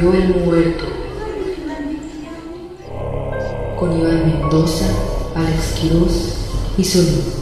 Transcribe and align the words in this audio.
Subió 0.00 0.14
el 0.14 0.34
muerto. 0.46 0.84
Con 3.78 4.00
Iván 4.00 4.26
Mendoza, 4.26 4.86
Alex 5.34 5.74
Quiroz 5.78 6.36
y 6.78 6.84
Solís. 6.84 7.36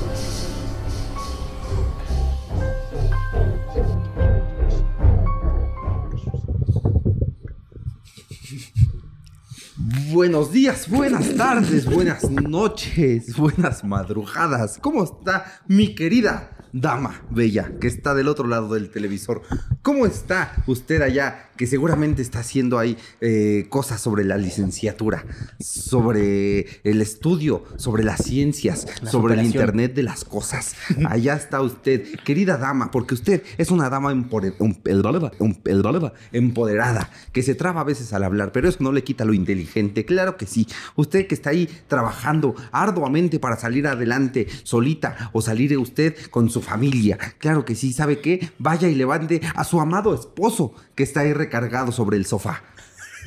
Buenos 10.11 10.51
días, 10.51 10.89
buenas 10.91 11.37
tardes, 11.37 11.85
buenas 11.87 12.29
noches, 12.29 13.37
buenas 13.37 13.85
madrugadas. 13.85 14.79
¿Cómo 14.83 15.05
está 15.05 15.45
mi 15.69 15.95
querida 15.95 16.58
dama 16.73 17.23
bella 17.31 17.73
que 17.81 17.87
está 17.87 18.15
del 18.15 18.29
otro 18.29 18.47
lado 18.47 18.75
del 18.75 18.91
televisor? 18.91 19.43
¿Cómo 19.83 20.07
está 20.07 20.53
usted 20.67 21.03
allá 21.03 21.51
que 21.57 21.67
seguramente 21.67 22.23
está 22.23 22.41
haciendo 22.41 22.79
ahí 22.79 22.97
eh, 23.21 23.67
cosas 23.69 24.01
sobre 24.01 24.25
la 24.25 24.37
licenciatura, 24.37 25.25
sobre 25.59 26.67
el 26.85 27.01
estudio, 27.01 27.65
sobre 27.77 28.05
las 28.05 28.23
ciencias, 28.23 28.87
La 29.03 29.11
sobre 29.11 29.35
el 29.35 29.45
internet 29.45 29.95
de 29.95 30.03
las 30.03 30.25
cosas? 30.25 30.75
Allá 31.07 31.35
está 31.35 31.61
usted, 31.61 32.05
querida 32.25 32.57
dama, 32.57 32.91
porque 32.91 33.15
usted 33.15 33.43
es 33.57 33.71
una 33.71 33.91
dama 33.91 34.13
empoderada, 34.13 35.31
que 37.33 37.43
se 37.43 37.55
traba 37.55 37.81
a 37.81 37.85
veces 37.85 38.13
al 38.13 38.25
hablar, 38.25 38.53
pero 38.53 38.69
eso 38.69 38.79
no 38.81 38.93
le 38.93 39.03
quita 39.03 39.25
lo 39.25 39.35
inteligente. 39.35 40.05
Claro 40.05 40.37
que 40.37 40.47
sí. 40.47 40.67
Usted 40.97 41.27
que 41.27 41.35
está 41.35 41.51
ahí 41.51 41.69
trabajando 41.89 42.55
arduamente 42.73 43.39
para 43.39 43.57
salir 43.57 43.87
adelante 43.87 44.47
solita 44.63 45.31
o 45.33 45.43
salir 45.43 45.77
usted 45.77 46.17
con 46.31 46.49
su 46.51 46.63
familia. 46.69 47.19
Claro 47.39 47.65
que 47.65 47.75
sí. 47.75 47.93
¿Sabe 47.93 48.21
qué? 48.21 48.51
Vaya 48.59 48.89
y 48.89 48.95
levante 48.95 49.41
a 49.55 49.65
su 49.65 49.81
amado 49.81 50.15
esposo 50.15 50.75
que 50.95 51.03
está 51.03 51.21
ahí 51.21 51.33
recargado 51.33 51.93
sobre 51.93 52.17
el 52.17 52.27
sofá. 52.27 52.63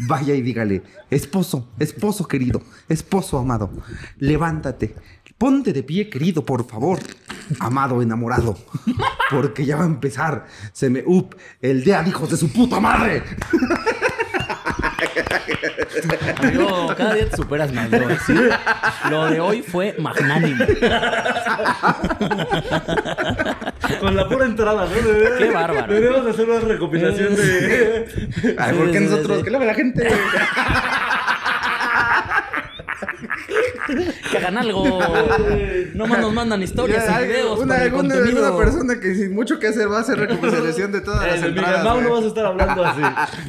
Vaya 0.07 0.33
y 0.33 0.41
dígale, 0.41 0.83
esposo, 1.09 1.69
esposo 1.77 2.27
querido, 2.27 2.61
esposo 2.87 3.37
amado, 3.37 3.69
levántate, 4.17 4.95
ponte 5.37 5.73
de 5.73 5.83
pie 5.83 6.09
querido, 6.09 6.45
por 6.45 6.65
favor, 6.65 6.99
amado 7.59 8.01
enamorado, 8.01 8.57
porque 9.29 9.65
ya 9.65 9.75
va 9.75 9.83
a 9.83 9.87
empezar, 9.87 10.47
se 10.71 10.89
me 10.89 11.03
up 11.05 11.35
el 11.61 11.83
día 11.83 12.01
de 12.01 12.09
hijos 12.09 12.31
de 12.31 12.37
su 12.37 12.51
puta 12.51 12.79
madre. 12.79 13.21
Amigo, 16.37 16.93
cada 16.97 17.13
día 17.13 17.29
te 17.29 17.35
superas 17.37 17.71
más. 17.73 17.87
¿Sí? 18.25 18.33
Lo 19.09 19.25
de 19.29 19.39
hoy 19.39 19.61
fue 19.61 19.95
magnánimo. 19.99 20.65
Con 23.99 24.15
la 24.15 24.27
pura 24.27 24.45
entrada, 24.45 24.85
¿no? 24.85 25.37
Qué 25.37 25.51
bárbaro. 25.51 25.93
Deberíamos 25.93 26.27
hacer 26.33 26.49
una 26.49 26.59
recopilación 26.61 27.35
de. 27.35 28.55
Ay, 28.57 28.75
¿por 28.77 28.91
qué 28.91 28.99
nosotros? 29.01 29.37
sí. 29.39 29.43
¿Qué 29.43 29.51
le 29.51 29.59
ve 29.59 29.65
la 29.65 29.73
gente? 29.73 30.07
Que 34.31 34.37
hagan 34.37 34.57
algo. 34.57 34.99
No 35.93 36.07
más 36.07 36.19
nos 36.19 36.33
mandan 36.33 36.61
historias 36.63 37.05
Ya, 37.05 37.21
y 37.21 37.27
videos. 37.27 37.59
una, 37.59 37.67
para 37.75 37.85
el 37.85 37.93
alguna- 37.93 38.15
contenido. 38.15 38.45
alguna 38.45 38.63
persona 38.65 38.99
que 38.99 39.15
sin 39.15 39.33
mucho 39.35 39.59
que 39.59 39.67
hacer 39.67 39.91
va 39.91 39.97
a 39.97 40.01
hacer 40.01 40.17
recopilación 40.17 40.91
de 40.91 41.01
todas 41.01 41.25
las 41.27 41.41
el 41.41 41.49
entradas. 41.49 41.83
Miguel 41.83 41.83
Mau 41.93 42.01
no 42.01 42.11
vas 42.15 42.23
a 42.23 42.27
estar 42.27 42.45
hablando 42.45 42.85
así. 42.85 43.01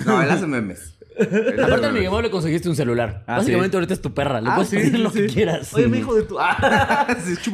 No, 0.05 0.23
él 0.23 0.31
hace 0.31 0.47
memes. 0.47 0.92
Aparte. 1.63 1.93
Miguel 1.93 2.11
Mau 2.11 2.21
le 2.21 2.31
conseguiste 2.31 2.69
un 2.69 2.77
celular. 2.77 3.25
Ah, 3.27 3.37
Básicamente 3.39 3.71
sí. 3.71 3.77
ahorita 3.77 3.95
es 3.95 4.01
tu 4.03 4.13
perra. 4.15 4.41
Le 4.41 4.51
Ah, 4.51 4.55
puedes 4.55 4.71
sí, 4.71 4.77
pedir 4.77 4.93
sí, 4.93 4.99
lo 4.99 5.13
que 5.13 5.27
quieras. 5.27 5.73
Oye, 5.75 5.89
mi 5.89 5.99
hijo 5.99 6.15
de 6.15 6.23
tu. 6.23 6.39
Ah. 6.41 7.07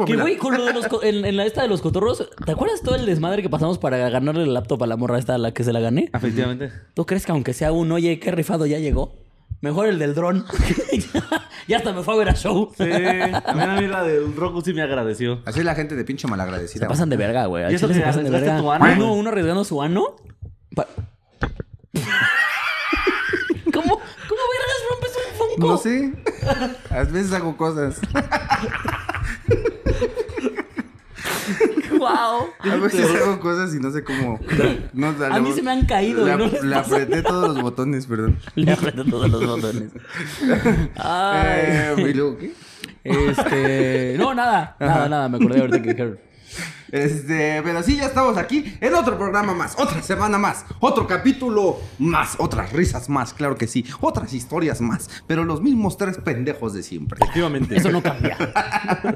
Que 0.07 0.17
güey, 0.17 0.37
con 0.37 0.57
lo 0.57 0.65
de 0.65 0.73
los 0.73 0.87
co- 0.89 1.03
en, 1.03 1.25
en 1.25 1.37
la 1.37 1.45
esta 1.47 1.63
de 1.63 1.69
los 1.69 1.81
cotorros, 1.81 2.29
¿te 2.45 2.53
acuerdas 2.53 2.81
todo 2.83 2.95
el 2.95 3.07
desmadre 3.07 3.43
que 3.43 3.49
pasamos 3.51 3.79
para 3.79 3.97
ganarle 4.09 4.43
el 4.45 4.55
laptop 4.55 4.83
a 4.83 4.87
la 4.87 4.97
morra 4.97 5.19
esta 5.19 5.35
a 5.35 5.39
la 5.39 5.53
que 5.53 5.65
se 5.65 5.73
la 5.73 5.81
gané? 5.81 6.11
Efectivamente. 6.15 6.71
¿Tú 6.95 7.05
crees 7.07 7.27
que 7.27 7.33
aunque 7.33 7.53
sea 7.53 7.73
un, 7.73 7.91
oye, 7.93 8.19
qué 8.21 8.31
rifado 8.31 8.67
ya 8.67 8.79
llegó? 8.79 9.15
Mejor 9.61 9.89
el 9.89 9.99
del 9.99 10.15
dron. 10.15 10.45
ya 11.69 11.79
hasta 11.79 11.93
me 11.93 12.03
fue 12.05 12.15
a 12.15 12.17
ver 12.19 12.29
a 12.29 12.35
show. 12.37 12.71
Sí. 12.79 12.85
También 13.45 13.71
a 13.71 13.81
mí 13.81 13.87
la 13.89 14.05
del 14.05 14.37
Roku 14.37 14.61
sí 14.61 14.73
me 14.73 14.83
agradeció. 14.83 15.41
Así 15.45 15.59
es 15.59 15.65
la 15.65 15.75
gente 15.75 15.97
de 15.97 16.05
pinche 16.05 16.29
malagradecida. 16.29 16.85
Se 16.85 16.89
pasan 16.89 17.09
de 17.11 17.17
verga, 17.17 17.47
güey. 17.47 17.71
¿Y 17.73 17.75
eso 17.75 17.89
que 17.89 17.95
se 17.95 18.01
pasan 18.01 18.23
de 18.25 18.31
verga. 18.31 18.59
tu 18.59 18.71
ano, 18.71 18.85
Uno, 18.85 19.07
güey? 19.09 19.19
uno 19.21 19.31
arriesgando 19.31 19.65
su 19.65 19.83
ano. 19.83 20.15
Pa- 20.77 20.87
¿Cómo? 23.73 23.95
¿Cómo 23.99 24.43
vergas 24.53 24.79
No 25.59 25.77
sé. 25.77 26.13
A 26.91 27.05
veces 27.05 27.33
hago 27.33 27.57
cosas. 27.57 28.01
Wow. 31.99 32.51
A 32.61 32.77
veces 32.77 33.11
hago 33.11 33.41
cosas 33.41 33.75
y 33.75 33.81
no 33.81 33.91
sé 33.91 34.05
cómo. 34.05 34.39
No, 34.93 35.09
A 35.09 35.41
mí 35.41 35.53
se 35.53 35.63
me 35.63 35.73
han 35.73 35.85
caído 35.85 36.25
Le, 36.25 36.33
y 36.33 36.37
no 36.37 36.47
les 36.47 36.79
apreté 36.79 37.23
todos 37.23 37.55
los 37.55 37.63
botones, 37.63 38.07
perdón. 38.07 38.39
Le 38.55 38.73
apreté 38.73 39.05
todos 39.05 39.29
los 39.29 39.45
botones. 39.45 39.91
Ay. 40.97 41.63
Eh, 41.67 41.95
¿Y 41.99 42.15
luego 42.15 42.39
qué? 42.39 42.53
Este. 43.03 44.15
No, 44.17 44.33
nada. 44.35 44.77
Nada, 44.79 45.09
nada. 45.09 45.29
Me 45.29 45.39
acordé 45.39 45.61
ahorita 45.61 45.83
que 45.83 45.91
dijeron. 45.91 46.19
Este, 46.93 47.61
pero 47.63 47.83
sí, 47.83 47.97
ya 47.97 48.07
estamos 48.07 48.37
aquí 48.39 48.77
en 48.81 48.95
otro 48.95 49.19
programa 49.19 49.55
más, 49.55 49.75
otra 49.79 50.03
semana 50.03 50.39
más, 50.39 50.65
otro 50.81 51.07
capítulo 51.07 51.79
más, 51.99 52.37
otras 52.39 52.73
risas 52.73 53.09
más, 53.09 53.35
claro 53.35 53.57
que 53.57 53.67
sí, 53.67 53.85
otras 54.01 54.33
historias 54.33 54.81
más, 54.81 55.09
pero 55.27 55.45
los 55.45 55.61
mismos 55.63 55.97
tres 55.99 56.17
pendejos 56.19 56.73
de 56.75 56.83
siempre. 56.83 57.19
Efectivamente. 57.21 57.77
Eso 57.77 57.91
no 57.91 58.03
cambia. 58.03 58.37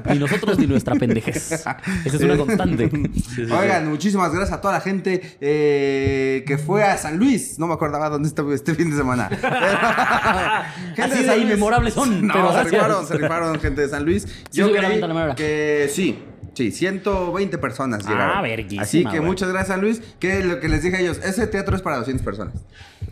Ni 0.09 0.19
nosotros 0.19 0.57
ni 0.59 0.67
nuestra 0.67 0.95
pendejez. 0.95 1.51
Esa 1.51 1.77
es 2.05 2.19
una 2.21 2.37
constante. 2.37 2.89
Oigan, 3.51 3.89
muchísimas 3.89 4.31
gracias 4.33 4.57
a 4.57 4.61
toda 4.61 4.75
la 4.75 4.81
gente 4.81 5.37
eh, 5.41 6.43
que 6.45 6.57
fue 6.57 6.83
a 6.83 6.97
San 6.97 7.17
Luis. 7.17 7.57
No 7.59 7.67
me 7.67 7.73
acordaba 7.73 8.09
dónde 8.09 8.27
estaba 8.27 8.53
este 8.53 8.75
fin 8.75 8.91
de 8.91 8.97
semana. 8.97 9.29
Gente 10.95 11.01
Así 11.01 11.19
de 11.19 11.25
San 11.25 11.35
Luis. 11.37 11.45
inmemorables 11.47 11.93
son, 11.93 12.27
No, 12.27 12.33
pero 12.33 12.47
se 12.47 12.53
gracias. 12.53 12.71
rifaron, 12.73 13.07
se 13.07 13.17
rifaron 13.17 13.59
gente 13.59 13.81
de 13.81 13.89
San 13.89 14.05
Luis. 14.05 14.27
Yo 14.51 14.71
creí 14.71 15.01
que 15.35 15.89
sí. 15.91 16.23
Sí, 16.53 16.71
120 16.71 17.03
120 17.03 17.57
personas 17.57 18.03
Ah, 18.05 18.09
llegaron. 18.09 18.43
verguísima, 18.43 18.81
Así 18.83 19.03
que 19.03 19.17
güey. 19.17 19.21
muchas 19.21 19.49
gracias, 19.49 19.79
Luis. 19.79 20.01
Que 20.19 20.43
lo 20.43 20.59
que 20.59 20.69
les 20.69 20.83
dije 20.83 20.97
a 20.97 20.99
ellos, 20.99 21.19
ese 21.23 21.47
teatro 21.47 21.75
es 21.75 21.81
para 21.81 21.97
200 21.97 22.23
personas. 22.23 22.53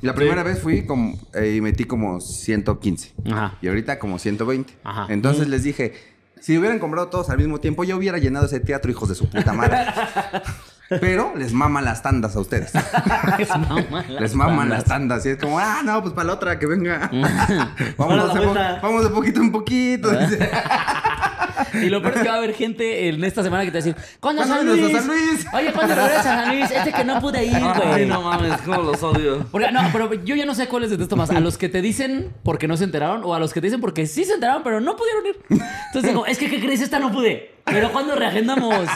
La 0.02 0.14
primera 0.16 0.44
vez 0.44 0.60
fui 0.60 0.86
como, 0.86 1.20
eh, 1.34 1.56
y 1.58 1.62
metí 1.62 1.84
como 1.86 2.22
115. 2.22 3.14
Ajá. 3.32 3.58
Y 3.62 3.68
ahorita 3.68 4.00
como 4.00 4.20
120. 4.20 4.74
Ajá. 4.84 5.08
Entonces 5.10 5.48
les 5.48 5.64
dije, 5.64 5.94
si 6.40 6.58
hubieran 6.58 6.80
comprado 6.80 7.08
todos 7.10 7.30
al 7.30 7.38
mismo 7.38 7.60
tiempo, 7.60 7.84
yo 7.84 7.98
hubiera 7.98 8.18
llenado 8.18 8.46
ese 8.46 8.60
teatro, 8.60 8.90
hijos 8.92 9.10
de 9.10 9.16
su 9.16 9.30
puta 9.30 9.54
madre. 9.54 9.78
Pero 11.00 11.34
les 11.38 11.54
maman 11.54 11.86
las 11.86 12.02
tandas 12.04 12.36
a 12.36 12.40
ustedes. 12.42 12.74
Les 13.40 13.50
maman 13.50 13.86
las 14.10 14.22
les 14.22 14.36
maman 14.36 14.58
bandas. 14.58 14.78
las 14.80 14.84
tandas. 14.86 15.26
Y 15.26 15.30
es 15.30 15.38
como, 15.38 15.58
ah, 15.58 15.82
no, 15.86 16.02
pues 16.02 16.14
para 16.14 16.28
la 16.28 16.34
otra 16.34 16.60
que 16.60 16.66
venga. 16.66 17.10
vamos, 17.98 18.34
de 18.34 18.46
vamos 18.82 19.04
de 19.04 19.10
poquito 19.10 19.40
en 19.40 19.52
poquito. 19.54 20.10
Y 21.74 21.90
lo 21.90 22.02
peor 22.02 22.16
es 22.16 22.22
que 22.24 22.28
va 22.28 22.36
a 22.36 22.38
haber 22.38 22.54
gente 22.54 23.08
en 23.10 23.24
esta 23.24 23.44
semana 23.44 23.64
que 23.66 23.72
te 23.72 23.80
va 23.80 23.84
a 23.84 23.86
decir: 23.86 23.96
¿Cuándo 24.20 24.44
¿Cuándo 24.44 24.74
San 24.74 24.82
Luis? 24.82 24.96
a 24.96 25.00
San 25.00 25.08
Luis? 25.08 25.48
Oye, 25.54 25.72
¿cuándo 25.74 25.96
regresas 25.96 26.26
a 26.26 26.44
San 26.46 26.50
Luis? 26.58 26.72
Este 26.72 26.92
que 26.94 27.04
no 27.04 27.20
pude 27.22 27.46
ir, 27.46 27.58
güey. 27.60 27.88
Ay, 27.94 28.06
no 28.06 28.22
mames, 28.22 28.54
cómo 28.66 28.82
los 28.82 29.02
odio. 29.04 29.46
Porque, 29.52 29.72
no, 29.72 29.82
pero 29.92 30.14
yo 30.24 30.36
ya 30.36 30.46
no 30.46 30.56
sé 30.56 30.68
cuáles 30.68 30.90
de 30.96 31.02
esto 31.02 31.16
más. 31.16 31.30
A 31.32 31.40
los 31.40 31.58
que 31.58 31.70
te 31.70 31.82
dicen 31.82 32.34
porque 32.44 32.68
no 32.68 32.78
se 32.78 32.84
enteraron 32.84 33.22
o 33.24 33.34
a 33.34 33.40
los 33.40 33.54
que 33.54 33.62
te 33.62 33.68
dicen 33.68 33.82
porque 33.82 34.06
sí 34.08 34.24
se 34.26 34.34
enteraron, 34.34 34.64
pero 34.64 34.80
no 34.82 34.96
pudieron 34.96 35.26
ir. 35.28 35.40
Entonces 35.50 36.12
digo, 36.12 36.26
es 36.26 36.38
que, 36.38 36.50
¿qué 36.50 36.60
crees? 36.60 36.82
Esta 36.82 37.00
no 37.00 37.12
pude. 37.12 37.56
Pero 37.66 37.92
¿cuándo 37.92 38.16
reagendamos? 38.16 38.88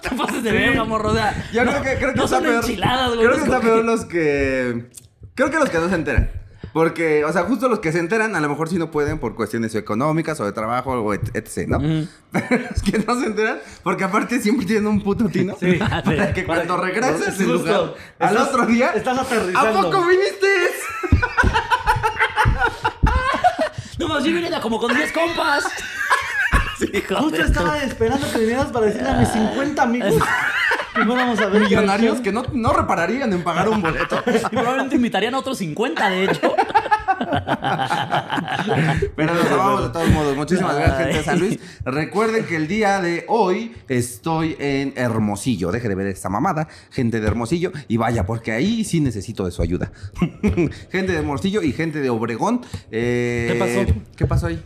Te 0.00 0.10
pases 0.16 0.42
de 0.42 0.52
verga, 0.52 0.84
morro. 0.84 1.10
O 1.10 1.14
sea, 1.14 1.34
Yo 1.52 1.64
no, 1.64 1.70
creo 1.72 1.82
que, 1.82 1.94
creo 1.98 2.12
que 2.12 2.18
no 2.18 2.24
está 2.24 2.36
son 2.36 2.44
peor. 2.44 2.56
enchiladas, 2.64 3.08
güey. 3.14 3.18
Creo 3.20 3.30
no 3.30 3.36
que 3.36 3.40
es 3.42 3.46
está 3.46 3.60
peor 3.60 3.84
los 3.84 4.04
que. 4.04 4.86
Creo 5.34 5.50
que 5.50 5.58
los 5.58 5.68
que 5.70 5.78
no 5.78 5.88
se 5.88 5.94
enteran. 5.94 6.30
Porque, 6.76 7.24
o 7.24 7.32
sea, 7.32 7.44
justo 7.44 7.70
los 7.70 7.78
que 7.78 7.90
se 7.90 8.00
enteran, 8.00 8.36
a 8.36 8.40
lo 8.42 8.50
mejor 8.50 8.68
sí 8.68 8.76
no 8.76 8.90
pueden 8.90 9.18
por 9.18 9.34
cuestiones 9.34 9.74
económicas 9.74 10.38
o 10.40 10.44
de 10.44 10.52
trabajo 10.52 10.92
o 10.92 11.14
et- 11.14 11.34
etc, 11.34 11.68
¿no? 11.68 11.78
Pero 12.32 12.64
los 12.70 12.82
que 12.82 12.98
no 12.98 13.18
se 13.18 13.26
enteran, 13.28 13.60
porque 13.82 14.04
aparte 14.04 14.42
siempre 14.42 14.66
tienen 14.66 14.86
un 14.86 15.00
puto 15.02 15.26
tino. 15.30 15.56
Sí. 15.58 15.76
Para 16.04 16.34
que 16.34 16.42
Para 16.42 16.66
cuando 16.66 16.76
que- 16.76 16.82
regreses 16.92 17.28
es 17.28 17.40
lugar, 17.40 17.94
al 18.18 18.36
Estás- 18.36 18.48
otro 18.50 18.66
día. 18.66 18.90
estás 18.94 19.16
¿A 19.16 19.22
aterrizando. 19.22 19.90
poco 19.90 20.06
viniste? 20.06 20.46
No, 23.98 24.08
más 24.08 24.24
yo 24.24 24.32
vine 24.34 24.50
como 24.60 24.78
con 24.78 24.94
10 24.94 25.10
compas. 25.12 25.64
Sí, 26.78 26.86
Justo 27.08 27.42
estaba 27.42 27.78
esperando 27.78 28.30
que 28.30 28.38
vinieras 28.40 28.66
para 28.66 28.86
decirle 28.86 29.08
a 29.08 29.14
mis 29.14 29.28
50 29.30 29.82
amigos 29.82 30.22
que 30.94 31.04
fuéramos 31.04 31.38
a 31.40 31.46
ver 31.46 31.62
Millonarios 31.62 32.20
que 32.20 32.32
no, 32.32 32.42
no 32.52 32.72
repararían 32.74 33.32
en 33.32 33.42
pagar 33.42 33.68
un 33.70 33.80
boleto. 33.80 34.22
Y 34.26 34.54
probablemente 34.54 34.96
invitarían 34.96 35.34
a 35.34 35.38
otros 35.38 35.56
50, 35.58 36.08
de 36.10 36.24
hecho. 36.24 36.54
Pero 39.16 39.34
los 39.34 39.46
amamos 39.50 39.82
de 39.84 39.88
todos 39.90 40.08
modos. 40.10 40.36
Muchísimas 40.36 40.74
gracias, 40.76 40.98
gente 40.98 41.18
de 41.18 41.24
San 41.24 41.38
Luis. 41.38 41.58
Recuerden 41.84 42.44
que 42.44 42.56
el 42.56 42.68
día 42.68 43.00
de 43.00 43.24
hoy 43.28 43.74
estoy 43.88 44.56
en 44.58 44.92
Hermosillo. 44.96 45.70
Deje 45.72 45.88
de 45.88 45.94
ver 45.94 46.06
esta 46.08 46.28
mamada, 46.28 46.68
gente 46.90 47.20
de 47.20 47.26
Hermosillo. 47.26 47.72
Y 47.88 47.96
vaya, 47.96 48.26
porque 48.26 48.52
ahí 48.52 48.84
sí 48.84 49.00
necesito 49.00 49.44
de 49.44 49.50
su 49.50 49.62
ayuda. 49.62 49.92
gente 50.90 51.12
de 51.12 51.18
Hermosillo 51.18 51.62
y 51.62 51.72
gente 51.72 52.00
de 52.00 52.10
Obregón. 52.10 52.60
Eh, 52.90 53.48
¿Qué 53.52 53.58
pasó? 53.58 54.02
¿Qué 54.16 54.26
pasó 54.26 54.46
ahí? 54.46 54.62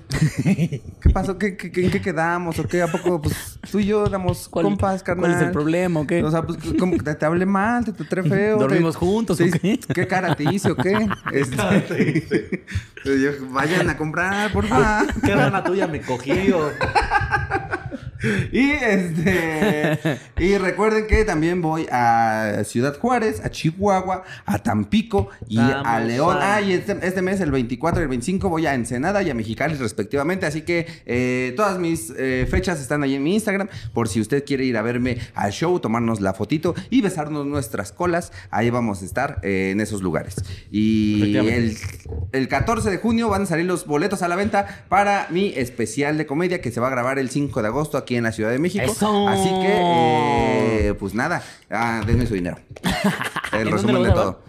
¿Qué 1.00 1.11
pasó? 1.12 1.38
¿Qué, 1.38 1.56
qué, 1.56 1.70
qué- 1.73 1.85
en 1.85 1.91
qué 1.91 2.00
quedamos? 2.00 2.58
¿O 2.58 2.64
qué? 2.67 2.82
¿A 2.82 2.87
poco? 2.88 3.20
Pues, 3.23 3.58
tú 3.70 3.79
y 3.79 3.87
yo 3.87 4.05
¿Cuál- 4.50 4.64
compas, 4.64 5.03
carnal. 5.03 5.31
¿Cuál 5.31 5.41
es 5.41 5.46
el 5.46 5.53
problema 5.53 6.00
o 6.00 6.06
qué? 6.06 6.23
O 6.23 6.31
sea, 6.31 6.43
pues 6.43 6.58
como 6.79 6.93
que 6.96 7.03
te, 7.05 7.14
te 7.14 7.25
hablé 7.26 7.46
mal, 7.46 7.85
te 7.85 7.93
traté 7.93 8.29
feo. 8.29 8.56
te- 8.58 8.62
¿Dormimos 8.62 8.96
juntos 8.96 9.38
te- 9.38 9.44
o 9.49 9.53
qué? 9.53 9.79
¿Qué 9.94 10.06
cara 10.06 10.35
te 10.35 10.44
hice 10.44 10.70
o 10.70 10.76
qué? 10.76 10.91
Este, 11.32 12.39
vayan 13.50 13.90
a 13.90 13.96
comprar, 13.96 14.52
por 14.52 14.66
favor. 14.66 15.06
Qué 15.25 15.34
rana 15.34 15.62
tuya 15.64 15.87
me 15.87 16.00
cogí. 16.00 16.50
o- 16.52 16.70
Y 18.52 18.70
este. 18.70 19.99
y 20.38 20.58
recuerden 20.58 21.06
que 21.06 21.25
también 21.25 21.62
voy 21.62 21.87
a 21.90 22.62
Ciudad 22.64 22.99
Juárez, 22.99 23.40
a 23.44 23.50
Chihuahua, 23.50 24.25
a 24.44 24.58
Tampico 24.58 25.28
y 25.49 25.58
a 25.58 26.00
León. 26.00 26.37
Ah, 26.40 26.61
y 26.61 26.72
este, 26.72 26.99
este 27.02 27.22
mes, 27.22 27.40
el 27.40 27.50
24 27.50 28.00
y 28.00 28.02
el 28.02 28.08
25, 28.08 28.49
voy 28.49 28.67
a 28.67 28.75
Ensenada 28.75 29.22
y 29.22 29.31
a 29.31 29.34
Mexicali 29.34 29.75
respectivamente. 29.75 30.46
Así 30.46 30.62
que 30.62 30.87
eh, 31.06 31.55
todas 31.56 31.78
mis 31.78 32.12
eh, 32.17 32.46
fechas 32.50 32.81
están 32.81 33.02
ahí 33.02 33.14
en 33.14 33.22
mi 33.22 33.34
Instagram. 33.34 33.69
Por 33.94 34.08
si 34.08 34.20
usted 34.20 34.44
quiere 34.44 34.64
ir 34.64 34.76
a 34.76 34.82
verme 34.82 35.19
al 35.34 35.52
show, 35.52 35.78
tomarnos 35.81 36.20
la 36.20 36.34
fotito 36.34 36.75
y 36.90 37.00
besarnos 37.00 37.46
nuestras 37.46 37.93
colas, 37.93 38.32
ahí 38.50 38.70
vamos 38.70 39.02
a 39.02 39.05
estar 39.05 39.40
eh, 39.43 39.70
en 39.72 39.81
esos 39.81 40.02
lugares. 40.02 40.37
Y 40.70 41.37
el, 41.37 41.76
el 42.32 42.49
14 42.49 42.90
de 42.90 42.99
junio 42.99 43.28
van 43.28 43.43
a 43.43 43.46
salir 43.46 43.64
los 43.64 43.87
boletos 43.87 44.22
a 44.22 44.28
la 44.28 44.37
venta 44.37 44.84
para 44.88 45.28
mi 45.31 45.52
especial 45.56 46.19
de 46.19 46.26
comedia 46.26 46.61
que 46.61 46.70
se 46.70 46.81
va 46.81 46.88
a 46.88 46.90
grabar 46.90 47.19
el 47.19 47.31
5 47.31 47.62
de 47.62 47.69
agosto 47.69 47.96
aquí 47.96 48.09
en 48.16 48.24
la 48.24 48.32
Ciudad 48.32 48.50
de 48.50 48.58
México. 48.58 48.84
¡Eso! 48.84 49.28
Así 49.28 49.48
que, 49.48 50.88
eh, 50.88 50.94
pues 50.98 51.14
nada, 51.14 51.42
ah, 51.70 52.02
denme 52.06 52.26
su 52.26 52.34
dinero. 52.34 52.58
El 53.52 53.60
¿En 53.60 53.70
dónde 53.70 53.70
resumen 53.70 54.02
de 54.02 54.10
todo. 54.12 54.42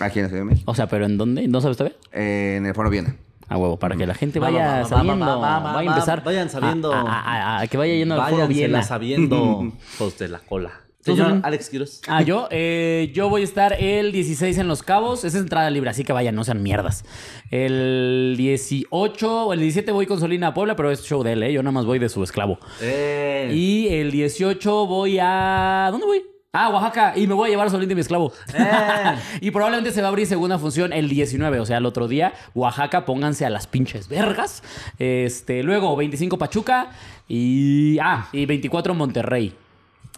Aquí 0.00 0.18
en 0.20 0.24
la 0.24 0.28
Ciudad 0.28 0.42
de 0.42 0.44
México. 0.44 0.70
O 0.70 0.74
sea, 0.74 0.86
¿pero 0.88 1.04
en 1.06 1.18
dónde? 1.18 1.46
¿No 1.48 1.60
sabes 1.60 1.76
todavía? 1.76 1.96
Eh, 2.12 2.54
en 2.58 2.66
el 2.66 2.74
Foro 2.74 2.88
Viena. 2.90 3.14
A 3.48 3.56
huevo, 3.58 3.78
para 3.78 3.94
que 3.96 4.06
la 4.06 4.14
gente 4.14 4.40
Va, 4.40 4.48
va, 4.50 4.52
vaya 4.52 4.66
va, 4.70 4.78
va, 4.82 4.88
sabiendo. 4.88 5.26
va, 5.26 5.36
va, 5.36 5.58
va, 5.60 5.72
vaya 5.74 5.88
a 5.90 5.92
va, 5.92 5.96
empezar. 5.98 6.24
vayan 6.24 6.50
sabiendo. 6.50 6.92
A, 6.92 7.00
a- 7.00 7.58
a- 7.58 7.60
a 7.60 7.66
que 7.68 7.76
vaya 7.76 7.94
yendo 7.94 8.14
al 8.14 8.20
foro 8.30 8.42
Váyansela 8.42 8.66
Viena. 8.66 8.82
sabiendo. 8.82 9.72
Pues 9.98 10.18
de 10.18 10.28
la 10.28 10.38
cola. 10.40 10.70
¿Tú, 11.06 11.16
Señor? 11.16 11.40
Alex 11.44 11.70
Quiroz. 11.70 12.00
Ah, 12.08 12.22
yo, 12.22 12.48
eh, 12.50 13.12
yo 13.14 13.28
voy 13.28 13.42
a 13.42 13.44
estar 13.44 13.74
el 13.80 14.10
16 14.10 14.58
en 14.58 14.66
Los 14.66 14.82
Cabos. 14.82 15.24
Esa 15.24 15.38
es 15.38 15.42
entrada 15.42 15.70
libre, 15.70 15.88
así 15.88 16.02
que 16.02 16.12
vayan, 16.12 16.34
no 16.34 16.42
sean 16.42 16.64
mierdas. 16.64 17.04
El 17.52 18.34
18 18.36 19.46
o 19.46 19.52
el 19.52 19.60
17 19.60 19.92
voy 19.92 20.06
con 20.06 20.18
Solina 20.18 20.48
a 20.48 20.54
Puebla, 20.54 20.74
pero 20.74 20.90
es 20.90 21.04
show 21.04 21.22
de 21.22 21.34
él, 21.34 21.44
¿eh? 21.44 21.52
Yo 21.52 21.62
nada 21.62 21.70
más 21.70 21.84
voy 21.84 22.00
de 22.00 22.08
su 22.08 22.24
esclavo. 22.24 22.58
Eh. 22.80 23.52
Y 23.54 23.86
el 23.88 24.10
18 24.10 24.86
voy 24.86 25.18
a. 25.20 25.88
¿Dónde 25.92 26.06
voy? 26.06 26.24
Ah, 26.52 26.70
Oaxaca. 26.70 27.12
Y 27.14 27.28
me 27.28 27.34
voy 27.34 27.48
a 27.48 27.50
llevar 27.50 27.68
a 27.68 27.70
Solín 27.70 27.88
de 27.88 27.94
mi 27.94 28.00
esclavo. 28.00 28.32
y 29.40 29.50
probablemente 29.52 29.92
se 29.92 30.00
va 30.00 30.08
a 30.08 30.10
abrir 30.10 30.26
segunda 30.26 30.58
función 30.58 30.92
el 30.92 31.08
19, 31.08 31.60
o 31.60 31.66
sea, 31.66 31.78
el 31.78 31.86
otro 31.86 32.08
día. 32.08 32.32
Oaxaca, 32.54 33.04
pónganse 33.04 33.46
a 33.46 33.50
las 33.50 33.68
pinches 33.68 34.08
vergas. 34.08 34.64
Este, 34.98 35.62
luego 35.62 35.94
25 35.94 36.36
Pachuca 36.36 36.90
y. 37.28 37.98
Ah, 38.00 38.28
y 38.32 38.46
24 38.46 38.94
Monterrey. 38.94 39.54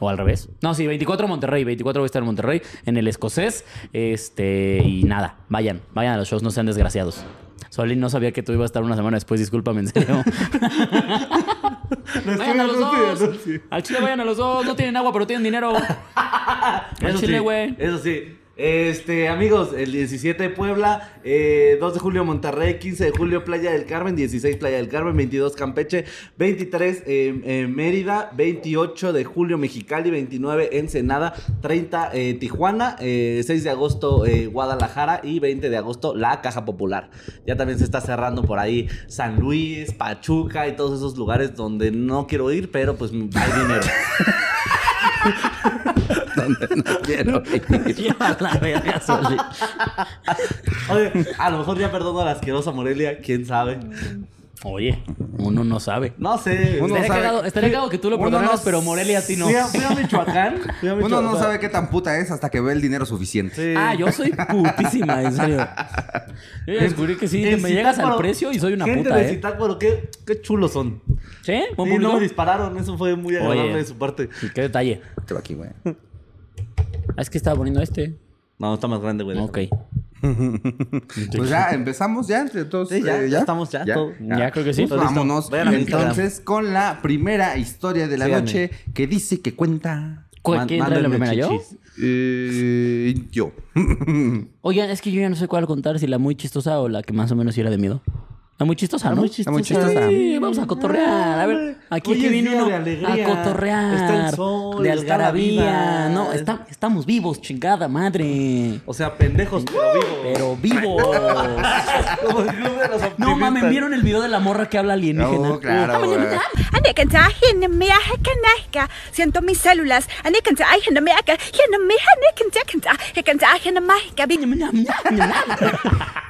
O 0.01 0.09
al 0.09 0.19
revés. 0.19 0.49
No, 0.63 0.75
sí, 0.75 0.87
24 0.87 1.27
Monterrey. 1.29 1.65
24 1.65 2.01
voy 2.01 2.05
a 2.05 2.07
estar 2.07 2.23
en 2.23 2.27
Monterrey, 2.27 2.63
en 2.87 2.97
el 2.97 3.09
escocés. 3.09 3.65
Este, 3.93 4.83
y 4.85 5.05
nada, 5.05 5.39
vayan, 5.49 5.81
vayan 5.93 6.15
a 6.15 6.17
los 6.19 6.29
shows, 6.29 6.43
no 6.43 6.51
sean 6.51 6.67
desgraciados. 6.67 7.25
Solín 7.71 8.01
no 8.01 8.09
sabía 8.09 8.33
que 8.33 8.43
tú 8.43 8.53
ibas 8.53 8.63
a 8.63 8.67
estar 8.67 8.83
una 8.83 8.97
semana 8.97 9.17
después, 9.17 9.41
discúlpame, 9.41 9.81
en 9.81 9.89
serio. 9.89 10.23
vayan 12.39 12.61
a 12.61 12.65
los 12.65 12.79
dos. 12.79 13.31
Al 13.71 13.83
chile 13.83 14.01
vayan 14.01 14.21
a 14.21 14.25
los 14.25 14.37
dos. 14.37 14.65
No 14.65 14.75
tienen 14.75 14.97
agua, 14.97 15.13
pero 15.13 15.27
tienen 15.27 15.45
dinero. 15.45 15.75
Al 16.15 17.19
chile, 17.19 17.39
sí, 17.39 17.39
güey. 17.39 17.77
Eso 17.79 17.99
sí. 17.99 18.38
Este, 18.59 19.29
amigos, 19.29 19.71
el 19.73 19.93
17 19.93 20.43
de 20.43 20.51
Puebla, 20.51 21.13
eh, 21.23 21.77
2 21.79 21.95
de 21.95 22.01
julio 22.01 22.25
Monterrey, 22.25 22.81
15 22.81 23.05
de 23.05 23.11
julio 23.13 23.45
Playa 23.45 23.71
del 23.71 23.87
Carmen, 23.87 24.17
16 24.17 24.57
Playa 24.57 24.79
del 24.79 24.89
Carmen, 24.89 25.17
22 25.17 25.55
Campeche, 25.55 26.05
23 26.39 27.05
eh, 27.07 27.41
eh, 27.45 27.67
Mérida, 27.69 28.33
28 28.35 29.13
de 29.13 29.25
julio 29.25 29.59
Mexicali, 29.59 30.11
29 30.11 30.71
Ensenada, 30.73 31.35
30 31.63 32.11
eh, 32.13 32.35
Tijuana, 32.35 32.97
eh, 32.99 33.45
6 33.47 33.63
de 33.63 33.71
agosto 33.71 34.27
eh, 34.27 34.47
Guadalajara 34.47 35.21
y 35.23 35.39
20 35.39 35.71
de 35.71 35.77
agosto 35.77 36.17
La 36.17 36.41
Caja 36.41 36.65
Popular. 36.65 37.11
Ya 37.47 37.57
también 37.57 37.79
se 37.79 37.85
está 37.85 38.01
cerrando 38.01 38.43
por 38.43 38.59
ahí 38.59 38.89
San 39.07 39.39
Luis, 39.39 39.93
Pachuca 39.93 40.67
y 40.67 40.75
todos 40.75 40.99
esos 40.99 41.17
lugares 41.17 41.55
donde 41.55 41.93
no 41.93 42.27
quiero 42.27 42.51
ir, 42.51 42.73
pero 42.73 42.97
pues 42.97 43.13
hay 43.13 43.63
dinero. 43.63 43.87
Quiero 47.05 47.43
ir. 47.53 47.95
Lleva 47.97 48.37
la 48.41 48.55
verga, 48.59 49.01
Solín. 49.01 49.39
Oye, 50.91 51.13
a 51.39 51.51
lo 51.51 51.59
mejor 51.59 51.79
ya 51.79 51.91
perdono 51.91 52.21
a 52.21 52.25
la 52.25 52.31
asquerosa 52.33 52.71
Morelia, 52.73 53.19
quién 53.19 53.45
sabe. 53.47 53.79
Oye, 54.65 55.05
uno 55.39 55.63
no 55.63 55.79
sabe. 55.79 56.15
No 56.19 56.37
sé. 56.37 56.79
Uno 56.81 56.87
Estaría 56.97 57.07
sabe- 57.07 57.21
cagado, 57.21 57.45
estaría 57.45 57.71
cagado 57.71 57.89
que 57.91 57.99
tú 57.99 58.11
lo 58.11 58.19
perdonaras, 58.19 58.59
no- 58.59 58.65
pero 58.65 58.83
Morelia 58.83 59.21
a 59.21 59.23
ti 59.23 59.37
no. 59.37 59.45
Fui 59.47 59.55
a, 59.55 59.67
fui 59.67 59.85
a 59.85 59.91
Michoacán. 59.91 60.57
fui 60.81 60.89
a 60.89 60.95
Uno 60.95 61.23
no 61.23 61.37
sabe 61.39 61.61
qué 61.61 61.69
tan 61.69 61.91
puta 61.91 62.19
es 62.19 62.33
hasta 62.33 62.51
que 62.51 62.61
ve 62.61 62.73
el 62.73 62.81
dinero 62.81 63.07
suficiente. 63.07 63.55
Sí. 63.55 63.75
Ah, 63.79 63.95
yo 63.95 64.11
soy 64.11 64.33
putísima, 64.33 65.23
en 65.23 65.33
serio. 65.33 65.59
Yo 66.67 66.75
ya 66.75 66.81
descubrí 66.83 67.17
que 67.17 67.29
sí, 67.29 67.41
me 67.63 67.71
llegas 67.71 68.01
al 68.01 68.17
precio 68.17 68.51
y 68.51 68.59
soy 68.59 68.73
una 68.73 68.85
gente 68.87 69.05
puta, 69.05 69.15
de 69.17 69.31
¿eh? 69.33 69.41
Qué, 69.79 70.11
qué 70.27 70.41
chulos 70.41 70.73
son. 70.73 71.03
¿Sí? 71.43 71.53
Sí, 71.53 71.63
¿Buen 71.77 71.91
no 71.91 71.95
público? 71.95 72.13
me 72.15 72.21
dispararon, 72.21 72.77
eso 72.79 72.99
fue 72.99 73.15
muy 73.15 73.37
agradable 73.37 73.63
Oye. 73.63 73.77
de 73.77 73.85
su 73.85 73.95
parte. 73.97 74.29
Sí, 74.41 74.49
Qué 74.53 74.63
detalle. 74.63 75.01
Te 75.25 75.35
va 75.35 75.41
aquí, 75.41 75.55
güey. 75.55 75.71
Ah, 77.17 77.23
es 77.23 77.31
que 77.31 77.39
estaba 77.39 77.57
poniendo 77.57 77.81
este. 77.83 78.17
No, 78.59 78.75
está 78.75 78.87
más 78.89 79.01
grande, 79.01 79.25
güey. 79.25 79.39
Ok. 79.39 79.59
Pues 81.37 81.49
ya 81.49 81.71
empezamos 81.71 82.27
ya 82.27 82.41
entre 82.41 82.65
todos. 82.65 82.89
Sí, 82.89 83.01
ya, 83.05 83.23
eh, 83.23 83.31
ya 83.31 83.39
estamos, 83.41 83.71
ya, 83.71 83.85
todo. 83.85 84.13
Ya 84.21 84.51
creo 84.51 84.65
que 84.65 84.75
sí. 84.75 84.87
Pues 84.87 85.01
vámonos 85.01 85.49
entonces 85.53 86.41
con 86.41 86.73
la 86.73 87.01
primera 87.03 87.57
historia 87.57 88.09
de 88.09 88.19
la 88.19 88.25
Síganme. 88.25 88.45
noche 88.47 88.71
que 88.95 89.07
dice 89.07 89.41
que 89.41 89.55
cuenta 89.55 90.27
¿Cu- 90.43 90.55
Man- 90.57 90.67
¿Quién 90.67 90.85
trae 90.85 91.01
la 91.03 91.09
primera? 91.09 91.35
¿Yo? 91.35 91.51
eh, 92.03 93.15
yo. 93.31 93.53
Oigan, 94.63 94.91
es 94.91 95.01
que 95.03 95.13
yo 95.13 95.21
ya 95.21 95.29
no 95.29 95.37
sé 95.37 95.47
cuál 95.47 95.67
contar, 95.67 95.99
si 96.01 96.07
la 96.09 96.19
muy 96.19 96.35
chistosa 96.35 96.81
o 96.81 96.89
la 96.89 97.03
que 97.05 97.13
más 97.13 97.31
o 97.31 97.37
menos 97.37 97.57
era 97.57 97.71
de 97.71 97.79
miedo. 97.79 98.03
La 98.59 98.67
muy 98.67 98.75
chistosa, 98.75 99.11
¿no? 99.11 99.17
muy 99.17 99.31
chistosa. 99.31 99.53
muy 99.53 99.63
chistosa. 99.63 100.09
Sí, 100.09 100.37
vamos 100.41 100.59
a 100.59 100.67
cotorrear. 100.67 101.39
A 101.39 101.47
ver, 101.47 101.77
aquí 101.91 102.11
Hoy 102.11 102.17
es 102.17 102.21
que 102.23 102.27
es 102.27 102.33
viene 102.33 102.51
día 102.51 102.59
uno 102.59 102.67
de 102.69 102.75
alegría. 102.75 103.27
a 103.27 103.37
cotorrear. 103.37 103.95
Está 103.95 104.29
el 104.29 104.35
sol, 104.35 104.83
de 104.83 104.89
está 104.91 105.01
algarabía. 105.15 106.09
No, 106.09 106.33
está- 106.33 106.67
estamos 106.69 107.07
vivos, 107.07 107.41
chingada 107.41 107.87
madre. 107.87 108.81
O 108.85 108.93
sea, 108.93 109.15
pendejos, 109.15 109.63
pero 109.65 110.57
vivos. 110.57 111.03
Pero 111.03 111.07
vivos. 111.07 112.47
No 113.17 113.37
mames, 113.37 113.69
¿vieron 113.69 113.95
el 113.95 114.03
video 114.03 114.21
de 114.23 114.29
la 114.29 114.39
morra 114.41 114.69
que 114.69 114.79
habla 114.79 114.95
alienígena? 114.95 115.49
No, 115.49 115.61
claro. 115.61 115.93
Siento 115.93 116.09
mis 116.09 116.09
células. 116.09 116.43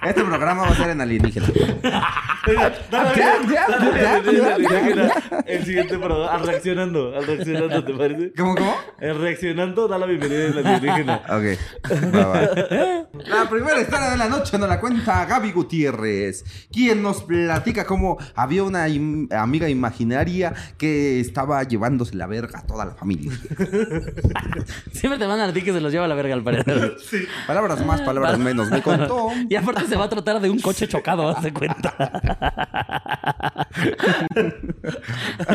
Este 0.07 0.25
programa 0.25 0.63
va 0.63 0.69
a 0.69 0.75
ser 0.77 0.91
en 0.91 1.01
alienígena. 1.01 1.49
Dale, 2.47 2.59
Ya, 2.59 2.73
dale, 2.91 3.17
ya, 3.19 3.37
dale, 3.37 3.53
ya, 3.53 3.69
dale, 3.69 4.01
ya, 4.01 4.51
dale, 4.51 4.65
ya, 4.65 4.81
dale, 4.81 5.13
El 5.47 5.65
siguiente 5.65 5.99
programa, 5.99 6.33
al 6.35 6.47
reaccionando, 6.47 7.15
al 7.17 7.27
reaccionando, 7.27 7.85
¿te 7.85 7.93
parece? 7.95 8.33
¿Cómo, 8.37 8.55
cómo? 8.55 8.75
El 9.01 9.19
reaccionando 9.19 9.87
da 9.89 9.99
la 9.99 10.07
bienvenida 10.07 10.47
a 10.47 10.63
la 10.63 10.77
alienígena. 10.77 11.23
Ok. 11.29 12.15
Va, 12.15 12.27
va. 12.27 12.41
La 13.29 13.49
primera 13.51 13.81
historia 13.81 14.11
de 14.11 14.17
la 14.17 14.29
noche 14.29 14.57
nos 14.59 14.69
la 14.69 14.81
cuenta 14.81 15.25
Gaby 15.27 15.53
Gutiérrez, 15.53 16.45
quien 16.73 17.03
nos 17.03 17.23
platica 17.23 17.85
cómo 17.85 18.17
había 18.35 18.63
una 18.63 18.89
im- 18.89 19.33
amiga 19.35 19.69
imaginaria 19.69 20.55
que 20.79 21.21
estaba 21.21 21.63
llevándose 21.65 22.15
la 22.17 22.27
verga 22.27 22.61
a 22.61 22.67
toda 22.67 22.85
la 22.87 22.95
familia. 22.95 23.33
Siempre 24.93 25.19
te 25.19 25.27
mandan 25.27 25.51
a 25.51 25.53
ti 25.53 25.63
que 25.63 25.73
se 25.73 25.81
los 25.81 25.93
lleva 25.93 26.07
la 26.09 26.15
verga 26.15 26.35
al 26.35 26.43
parecer. 26.43 26.97
Palabras 27.47 27.85
más, 27.85 28.01
palabras 28.03 28.39
menos. 28.39 28.71
Me 28.71 28.83
contó. 28.83 29.29
Y 29.49 29.55
aparte 29.57 29.87
se 29.87 29.97
va 29.97 30.05
a 30.05 30.09
tratar 30.09 30.41
de 30.41 30.51
un 30.51 30.61
coche 30.61 30.87
chocado, 30.89 31.29
haz 31.29 31.43
de 31.43 31.53
cuenta. 31.53 32.08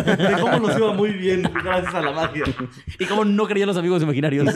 De 0.05 0.41
cómo 0.41 0.59
nos 0.59 0.77
iba 0.77 0.93
muy 0.93 1.11
bien 1.11 1.43
gracias 1.63 1.93
a 1.93 2.01
la 2.01 2.11
magia. 2.11 2.43
Y 2.99 3.05
como 3.05 3.25
no 3.25 3.45
creían 3.47 3.67
los 3.67 3.77
amigos 3.77 4.01
imaginarios. 4.03 4.53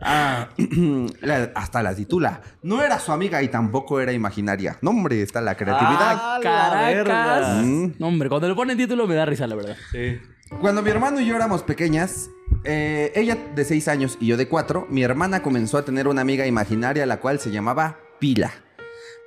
Ah, 0.00 0.48
hasta 1.54 1.82
la 1.82 1.94
titula. 1.94 2.40
No 2.62 2.82
era 2.82 2.98
su 2.98 3.12
amiga 3.12 3.42
y 3.42 3.48
tampoco 3.48 4.00
era 4.00 4.12
imaginaria. 4.12 4.78
No, 4.80 4.90
hombre, 4.90 5.22
está 5.22 5.40
la 5.40 5.56
creatividad. 5.56 6.16
Ah, 6.20 6.38
Caracas. 6.42 7.64
Mm. 7.64 7.92
No, 7.98 8.06
hombre, 8.06 8.28
cuando 8.28 8.48
le 8.48 8.54
ponen 8.54 8.76
título 8.76 9.06
me 9.06 9.14
da 9.14 9.26
risa, 9.26 9.46
la 9.46 9.56
verdad. 9.56 9.76
Sí. 9.90 10.18
Cuando 10.60 10.82
mi 10.82 10.90
hermano 10.90 11.20
y 11.20 11.26
yo 11.26 11.36
éramos 11.36 11.62
pequeñas, 11.62 12.30
eh, 12.64 13.12
ella 13.14 13.36
de 13.54 13.64
6 13.64 13.88
años 13.88 14.16
y 14.20 14.26
yo 14.26 14.36
de 14.36 14.48
4, 14.48 14.86
mi 14.88 15.02
hermana 15.02 15.42
comenzó 15.42 15.78
a 15.78 15.84
tener 15.84 16.08
una 16.08 16.22
amiga 16.22 16.46
imaginaria 16.46 17.04
la 17.04 17.20
cual 17.20 17.38
se 17.38 17.50
llamaba 17.50 17.98
Pila. 18.18 18.52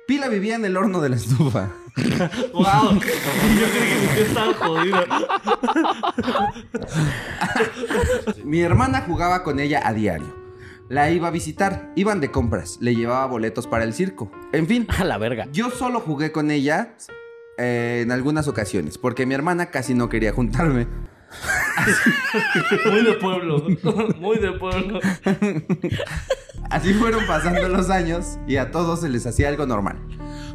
Pila 0.06 0.28
vivía 0.28 0.56
en 0.56 0.64
el 0.64 0.76
horno 0.76 1.00
de 1.00 1.08
la 1.10 1.16
estufa. 1.16 1.70
Wow. 2.54 2.94
Yo 2.94 3.00
creí 3.00 4.08
que 4.14 4.22
estaba 4.22 4.54
jodido. 4.54 4.96
Mi 8.44 8.62
hermana 8.62 9.02
jugaba 9.06 9.42
con 9.42 9.60
ella 9.60 9.80
a 9.84 9.92
diario. 9.92 10.34
La 10.88 11.10
iba 11.10 11.28
a 11.28 11.30
visitar, 11.30 11.92
iban 11.96 12.20
de 12.20 12.30
compras, 12.30 12.78
le 12.80 12.94
llevaba 12.94 13.26
boletos 13.26 13.66
para 13.66 13.84
el 13.84 13.92
circo. 13.92 14.30
En 14.52 14.66
fin, 14.66 14.86
A 14.98 15.04
la 15.04 15.18
verga. 15.18 15.48
yo 15.52 15.70
solo 15.70 16.00
jugué 16.00 16.32
con 16.32 16.50
ella 16.50 16.96
eh, 17.58 18.00
en 18.02 18.10
algunas 18.10 18.48
ocasiones, 18.48 18.96
porque 18.98 19.26
mi 19.26 19.34
hermana 19.34 19.66
casi 19.70 19.94
no 19.94 20.08
quería 20.08 20.32
juntarme. 20.32 20.86
Muy 22.90 23.04
de 23.04 23.12
pueblo. 23.14 23.66
Muy 24.20 24.38
de 24.38 24.52
pueblo. 24.52 25.00
Así 26.70 26.94
fueron 26.94 27.26
pasando 27.26 27.68
los 27.68 27.90
años 27.90 28.38
y 28.46 28.56
a 28.56 28.70
todos 28.70 29.00
se 29.00 29.08
les 29.08 29.26
hacía 29.26 29.48
algo 29.48 29.66
normal. 29.66 29.98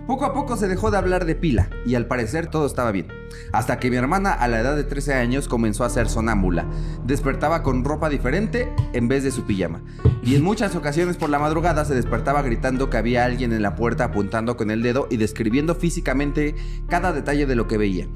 Poco 0.07 0.25
a 0.25 0.33
poco 0.33 0.55
se 0.55 0.67
dejó 0.67 0.89
de 0.89 0.97
hablar 0.97 1.25
de 1.25 1.35
pila 1.35 1.69
y 1.85 1.95
al 1.95 2.07
parecer 2.07 2.47
todo 2.47 2.65
estaba 2.65 2.91
bien. 2.91 3.07
Hasta 3.51 3.77
que 3.77 3.91
mi 3.91 3.97
hermana 3.97 4.31
a 4.31 4.47
la 4.47 4.61
edad 4.61 4.75
de 4.75 4.85
13 4.85 5.13
años 5.15 5.47
comenzó 5.47 5.83
a 5.83 5.89
ser 5.89 6.09
sonámbula. 6.09 6.65
Despertaba 7.05 7.61
con 7.61 7.83
ropa 7.83 8.09
diferente 8.09 8.73
en 8.93 9.09
vez 9.09 9.23
de 9.23 9.31
su 9.31 9.43
pijama. 9.43 9.81
Y 10.23 10.35
en 10.35 10.43
muchas 10.43 10.75
ocasiones 10.75 11.17
por 11.17 11.29
la 11.29 11.39
madrugada 11.39 11.83
se 11.85 11.93
despertaba 11.93 12.41
gritando 12.41 12.89
que 12.89 12.97
había 12.97 13.25
alguien 13.25 13.51
en 13.51 13.61
la 13.61 13.75
puerta 13.75 14.05
apuntando 14.05 14.57
con 14.57 14.71
el 14.71 14.81
dedo 14.81 15.07
y 15.11 15.17
describiendo 15.17 15.75
físicamente 15.75 16.55
cada 16.87 17.11
detalle 17.11 17.45
de 17.45 17.55
lo 17.55 17.67
que 17.67 17.77
veía. 17.77 18.07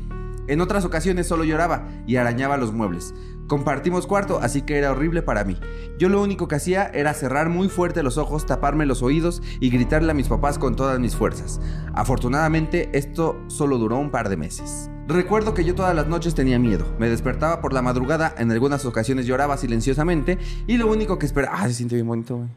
En 0.52 0.60
otras 0.60 0.84
ocasiones 0.84 1.28
solo 1.28 1.46
lloraba 1.46 1.88
y 2.06 2.18
arañaba 2.18 2.58
los 2.58 2.74
muebles. 2.74 3.14
Compartimos 3.48 4.06
cuarto, 4.06 4.40
así 4.42 4.64
que 4.64 4.78
era 4.78 4.92
horrible 4.92 5.22
para 5.22 5.46
mí. 5.46 5.58
Yo 5.98 6.10
lo 6.10 6.22
único 6.22 6.50
que 6.50 6.56
hacía 6.56 6.92
era 6.94 7.14
cerrar 7.14 7.48
muy 7.48 7.70
fuerte 7.70 8.04
los 8.04 8.18
ojos, 8.18 8.46
taparme 8.46 8.86
los 8.86 9.02
oídos 9.02 9.42
y 9.62 9.70
gritarle 9.70 10.12
a 10.12 10.14
mis 10.14 10.28
papás 10.28 10.60
con 10.60 10.76
todas 10.76 11.00
mis 11.00 11.16
fuerzas. 11.16 11.62
Afortunadamente, 11.94 12.90
esto 12.92 13.42
solo 13.48 13.78
duró 13.78 13.98
un 13.98 14.12
par 14.12 14.28
de 14.28 14.36
meses. 14.36 14.90
Recuerdo 15.08 15.54
que 15.54 15.64
yo 15.64 15.74
todas 15.74 15.96
las 15.96 16.08
noches 16.08 16.36
tenía 16.36 16.60
miedo. 16.60 16.86
Me 17.00 17.08
despertaba 17.08 17.62
por 17.62 17.72
la 17.72 17.82
madrugada, 17.82 18.36
en 18.38 18.52
algunas 18.52 18.84
ocasiones 18.84 19.26
lloraba 19.26 19.56
silenciosamente 19.56 20.38
y 20.68 20.76
lo 20.76 20.88
único 20.88 21.18
que 21.18 21.28
esperaba... 21.28 21.62
Ah, 21.62 21.68
se 21.70 21.76
siente 21.76 21.96
bien 21.96 22.08
bonito, 22.08 22.36
güey. 22.36 22.50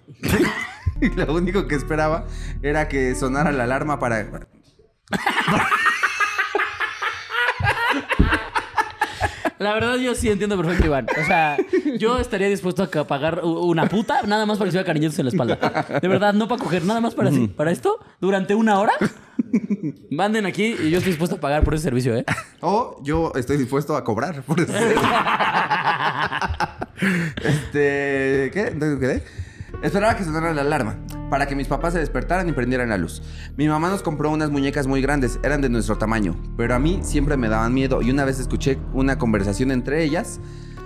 Lo 1.16 1.32
único 1.34 1.66
que 1.68 1.76
esperaba 1.76 2.24
era 2.60 2.88
que 2.88 3.14
sonara 3.14 3.52
la 3.52 3.64
alarma 3.64 4.00
para... 4.00 4.48
La 9.58 9.72
verdad, 9.72 9.96
yo 9.96 10.14
sí 10.14 10.30
entiendo 10.30 10.56
perfecto, 10.56 10.86
Iván. 10.86 11.06
O 11.20 11.26
sea, 11.26 11.56
yo 11.98 12.18
estaría 12.18 12.48
dispuesto 12.48 12.82
a 12.82 12.88
pagar 13.06 13.40
una 13.44 13.88
puta 13.88 14.22
nada 14.22 14.46
más 14.46 14.58
para 14.58 14.68
que 14.68 14.72
se 14.72 14.78
vea 14.78 14.84
cariñitos 14.84 15.18
en 15.18 15.26
la 15.26 15.30
espalda. 15.30 16.00
De 16.00 16.08
verdad, 16.08 16.34
no 16.34 16.48
para 16.48 16.62
coger, 16.62 16.84
nada 16.84 17.00
más 17.00 17.14
para 17.14 17.30
así. 17.30 17.48
Para 17.48 17.70
esto, 17.70 18.00
durante 18.20 18.54
una 18.54 18.78
hora. 18.78 18.92
Manden 20.10 20.46
aquí 20.46 20.74
y 20.78 20.90
yo 20.90 20.98
estoy 20.98 21.12
dispuesto 21.12 21.36
a 21.36 21.40
pagar 21.40 21.62
por 21.64 21.74
ese 21.74 21.84
servicio, 21.84 22.16
¿eh? 22.16 22.24
O 22.60 23.00
yo 23.02 23.32
estoy 23.36 23.56
dispuesto 23.56 23.96
a 23.96 24.04
cobrar 24.04 24.42
por 24.42 24.60
eso. 24.60 24.72
este. 27.36 28.50
¿Qué? 28.52 28.72
¿Dónde 28.76 28.98
quedé? 28.98 29.22
Esperaba 29.84 30.16
que 30.16 30.24
sonara 30.24 30.54
la 30.54 30.62
alarma 30.62 30.96
para 31.28 31.44
que 31.46 31.54
mis 31.54 31.68
papás 31.68 31.92
se 31.92 31.98
despertaran 31.98 32.48
y 32.48 32.52
prendieran 32.52 32.88
la 32.88 32.96
luz. 32.96 33.22
Mi 33.58 33.68
mamá 33.68 33.90
nos 33.90 34.02
compró 34.02 34.30
unas 34.30 34.48
muñecas 34.50 34.86
muy 34.86 35.02
grandes, 35.02 35.38
eran 35.42 35.60
de 35.60 35.68
nuestro 35.68 35.98
tamaño, 35.98 36.34
pero 36.56 36.74
a 36.74 36.78
mí 36.78 37.00
siempre 37.02 37.36
me 37.36 37.50
daban 37.50 37.74
miedo 37.74 38.00
y 38.00 38.10
una 38.10 38.24
vez 38.24 38.40
escuché 38.40 38.78
una 38.94 39.18
conversación 39.18 39.70
entre 39.70 40.02
ellas 40.02 40.40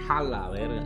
Jala, 0.08 0.48
verga. 0.48 0.82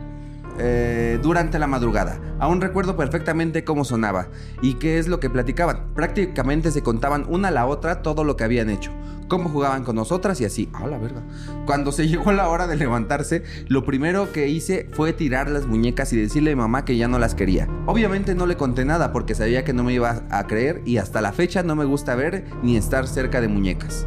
eh, 0.59 1.17
durante 1.23 1.57
la 1.57 1.65
madrugada. 1.65 2.19
Aún 2.39 2.61
recuerdo 2.61 2.95
perfectamente 2.95 3.63
cómo 3.63 3.83
sonaba 3.83 4.27
y 4.61 4.75
qué 4.75 4.99
es 4.99 5.07
lo 5.07 5.19
que 5.19 5.31
platicaban. 5.31 5.95
Prácticamente 5.95 6.69
se 6.69 6.83
contaban 6.83 7.25
una 7.29 7.47
a 7.47 7.51
la 7.51 7.65
otra 7.65 8.03
todo 8.03 8.23
lo 8.23 8.37
que 8.37 8.43
habían 8.43 8.69
hecho, 8.69 8.91
cómo 9.33 9.49
jugaban 9.49 9.83
con 9.83 9.95
nosotras 9.95 10.39
y 10.41 10.45
así. 10.45 10.69
¡Ah, 10.73 10.85
la 10.85 10.99
verga! 10.99 11.23
Cuando 11.65 11.91
se 11.91 12.07
llegó 12.07 12.31
la 12.31 12.49
hora 12.49 12.67
de 12.67 12.75
levantarse, 12.75 13.41
lo 13.67 13.83
primero 13.83 14.31
que 14.31 14.47
hice 14.47 14.87
fue 14.91 15.11
tirar 15.11 15.49
las 15.49 15.65
muñecas 15.65 16.13
y 16.13 16.17
decirle 16.17 16.51
a 16.51 16.55
mi 16.55 16.61
mamá 16.61 16.85
que 16.85 16.97
ya 16.97 17.07
no 17.07 17.17
las 17.17 17.33
quería. 17.33 17.67
Obviamente 17.87 18.35
no 18.35 18.45
le 18.45 18.57
conté 18.57 18.85
nada 18.85 19.11
porque 19.11 19.33
sabía 19.33 19.63
que 19.63 19.73
no 19.73 19.83
me 19.83 19.91
iba 19.91 20.21
a 20.29 20.45
creer 20.45 20.83
y 20.85 20.97
hasta 20.97 21.19
la 21.19 21.33
fecha 21.33 21.63
no 21.63 21.75
me 21.75 21.83
gusta 21.83 22.13
ver 22.13 22.45
ni 22.61 22.77
estar 22.77 23.07
cerca 23.07 23.41
de 23.41 23.47
muñecas. 23.47 24.05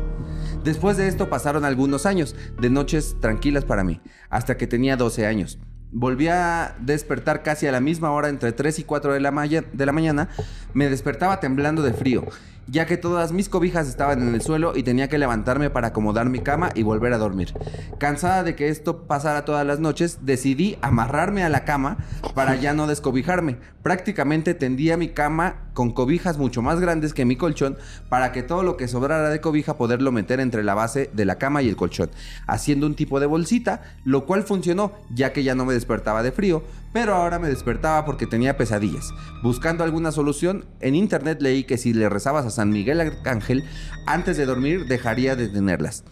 Después 0.62 0.96
de 0.96 1.08
esto 1.08 1.28
pasaron 1.28 1.64
algunos 1.64 2.06
años 2.06 2.36
de 2.60 2.70
noches 2.70 3.16
tranquilas 3.18 3.64
para 3.64 3.82
mí, 3.82 4.00
hasta 4.30 4.56
que 4.56 4.68
tenía 4.68 4.96
12 4.96 5.26
años. 5.26 5.58
Volví 5.90 6.28
a 6.28 6.76
despertar 6.78 7.42
casi 7.42 7.66
a 7.66 7.72
la 7.72 7.80
misma 7.80 8.12
hora, 8.12 8.28
entre 8.28 8.52
3 8.52 8.78
y 8.78 8.84
4 8.84 9.12
de 9.12 9.20
la, 9.20 9.30
de 9.72 9.86
la 9.86 9.92
mañana. 9.92 10.28
Me 10.72 10.88
despertaba 10.88 11.40
temblando 11.40 11.82
de 11.82 11.92
frío, 11.92 12.24
ya 12.66 12.86
que 12.86 12.96
todas 12.96 13.32
mis 13.32 13.48
cobijas 13.48 13.88
estaban 13.88 14.22
en 14.22 14.34
el 14.34 14.42
suelo 14.42 14.76
y 14.76 14.82
tenía 14.82 15.08
que 15.08 15.18
levantarme 15.18 15.70
para 15.70 15.88
acomodar 15.88 16.28
mi 16.28 16.40
cama 16.40 16.70
y 16.74 16.82
volver 16.82 17.12
a 17.12 17.18
dormir. 17.18 17.54
Cansada 17.98 18.42
de 18.42 18.54
que 18.56 18.68
esto 18.68 19.06
pasara 19.06 19.44
todas 19.44 19.66
las 19.66 19.78
noches, 19.78 20.18
decidí 20.22 20.76
amarrarme 20.82 21.44
a 21.44 21.48
la 21.48 21.64
cama 21.64 21.98
para 22.34 22.56
ya 22.56 22.72
no 22.74 22.86
descobijarme. 22.86 23.58
Prácticamente 23.82 24.54
tendía 24.54 24.96
mi 24.96 25.08
cama 25.08 25.66
con 25.72 25.92
cobijas 25.92 26.38
mucho 26.38 26.62
más 26.62 26.80
grandes 26.80 27.14
que 27.14 27.24
mi 27.24 27.36
colchón 27.36 27.76
para 28.08 28.32
que 28.32 28.42
todo 28.42 28.62
lo 28.62 28.76
que 28.76 28.88
sobrara 28.88 29.28
de 29.28 29.40
cobija 29.40 29.76
poderlo 29.76 30.10
meter 30.10 30.40
entre 30.40 30.64
la 30.64 30.74
base 30.74 31.10
de 31.12 31.24
la 31.24 31.36
cama 31.36 31.62
y 31.62 31.68
el 31.68 31.76
colchón, 31.76 32.10
haciendo 32.46 32.86
un 32.86 32.96
tipo 32.96 33.20
de 33.20 33.26
bolsita, 33.26 33.82
lo 34.04 34.26
cual 34.26 34.42
funcionó 34.42 34.92
ya 35.14 35.32
que 35.32 35.44
ya 35.44 35.54
no 35.54 35.64
me 35.64 35.74
despertaba 35.74 36.22
de 36.22 36.32
frío, 36.32 36.64
pero 36.96 37.14
ahora 37.14 37.38
me 37.38 37.48
despertaba 37.48 38.06
porque 38.06 38.26
tenía 38.26 38.56
pesadillas. 38.56 39.12
Buscando 39.42 39.84
alguna 39.84 40.12
solución, 40.12 40.64
en 40.80 40.94
internet 40.94 41.42
leí 41.42 41.64
que 41.64 41.76
si 41.76 41.92
le 41.92 42.08
rezabas 42.08 42.46
a 42.46 42.50
San 42.50 42.70
Miguel 42.70 43.02
Arcángel 43.02 43.64
antes 44.06 44.38
de 44.38 44.46
dormir 44.46 44.86
dejaría 44.86 45.36
de 45.36 45.48
tenerlas. 45.48 46.04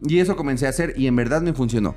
Y 0.00 0.20
eso 0.20 0.36
comencé 0.36 0.66
a 0.66 0.68
hacer 0.68 0.94
y 0.96 1.08
en 1.08 1.16
verdad 1.16 1.42
me 1.42 1.54
funcionó. 1.54 1.96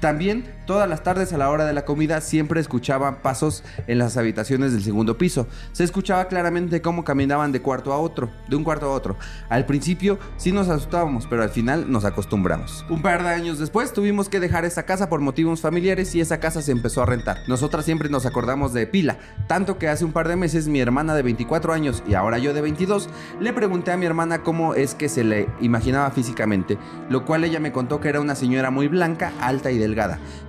También 0.00 0.44
todas 0.66 0.88
las 0.88 1.02
tardes 1.02 1.32
a 1.32 1.38
la 1.38 1.50
hora 1.50 1.66
de 1.66 1.74
la 1.74 1.84
comida 1.84 2.20
siempre 2.20 2.60
escuchaba 2.60 3.22
pasos 3.22 3.62
en 3.86 3.98
las 3.98 4.16
habitaciones 4.16 4.72
del 4.72 4.82
segundo 4.82 5.18
piso. 5.18 5.46
Se 5.72 5.84
escuchaba 5.84 6.26
claramente 6.26 6.80
cómo 6.80 7.04
caminaban 7.04 7.52
de 7.52 7.60
cuarto 7.60 7.92
a 7.92 7.98
otro, 7.98 8.30
de 8.48 8.56
un 8.56 8.64
cuarto 8.64 8.86
a 8.86 8.94
otro. 8.94 9.16
Al 9.50 9.66
principio 9.66 10.18
sí 10.38 10.52
nos 10.52 10.68
asustábamos, 10.68 11.26
pero 11.26 11.42
al 11.42 11.50
final 11.50 11.90
nos 11.90 12.04
acostumbramos. 12.04 12.84
Un 12.88 13.02
par 13.02 13.22
de 13.22 13.28
años 13.28 13.58
después 13.58 13.92
tuvimos 13.92 14.28
que 14.30 14.40
dejar 14.40 14.64
esa 14.64 14.84
casa 14.84 15.10
por 15.10 15.20
motivos 15.20 15.60
familiares 15.60 16.14
y 16.14 16.20
esa 16.20 16.40
casa 16.40 16.62
se 16.62 16.72
empezó 16.72 17.02
a 17.02 17.06
rentar. 17.06 17.38
Nosotras 17.46 17.84
siempre 17.84 18.08
nos 18.08 18.24
acordamos 18.24 18.72
de 18.72 18.86
Pila, 18.86 19.18
tanto 19.48 19.76
que 19.76 19.88
hace 19.88 20.04
un 20.04 20.12
par 20.12 20.28
de 20.28 20.36
meses 20.36 20.66
mi 20.66 20.80
hermana 20.80 21.14
de 21.14 21.22
24 21.22 21.72
años 21.74 22.02
y 22.08 22.14
ahora 22.14 22.38
yo 22.38 22.54
de 22.54 22.62
22 22.62 23.10
le 23.38 23.52
pregunté 23.52 23.92
a 23.92 23.96
mi 23.98 24.06
hermana 24.06 24.42
cómo 24.42 24.74
es 24.74 24.94
que 24.94 25.08
se 25.08 25.24
le 25.24 25.48
imaginaba 25.60 26.10
físicamente, 26.10 26.78
lo 27.10 27.26
cual 27.26 27.44
ella 27.44 27.60
me 27.60 27.72
contó 27.72 28.00
que 28.00 28.08
era 28.08 28.20
una 28.20 28.34
señora 28.34 28.70
muy 28.70 28.88
blanca, 28.88 29.32
alta 29.40 29.70
y 29.70 29.78
delgada, 29.78 29.89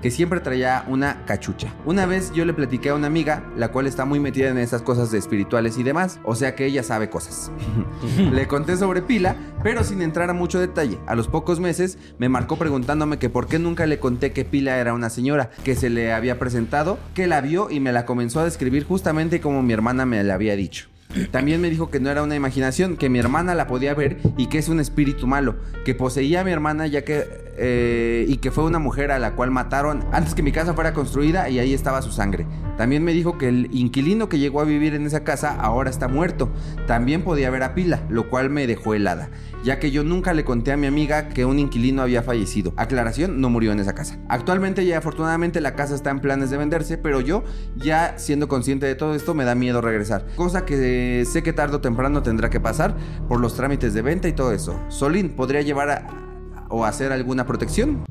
que 0.01 0.12
siempre 0.12 0.39
traía 0.39 0.86
una 0.88 1.25
cachucha. 1.25 1.74
Una 1.86 2.05
vez 2.05 2.31
yo 2.33 2.45
le 2.45 2.53
platiqué 2.53 2.89
a 2.89 2.95
una 2.95 3.07
amiga, 3.07 3.43
la 3.55 3.69
cual 3.69 3.88
está 3.88 4.05
muy 4.05 4.19
metida 4.19 4.50
en 4.50 4.57
esas 4.57 4.81
cosas 4.81 5.12
de 5.12 5.17
espirituales 5.17 5.77
y 5.77 5.83
demás, 5.83 6.19
o 6.24 6.36
sea 6.36 6.55
que 6.55 6.65
ella 6.65 6.83
sabe 6.83 7.10
cosas. 7.10 7.51
le 8.17 8.48
conté 8.48 8.77
sobre 8.77 9.01
Pila, 9.01 9.36
pero 9.63 9.83
sin 9.83 10.01
entrar 10.01 10.29
a 10.29 10.33
mucho 10.33 10.60
detalle. 10.60 11.00
A 11.07 11.15
los 11.15 11.27
pocos 11.27 11.60
meses 11.60 11.98
me 12.17 12.29
marcó 12.29 12.57
preguntándome 12.57 13.19
que 13.19 13.29
por 13.29 13.48
qué 13.48 13.60
nunca 13.60 13.86
le 13.86 14.00
conté 14.00 14.31
que 14.31 14.45
Pila 14.45 14.77
era 14.77 14.93
una 14.93 15.10
señora, 15.10 15.50
que 15.63 15.75
se 15.75 15.89
le 15.89 16.13
había 16.13 16.39
presentado, 16.39 16.98
que 17.13 17.27
la 17.27 17.41
vio 17.41 17.69
y 17.69 17.79
me 17.79 17.91
la 17.91 18.05
comenzó 18.05 18.39
a 18.39 18.45
describir 18.45 18.86
justamente 18.86 19.41
como 19.41 19.63
mi 19.63 19.74
hermana 19.74 20.05
me 20.05 20.24
la 20.24 20.36
había 20.36 20.55
dicho. 20.55 20.90
También 21.32 21.62
me 21.62 21.70
dijo 21.70 21.89
que 21.89 22.00
no 22.00 22.10
era 22.10 22.24
una 22.24 22.36
imaginación, 22.36 22.98
que 22.98 23.10
mi 23.10 23.20
hermana 23.20 23.56
la 23.56 23.68
podía 23.68 23.94
ver 23.94 24.18
y 24.38 24.48
que 24.48 24.58
es 24.58 24.70
un 24.70 24.80
espíritu 24.80 25.27
malo, 25.27 25.56
que 25.86 25.96
poseía 25.96 26.41
a 26.41 26.44
mi 26.44 26.51
hermana 26.51 26.88
ya 26.88 27.03
que 27.03 27.51
eh, 27.58 28.25
y 28.27 28.38
que 28.38 28.50
fue 28.50 28.63
una 28.63 28.80
mujer 28.80 29.12
a 29.12 29.20
la 29.20 29.36
cual 29.36 29.51
mataron 29.51 30.06
antes 30.12 30.34
que 30.34 30.41
mi 30.41 30.51
casa 30.51 30.74
fuera 30.74 30.94
construida 30.94 31.50
y 31.50 31.60
ahí 31.60 31.74
estaba 31.74 32.01
su 32.01 32.12
sangre. 32.12 32.48
También 32.77 33.03
me 33.03 33.13
dijo 33.13 33.38
que 33.38 33.50
el 33.50 33.68
inquilino 33.72 34.30
que 34.30 34.39
llegó 34.39 34.62
a 34.62 34.63
vivir 34.63 34.96
en 34.96 35.06
esa 35.06 35.24
casa 35.24 35.56
ahora 35.60 35.89
está 35.89 36.08
muerto. 36.08 36.50
También 36.88 37.22
podía 37.22 37.50
ver 37.50 37.63
a 37.63 37.75
Pila, 37.75 38.01
lo 38.10 38.30
cual 38.30 38.50
me 38.50 38.65
dejó 38.65 38.96
helada, 38.96 39.30
ya 39.63 39.80
que 39.80 39.91
yo 39.91 40.03
nunca 40.03 40.34
le 40.34 40.46
conté 40.46 40.72
a 40.72 40.77
mi 40.77 40.88
amiga 40.88 41.30
que 41.30 41.46
un 41.46 41.60
inquilino 41.60 42.01
había 42.01 42.24
fallecido. 42.24 42.74
Aclaración, 42.77 43.41
no 43.41 43.50
murió 43.50 43.72
en 43.72 43.80
esa 43.80 43.94
casa. 43.94 44.18
Actualmente 44.30 44.86
ya 44.86 44.98
afortunadamente 44.98 45.62
la 45.62 45.75
casa 45.75 45.94
está 45.94 46.10
en 46.10 46.20
planes 46.20 46.50
de 46.50 46.58
venderse, 46.58 46.98
pero 46.98 47.22
yo 47.22 47.44
ya 47.75 48.15
siendo 48.18 48.48
consciente 48.48 48.86
de 48.86 48.96
todo 48.96 49.13
esto 49.13 49.34
me 49.34 49.46
da 49.46 49.56
miedo 49.56 49.82
regresar. 49.82 50.25
Cosa 50.36 50.65
que 50.65 50.77
sé 51.25 51.43
que 51.43 51.53
tarde 51.53 51.75
o 51.77 51.81
temprano 51.81 52.22
tendrá 52.24 52.50
que 52.50 52.60
pasar 52.60 52.96
por 53.27 53.39
los 53.39 53.55
trámites 53.55 53.93
de 53.93 54.01
venta 54.01 54.27
y 54.27 54.34
todo 54.34 54.51
eso. 54.51 54.79
Solín 54.89 55.29
podría 55.36 55.62
llevar 55.62 55.89
a, 55.89 56.65
o 56.70 56.86
hacer 56.86 57.12
alguna 57.12 57.46
protección 57.46 58.03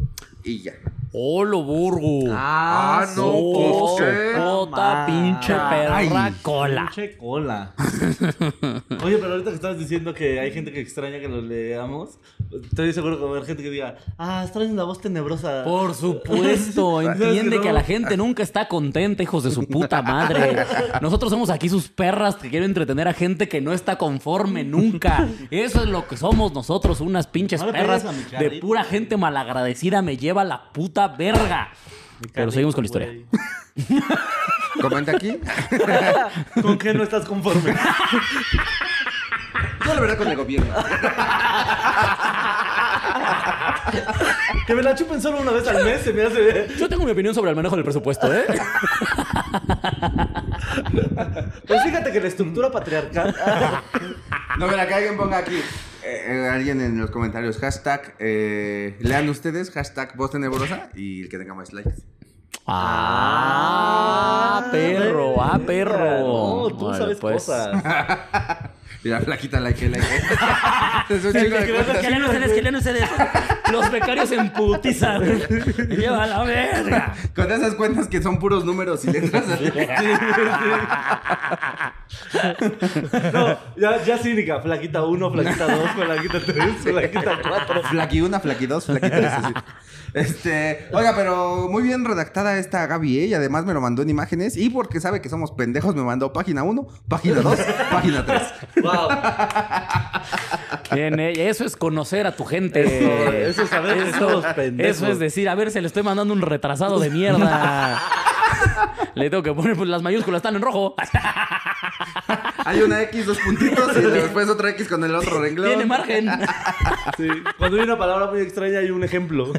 y 0.45 0.63
ya. 0.63 0.73
¡Holo, 1.13 1.65
burgo! 1.65 2.31
Ah, 2.31 3.05
no, 3.17 3.25
Oh, 3.27 3.97
pues, 3.99 4.09
¿qué? 4.09 4.33
sopota, 4.37 5.07
pinche 5.07 5.53
perra 5.53 5.97
Ay. 5.97 6.35
cola. 6.41 6.85
Pinche 6.95 7.17
cola. 7.17 7.75
Oye, 9.05 9.17
pero 9.19 9.33
ahorita 9.33 9.51
que 9.51 9.57
estabas 9.57 9.79
diciendo 9.79 10.15
que 10.15 10.39
hay 10.39 10.53
gente 10.53 10.73
que 10.73 10.81
extraña 10.81 11.19
que 11.19 11.29
lo 11.29 11.41
leamos, 11.43 12.19
estoy 12.51 12.93
seguro 12.93 13.17
que 13.17 13.23
va 13.23 13.29
a 13.29 13.33
haber 13.33 13.47
gente 13.47 13.63
que 13.63 13.71
diga, 13.71 13.97
ah, 14.19 14.43
extraño 14.45 14.75
la 14.75 14.85
voz 14.85 15.01
tenebrosa. 15.01 15.65
Por 15.65 15.95
supuesto, 15.95 17.01
entiende 17.03 17.57
no. 17.57 17.63
que 17.63 17.73
la 17.73 17.83
gente 17.83 18.17
nunca 18.17 18.43
está 18.43 18.69
contenta, 18.69 19.23
hijos 19.23 19.45
de 19.45 19.51
su 19.51 19.67
puta 19.67 20.03
madre. 20.03 20.65
Nosotros 21.01 21.31
somos 21.31 21.51
aquí 21.51 21.69
sus 21.69 21.89
perras 21.89 22.37
que 22.37 22.51
quieren 22.51 22.71
entretener 22.71 23.09
a 23.09 23.13
gente 23.13 23.49
que 23.49 23.61
no 23.61 23.73
está 23.73 23.97
conforme 23.97 24.65
nunca. 24.65 25.29
Eso 25.51 25.83
es 25.83 25.89
lo 25.89 26.07
que 26.09 26.17
somos 26.17 26.53
nosotros, 26.53 27.01
unas 27.01 27.27
pinches 27.27 27.63
perras 27.63 28.05
de 28.39 28.51
pura 28.61 28.85
gente 28.85 29.17
malagradecida. 29.17 30.03
Me 30.03 30.17
lleva 30.17 30.45
la 30.45 30.73
puta 30.73 31.09
verga. 31.09 31.71
Pero 32.33 32.51
seguimos 32.51 32.75
con 32.75 32.83
la 32.83 32.87
historia. 32.87 33.09
Comenta 34.81 35.13
aquí. 35.13 35.39
¿Con 36.63 36.79
qué 36.79 36.95
no 36.95 37.03
estás 37.03 37.25
conforme? 37.27 37.75
Yo 39.87 39.95
la 39.95 40.01
verdad 40.01 40.19
con 40.19 40.29
el 40.29 40.37
gobierno. 40.37 40.75
Que 44.67 44.75
me 44.75 44.83
la 44.83 44.95
chupen 44.95 45.21
solo 45.21 45.41
una 45.41 45.51
vez 45.53 45.67
al 45.69 45.85
mes 45.85 46.01
se 46.03 46.13
me 46.13 46.23
hace. 46.25 46.69
Yo 46.79 46.89
tengo 46.89 47.05
mi 47.05 47.11
opinión 47.13 47.35
sobre 47.35 47.51
el 47.51 47.57
manejo 47.57 47.77
del 47.77 47.85
presupuesto, 47.85 48.33
¿eh? 48.33 48.45
Pues 51.67 51.83
fíjate 51.83 52.13
que 52.13 52.21
la 52.21 52.29
estructura 52.29 52.71
patriarcal. 52.71 53.35
No, 54.59 54.69
mira, 54.69 54.87
que 54.87 54.95
alguien 54.95 55.17
ponga 55.17 55.39
aquí. 55.39 55.57
eh, 56.05 56.25
eh, 56.27 56.49
alguien 56.53 56.81
en 56.81 56.99
los 56.99 57.11
comentarios, 57.11 57.59
hashtag, 57.59 58.15
eh, 58.19 58.97
lean 59.01 59.29
ustedes, 59.29 59.71
hashtag 59.73 60.17
voz 60.17 60.31
tenebrosa 60.31 60.89
y 60.95 61.23
el 61.23 61.29
que 61.29 61.39
tenga 61.39 61.55
más 61.55 61.73
likes. 61.73 61.95
Ah, 62.67 64.69
perro, 64.71 65.43
ah, 65.43 65.59
perro. 65.67 66.69
No, 66.69 66.77
tú 66.77 66.87
Vale, 66.87 66.99
sabes 66.99 67.19
pues. 67.19 67.45
cosas. 67.45 67.83
Mira, 69.03 69.21
flaquita, 69.21 69.61
like, 69.61 69.89
like. 69.89 70.07
es 71.09 71.25
un 71.25 71.33
chico 71.33 71.57
de 71.57 71.73
cuentas. 71.73 71.99
Que 71.99 72.11
lean 72.11 72.25
ustedes, 72.25 72.53
que 72.53 72.63
lean 72.63 72.75
ustedes. 72.77 73.09
Los 73.73 73.91
becarios 73.91 74.31
en 74.33 74.51
putiza. 74.51 75.19
Me 75.19 75.97
lleva 75.97 76.25
a 76.25 76.27
la 76.27 76.45
verga. 76.45 77.15
Con 77.35 77.51
esas 77.51 77.75
cuentas 77.77 78.09
que 78.09 78.23
son 78.23 78.39
puros 78.39 78.65
números 78.65 79.03
y 79.07 79.13
letras. 79.13 79.45
No, 83.33 83.59
ya, 83.77 84.05
ya 84.05 84.19
cínica. 84.19 84.61
Flaquita 84.61 85.03
1, 85.03 85.31
flaquita 85.33 85.67
2, 85.67 85.91
flaquita 85.93 86.41
3, 86.41 86.75
flaquita 86.83 87.39
4. 87.43 87.83
Flaqui 87.85 88.21
1, 88.21 88.41
Flaqui 88.41 88.67
2, 88.67 88.85
Flaqui 88.85 89.11
3. 89.11 89.33
Este, 90.15 90.89
oiga, 90.93 91.15
pero 91.15 91.69
muy 91.71 91.83
bien 91.83 92.05
redactada 92.05 92.59
esta 92.59 92.87
Gaby, 92.87 93.19
¿eh? 93.21 93.27
Y 93.27 93.35
además 93.35 93.65
me 93.65 93.73
lo 93.75 93.81
mandó 93.81 94.03
en 94.03 94.11
imágenes. 94.11 94.57
Y 94.57 94.71
porque 94.71 95.01
sabe 95.01 95.21
que 95.21 95.29
somos 95.29 95.53
pendejos, 95.53 95.95
me 95.95 96.03
mandó 96.03 96.33
página 96.33 96.63
1, 96.63 96.87
página 97.09 97.41
2, 97.41 97.59
página 97.91 98.25
3. 98.27 98.43
Wow. 98.83 99.09
Bien, 100.95 101.19
eh, 101.21 101.49
eso 101.49 101.65
es 101.65 101.77
conocer 101.77 102.27
a 102.27 102.35
tu 102.37 102.45
gente. 102.45 102.83
Eso, 102.85 103.33
eso 103.33 103.63
es 103.63 103.69
saber 103.69 103.97
que 104.03 104.11
Eso- 104.11 104.19
somos 104.29 104.47
pendejos. 104.55 104.97
Eso 104.97 105.07
es 105.07 105.19
decir, 105.19 105.49
a 105.49 105.55
ver, 105.55 105.71
se 105.71 105.81
le 105.81 105.87
estoy 105.87 106.03
mandando 106.03 106.35
un 106.35 106.43
retrasado 106.43 106.99
de 106.99 107.11
mierda. 107.11 108.01
Le 109.15 109.31
tengo 109.31 109.43
que 109.43 109.53
poner, 109.53 109.77
pues 109.77 109.89
las 109.89 110.03
mayúsculas 110.03 110.39
están 110.41 110.57
en 110.57 110.63
rojo. 110.63 110.95
Hay 112.65 112.83
una 112.83 113.01
X, 113.03 113.27
dos 113.27 113.39
puntitos 113.39 113.97
y 113.97 114.01
después 114.03 114.49
otra 114.49 114.71
X 114.71 114.89
con 114.89 115.03
el 115.05 115.15
otro 115.15 115.41
renglón. 115.41 115.67
Tiene 115.69 115.87
margen. 115.87 116.31
Sí. 117.17 117.29
Cuando 117.59 117.79
hay 117.79 117.83
una 117.85 117.97
palabra 117.99 118.27
muy 118.31 118.41
extraña 118.41 118.79
hay 118.81 118.91
un 118.91 119.03
ejemplo. 119.03 119.53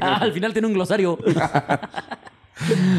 Ah, 0.00 0.18
al 0.20 0.32
final 0.32 0.52
tiene 0.52 0.68
un 0.68 0.74
glosario. 0.74 1.18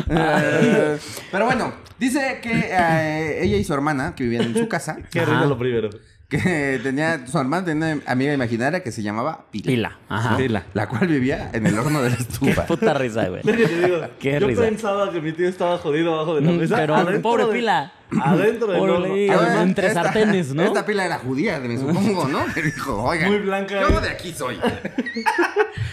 Eh, 0.10 0.98
pero 1.32 1.46
bueno, 1.46 1.74
dice 1.98 2.40
que 2.42 2.52
eh, 2.72 3.40
ella 3.44 3.56
y 3.58 3.64
su 3.64 3.74
hermana, 3.74 4.14
que 4.16 4.24
vivían 4.26 4.44
en 4.44 4.54
su 4.56 4.68
casa, 4.68 4.98
Qué 5.10 5.24
rico 5.24 5.46
lo 5.46 5.58
primero. 5.58 5.90
que 6.28 6.80
tenía, 6.84 7.26
su 7.26 7.38
hermana 7.40 7.66
tenía 7.66 7.94
una 7.96 8.04
amiga 8.06 8.34
imaginaria 8.34 8.84
que 8.84 8.92
se 8.92 9.02
llamaba 9.02 9.46
Pila. 9.52 9.66
Pila. 9.66 10.00
Ajá. 10.10 10.36
Pila. 10.38 10.64
La 10.74 10.90
cual 10.90 11.08
vivía 11.08 11.52
en 11.54 11.66
el 11.68 11.80
horno 11.80 12.02
de 12.02 12.10
la 12.10 12.16
Qué 12.18 12.22
estufa. 12.24 12.66
puta 12.66 12.94
risa, 12.96 13.30
güey. 13.30 13.42
Es 13.46 13.56
que 13.56 13.66
te 13.68 13.86
digo, 13.86 14.02
Qué 14.20 14.40
yo 14.40 14.48
risa. 14.48 14.62
pensaba 14.64 15.12
que 15.12 15.22
mi 15.22 15.32
tío 15.32 15.48
estaba 15.48 15.78
jodido 15.78 16.16
abajo 16.16 16.36
de 16.36 16.42
la 16.42 16.52
Mm, 16.52 16.58
mesa. 16.58 16.76
pero 16.76 16.96
adentro 16.96 17.22
pobre 17.22 17.46
de- 17.46 17.54
Pila. 17.54 17.94
Adentro 18.22 18.72
del 18.72 18.82
horno. 18.82 19.06
Además, 19.06 19.62
entre 19.62 19.94
sartenes, 19.94 20.54
¿no? 20.54 20.64
Esta 20.64 20.86
pila 20.86 21.06
era 21.06 21.18
judía, 21.20 21.60
me 21.60 21.78
supongo, 21.78 22.28
¿no? 22.28 22.46
Que 22.54 22.62
dijo, 22.62 23.04
oiga, 23.04 23.28
Muy 23.28 23.40
blanca, 23.40 23.82
Yo 23.82 24.00
¿eh? 24.00 24.02
de 24.02 24.10
aquí 24.10 24.32
soy. 24.34 24.60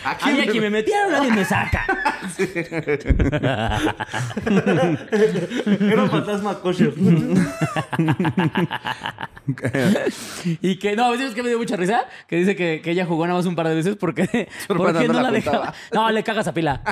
Aquí, 0.04 0.31
Ay, 0.31 0.40
aquí 0.40 0.61
me 0.61 0.69
metieron, 0.69 1.12
nadie 1.12 1.31
me 1.31 1.45
saca. 1.45 1.87
Era 5.81 6.02
un 6.02 6.11
fantasma 6.11 6.59
kosher. 6.59 6.92
Y 10.61 10.76
que, 10.81 10.97
no, 10.97 11.14
¿sabes 11.16 11.35
que 11.35 11.42
me 11.45 11.50
dio 11.50 11.59
mucha 11.59 11.76
risa? 11.76 12.07
Que 12.26 12.35
dice 12.35 12.57
que, 12.57 12.81
que 12.83 12.90
ella 12.90 13.07
jugó 13.07 13.26
nada 13.28 13.38
más 13.38 13.47
un 13.47 13.54
par 13.54 13.69
de 13.69 13.76
veces 13.76 13.95
porque, 13.95 14.49
porque 14.66 15.07
no 15.07 15.12
no, 15.12 15.12
la 15.14 15.23
la 15.23 15.31
dejaba. 15.31 15.73
No, 15.92 16.11
le 16.11 16.25
cagas 16.25 16.49
a 16.49 16.54
Pila. 16.54 16.83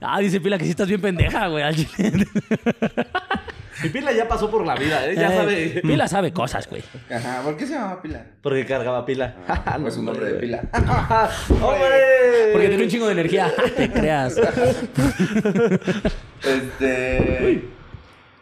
Ah, 0.00 0.18
dice 0.20 0.40
Pila 0.40 0.56
que 0.56 0.64
sí 0.64 0.70
estás 0.70 0.88
bien 0.88 1.00
pendeja, 1.02 1.48
güey. 1.48 1.62
Mi 3.82 3.88
pila 3.88 4.12
ya 4.12 4.28
pasó 4.28 4.50
por 4.50 4.66
la 4.66 4.74
vida, 4.74 5.06
¿eh? 5.06 5.14
Ya 5.16 5.32
Eh, 5.32 5.36
sabe. 5.38 5.80
Pila 5.82 6.06
sabe 6.06 6.32
cosas, 6.34 6.68
güey. 6.68 6.82
Ajá, 7.10 7.40
¿por 7.42 7.56
qué 7.56 7.66
se 7.66 7.72
llama 7.72 8.02
pila? 8.02 8.26
Porque 8.42 8.66
cargaba 8.66 9.06
pila. 9.06 9.34
No 9.78 9.88
es 9.88 9.96
un 9.96 10.04
nombre 10.04 10.26
de 10.32 10.38
pila. 10.38 10.60
¡Hombre! 11.48 12.50
Porque 12.52 12.68
tiene 12.68 12.84
un 12.84 12.90
chingo 12.90 13.06
de 13.06 13.12
energía. 13.12 13.50
Te 13.76 13.90
creas. 13.90 14.36
Este. 16.44 17.68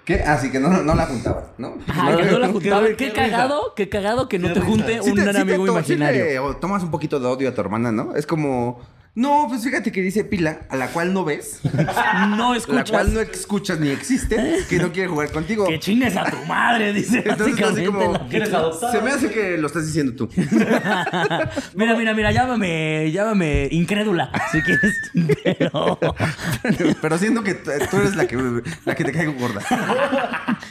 ¿Qué? 0.04 0.14
Así 0.22 0.50
que 0.50 0.58
no, 0.58 0.70
no 0.82 0.94
la 0.94 1.06
juntaban, 1.06 1.44
¿no? 1.58 1.76
Ay, 1.86 2.16
que 2.16 2.24
no 2.30 2.38
la 2.38 2.48
juntaba. 2.48 2.86
Qué 2.96 3.12
cagado, 3.12 3.74
qué 3.76 3.88
cagado 3.88 4.28
que 4.28 4.38
no 4.38 4.48
Qué 4.48 4.54
te 4.54 4.60
junte 4.60 5.02
Sí 5.02 5.10
un 5.10 5.16
te- 5.16 5.22
gran 5.22 5.34
sí 5.36 5.44
te 5.44 5.54
amigo 5.54 5.66
imaginario. 5.66 6.56
tomas 6.56 6.82
un 6.82 6.90
poquito 6.90 7.20
de 7.20 7.26
odio 7.26 7.48
a 7.50 7.54
tu 7.54 7.60
hermana, 7.60 7.92
¿no? 7.92 8.14
Es 8.16 8.26
como. 8.26 8.80
No, 9.18 9.46
pues 9.48 9.64
fíjate 9.64 9.90
que 9.90 10.00
dice 10.00 10.22
pila, 10.22 10.60
a 10.68 10.76
la 10.76 10.86
cual 10.92 11.12
no 11.12 11.24
ves, 11.24 11.58
No 12.36 12.52
la 12.52 12.56
escuchas. 12.58 12.88
cual 12.90 13.12
no 13.12 13.20
escuchas 13.20 13.80
ni 13.80 13.88
existe, 13.88 14.58
que 14.68 14.78
no 14.78 14.92
quiere 14.92 15.08
jugar 15.08 15.32
contigo. 15.32 15.66
Que 15.66 15.80
chingues 15.80 16.16
a 16.16 16.24
tu 16.30 16.36
madre, 16.46 16.92
dice 16.92 17.24
Entonces, 17.26 17.60
así 17.64 17.84
como- 17.86 18.12
la- 18.12 18.28
¿Quieres 18.28 18.52
adoptar? 18.54 18.92
Se 18.92 19.00
me 19.00 19.10
hace 19.10 19.28
que 19.30 19.58
lo 19.58 19.66
estás 19.66 19.86
diciendo 19.86 20.12
tú. 20.14 20.30
Mira, 21.74 21.96
mira, 21.96 22.14
mira, 22.14 22.30
llámame, 22.30 23.10
llámame 23.10 23.68
incrédula, 23.72 24.30
si 24.52 24.60
quieres. 24.62 24.94
Pero. 25.42 25.98
Pero 27.02 27.18
siento 27.18 27.42
que 27.42 27.54
tú 27.54 27.70
eres 27.96 28.14
la 28.14 28.26
que, 28.28 28.36
la 28.84 28.94
que 28.94 29.02
te 29.04 29.10
caigo 29.12 29.32
gorda. 29.32 29.60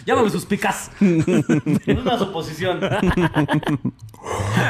Llámame 0.06 0.30
sus 0.30 0.46
picas. 0.46 0.90
Es 1.02 1.98
una 1.98 2.18
suposición. 2.18 2.80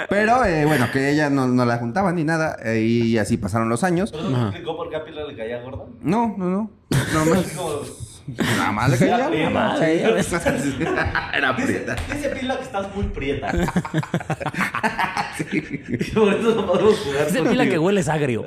Pero 0.10 0.44
eh, 0.46 0.66
bueno, 0.66 0.88
que 0.92 1.10
ella 1.12 1.30
no, 1.30 1.48
no 1.48 1.66
la 1.66 1.78
juntaba 1.78 2.12
ni 2.12 2.24
nada. 2.24 2.58
eh, 2.64 2.80
y 2.82 3.18
así 3.18 3.38
pasaron 3.38 3.70
los 3.70 3.84
años. 3.84 4.12
¿Pero 4.12 4.30
no 4.30 4.48
explicó 4.50 4.76
por 4.76 4.90
qué 4.90 4.96
a 4.98 5.04
Pila 5.04 5.26
le 5.26 5.36
caía 5.36 5.62
gorda? 5.62 5.84
No, 6.02 6.36
no, 6.38 6.46
no. 6.50 6.72
No 7.14 7.26
más. 7.26 7.46
Nada 8.58 8.72
más 8.74 8.90
le 8.92 8.98
caía. 8.98 9.18
Ya 9.20 9.30
ves. 10.12 10.34
Era 11.34 11.56
prieta. 11.56 11.96
dice 12.14 12.30
Pila 12.30 12.58
que 12.58 12.64
estás 12.64 12.96
muy 12.96 13.06
prieta. 13.06 13.52
Por 16.16 16.34
eso 16.34 16.56
no 16.56 16.66
podemos 16.66 16.98
jugar 17.00 17.28
Dice 17.28 17.44
pila 17.44 17.66
que 17.70 17.78
hueles 17.78 18.10
agrio. 18.10 18.44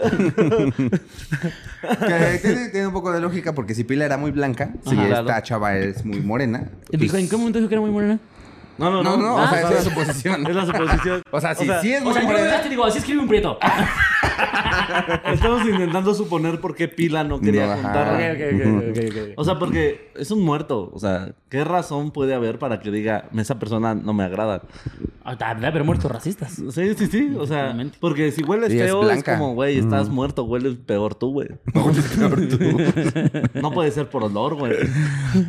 Que 2.07 2.39
tiene, 2.43 2.69
tiene 2.71 2.87
un 2.89 2.93
poco 2.93 3.13
de 3.13 3.21
lógica 3.21 3.55
porque 3.55 3.75
si 3.75 3.85
Pila 3.85 4.05
era 4.05 4.17
muy 4.17 4.31
blanca, 4.33 4.71
si 4.85 4.97
Ajá. 4.97 5.21
esta 5.21 5.43
chava 5.43 5.77
es 5.77 6.05
muy 6.05 6.21
morena. 6.21 6.69
Pues- 6.91 7.15
¿en 7.15 7.29
qué 7.29 7.37
momento 7.37 7.59
dijo 7.59 7.69
que 7.69 7.75
era 7.77 7.83
muy 7.83 7.91
morena? 7.91 8.19
No, 8.81 8.91
no, 8.91 9.03
No, 9.03 9.17
no, 9.19 9.35
o 9.37 9.49
sea, 9.49 9.61
es 9.61 9.71
la 9.71 9.83
suposición. 9.83 10.47
Es 10.47 10.57
la 10.57 10.65
suposición. 10.65 11.23
O 11.31 11.39
sea, 11.39 11.55
si 11.55 11.65
O 11.65 11.67
sea, 11.67 11.81
sí 11.83 11.93
es 11.93 12.03
O 12.03 12.13
sea, 12.15 12.23
yo 12.23 12.63
te 12.63 12.69
digo, 12.71 12.87
así 12.87 12.99
escribe 12.99 13.21
un 13.21 13.29
prieto. 13.29 13.59
Estamos 15.33 15.67
intentando 15.67 16.15
suponer 16.15 16.61
por 16.61 16.75
qué 16.75 16.89
Pila 16.89 17.25
no 17.25 17.41
quería 17.41 17.77
No. 17.77 18.83
O 19.37 19.45
sea, 19.45 19.59
porque 19.59 20.11
es 20.17 20.31
un 20.31 20.43
muerto. 20.43 20.91
O 20.93 20.99
sea, 20.99 21.33
¿qué 21.49 21.65
razón 21.65 22.11
puede 22.11 22.35
haber 22.35 22.59
para 22.59 22.81
que 22.81 22.91
diga, 22.91 23.29
esa 23.37 23.59
persona 23.59 23.95
no 23.95 24.13
me 24.13 24.25
agrada? 24.25 24.63
Ah, 25.25 25.37
Debe 25.55 25.67
haber 25.67 25.85
muertos 25.85 26.11
racistas. 26.11 26.53
Sí, 26.53 26.95
sí, 26.95 27.07
sí. 27.07 27.35
O 27.39 27.47
sea, 27.47 27.77
porque 28.01 28.33
si 28.33 28.43
hueles 28.43 28.71
Sí, 28.71 28.79
es 28.79 28.85
feo, 28.85 29.11
es, 29.11 29.25
como, 29.25 29.55
güey, 29.55 29.79
estás 29.79 30.09
muerto, 30.09 30.45
hueles 30.45 30.77
peor 30.77 31.15
tú, 31.15 31.33
güey. 31.33 31.49
No 33.55 33.73
puede 33.73 33.91
ser 33.91 34.09
por 34.09 34.25
olor, 34.25 34.55
güey. 34.55 34.75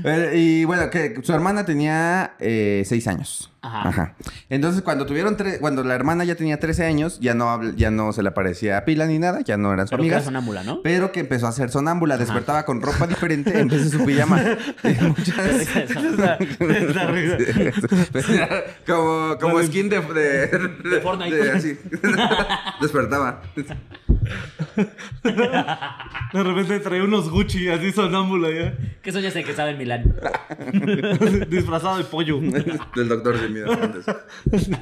Eh, 0.03 0.33
y 0.35 0.65
bueno, 0.65 0.89
que 0.89 1.19
su 1.23 1.33
hermana 1.33 1.65
tenía 1.65 2.35
eh, 2.39 2.83
seis 2.85 3.07
años. 3.07 3.50
Ajá. 3.63 4.15
Entonces, 4.49 4.81
cuando 4.81 5.05
tuvieron 5.05 5.37
tre- 5.37 5.59
cuando 5.59 5.83
la 5.83 5.93
hermana 5.93 6.23
ya 6.23 6.33
tenía 6.35 6.59
13 6.59 6.83
años, 6.85 7.19
ya 7.19 7.35
no, 7.35 7.61
ya 7.73 7.91
no 7.91 8.11
se 8.11 8.23
le 8.23 8.31
parecía 8.31 8.79
a 8.79 8.85
Pila 8.85 9.05
ni 9.05 9.19
nada, 9.19 9.41
ya 9.41 9.55
no 9.57 9.71
eran 9.71 9.85
su 9.87 9.91
Pero 9.91 10.01
que 10.01 10.07
amiga. 10.07 10.15
era 10.17 10.25
sonámbula, 10.25 10.63
¿no? 10.63 10.81
Pero 10.81 11.11
que 11.11 11.19
empezó 11.19 11.45
a 11.45 11.51
ser 11.51 11.69
sonámbula, 11.69 12.17
despertaba 12.17 12.65
con 12.65 12.81
ropa 12.81 13.05
diferente 13.05 13.59
en 13.59 13.67
vez 13.67 13.83
de 13.91 13.97
su 13.99 14.03
pijama. 14.03 14.41
Como 18.87 19.37
como 19.39 19.61
skin 19.63 19.89
de, 19.89 19.99
de, 20.01 20.47
de, 20.89 21.01
Fortnite. 21.01 21.35
de- 21.35 21.51
así. 21.51 21.77
Despertaba. 22.81 23.41
De 26.33 26.43
repente 26.43 26.79
trae 26.79 27.01
unos 27.01 27.29
Gucci 27.29 27.69
así 27.69 27.91
sonámbula 27.91 28.49
ya. 28.49 28.77
Que 29.01 29.09
eso 29.09 29.19
ya 29.19 29.31
sé 29.31 29.43
que 29.43 29.53
sabe 29.53 29.71
en 29.71 29.77
Milán. 29.77 30.15
Disfrazado 31.49 31.97
de 31.97 32.03
pollo. 32.05 32.39
Del 32.39 33.09
doctor 33.09 33.37
miedo. 33.51 33.71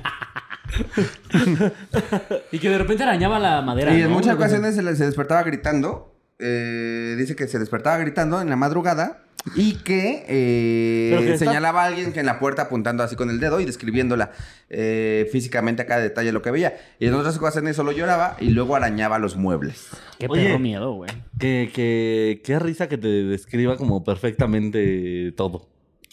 Y 2.51 2.59
que 2.59 2.69
de 2.69 2.77
repente 2.77 3.03
arañaba 3.03 3.39
la 3.39 3.61
madera. 3.61 3.93
Y 3.95 4.01
en 4.01 4.09
¿no? 4.09 4.15
muchas 4.15 4.35
ocasiones 4.35 4.75
se, 4.75 4.83
le- 4.83 4.95
se 4.95 5.05
despertaba 5.05 5.43
gritando. 5.43 6.15
Eh, 6.39 7.15
dice 7.17 7.35
que 7.35 7.47
se 7.47 7.59
despertaba 7.59 7.97
gritando 7.97 8.39
en 8.41 8.49
la 8.49 8.55
madrugada 8.55 9.23
y 9.55 9.75
que, 9.75 10.25
eh, 10.27 11.31
está- 11.33 11.45
señalaba 11.45 11.83
a 11.83 11.87
alguien 11.87 12.13
que 12.13 12.19
en 12.21 12.25
la 12.25 12.39
puerta 12.39 12.63
apuntando 12.63 13.03
así 13.03 13.15
con 13.17 13.29
el 13.29 13.39
dedo 13.41 13.59
y 13.59 13.65
describiéndola 13.65 14.31
eh, 14.69 15.27
físicamente 15.31 15.81
a 15.81 15.85
cada 15.85 16.01
detalle 16.01 16.31
lo 16.31 16.41
que 16.41 16.51
veía. 16.51 16.77
Y 16.99 17.07
en 17.07 17.13
otras 17.15 17.35
ocasiones 17.37 17.75
solo 17.75 17.91
lloraba 17.91 18.37
y 18.39 18.51
luego 18.51 18.75
arañaba 18.75 19.19
los 19.19 19.35
muebles. 19.35 19.87
Qué 20.17 20.27
Oye. 20.29 20.45
perro 20.45 20.59
miedo, 20.59 20.93
güey. 20.93 21.09
Que, 21.39 21.71
que, 21.73 22.41
qué 22.43 22.59
risa 22.59 22.87
que 22.87 22.97
te 22.97 23.07
describa 23.07 23.75
como 23.75 24.03
perfectamente 24.03 25.33
todo. 25.35 25.67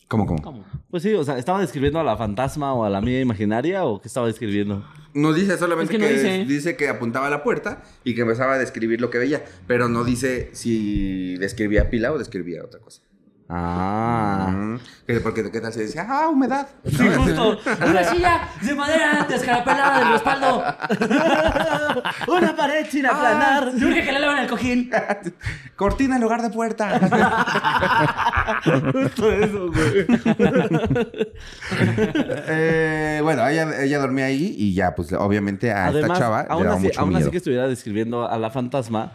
¿Cómo, 0.09 0.25
cómo? 0.27 0.41
¿Cómo? 0.41 0.65
Pues 0.91 1.03
sí, 1.03 1.13
o 1.15 1.25
sea, 1.25 1.37
¿estaba 1.37 1.61
describiendo 1.61 1.99
a 1.99 2.05
la 2.05 2.17
fantasma 2.17 2.73
o 2.75 2.85
a 2.85 2.91
la 2.91 2.99
amiga 2.99 3.19
imaginaria 3.21 3.85
o 3.85 4.01
qué 4.01 4.07
estaba 4.07 4.27
describiendo? 4.29 4.85
No 5.15 5.33
dice 5.33 5.57
solamente 5.59 5.95
Es 5.95 5.99
que 6.01 6.07
que, 6.07 6.13
no 6.13 6.17
dice. 6.23 6.45
dice. 6.45 6.77
que 6.77 6.89
apuntaba 6.89 7.27
a 7.27 7.31
la 7.31 7.43
puerta 7.43 7.83
y 8.05 8.15
que 8.15 8.21
empezaba 8.21 8.55
a 8.55 8.59
describir 8.59 9.01
lo 9.01 9.11
que 9.11 9.19
veía, 9.19 9.45
pero 9.67 9.89
no 9.89 10.05
dice 10.05 10.51
si 10.53 11.37
describía 11.39 11.91
pila 11.91 12.13
o 12.13 12.19
describía 12.19 12.63
otra 12.63 12.79
cosa. 12.81 13.03
Ah. 13.49 14.49
Mm, 14.51 14.77
que- 15.07 15.21
porque 15.21 15.51
qué 15.53 15.61
tal 15.61 15.73
si 15.73 15.79
decía, 15.81 16.05
ah, 16.09 16.29
humedad. 16.29 16.67
Sí, 16.85 16.97
justo. 17.17 17.59
Una 17.87 18.03
silla 18.05 18.49
de 18.61 18.75
madera 18.75 19.25
descarapelada 19.29 19.99
del 20.01 20.09
respaldo. 20.09 20.65
Una 22.29 22.57
pared 22.57 22.87
sin 22.91 23.07
aplanar. 23.07 23.73
Yo 23.77 23.87
urge 23.87 24.05
que 24.05 24.13
le 24.13 24.19
lavan 24.19 24.39
el 24.39 24.49
cojín. 24.49 24.91
Cortina 25.77 26.17
en 26.17 26.23
lugar 26.23 26.43
de 26.43 26.51
puerta. 26.51 26.99
Justo 28.93 29.31
eso, 29.33 29.71
güey. 29.71 30.07
Eh, 32.49 33.21
bueno, 33.23 33.47
ella, 33.47 33.83
ella 33.83 33.99
dormía 33.99 34.27
ahí 34.27 34.55
y 34.59 34.75
ya, 34.75 34.95
pues 34.95 35.13
obviamente 35.13 35.73
a 35.73 35.91
esta 35.91 36.15
chava 36.15 36.43
le 36.45 36.49
aún, 36.51 36.63
daba 36.65 36.77
así, 36.77 36.87
mucho 36.87 37.01
aún 37.01 37.11
así 37.11 37.17
miedo. 37.19 37.31
que 37.31 37.37
estuviera 37.37 37.69
describiendo 37.69 38.29
a 38.29 38.39
la 38.39 38.51
fantasma, 38.51 39.13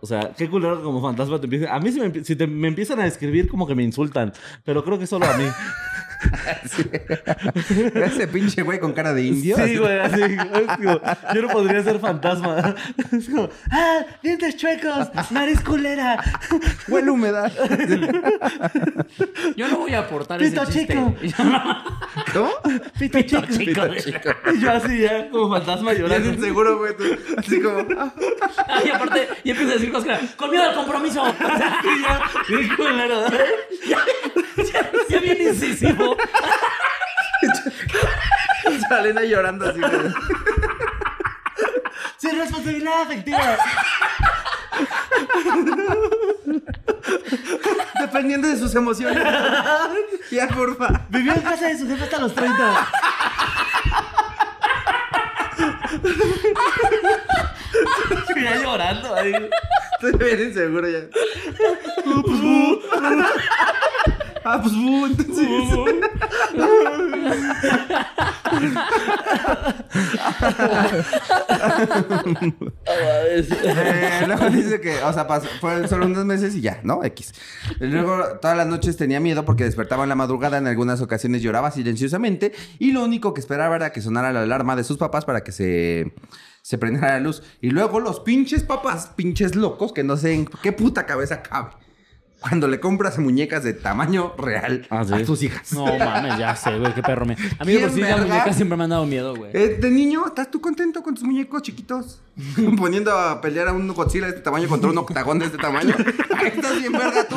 o 0.00 0.06
sea, 0.06 0.32
qué 0.36 0.48
culero 0.48 0.82
como 0.82 1.02
fantasma 1.02 1.38
te 1.38 1.46
empiecen. 1.46 1.68
A 1.68 1.78
mí 1.80 1.90
si, 1.92 2.00
me, 2.00 2.24
si 2.24 2.36
te- 2.36 2.46
me 2.46 2.68
empiezan 2.68 3.00
a 3.00 3.04
describir 3.04 3.48
como 3.48 3.66
que 3.66 3.74
me 3.74 3.82
insultan, 3.82 4.32
pero 4.64 4.82
creo 4.84 4.98
que 4.98 5.06
solo 5.06 5.26
a 5.26 5.36
mí. 5.36 5.44
Ese 7.94 8.28
pinche 8.28 8.62
güey 8.62 8.78
con 8.78 8.92
cara 8.92 9.12
de 9.12 9.22
indio. 9.24 9.56
Sí, 9.56 9.76
güey, 9.76 9.98
así. 9.98 10.22
es 10.22 10.76
como, 10.76 11.00
yo 11.34 11.42
no 11.42 11.48
podría 11.48 11.82
ser 11.82 11.98
fantasma. 12.00 12.74
Es 13.12 13.28
como, 13.28 13.48
ah, 13.70 14.00
dientes 14.22 14.56
chuecos, 14.56 15.08
nariz 15.30 15.60
culera, 15.60 16.22
Huele 16.88 17.10
humedad. 17.10 17.52
Yo 19.56 19.68
no 19.68 19.78
voy 19.78 19.94
a 19.94 20.00
aportar 20.00 20.38
Pito 20.38 20.62
ese 20.62 20.72
chiste. 20.72 20.94
chico. 20.94 21.14
¿Cómo? 22.32 22.50
pito 22.98 23.20
chico. 23.20 23.42
chico. 23.98 24.30
Y 24.54 24.60
yo 24.60 24.72
así 24.72 25.00
ya, 25.00 25.28
como 25.30 25.50
fantasma 25.50 25.92
llorando. 25.92 26.30
sin 26.32 26.40
seguro, 26.40 26.78
güey. 26.78 26.96
tú, 26.96 27.04
Así 27.36 27.60
como. 27.60 27.78
ah. 27.98 28.12
Y 28.84 28.88
aparte, 28.90 29.28
y 29.44 29.50
empieza 29.50 29.72
a 29.72 29.74
decir 29.74 29.92
cosas 29.92 30.18
que, 30.20 30.36
con 30.36 30.50
miedo 30.50 30.64
al 30.64 30.74
compromiso. 30.74 31.22
Y 31.26 32.02
ya, 32.02 32.20
bien 32.48 32.76
culero. 32.76 33.26
ya, 33.88 33.98
ya, 34.72 34.90
ya 35.08 35.20
bien 35.20 35.42
incisivo. 35.42 36.05
Salena 38.88 39.22
llorando 39.22 39.68
así. 39.68 39.80
Sin 42.18 42.38
responsabilidad 42.38 43.02
afectiva. 43.02 43.56
Dependiendo 48.00 48.48
de 48.48 48.56
sus 48.56 48.74
emociones. 48.74 49.22
ya, 50.30 50.48
porfa. 50.48 51.06
Vivió 51.08 51.34
en 51.34 51.40
casa 51.40 51.66
de 51.66 51.78
su 51.78 51.88
jefe 51.88 52.04
hasta 52.04 52.18
los 52.18 52.34
30. 52.34 52.88
ya 58.36 58.62
llorando 58.62 59.14
ahí. 59.14 59.32
Estoy 60.00 60.12
bien 60.12 60.48
inseguro 60.48 60.88
ya. 60.88 61.00
Ah, 64.48 64.60
pues 64.62 64.74
bu, 64.76 65.06
entonces. 65.06 65.48
Eh, 72.86 74.24
luego 74.26 74.50
dice 74.50 74.80
que, 74.80 75.02
o 75.02 75.12
sea, 75.12 75.26
pasó, 75.26 75.48
fueron 75.60 75.88
solo 75.88 76.06
unos 76.06 76.24
meses 76.24 76.54
y 76.54 76.60
ya, 76.60 76.80
¿no? 76.84 77.02
X. 77.02 77.34
Luego 77.80 78.38
todas 78.40 78.56
las 78.56 78.66
noches 78.68 78.96
tenía 78.96 79.18
miedo 79.18 79.44
porque 79.44 79.64
despertaba 79.64 80.04
en 80.04 80.10
la 80.10 80.14
madrugada, 80.14 80.58
en 80.58 80.66
algunas 80.68 81.00
ocasiones 81.00 81.42
lloraba 81.42 81.72
silenciosamente 81.72 82.52
y 82.78 82.92
lo 82.92 83.02
único 83.04 83.34
que 83.34 83.40
esperaba 83.40 83.74
era 83.76 83.90
que 83.90 84.00
sonara 84.00 84.32
la 84.32 84.42
alarma 84.42 84.76
de 84.76 84.84
sus 84.84 84.96
papás 84.96 85.24
para 85.24 85.42
que 85.42 85.50
se, 85.50 86.14
se 86.62 86.78
prendiera 86.78 87.14
la 87.14 87.20
luz. 87.20 87.42
Y 87.60 87.70
luego 87.70 87.98
los 87.98 88.20
pinches 88.20 88.62
papás, 88.62 89.10
pinches 89.16 89.56
locos, 89.56 89.92
que 89.92 90.04
no 90.04 90.16
sé 90.16 90.34
en 90.34 90.46
qué 90.46 90.70
puta 90.72 91.04
cabeza 91.04 91.42
cabe. 91.42 91.70
Cuando 92.40 92.68
le 92.68 92.78
compras 92.80 93.18
muñecas 93.18 93.64
de 93.64 93.72
tamaño 93.72 94.34
real 94.36 94.86
Ah, 94.90 95.04
¿sí? 95.04 95.14
a 95.14 95.24
tus 95.24 95.42
hijas. 95.42 95.72
No 95.72 95.86
mames, 95.86 96.38
ya 96.38 96.54
sé, 96.54 96.78
güey, 96.78 96.94
qué 96.94 97.02
perro 97.02 97.24
me. 97.26 97.34
A 97.58 97.64
mí 97.64 97.72
de 97.72 97.80
por 97.80 97.90
sí 97.90 97.96
¿Quién, 97.96 98.10
las 98.10 98.26
muñecas 98.28 98.56
siempre 98.56 98.76
me 98.76 98.84
han 98.84 98.90
dado 98.90 99.06
miedo, 99.06 99.34
güey. 99.34 99.50
Eh, 99.54 99.78
de 99.80 99.90
niño, 99.90 100.26
¿estás 100.26 100.50
tú 100.50 100.60
contento 100.60 101.02
con 101.02 101.14
tus 101.14 101.24
muñecos 101.24 101.62
chiquitos? 101.62 102.20
Poniendo 102.78 103.12
a 103.12 103.40
pelear 103.40 103.68
a 103.68 103.72
un 103.72 103.88
Godzilla 103.88 104.26
de 104.26 104.30
este 104.32 104.42
tamaño 104.42 104.68
contra 104.68 104.90
un 104.90 104.98
octagón 104.98 105.38
de 105.38 105.46
este 105.46 105.56
tamaño. 105.56 105.94
Ahí 106.36 106.48
estás 106.48 106.78
bien 106.78 106.92
verga 106.92 107.26
tú. 107.26 107.36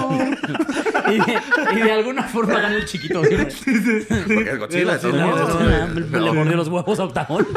Y 1.09 1.17
de, 1.19 1.39
y 1.73 1.81
de 1.83 1.91
alguna 1.91 2.23
forma 2.23 2.59
ganó 2.59 2.75
el 2.75 2.85
chiquito. 2.85 3.21
Porque 3.21 4.49
el 4.49 4.59
Godzilla 4.59 4.95
es. 4.95 5.03
Le 5.05 6.19
le 6.19 6.31
mordió 6.33 6.57
los 6.57 6.67
huevos 6.67 6.99
a 6.99 7.05
Octagón. 7.05 7.47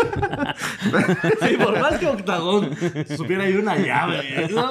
Sí, 1.40 1.56
por 1.56 1.80
más 1.80 1.98
que 1.98 2.06
Octagón 2.06 2.76
supiera 3.16 3.48
ir 3.48 3.58
una 3.58 3.76
llave. 3.76 4.48
¿no? 4.52 4.70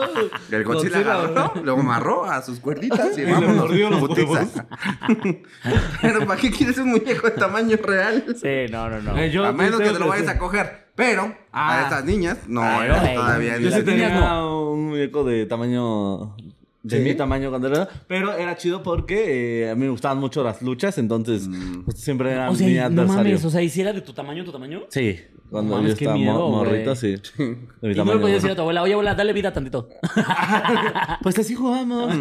El 0.50 0.64
Godzilla 0.64 1.00
agarró, 1.00 1.54
luego 1.62 1.82
amarró 1.82 2.24
a 2.24 2.42
sus 2.42 2.62
cuerditas 2.62 3.18
y 3.18 3.26
le 3.26 3.34
vámonos. 3.34 3.56
mordió 3.58 3.90
los 3.90 4.00
putiza. 4.00 4.66
Pero 6.02 6.26
¿para 6.26 6.40
qué 6.40 6.50
quieres 6.52 6.78
un 6.78 6.92
muñeco 6.92 7.28
de 7.28 7.34
tamaño 7.34 7.78
real? 7.84 8.24
Sí, 8.42 8.72
no, 8.72 8.90
no, 8.90 9.02
no. 9.02 9.18
Eh, 9.18 9.30
yo 9.30 9.46
a 9.46 9.52
menos 9.52 9.82
que 9.82 9.90
te 9.90 10.00
lo 10.00 10.08
vayas 10.08 10.30
a 10.30 10.38
coger. 10.38 10.91
Pero 11.02 11.34
Ah. 11.52 11.80
a 11.80 11.82
estas 11.82 12.06
niñas, 12.06 12.38
no, 12.48 12.62
Pero, 12.62 12.84
ellas 12.84 13.02
hey, 13.04 13.16
todavía 13.16 13.58
Yo 13.58 13.72
sí 13.72 13.82
tenía 13.82 14.10
niñas 14.10 14.72
un 14.72 14.90
muñeco 14.90 15.24
de 15.24 15.48
tamaño. 15.48 16.36
De 16.84 16.98
¿Sí? 16.98 17.04
mi 17.04 17.14
tamaño 17.14 17.50
cuando 17.50 17.68
era. 17.68 17.88
Pero 18.08 18.34
era 18.34 18.58
chido 18.58 18.82
porque 18.82 19.66
eh, 19.66 19.70
a 19.70 19.76
mí 19.76 19.82
me 19.86 19.90
gustaban 19.92 20.18
mucho 20.18 20.44
las 20.44 20.62
luchas, 20.64 20.98
entonces 20.98 21.48
Mm. 21.48 21.84
pues, 21.86 22.00
siempre 22.00 22.32
era 22.32 22.50
O 22.50 22.54
mi 22.54 22.58
sea, 22.58 22.90
no 22.90 23.02
adversario. 23.04 23.16
mames, 23.32 23.46
o 23.46 23.50
sea, 23.52 23.62
¿y 23.62 23.70
si 23.70 23.82
era 23.82 23.94
de 23.94 24.02
tu 24.02 24.14
tamaño, 24.14 24.44
tu 24.44 24.52
tamaño? 24.52 24.82
Sí, 24.90 25.20
cuando 25.52 25.76
mames, 25.76 25.90
yo 25.90 25.94
estaba 25.94 26.16
miedo, 26.18 26.50
morrito, 26.50 26.96
sí. 26.96 27.18
De 27.38 27.46
mi 27.46 27.54
Y 27.54 27.56
no 27.82 27.88
le 27.90 27.96
tamaño. 27.96 28.22
podías 28.22 28.38
decir 28.42 28.52
a 28.52 28.56
tu 28.56 28.62
abuela, 28.62 28.82
oye, 28.82 28.94
abuela, 28.94 29.14
dale 29.14 29.32
vida 29.34 29.54
tantito. 29.54 29.90
Pues 31.22 31.38
así 31.38 31.54
jugamos. 31.54 32.16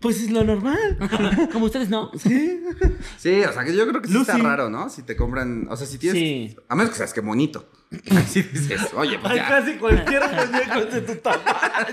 pues 0.00 0.20
es 0.22 0.30
lo 0.30 0.44
normal. 0.44 0.98
Como 1.52 1.66
ustedes 1.66 1.88
no. 1.88 2.10
Sí, 3.16 3.42
o 3.48 3.52
sea, 3.52 3.64
que 3.64 3.74
yo 3.74 3.86
creo 3.88 4.02
que 4.02 4.08
sí 4.08 4.14
Lucy. 4.14 4.30
está 4.30 4.42
raro, 4.42 4.68
¿no? 4.70 4.88
Si 4.90 5.02
te 5.02 5.16
compran, 5.16 5.66
o 5.70 5.76
sea, 5.76 5.86
si 5.86 5.98
tienes... 5.98 6.20
Sí. 6.20 6.56
A 6.68 6.74
menos 6.74 6.90
que 6.90 6.98
seas 6.98 7.12
que 7.12 7.20
bonito. 7.20 7.66
Así 7.90 8.42
dices, 8.42 8.92
oye, 8.94 9.18
pues 9.18 9.32
Ay, 9.32 9.38
ya. 9.38 9.48
casi 9.48 9.76
cualquier 9.76 10.20
muñeco 10.22 10.78
es 10.80 10.92
de 10.92 11.00
tu 11.00 11.14
tamaño. 11.22 11.42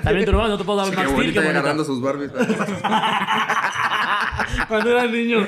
También 0.03 0.25
tu 0.25 0.31
hermano 0.31 0.49
no 0.49 0.57
te 0.57 0.63
puedo 0.65 0.79
dar 0.79 0.89
Qué 0.89 0.95
más 0.97 1.09
Steel, 1.09 1.31
qué 1.33 1.39
agarrando 1.39 1.85
sus 1.85 2.01
Barbies. 2.01 2.31
Cuando 4.67 4.91
era 4.91 5.07
niño. 5.07 5.47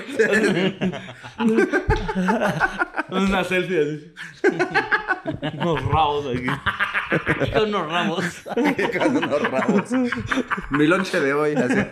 Una 3.09 3.43
selfie 3.43 3.81
así. 3.81 4.13
Unos 5.59 5.83
rabos 5.83 6.27
aquí. 6.27 6.47
Con 7.53 7.63
unos 7.75 7.91
ramos. 7.91 8.23
Con 8.97 9.17
unos 9.17 9.41
rabos. 9.51 9.91
Mi 10.69 10.87
lonche 10.87 11.19
de 11.19 11.33
hoy, 11.33 11.55
así. 11.55 11.85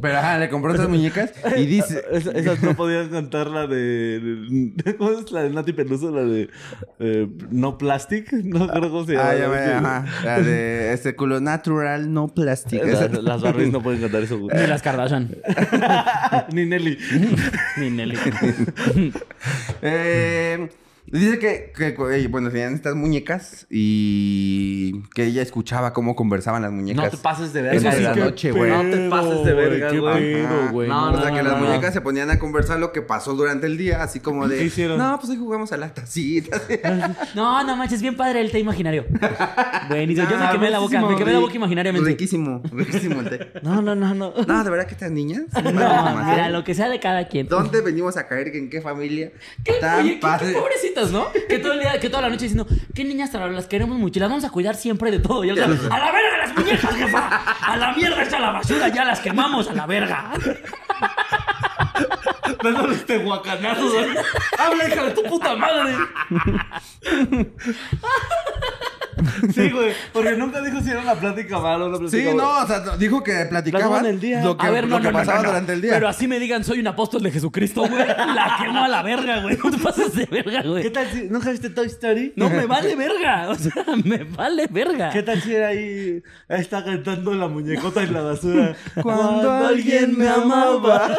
Pero 0.00 0.16
ajá, 0.18 0.38
le 0.38 0.48
compró 0.48 0.74
esas 0.74 0.88
muñecas 0.88 1.32
y 1.56 1.66
dice. 1.66 2.02
Es- 2.12 2.26
esas 2.26 2.62
no 2.62 2.74
podían 2.74 3.08
cantar 3.08 3.48
la 3.48 3.66
de, 3.66 4.72
¿Cómo 4.98 5.10
es 5.18 5.30
la 5.32 5.42
de 5.42 5.50
Nati 5.50 5.72
Peluso? 5.72 6.10
La 6.10 6.22
de. 6.24 6.48
eh, 6.98 7.28
no 7.50 7.78
Plastic. 7.78 8.32
No 8.32 8.66
creo 8.68 8.90
cómo 8.90 9.04
se 9.06 9.12
llama. 9.14 9.28
Ah, 9.30 9.36
ya 9.36 9.48
me, 9.48 9.56
ajá. 9.58 10.04
La 10.24 10.40
de 10.40 10.92
este 10.92 11.14
culo 11.16 11.40
natural, 11.40 12.12
no 12.12 12.28
plástico. 12.28 12.84
Las, 12.86 13.22
las 13.22 13.42
Barbies 13.42 13.70
no 13.72 13.82
pueden 13.82 14.00
cantar 14.00 14.22
eso. 14.22 14.38
güey. 14.38 14.56
Ni 14.56 14.66
las 14.66 14.82
Kardashian. 14.82 15.28
Ni 16.52 16.64
Nelly. 16.66 16.98
Ni 17.78 17.90
Nelly. 17.90 18.18
Eh, 19.82 20.68
dice 21.12 21.38
que, 21.38 21.72
que, 21.76 22.28
bueno, 22.28 22.50
tenían 22.50 22.74
estas 22.74 22.94
muñecas 22.94 23.66
y 23.70 25.02
que 25.14 25.24
ella 25.24 25.42
escuchaba 25.42 25.92
cómo 25.92 26.14
conversaban 26.16 26.62
las 26.62 26.72
muñecas. 26.72 27.04
No 27.04 27.10
te 27.10 27.16
pases 27.16 27.52
de 27.52 27.60
Eso 27.76 27.84
verga. 27.88 27.92
sí, 28.14 28.18
qué 28.20 28.24
noche, 28.24 28.52
güey. 28.52 28.70
No 28.70 28.82
te 28.82 29.08
pases 29.08 29.44
de 29.44 29.52
verga, 29.54 29.90
qué 29.90 29.98
güey. 30.00 30.42
güey. 30.72 30.88
No, 30.88 31.10
o 31.12 31.20
sea, 31.20 31.30
no, 31.30 31.36
que 31.36 31.42
no, 31.42 31.48
las 31.50 31.60
no. 31.60 31.66
muñecas 31.66 31.92
se 31.94 32.00
ponían 32.00 32.30
a 32.30 32.38
conversar 32.38 32.78
lo 32.78 32.92
que 32.92 33.02
pasó 33.02 33.34
durante 33.34 33.66
el 33.66 33.76
día, 33.78 34.02
así 34.02 34.20
como 34.20 34.48
de. 34.48 34.58
¿Qué 34.58 34.64
hicieron? 34.64 34.98
No, 34.98 35.18
pues 35.18 35.30
hoy 35.30 35.36
jugamos 35.36 35.72
a 35.72 35.76
las 35.76 35.94
tacitas. 35.94 36.62
No, 37.34 37.62
no 37.64 37.76
manches, 37.76 38.00
bien 38.02 38.16
padre 38.16 38.40
el 38.40 38.50
té 38.50 38.58
imaginario. 38.58 39.04
Buenísimo. 39.88 40.28
Yo 40.30 40.38
me 40.38 40.50
quemé 40.50 40.70
la 40.70 40.78
boca, 40.78 41.00
me 41.06 41.16
quemé 41.16 41.32
la 41.32 41.38
boca 41.38 41.54
imaginariamente. 41.54 42.08
Riquísimo, 42.08 42.62
riquísimo 42.72 43.20
el 43.20 43.28
té. 43.30 43.52
No, 43.62 43.82
no, 43.82 43.94
no, 43.94 44.14
no. 44.14 44.32
No, 44.46 44.64
de 44.64 44.70
verdad 44.70 44.86
que 44.86 44.94
estas 44.94 45.10
niñas. 45.10 45.42
No, 45.62 46.24
mira, 46.24 46.48
lo 46.50 46.64
que 46.64 46.74
sea 46.74 46.88
de 46.88 46.98
cada 47.00 47.28
quien. 47.28 47.46
¿Dónde 47.48 47.80
venimos 47.80 48.16
a 48.16 48.26
caer? 48.26 48.48
¿En 48.56 48.70
qué 48.70 48.80
familia? 48.80 49.32
¿Qué, 49.64 49.74
Tan 49.80 50.00
oye, 50.00 50.14
qué- 50.14 50.20
¿no? 51.06 51.28
Que 51.48 51.58
todo 51.58 51.72
el 51.72 51.80
día, 51.80 51.98
que 52.00 52.08
toda 52.08 52.22
la 52.22 52.28
noche 52.28 52.44
diciendo, 52.44 52.66
qué 52.94 53.04
niñas 53.04 53.32
las 53.32 53.66
queremos 53.66 53.98
mucho 53.98 54.18
y 54.18 54.20
las 54.20 54.28
vamos 54.28 54.44
a 54.44 54.50
cuidar 54.50 54.74
siempre 54.74 55.10
de 55.10 55.20
todo. 55.20 55.44
Y 55.44 55.50
a 55.50 55.54
la 55.54 55.66
verga 55.66 56.38
las 56.44 56.56
muñecas, 56.56 56.94
jefa. 56.94 57.28
A 57.62 57.76
la 57.76 57.92
mierda 57.94 58.22
echa 58.22 58.38
la 58.38 58.50
basura, 58.50 58.88
ya 58.88 59.04
las 59.04 59.20
quemamos 59.20 59.68
a 59.68 59.74
la 59.74 59.86
verga. 59.86 60.32
Dándoles 62.62 63.04
tehuacanazos. 63.06 63.92
güey. 63.92 64.06
Habla, 64.58 64.88
hija 64.88 65.04
de 65.04 65.10
tu 65.12 65.22
puta 65.24 65.54
madre. 65.56 65.94
Sí, 69.54 69.70
güey. 69.70 69.92
Porque 70.12 70.36
nunca 70.36 70.60
dijo 70.60 70.80
si 70.80 70.90
era 70.90 71.00
una 71.00 71.14
plática 71.14 71.58
mala 71.58 71.84
o 71.84 71.88
una 71.88 71.98
plática 71.98 72.18
Sí, 72.18 72.24
buena. 72.24 72.42
no, 72.42 72.62
o 72.62 72.66
sea, 72.66 72.96
dijo 72.96 73.22
que 73.22 73.46
platicaban 73.48 74.06
el 74.06 74.20
día. 74.20 74.42
lo 74.44 74.56
que, 74.56 74.66
a 74.66 74.70
ver, 74.70 74.86
no, 74.86 74.96
lo 74.96 75.02
que 75.02 75.04
no, 75.04 75.12
no, 75.12 75.18
pasaba 75.18 75.38
no, 75.38 75.42
no. 75.44 75.48
durante 75.50 75.72
el 75.72 75.80
día. 75.82 75.92
Pero 75.92 76.08
así 76.08 76.28
me 76.28 76.38
digan, 76.38 76.64
soy 76.64 76.80
un 76.80 76.86
apóstol 76.86 77.22
de 77.22 77.30
Jesucristo, 77.30 77.82
güey. 77.88 78.06
La 78.06 78.56
quemo 78.60 78.84
a 78.84 78.88
la 78.88 79.02
verga, 79.02 79.40
güey. 79.42 79.56
No 79.62 79.70
te 79.70 79.78
pases 79.78 80.14
de 80.14 80.26
verga, 80.26 80.62
¿Qué 80.62 80.68
güey. 80.68 80.90
tal 80.92 81.06
si... 81.10 81.22
¿Nunca 81.24 81.50
viste 81.50 81.70
Toy 81.70 81.86
Story? 81.86 82.32
No, 82.36 82.48
me 82.50 82.66
vale 82.66 82.94
verga. 82.94 83.48
O 83.50 83.54
sea, 83.54 83.72
me 84.04 84.24
vale 84.24 84.66
verga. 84.70 85.10
¿Qué 85.10 85.22
tal 85.22 85.40
si 85.40 85.54
era 85.54 85.68
ahí... 85.68 86.22
Está 86.48 86.84
cantando 86.84 87.34
la 87.34 87.48
muñecota 87.48 88.02
en 88.02 88.12
la 88.12 88.22
basura? 88.22 88.76
Cuando 89.02 89.50
alguien 89.52 90.16
me 90.16 90.28
amaba. 90.28 91.16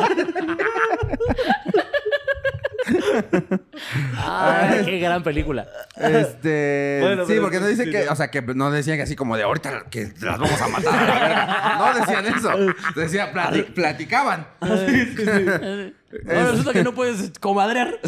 Ay, 4.18 4.86
qué 4.86 5.00
gran 5.00 5.24
película. 5.24 5.68
Este. 5.96 7.00
Bueno, 7.02 7.24
sí, 7.24 7.30
pero 7.30 7.42
porque 7.44 7.60
no 7.60 7.68
dice 7.68 7.90
que. 7.90 8.08
O 8.10 8.16
sea, 8.16 8.30
que 8.32 8.42
no 8.42 8.72
decían 8.72 8.98
que 8.98 9.04
así 9.04 9.16
como 9.16 9.36
de 9.38 9.44
ahorita 9.44 9.86
que 9.90 10.12
las 10.22 10.38
vamos 10.40 10.62
a 10.62 10.68
matar. 10.68 10.94
a 10.94 11.06
la 11.06 11.20
verga. 11.20 11.76
No 11.78 11.94
decían 12.00 12.26
eso. 12.28 12.52
Decía, 12.96 13.34
plati- 13.34 13.74
platicaban. 13.74 14.48
Ahora 16.28 16.50
resulta 16.50 16.74
que 16.74 16.84
no 16.84 16.96
puedes 16.96 17.32
comadrear 17.40 18.00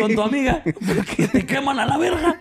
con 0.00 0.14
tu 0.14 0.22
amiga 0.22 0.62
porque 0.64 1.26
te 1.26 1.44
queman 1.44 1.80
a 1.80 1.86
la 1.86 1.98
verga. 1.98 2.36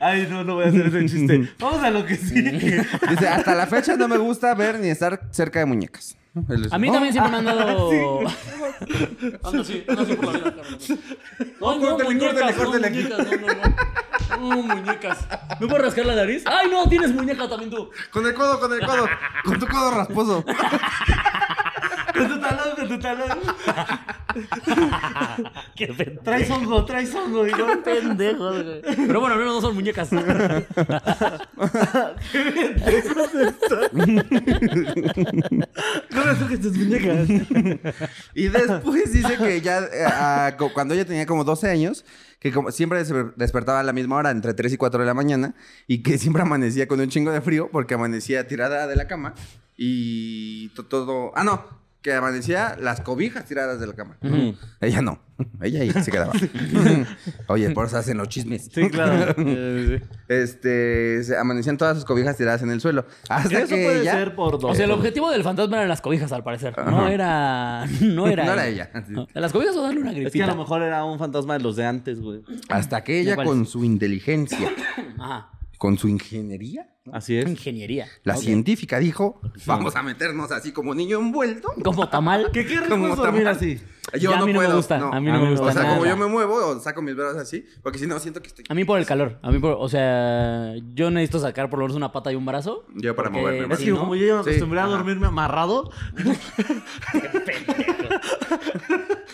Ay, 0.00 0.26
no, 0.28 0.42
no 0.44 0.54
voy 0.56 0.64
a 0.64 0.68
hacer 0.68 0.86
ese 0.86 1.06
chiste. 1.06 1.48
Vamos 1.60 1.82
a 1.84 1.90
lo 1.90 2.04
que 2.04 2.16
sí. 2.16 2.40
Dice, 2.42 3.28
hasta 3.30 3.54
la 3.54 3.66
fecha 3.68 3.96
no 3.96 4.08
me 4.08 4.16
gusta 4.18 4.54
ver 4.54 4.78
ni 4.80 4.88
estar 4.88 5.20
cerca 5.30 5.60
de 5.60 5.66
muñecas. 5.66 6.16
Él 6.48 6.64
es- 6.66 6.72
A 6.72 6.78
mí 6.78 6.90
también 6.90 7.12
siempre 7.12 7.30
me 7.32 7.38
han 7.38 7.44
dado. 7.44 7.90
Sí. 9.42 9.48
Anda 9.48 9.60
así, 9.62 9.84
anda 9.88 10.02
así 10.02 10.14
por 10.14 10.26
la 10.26 10.32
vida, 10.32 10.54
cabrón. 10.54 10.78
No, 11.60 11.74
no, 11.76 11.80
córtale, 11.80 12.04
muñecas, 12.04 12.54
córtale, 12.54 12.54
no, 12.54 12.64
córtale 12.64 12.90
muñecas, 12.90 13.18
no, 13.18 13.46
no, 13.46 13.54
no. 13.54 14.56
No, 14.56 14.62
muñecas. 14.62 15.18
¿Me 15.60 15.66
puedes 15.66 15.84
rascar 15.84 16.06
la 16.06 16.14
nariz? 16.16 16.44
¡Ay, 16.46 16.68
no! 16.70 16.88
Tienes 16.88 17.12
muñeca 17.12 17.48
también 17.48 17.70
tú. 17.70 17.90
Con 18.10 18.26
el 18.26 18.34
codo, 18.34 18.58
con 18.60 18.72
el 18.72 18.80
codo. 18.80 19.08
Con 19.44 19.58
tu 19.58 19.66
codo 19.66 19.90
rasposo. 19.90 20.44
Con 22.14 22.28
tu 22.28 22.40
talón, 22.40 22.76
con 22.76 22.88
tu 22.88 22.98
talón. 22.98 23.38
Qué 25.76 25.86
pendejo. 25.88 26.22
Traes 26.22 26.50
hongo, 26.50 26.84
traes 26.84 27.14
hongo. 27.14 27.46
Y 27.46 27.52
no, 27.52 27.82
Pendejos, 27.82 28.62
güey. 28.64 28.82
Pero 29.06 29.20
bueno, 29.20 29.36
no, 29.36 29.44
no 29.44 29.60
son 29.60 29.74
muñecas. 29.74 30.10
no 30.22 30.22
me 36.24 36.34
toques 36.38 36.60
tus 36.60 36.76
muñecas. 36.76 37.28
Y 38.34 38.48
después 38.48 39.12
dice 39.12 39.36
que 39.36 39.60
ya 39.60 39.80
eh, 39.80 40.56
cu- 40.56 40.72
cuando 40.72 40.94
ella 40.94 41.04
tenía 41.04 41.26
como 41.26 41.44
12 41.44 41.70
años, 41.70 42.04
que 42.38 42.52
como 42.52 42.70
siempre 42.70 43.04
se 43.04 43.14
despertaba 43.36 43.80
a 43.80 43.82
la 43.82 43.92
misma 43.92 44.16
hora, 44.16 44.30
entre 44.30 44.54
3 44.54 44.72
y 44.72 44.76
4 44.76 45.00
de 45.00 45.06
la 45.06 45.14
mañana, 45.14 45.54
y 45.86 46.02
que 46.02 46.18
siempre 46.18 46.42
amanecía 46.42 46.88
con 46.88 47.00
un 47.00 47.08
chingo 47.08 47.32
de 47.32 47.40
frío 47.40 47.68
porque 47.70 47.94
amanecía 47.94 48.46
tirada 48.46 48.86
de 48.86 48.96
la 48.96 49.06
cama 49.06 49.34
y 49.76 50.68
to- 50.70 50.86
todo... 50.86 51.32
Ah, 51.34 51.44
no, 51.44 51.81
que 52.02 52.12
amanecía 52.12 52.76
las 52.80 53.00
cobijas 53.00 53.44
tiradas 53.44 53.78
de 53.80 53.86
la 53.86 53.92
cama. 53.94 54.16
Ella 54.80 55.02
no, 55.02 55.20
ella 55.62 55.82
ahí 55.82 55.90
se 55.92 56.10
quedaba. 56.10 56.32
Oye, 57.46 57.70
por 57.70 57.86
eso 57.86 57.96
hacen 57.96 58.18
los 58.18 58.28
chismes. 58.28 58.68
Sí, 58.72 58.88
claro. 58.90 59.34
Este, 60.28 61.22
se 61.24 61.36
amanecían 61.36 61.76
todas 61.76 61.94
sus 61.96 62.04
cobijas 62.06 62.36
tiradas 62.38 62.62
en 62.62 62.70
el 62.70 62.80
suelo. 62.80 63.04
Hasta 63.28 63.58
Eso 63.60 63.74
que 63.74 63.84
puede 63.84 64.00
ella... 64.00 64.12
ser 64.12 64.34
por 64.34 64.58
dos. 64.58 64.72
O 64.72 64.74
sea, 64.74 64.86
el 64.86 64.90
objetivo 64.90 65.30
del 65.30 65.42
fantasma 65.42 65.76
eran 65.76 65.88
las 65.90 66.00
cobijas, 66.00 66.32
al 66.32 66.42
parecer. 66.42 66.74
No 66.86 67.06
era. 67.08 67.86
No 68.00 68.26
era. 68.26 68.44
No 68.46 68.52
era 68.54 68.66
ella. 68.66 68.90
Las 69.34 69.52
cobijas 69.52 69.76
o 69.76 69.82
darle 69.82 70.00
una 70.00 70.10
Es 70.10 70.14
que 70.16 70.20
a 70.20 70.24
gripita. 70.30 70.46
lo 70.46 70.56
mejor 70.56 70.82
era 70.82 71.04
un 71.04 71.18
fantasma 71.18 71.58
de 71.58 71.60
los 71.62 71.76
de 71.76 71.84
antes, 71.84 72.20
güey. 72.20 72.42
Hasta 72.70 73.04
que 73.04 73.20
ella 73.20 73.36
con 73.36 73.66
su 73.66 73.84
inteligencia, 73.84 74.70
Ajá. 75.18 75.50
con 75.78 75.98
su 75.98 76.08
ingeniería, 76.08 76.86
Así 77.10 77.36
es. 77.36 77.48
Ingeniería. 77.48 78.06
La 78.22 78.36
científica 78.36 78.98
dijo, 78.98 79.40
vamos 79.66 79.96
a 79.96 80.02
meternos 80.02 80.52
así 80.52 80.72
como 80.72 80.94
niño 80.94 81.18
envuelto. 81.18 81.72
Como 81.82 82.08
tamal. 82.08 82.50
¿Qué 82.52 82.64
qué 82.64 82.76
rico 82.80 82.90
Como 82.90 83.16
tamal. 83.16 83.46
así? 83.48 83.80
Yo 84.14 84.30
Ya 84.32 84.36
a 84.36 84.40
no 84.40 84.46
mí 84.46 84.52
no 84.52 84.60
me 84.60 84.66
gusta, 84.74 84.96
a 84.96 85.20
mí 85.20 85.30
no 85.30 85.40
me 85.40 85.50
gusta 85.50 85.66
O 85.66 85.72
sea, 85.72 85.88
como 85.90 86.04
yo 86.04 86.16
me 86.16 86.26
muevo 86.26 86.56
o 86.56 86.80
saco 86.80 87.02
mis 87.02 87.14
brazos 87.14 87.36
así, 87.40 87.64
porque 87.84 87.98
si 88.00 88.08
no 88.08 88.18
siento 88.18 88.42
que 88.42 88.48
estoy... 88.48 88.64
A 88.68 88.74
mí 88.74 88.84
por 88.84 88.98
el 88.98 89.06
calor. 89.06 89.38
A 89.42 89.52
mí 89.52 89.60
por. 89.60 89.76
O 89.78 89.88
sea, 89.88 90.74
yo 90.92 91.10
necesito 91.12 91.38
sacar 91.38 91.70
por 91.70 91.78
lo 91.78 91.84
menos 91.84 91.96
una 91.96 92.10
pata 92.10 92.32
y 92.32 92.34
un 92.34 92.44
brazo. 92.44 92.84
Yo 92.96 93.14
para 93.14 93.28
porque 93.30 93.40
moverme, 93.42 93.74
Es 93.74 93.80
que 93.80 93.90
no- 93.92 94.00
como 94.00 94.16
yo 94.16 94.26
ya 94.26 94.36
me 94.38 94.42
Sí, 94.42 94.48
acostumbré 94.50 94.80
a 94.80 94.84
ajá. 94.84 94.92
dormirme 94.92 95.28
amarrado. 95.28 95.90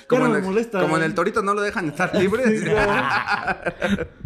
Como, 0.07 0.11
Ya 0.11 0.19
no 0.21 0.27
en 0.27 0.33
me 0.33 0.39
el, 0.39 0.45
molesta, 0.45 0.81
como 0.83 0.97
en 0.99 1.03
¿eh? 1.03 1.07
el 1.07 1.15
torito 1.15 1.43
no 1.43 1.55
lo 1.55 1.63
dejan 1.63 1.89
estar 1.89 2.15
libre. 2.21 2.45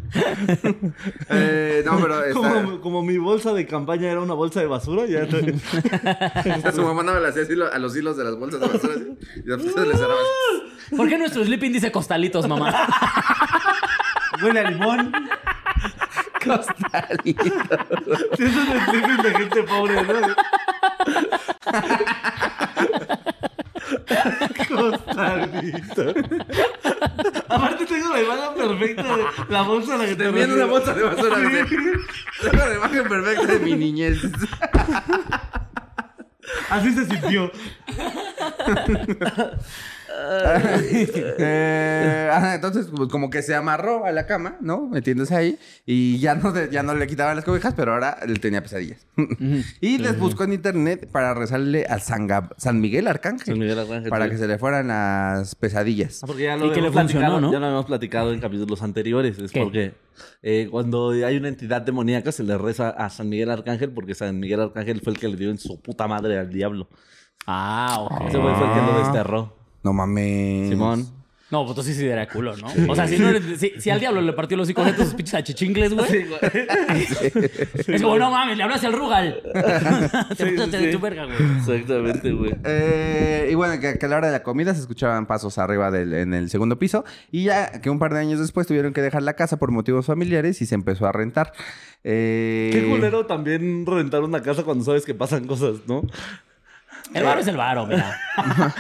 Eh, 1.30 1.82
no, 1.86 1.98
pero 2.02 2.22
está, 2.22 2.38
Como, 2.38 2.80
como 2.82 3.02
mi 3.02 3.16
bolsa 3.16 3.54
de 3.54 3.66
campaña 3.66 4.10
era 4.10 4.20
una 4.20 4.34
bolsa 4.34 4.60
de 4.60 4.66
basura, 4.66 5.06
ya 5.06 5.26
te- 5.26 5.54
su 6.72 6.82
mamá 6.82 7.02
no 7.02 7.14
me 7.14 7.20
la 7.20 7.28
hacía 7.28 7.44
así 7.44 7.54
a 7.54 7.78
los 7.78 7.96
hilos 7.96 8.18
de 8.18 8.24
las 8.24 8.36
bolsas 8.36 8.60
de 8.60 8.66
basura 8.66 8.92
así, 8.94 9.16
y 9.36 9.40
después 9.42 9.74
le 9.88 9.94
cerraba 9.96 10.20
así. 10.20 10.28
¿Por 10.96 11.08
qué 11.08 11.18
nuestro 11.18 11.44
sleeping 11.44 11.72
dice 11.72 11.90
costalitos, 11.90 12.46
mamá? 12.46 12.86
huele 14.42 14.60
a 14.60 14.70
limón. 14.70 15.12
Costalito. 16.44 17.44
Sí, 18.36 18.44
Eso 18.44 18.60
es 18.62 18.68
el 18.68 18.80
sleeping 18.90 19.22
de 19.22 19.30
gente 19.30 19.62
pobre, 19.62 20.02
¿no? 20.02 20.34
Costalito. 24.68 26.14
Aparte 27.48 27.86
tengo 27.86 28.08
la 28.14 28.22
imagen 28.22 28.54
perfecta 28.56 29.16
de 29.16 29.24
la 29.48 29.62
bolsa 29.62 29.94
a 29.94 29.98
la 29.98 30.06
que 30.06 30.16
te 30.16 30.24
También 30.24 30.52
una 30.52 30.64
bolsa 30.66 30.94
de 30.94 31.02
basura. 31.02 31.36
Tengo 32.40 32.56
la 32.56 32.74
imagen 32.74 33.08
perfecta 33.08 33.46
de 33.46 33.58
mi 33.60 33.74
niñez. 33.74 34.18
Así 36.70 36.92
se 36.92 37.06
sintió. 37.06 37.50
Eh, 41.38 42.28
ajá, 42.32 42.54
entonces, 42.54 42.88
pues, 42.94 43.08
como 43.08 43.30
que 43.30 43.42
se 43.42 43.54
amarró 43.54 44.04
a 44.04 44.12
la 44.12 44.26
cama, 44.26 44.56
¿no? 44.60 44.88
Metiéndose 44.88 45.34
ahí. 45.34 45.58
Y 45.86 46.18
ya 46.18 46.34
no, 46.34 46.52
de- 46.52 46.70
ya 46.70 46.82
no 46.82 46.94
le 46.94 47.06
quitaban 47.06 47.36
las 47.36 47.44
cobijas, 47.44 47.74
pero 47.74 47.92
ahora 47.94 48.18
él 48.26 48.40
tenía 48.40 48.62
pesadillas. 48.62 49.06
y 49.80 49.98
les 49.98 50.18
buscó 50.18 50.44
en 50.44 50.52
internet 50.52 51.08
para 51.10 51.34
rezarle 51.34 51.86
a 51.88 51.98
San, 51.98 52.28
Gab- 52.28 52.54
San 52.58 52.80
Miguel 52.80 53.08
Arcángel. 53.08 53.46
San 53.46 53.58
Miguel 53.58 53.78
Arcángel, 53.78 54.10
Para 54.10 54.28
que 54.28 54.38
se 54.38 54.46
le 54.46 54.58
fueran 54.58 54.88
las 54.88 55.54
pesadillas. 55.54 56.20
Ah, 56.22 56.26
Porque 56.26 56.44
ya 56.44 56.56
Y 56.56 56.60
lo 56.60 56.72
que 56.72 56.78
hemos 56.80 56.94
le 56.94 57.00
funcionó, 57.00 57.26
platicado, 57.26 57.40
¿no? 57.40 57.52
Ya 57.52 57.58
lo 57.58 57.66
habíamos 57.66 57.86
platicado 57.86 58.32
en 58.32 58.40
capítulos 58.40 58.82
anteriores. 58.82 59.38
Es 59.38 59.50
¿Qué? 59.52 59.60
porque 59.60 59.94
eh, 60.42 60.68
cuando 60.70 61.10
hay 61.10 61.36
una 61.36 61.48
entidad 61.48 61.82
demoníaca 61.82 62.32
se 62.32 62.42
le 62.44 62.56
reza 62.58 62.90
a 62.90 63.10
San 63.10 63.28
Miguel 63.28 63.50
Arcángel 63.50 63.90
porque 63.90 64.14
San 64.14 64.38
Miguel 64.38 64.60
Arcángel 64.60 65.00
fue 65.00 65.12
el 65.14 65.18
que 65.18 65.28
le 65.28 65.36
dio 65.36 65.50
en 65.50 65.58
su 65.58 65.80
puta 65.80 66.06
madre 66.06 66.38
al 66.38 66.50
diablo. 66.50 66.88
Ah, 67.46 67.98
ok. 68.00 68.28
Ese 68.28 68.38
güey 68.38 68.54
fue 68.54 68.66
el 68.68 68.72
que 68.74 68.80
lo 68.80 68.98
desterró. 69.00 69.61
No 69.82 69.92
mames. 69.92 70.68
Simón. 70.70 71.06
No, 71.50 71.64
pues 71.66 71.76
tú 71.76 71.82
sí 71.82 71.92
sí 71.92 72.06
era 72.06 72.26
culo, 72.26 72.56
¿no? 72.56 72.66
O 72.90 72.96
sea, 72.96 73.06
si, 73.06 73.18
no 73.18 73.28
eres- 73.28 73.58
si, 73.60 73.72
si 73.78 73.90
al 73.90 74.00
diablo 74.00 74.22
le 74.22 74.32
partió 74.32 74.56
los 74.56 74.70
hijos 74.70 74.86
de 74.86 74.94
tus 74.94 75.12
pinches 75.12 75.34
achichincles, 75.34 75.92
güey. 75.92 76.24
Es 77.86 78.00
como, 78.00 78.16
no 78.18 78.30
mames, 78.30 78.56
le 78.56 78.62
hablaste 78.62 78.86
al 78.86 78.94
Rugal. 78.94 79.38
Te 79.52 80.46
Sí, 80.46 80.56
pasaste 80.56 80.78
sí, 80.78 80.84
de 80.86 80.92
sí. 80.92 80.96
tu 80.96 80.98
verga, 81.00 81.26
güey. 81.26 81.36
Exactamente, 81.58 82.32
güey. 82.32 82.54
Eh, 82.64 83.48
y 83.50 83.54
bueno, 83.54 83.78
que, 83.80 83.98
que 83.98 84.06
a 84.06 84.08
la 84.08 84.16
hora 84.16 84.28
de 84.28 84.32
la 84.32 84.42
comida 84.42 84.72
se 84.74 84.80
escuchaban 84.80 85.26
pasos 85.26 85.58
arriba 85.58 85.90
del, 85.90 86.14
en 86.14 86.32
el 86.32 86.48
segundo 86.48 86.78
piso. 86.78 87.04
Y 87.30 87.44
ya 87.44 87.82
que 87.82 87.90
un 87.90 87.98
par 87.98 88.14
de 88.14 88.20
años 88.20 88.40
después 88.40 88.66
tuvieron 88.66 88.94
que 88.94 89.02
dejar 89.02 89.22
la 89.22 89.34
casa 89.34 89.58
por 89.58 89.70
motivos 89.72 90.06
familiares 90.06 90.62
y 90.62 90.66
se 90.66 90.74
empezó 90.74 91.06
a 91.06 91.12
rentar. 91.12 91.52
Eh, 92.02 92.70
Qué 92.72 92.88
culero 92.88 93.26
también 93.26 93.84
rentar 93.84 94.22
una 94.22 94.40
casa 94.40 94.62
cuando 94.62 94.84
sabes 94.84 95.04
que 95.04 95.12
pasan 95.12 95.46
cosas, 95.46 95.80
¿no? 95.86 96.02
El 97.12 97.24
varo 97.24 97.40
es 97.42 97.46
el 97.48 97.58
varo, 97.58 97.86
mira. 97.86 98.18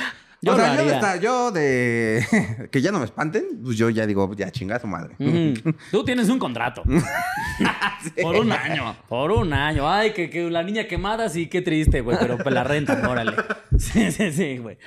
Yo 0.44 0.54
o 0.54 0.56
sea, 0.56 0.70
yo 0.70 0.72
de, 0.74 0.80
haría. 0.80 0.94
esta- 0.94 1.16
yo 1.20 1.50
de 1.52 2.68
que 2.72 2.82
ya 2.82 2.90
no 2.90 2.98
me 2.98 3.04
espanten, 3.04 3.44
pues 3.62 3.76
yo 3.76 3.88
ya 3.90 4.06
digo, 4.06 4.34
ya 4.34 4.50
chinga 4.50 4.80
su 4.80 4.88
madre. 4.88 5.14
Tú 5.92 6.04
tienes 6.04 6.28
un 6.28 6.40
contrato. 6.40 6.82
Por 8.22 8.34
un 8.34 8.50
año. 8.50 8.96
Por 9.08 9.30
un 9.30 9.52
año. 9.52 9.88
Ay, 9.88 10.12
que, 10.12 10.28
que 10.30 10.50
la 10.50 10.64
niña 10.64 10.88
quemada, 10.88 11.28
sí, 11.28 11.46
qué 11.46 11.62
triste, 11.62 12.00
güey. 12.00 12.16
Pero 12.20 12.38
pues 12.38 12.52
la 12.52 12.64
renta, 12.64 13.00
órale. 13.08 13.34
Sí, 13.78 14.10
sí, 14.10 14.32
sí, 14.32 14.58
güey. 14.58 14.78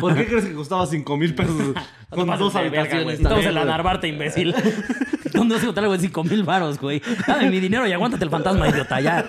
¿Por 0.00 0.14
qué 0.14 0.26
crees 0.26 0.46
que 0.46 0.54
costaba 0.54 0.86
5 0.86 1.16
mil 1.18 1.34
pesos 1.34 1.74
con 2.08 2.26
No 2.26 2.38
dos 2.38 2.54
verga, 2.54 2.80
habitaciones? 2.80 3.20
Estamos 3.20 3.44
en 3.44 3.54
la? 3.54 3.64
Narvarte, 3.66 4.08
imbécil. 4.08 4.54
¿Dónde 5.34 5.54
vas 5.56 5.62
a 5.62 5.66
encontrar 5.66 5.84
algo 5.84 5.96
de 5.98 6.00
5 6.00 6.24
mil 6.24 6.44
varos, 6.44 6.80
güey? 6.80 7.02
Dame 7.26 7.50
mi 7.50 7.60
dinero 7.60 7.86
y 7.86 7.92
aguántate 7.92 8.24
el 8.24 8.30
fantasma, 8.30 8.68
idiota, 8.70 9.00
ya. 9.02 9.26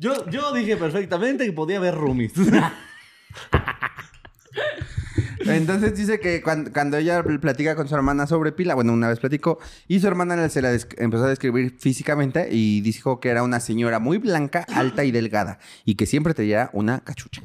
Yo, 0.00 0.28
yo 0.30 0.52
dije 0.52 0.76
perfectamente 0.76 1.44
que 1.44 1.52
podía 1.52 1.76
haber 1.76 1.94
roomies. 1.94 2.32
Entonces 5.46 5.96
dice 5.96 6.20
que 6.20 6.42
cuando, 6.42 6.70
cuando 6.72 6.96
ella 6.98 7.22
platica 7.40 7.74
con 7.74 7.88
su 7.88 7.94
hermana 7.94 8.26
sobre 8.26 8.52
Pila, 8.52 8.74
bueno, 8.74 8.92
una 8.92 9.08
vez 9.08 9.18
platicó, 9.20 9.58
y 9.88 9.98
su 10.00 10.06
hermana 10.06 10.48
se 10.48 10.60
la 10.62 10.72
empezó 10.98 11.24
a 11.24 11.28
describir 11.28 11.76
físicamente 11.78 12.48
y 12.50 12.80
dijo 12.82 13.20
que 13.20 13.30
era 13.30 13.42
una 13.42 13.58
señora 13.60 13.98
muy 13.98 14.18
blanca, 14.18 14.66
alta 14.74 15.04
y 15.04 15.10
delgada, 15.10 15.58
y 15.84 15.94
que 15.94 16.06
siempre 16.06 16.34
tenía 16.34 16.70
una 16.72 17.00
cachucha. 17.00 17.42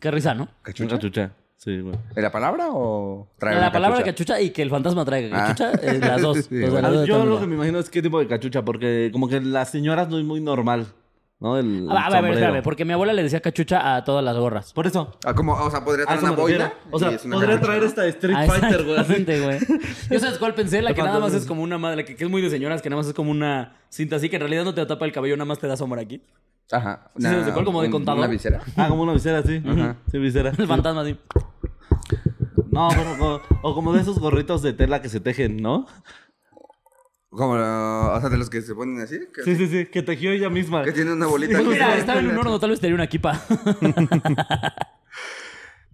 Qué 0.00 0.10
risa, 0.10 0.34
¿no? 0.34 0.48
Cachucha. 0.62 0.96
Cachucha. 0.96 1.32
Sí, 1.56 1.80
güey. 1.80 1.96
¿En 2.14 2.22
la 2.22 2.30
palabra 2.30 2.66
o 2.70 3.30
traer 3.38 3.58
La 3.58 3.72
palabra 3.72 3.98
cachucha? 3.98 4.34
cachucha 4.34 4.40
y 4.42 4.50
que 4.50 4.60
el 4.62 4.68
fantasma 4.70 5.04
traiga 5.04 5.34
Ah. 5.34 5.46
cachucha, 5.54 5.72
eh, 5.82 5.98
las 6.00 6.20
dos. 6.20 6.36
Sí, 6.38 6.56
O 6.56 6.60
sea, 6.60 6.70
bueno. 6.70 6.88
las 6.88 6.92
dos 6.98 7.08
yo 7.08 7.24
lo 7.24 7.40
que 7.40 7.46
me 7.46 7.54
imagino 7.54 7.78
es 7.78 7.88
qué 7.88 8.02
tipo 8.02 8.18
de 8.18 8.26
cachucha, 8.26 8.62
porque 8.64 9.08
como 9.12 9.28
que 9.28 9.40
las 9.40 9.70
señoras 9.70 10.08
no 10.08 10.18
es 10.18 10.24
muy 10.24 10.40
normal, 10.40 10.88
¿no? 11.44 11.58
El, 11.58 11.66
el 11.84 11.88
Ah, 11.90 12.06
A 12.06 12.20
ver, 12.20 12.24
a 12.24 12.34
espérame, 12.34 12.62
porque 12.62 12.84
mi 12.84 12.92
abuela 12.94 13.12
le 13.12 13.22
decía 13.22 13.40
cachucha 13.40 13.94
a 13.96 14.02
todas 14.02 14.24
las 14.24 14.36
gorras. 14.36 14.72
Por 14.72 14.86
eso. 14.86 15.12
Ah, 15.24 15.34
como, 15.34 15.52
o 15.52 15.70
sea, 15.70 15.84
podría 15.84 16.04
A 16.04 16.06
traer 16.06 16.22
una 16.24 16.30
boina. 16.32 16.72
O 16.90 16.98
sea, 16.98 17.10
una 17.10 17.18
podría 17.36 17.40
cachucha, 17.58 17.60
traer 17.66 17.82
¿no? 17.82 17.86
esta 17.88 18.06
Street 18.06 18.36
Ah, 18.36 18.46
Fighter, 18.46 18.82
güey. 18.84 18.98
exactamente, 19.00 19.40
güey. 19.40 19.58
Yo 20.10 20.18
sabes 20.20 20.38
cuál 20.38 20.54
pensé, 20.54 20.80
la 20.82 20.94
que 20.94 21.02
nada 21.02 21.20
más 21.20 21.34
es 21.34 21.46
como 21.46 21.62
una 21.62 21.78
madre, 21.78 22.04
que, 22.04 22.16
que 22.16 22.24
es 22.24 22.30
muy 22.30 22.40
de 22.42 22.50
señoras, 22.50 22.80
que 22.82 22.88
nada 22.90 23.00
más 23.02 23.06
es 23.08 23.14
como 23.14 23.30
una 23.30 23.76
cinta 23.90 24.16
así, 24.16 24.28
que 24.30 24.36
en 24.36 24.40
realidad 24.40 24.64
no 24.64 24.74
te 24.74 24.84
tapa 24.86 25.04
el 25.04 25.12
cabello, 25.12 25.36
nada 25.36 25.44
más 25.46 25.58
te 25.58 25.66
da 25.68 25.76
sombra 25.76 26.00
aquí. 26.02 26.22
Ajá. 26.72 27.10
Sí, 27.18 27.24
¿sabes 27.24 27.52
cuál? 27.52 27.66
Como 27.66 27.82
de 27.82 27.88
un- 27.88 27.92
contador. 27.92 28.20
Una 28.20 28.28
visera. 28.28 28.60
Ah, 28.76 28.88
como 28.88 29.02
una 29.02 29.12
visera, 29.12 29.42
sí. 29.42 29.62
Ajá. 29.66 29.96
Sí, 30.10 30.16
visera. 30.18 30.50
El 30.58 30.66
fantasma 30.66 31.02
así. 31.02 31.16
No, 32.70 32.88
pero 32.88 33.16
como- 33.18 33.40
o 33.62 33.74
como 33.74 33.92
de 33.92 34.00
esos 34.00 34.18
gorritos 34.18 34.62
de 34.62 34.72
tela 34.72 35.00
que 35.02 35.08
se 35.08 35.20
tejen, 35.20 35.58
¿no? 35.58 35.86
Como, 37.34 37.54
o 37.54 38.20
sea, 38.20 38.28
de 38.28 38.36
los 38.36 38.48
que 38.48 38.62
se 38.62 38.74
ponen 38.74 39.00
así. 39.00 39.18
Que, 39.34 39.42
Sí, 39.42 39.56
sí, 39.56 39.66
sí, 39.66 39.86
que 39.86 40.02
tejió 40.02 40.30
ella 40.30 40.50
misma. 40.50 40.84
que 40.84 40.92
tienen 40.92 41.14
una 41.14 41.26
bolita. 41.26 41.58
aquí. 41.58 41.66
Mira, 41.66 41.96
estaba 41.96 42.20
en 42.20 42.28
un 42.28 42.38
horno, 42.38 42.60
tal 42.60 42.70
vez 42.70 42.80
tenía 42.80 42.94
una 42.94 43.04
equipa. 43.04 43.42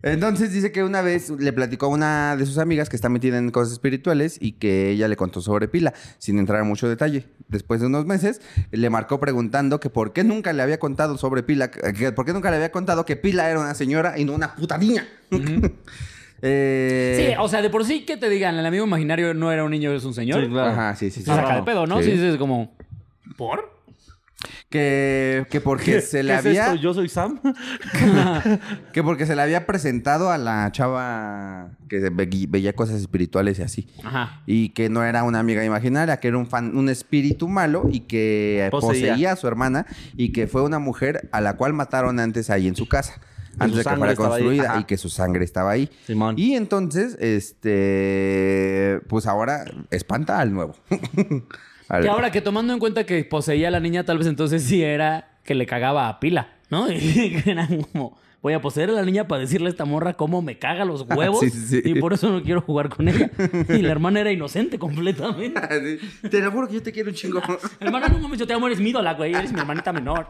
Entonces 0.03 0.53
dice 0.53 0.73
que 0.73 0.83
una 0.83 1.03
vez 1.03 1.29
le 1.29 1.53
platicó 1.53 1.87
a 1.87 1.89
una 1.91 2.35
de 2.37 2.47
sus 2.47 2.57
amigas 2.57 2.89
que 2.89 2.97
está 2.97 3.11
metida 3.11 3.37
en 3.37 3.51
cosas 3.51 3.75
espirituales 3.75 4.39
y 4.41 4.53
que 4.53 4.91
ella 4.91 5.09
le 5.09 5.17
contó 5.17 5.43
sobre 5.43 5.69
Pila, 5.69 5.93
sin 6.19 6.39
entrar 6.39 6.63
en 6.63 6.69
mucho 6.69 6.89
detalle. 6.89 7.27
Después 7.49 7.81
de 7.81 7.87
unos 7.87 8.07
meses, 8.07 8.41
le 8.71 8.89
marcó 8.89 9.21
preguntando 9.21 9.79
que 9.79 9.91
por 9.91 10.15
qué 10.15 10.25
nunca 10.25 10.55
le 10.55 10.63
había 10.63 10.79
contado 10.79 11.19
sobre 11.19 11.43
Pila, 11.43 11.71
que 11.71 12.13
por 12.13 12.25
qué 12.25 12.33
nunca 12.33 12.51
le 12.51 12.57
había 12.57 12.73
contado 12.73 13.05
que 13.05 13.17
Pila 13.17 13.51
era 13.51 13.61
una 13.61 13.75
señora 13.75 14.19
y 14.19 14.25
no 14.25 14.33
una 14.33 14.55
puta 14.55 14.79
niña. 14.79 15.07
Eh, 16.43 17.27
Sí, 17.31 17.37
o 17.39 17.49
sea, 17.49 17.63
de 17.63 17.71
por 17.71 17.85
sí 17.85 18.05
que 18.05 18.17
te 18.17 18.29
digan, 18.29 18.57
el 18.59 18.65
amigo 18.67 18.85
imaginario 18.87 19.35
no 19.35 19.53
era 19.53 19.65
un 19.65 19.71
niño, 19.71 19.93
es 19.93 20.05
un 20.05 20.15
señor. 20.15 20.43
Sí, 20.45 20.49
claro. 20.51 20.71
Ajá, 20.71 20.97
sí, 20.97 21.11
sí, 21.11 21.21
sí. 21.21 21.27
Se 21.27 21.35
saca 21.35 21.57
de 21.57 21.63
pedo, 21.63 21.87
¿no? 21.87 22.03
Sí. 22.03 22.17
Sí, 22.17 22.25
es 22.27 22.37
como. 22.37 22.75
¿Por? 23.37 23.79
Que, 24.71 25.47
que 25.51 25.61
porque 25.61 25.95
¿Qué, 25.95 26.01
se 26.01 26.19
qué 26.19 26.23
le 26.23 26.35
es 26.35 26.47
había... 26.47 26.67
esto? 26.67 26.77
¿Yo 26.77 26.95
soy 26.95 27.09
Sam? 27.09 27.41
Que 28.93 29.03
porque 29.03 29.27
se 29.27 29.35
le 29.37 29.43
había 29.43 29.67
presentado 29.67 30.31
a 30.31 30.39
la 30.39 30.71
chava 30.73 31.71
que 31.89 31.99
ve- 32.11 32.47
veía 32.49 32.73
cosas 32.73 33.01
espirituales 33.01 33.59
y 33.59 33.63
así. 33.63 33.89
Ajá. 34.05 34.43
Y 34.47 34.71
que 34.71 34.89
no 34.89 35.03
era 35.05 35.25
una 35.25 35.41
amiga 35.41 35.65
imaginaria, 35.65 36.19
que 36.21 36.29
era 36.29 36.39
un, 36.39 36.47
fan, 36.47 36.77
un 36.77 36.89
espíritu 36.89 37.49
malo 37.49 37.89
y 37.91 38.01
que 38.01 38.69
Poseía. 38.71 39.11
poseía. 39.13 39.33
a 39.33 39.37
su 39.37 39.49
hermana 39.49 39.87
y 40.17 40.31
que 40.33 40.47
fue 40.47 40.63
una 40.63 40.79
mujer 40.79 41.29
a 41.33 41.41
la 41.41 41.57
cual 41.57 41.73
mataron 41.73 42.21
antes 42.21 42.49
ahí 42.51 42.69
en 42.69 42.77
su 42.77 42.87
casa. 42.89 43.21
Antes 43.59 43.79
de 43.79 43.85
que 43.85 43.97
fuera 43.97 44.11
ahí, 44.11 44.17
construida 44.17 44.77
y 44.81 44.85
que 44.85 44.97
su 44.97 45.09
sangre 45.09 45.45
estaba 45.45 45.71
ahí. 45.73 45.91
Simón. 46.07 46.35
Y 46.39 46.55
entonces, 46.55 47.17
este, 47.21 49.01
pues 49.09 49.27
ahora 49.27 49.65
espanta 49.91 50.39
al 50.41 50.53
nuevo. 50.53 50.75
Al- 51.89 52.03
Que 52.03 52.09
ahora 52.09 52.31
que 52.31 52.41
tomando 52.41 52.73
en 52.73 52.79
cuenta 52.79 53.05
que 53.05 53.25
poseía 53.25 53.69
a 53.69 53.71
la 53.73 53.81
niña, 53.81 54.05
tal 54.05 54.19
vez 54.19 54.27
entonces 54.29 54.63
sí 54.63 54.83
era 54.83 55.39
que 55.45 55.55
le 55.57 55.67
cagaba 55.67 56.09
a 56.09 56.21
pila, 56.21 56.49
¿no? 56.71 56.87
Y 56.93 57.43
que 57.43 57.51
era 57.51 57.67
como, 57.93 58.17
voy 58.43 58.55
a 58.55 58.61
poseer 58.61 58.91
a 58.91 58.93
la 58.93 59.03
niña 59.05 59.29
para 59.29 59.41
decirle 59.41 59.69
a 59.69 59.71
esta 59.71 59.85
morra 59.85 60.15
cómo 60.15 60.43
me 60.43 60.59
caga 60.59 60.85
los 60.85 61.03
huevos. 61.09 61.41
Sí, 61.41 61.51
sí, 61.51 61.67
sí. 61.67 61.83
Y 61.85 62.01
por 62.01 62.13
eso 62.13 62.31
no 62.31 62.43
quiero 62.43 62.61
jugar 62.61 62.89
con 62.89 63.09
ella. 63.09 63.31
Y 63.69 63.83
la 63.83 63.93
hermana 63.93 64.21
era 64.21 64.33
inocente 64.33 64.79
completamente. 64.79 65.99
Sí, 66.01 66.29
Te 66.29 66.41
lo 66.41 66.51
juro 66.51 66.69
que 66.69 66.75
yo 66.75 66.83
te 66.83 66.93
quiero 66.93 67.11
un 67.11 67.15
chingo. 67.15 67.41
Hermana, 67.81 68.09
no 68.09 68.19
mames, 68.19 68.39
yo 68.39 68.47
te 68.47 68.53
amo, 68.53 68.67
eres 68.67 68.81
mi 68.81 68.91
ídola, 68.91 69.15
güey. 69.15 69.35
Eres 69.35 69.53
mi 69.53 69.61
hermanita 69.61 69.93
menor. 69.93 70.27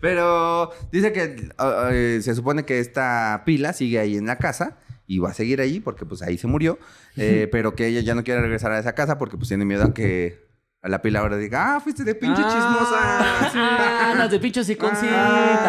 Pero 0.00 0.70
dice 0.90 1.12
que 1.12 1.50
uh, 1.58 1.90
eh, 1.90 2.18
se 2.22 2.34
supone 2.34 2.64
que 2.64 2.78
esta 2.78 3.42
pila 3.44 3.72
sigue 3.72 3.98
ahí 3.98 4.16
en 4.16 4.26
la 4.26 4.38
casa 4.38 4.78
y 5.06 5.18
va 5.18 5.30
a 5.30 5.34
seguir 5.34 5.60
ahí 5.60 5.80
porque 5.80 6.06
pues 6.06 6.22
ahí 6.22 6.38
se 6.38 6.46
murió, 6.46 6.78
eh, 7.16 7.48
pero 7.50 7.74
que 7.74 7.86
ella 7.86 8.00
ya 8.00 8.14
no 8.14 8.24
quiere 8.24 8.40
regresar 8.40 8.72
a 8.72 8.78
esa 8.78 8.94
casa 8.94 9.18
porque 9.18 9.36
pues 9.36 9.48
tiene 9.48 9.64
miedo 9.64 9.84
a 9.84 9.94
que 9.94 10.51
a 10.82 10.88
la 10.88 11.00
pila 11.00 11.20
ahora 11.20 11.36
diga, 11.36 11.76
ah, 11.76 11.80
fuiste 11.80 12.02
de 12.02 12.14
pinche 12.14 12.42
chismosa. 12.42 13.20
Ah, 13.54 14.14
las 14.16 14.30
de 14.30 14.38
pincho 14.40 14.64
siconcita, 14.64 15.14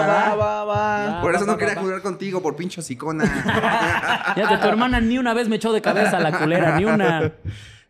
Va, 0.08 0.36
va. 0.36 0.64
va, 0.64 0.64
va. 0.66 1.22
Por 1.22 1.36
eso 1.36 1.46
no 1.46 1.58
quería 1.58 1.76
jugar 1.76 2.02
contigo, 2.02 2.42
por 2.42 2.56
pincho 2.56 2.82
sicona. 2.82 3.26
Fíjate, 4.36 4.58
tu 4.62 4.68
hermana 4.68 5.00
ni 5.00 5.18
una 5.18 5.34
vez 5.34 5.48
me 5.48 5.58
echó 5.58 5.72
de 5.72 5.82
cabeza 5.82 6.20
la 6.20 6.38
culera, 6.38 6.78
ni 6.78 6.86
una. 6.86 7.32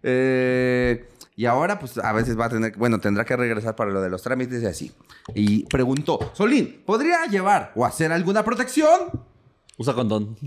Eh, 0.06 1.08
y 1.38 1.46
ahora, 1.46 1.80
pues, 1.80 1.98
a 1.98 2.12
veces 2.12 2.38
va 2.38 2.46
a 2.48 2.50
tener, 2.50 2.76
bueno, 2.76 3.00
tendrá 3.00 3.24
que 3.24 3.38
regresar 3.38 3.74
para 3.74 3.90
lo 3.90 4.02
de 4.02 4.10
los 4.10 4.22
trámites 4.22 4.62
y 4.62 4.66
así. 4.66 4.92
Y 5.34 5.64
preguntó, 5.68 6.32
Solín, 6.34 6.84
¿podría 6.86 7.26
llevar 7.28 7.72
o 7.74 7.86
hacer 7.86 8.12
alguna 8.12 8.44
protección? 8.44 9.00
Usa 9.78 9.94
condón. 9.94 10.38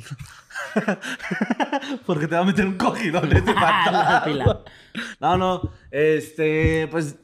Porque 2.07 2.29
te 2.29 2.35
va 2.35 2.43
a 2.43 2.45
meter 2.45 2.67
un 2.67 2.77
cogidón 2.77 3.29
fantasma. 3.31 4.23
pila. 4.25 4.65
No, 5.21 5.37
no. 5.37 5.71
Este, 5.91 6.89
pues. 6.91 7.17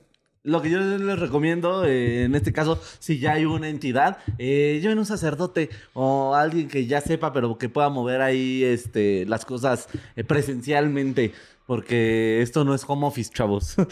Lo 0.45 0.61
que 0.61 0.71
yo 0.71 0.81
les 0.81 1.21
recomiendo, 1.21 1.85
eh, 1.85 2.25
en 2.25 2.35
este 2.35 2.53
caso, 2.53 2.81
si 2.99 3.21
ya 3.21 3.35
hay 3.35 3.45
una 3.45 3.69
entidad, 3.69 4.19
eh, 4.39 4.81
lleven 4.83 4.99
un 4.99 5.07
sacerdote 5.07 5.71
o 5.93 6.35
alguien 6.35 6.67
que 6.67 6.87
ya 6.87 7.01
sepa, 7.01 7.33
pero 7.33 7.57
que 7.59 7.69
pueda 7.69 7.91
mover 7.91 8.21
ahí 8.23 8.65
este, 8.65 9.25
las 9.27 9.45
cosas 9.45 9.87
eh, 10.17 10.25
presencialmente. 10.25 11.33
Porque 11.65 12.43
esto 12.43 12.65
no 12.65 12.75
es 12.75 12.83
home 12.85 13.07
office, 13.07 13.31
chavos. 13.33 13.77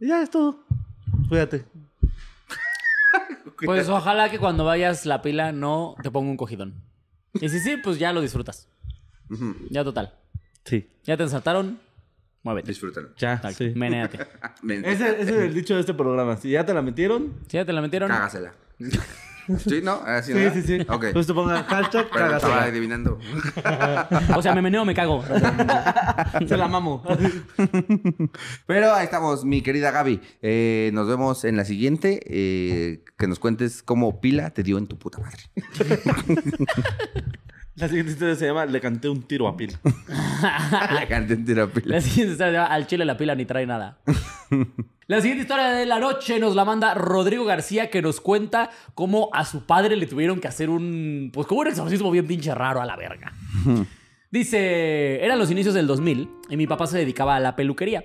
Ya 0.00 0.22
es 0.22 0.30
todo. 0.30 0.64
Cuídate. 1.28 1.64
Pues 3.64 3.88
ojalá 3.88 4.30
que 4.30 4.38
cuando 4.38 4.64
vayas 4.64 5.06
la 5.06 5.22
pila 5.22 5.52
no 5.52 5.94
te 6.02 6.10
ponga 6.10 6.30
un 6.30 6.36
cogidón. 6.36 6.82
Y 7.34 7.48
si 7.48 7.60
sí, 7.60 7.76
pues 7.82 7.98
ya 7.98 8.12
lo 8.12 8.20
disfrutas. 8.20 8.68
Ya 9.70 9.84
total. 9.84 10.14
Sí. 10.64 10.90
Ya 11.04 11.16
te 11.16 11.22
ensartaron, 11.22 11.78
muévete. 12.42 12.68
Disfrútalo. 12.68 13.10
Ya, 13.16 13.40
Tal, 13.40 13.54
sí. 13.54 13.72
Menéate. 13.74 14.18
Ese, 14.62 15.10
ese 15.10 15.22
es 15.22 15.28
el 15.30 15.54
dicho 15.54 15.74
de 15.74 15.80
este 15.80 15.94
programa. 15.94 16.36
Si 16.36 16.50
ya 16.50 16.64
te 16.64 16.72
la 16.74 16.82
metieron, 16.82 17.34
Si 17.48 17.56
ya 17.56 17.64
te 17.64 17.72
la 17.72 17.80
metieron. 17.80 18.08
Cágasela. 18.08 18.54
¿Sí, 19.56 19.80
no? 19.82 19.94
Así, 20.04 20.32
sí, 20.32 20.38
¿no? 20.38 20.52
sí, 20.52 20.62
sí. 20.62 20.86
Ok. 20.88 21.06
Pues 21.12 21.26
te 21.26 21.34
ponga 21.34 21.62
hashtag, 21.64 22.06
Pero 22.12 22.36
estaba 22.36 22.64
adivinando. 22.64 23.18
O 24.36 24.42
sea, 24.42 24.54
me 24.54 24.62
meneo 24.62 24.82
o 24.82 24.84
me 24.84 24.94
cago. 24.94 25.24
Se 26.46 26.56
la 26.56 26.68
mamo. 26.68 27.02
Pero 28.66 28.92
ahí 28.94 29.04
estamos, 29.04 29.44
mi 29.44 29.62
querida 29.62 29.90
Gaby. 29.90 30.20
Eh, 30.42 30.90
nos 30.92 31.08
vemos 31.08 31.44
en 31.44 31.56
la 31.56 31.64
siguiente. 31.64 32.20
eh, 32.26 33.04
que 33.16 33.26
nos 33.26 33.38
cuentes 33.38 33.82
cómo 33.82 34.20
Pila 34.20 34.50
te 34.50 34.62
dio 34.62 34.78
en 34.78 34.86
tu 34.86 34.98
puta 34.98 35.18
madre. 35.18 35.42
La 37.78 37.86
siguiente 37.86 38.12
historia 38.12 38.34
se 38.34 38.46
llama 38.46 38.66
Le 38.66 38.80
canté 38.80 39.08
un 39.08 39.22
tiro 39.22 39.46
a 39.46 39.56
pila. 39.56 39.78
la 40.92 41.06
canté 41.08 41.34
entera 41.34 41.68
Pila. 41.68 41.96
La 41.96 42.00
siguiente 42.00 42.32
historia 42.32 42.52
se 42.52 42.56
llama 42.58 42.74
Al 42.74 42.86
chile 42.86 43.04
la 43.04 43.16
pila 43.16 43.34
ni 43.36 43.44
trae 43.44 43.66
nada. 43.66 43.98
La 45.06 45.20
siguiente 45.20 45.42
historia 45.42 45.68
de 45.68 45.86
la 45.86 46.00
noche 46.00 46.40
nos 46.40 46.56
la 46.56 46.64
manda 46.64 46.92
Rodrigo 46.94 47.44
García 47.44 47.88
que 47.88 48.02
nos 48.02 48.20
cuenta 48.20 48.70
cómo 48.94 49.30
a 49.32 49.44
su 49.44 49.64
padre 49.64 49.96
le 49.96 50.06
tuvieron 50.06 50.40
que 50.40 50.48
hacer 50.48 50.68
un... 50.70 51.30
Pues 51.32 51.46
como 51.46 51.60
un 51.60 51.68
exorcismo 51.68 52.10
bien 52.10 52.26
pinche 52.26 52.52
raro 52.54 52.82
a 52.82 52.86
la 52.86 52.96
verga. 52.96 53.32
Dice, 54.30 55.24
eran 55.24 55.38
los 55.38 55.50
inicios 55.50 55.74
del 55.74 55.86
2000 55.86 56.28
y 56.48 56.56
mi 56.56 56.66
papá 56.66 56.86
se 56.86 56.98
dedicaba 56.98 57.36
a 57.36 57.40
la 57.40 57.54
peluquería. 57.56 58.02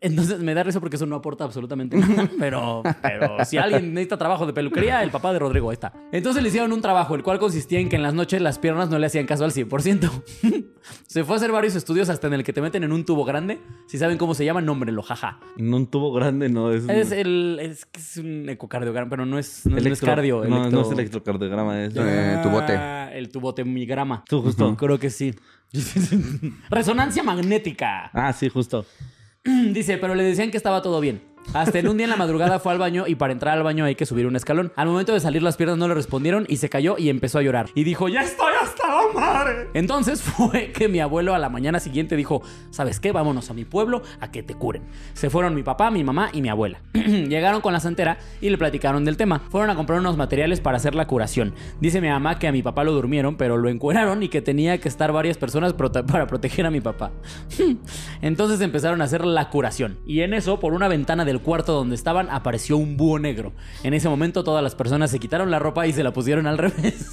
Entonces 0.00 0.40
me 0.40 0.52
da 0.54 0.62
risa 0.62 0.78
porque 0.80 0.96
eso 0.96 1.06
no 1.06 1.16
aporta 1.16 1.44
absolutamente 1.44 1.96
nada. 1.96 2.28
Pero, 2.38 2.82
pero 3.00 3.44
si 3.46 3.56
alguien 3.56 3.94
necesita 3.94 4.18
trabajo 4.18 4.44
de 4.46 4.52
peluquería, 4.52 5.02
el 5.02 5.10
papá 5.10 5.32
de 5.32 5.38
Rodrigo 5.38 5.72
está. 5.72 5.92
Entonces 6.12 6.42
le 6.42 6.48
hicieron 6.50 6.72
un 6.72 6.82
trabajo, 6.82 7.14
el 7.14 7.22
cual 7.22 7.38
consistía 7.38 7.78
en 7.80 7.88
que 7.88 7.96
en 7.96 8.02
las 8.02 8.12
noches 8.12 8.42
las 8.42 8.58
piernas 8.58 8.90
no 8.90 8.98
le 8.98 9.06
hacían 9.06 9.24
caso 9.26 9.44
al 9.44 9.52
100%. 9.52 10.10
se 11.06 11.24
fue 11.24 11.34
a 11.34 11.38
hacer 11.38 11.50
varios 11.52 11.74
estudios 11.76 12.08
hasta 12.10 12.26
en 12.26 12.34
el 12.34 12.44
que 12.44 12.52
te 12.52 12.60
meten 12.60 12.84
en 12.84 12.92
un 12.92 13.04
tubo 13.06 13.24
grande. 13.24 13.58
Si 13.86 13.96
saben 13.96 14.18
cómo 14.18 14.34
se 14.34 14.44
llama, 14.44 14.60
nómbrenlo, 14.60 15.02
jaja. 15.02 15.38
En 15.56 15.72
un 15.72 15.86
tubo 15.86 16.12
grande 16.12 16.48
no 16.50 16.70
es. 16.70 16.86
Es 16.88 17.12
el 17.12 17.58
es, 17.60 17.86
un 18.18 18.48
ecocardiograma, 18.50 19.08
pero 19.08 19.24
no 19.24 19.38
es, 19.38 19.64
no, 19.66 19.76
es- 19.78 19.82
no 19.84 19.88
es 19.90 19.98
electro- 20.00 20.06
cardio. 20.06 20.44
No, 20.44 20.56
electro- 20.66 20.70
no 20.70 20.82
es 20.82 20.90
electrocardiograma, 20.92 21.84
es. 21.84 21.94
Eh, 21.96 22.40
tu 22.42 22.50
bote. 22.50 22.72
Ah, 22.74 23.10
El 23.14 23.30
tubote-migrama. 23.30 24.24
Tú, 24.28 24.42
justo. 24.42 24.76
Creo 24.76 24.98
que 24.98 25.08
sí. 25.10 25.34
Resonancia 26.70 27.22
magnética. 27.22 28.10
Ah, 28.12 28.32
sí, 28.32 28.48
justo. 28.48 28.86
Dice, 29.44 29.98
pero 29.98 30.14
le 30.14 30.22
decían 30.24 30.50
que 30.50 30.56
estaba 30.56 30.82
todo 30.82 31.00
bien. 31.00 31.33
Hasta 31.52 31.78
en 31.78 31.88
un 31.88 31.96
día 31.96 32.04
en 32.04 32.10
la 32.10 32.16
madrugada 32.16 32.58
fue 32.58 32.72
al 32.72 32.78
baño 32.78 33.04
y 33.06 33.14
para 33.14 33.32
entrar 33.32 33.56
al 33.56 33.62
baño 33.62 33.84
hay 33.84 33.94
que 33.94 34.06
subir 34.06 34.26
un 34.26 34.36
escalón. 34.36 34.72
Al 34.76 34.88
momento 34.88 35.12
de 35.12 35.20
salir 35.20 35.42
las 35.42 35.56
piernas 35.56 35.78
no 35.78 35.86
le 35.86 35.94
respondieron 35.94 36.46
y 36.48 36.56
se 36.56 36.68
cayó 36.68 36.96
y 36.98 37.10
empezó 37.10 37.38
a 37.38 37.42
llorar. 37.42 37.68
Y 37.74 37.84
dijo, 37.84 38.08
ya 38.08 38.22
estoy 38.22 38.52
hasta 38.60 38.88
la 38.88 39.20
madre. 39.20 39.68
Entonces 39.74 40.22
fue 40.22 40.72
que 40.72 40.88
mi 40.88 41.00
abuelo 41.00 41.34
a 41.34 41.38
la 41.38 41.48
mañana 41.48 41.78
siguiente 41.80 42.16
dijo, 42.16 42.42
¿sabes 42.70 42.98
qué? 42.98 43.12
Vámonos 43.12 43.50
a 43.50 43.54
mi 43.54 43.64
pueblo 43.64 44.02
a 44.20 44.30
que 44.30 44.42
te 44.42 44.54
curen. 44.54 44.82
Se 45.12 45.30
fueron 45.30 45.54
mi 45.54 45.62
papá, 45.62 45.90
mi 45.90 46.02
mamá 46.02 46.30
y 46.32 46.42
mi 46.42 46.48
abuela. 46.48 46.80
Llegaron 46.92 47.60
con 47.60 47.72
la 47.72 47.80
santera 47.80 48.18
y 48.40 48.50
le 48.50 48.58
platicaron 48.58 49.04
del 49.04 49.16
tema. 49.16 49.40
Fueron 49.50 49.70
a 49.70 49.76
comprar 49.76 50.00
unos 50.00 50.16
materiales 50.16 50.60
para 50.60 50.78
hacer 50.78 50.94
la 50.94 51.06
curación. 51.06 51.54
Dice 51.80 52.00
mi 52.00 52.08
mamá 52.08 52.38
que 52.38 52.48
a 52.48 52.52
mi 52.52 52.62
papá 52.62 52.84
lo 52.84 52.92
durmieron, 52.92 53.36
pero 53.36 53.56
lo 53.56 53.68
encueraron 53.68 54.22
y 54.22 54.28
que 54.28 54.42
tenía 54.42 54.78
que 54.78 54.88
estar 54.88 55.12
varias 55.12 55.38
personas 55.38 55.72
para 56.06 56.26
proteger 56.26 56.66
a 56.66 56.70
mi 56.70 56.80
papá. 56.80 57.12
Entonces 58.22 58.60
empezaron 58.60 59.00
a 59.00 59.04
hacer 59.04 59.24
la 59.24 59.50
curación. 59.50 59.98
Y 60.06 60.20
en 60.20 60.34
eso, 60.34 60.58
por 60.58 60.72
una 60.72 60.88
ventana 60.88 61.24
del 61.24 61.33
cuarto 61.40 61.72
donde 61.72 61.94
estaban, 61.94 62.28
apareció 62.30 62.76
un 62.76 62.96
búho 62.96 63.18
negro. 63.18 63.52
En 63.82 63.94
ese 63.94 64.08
momento 64.08 64.44
todas 64.44 64.62
las 64.62 64.74
personas 64.74 65.10
se 65.10 65.18
quitaron 65.18 65.50
la 65.50 65.58
ropa 65.58 65.86
y 65.86 65.92
se 65.92 66.04
la 66.04 66.12
pusieron 66.12 66.46
al 66.46 66.58
revés. 66.58 67.06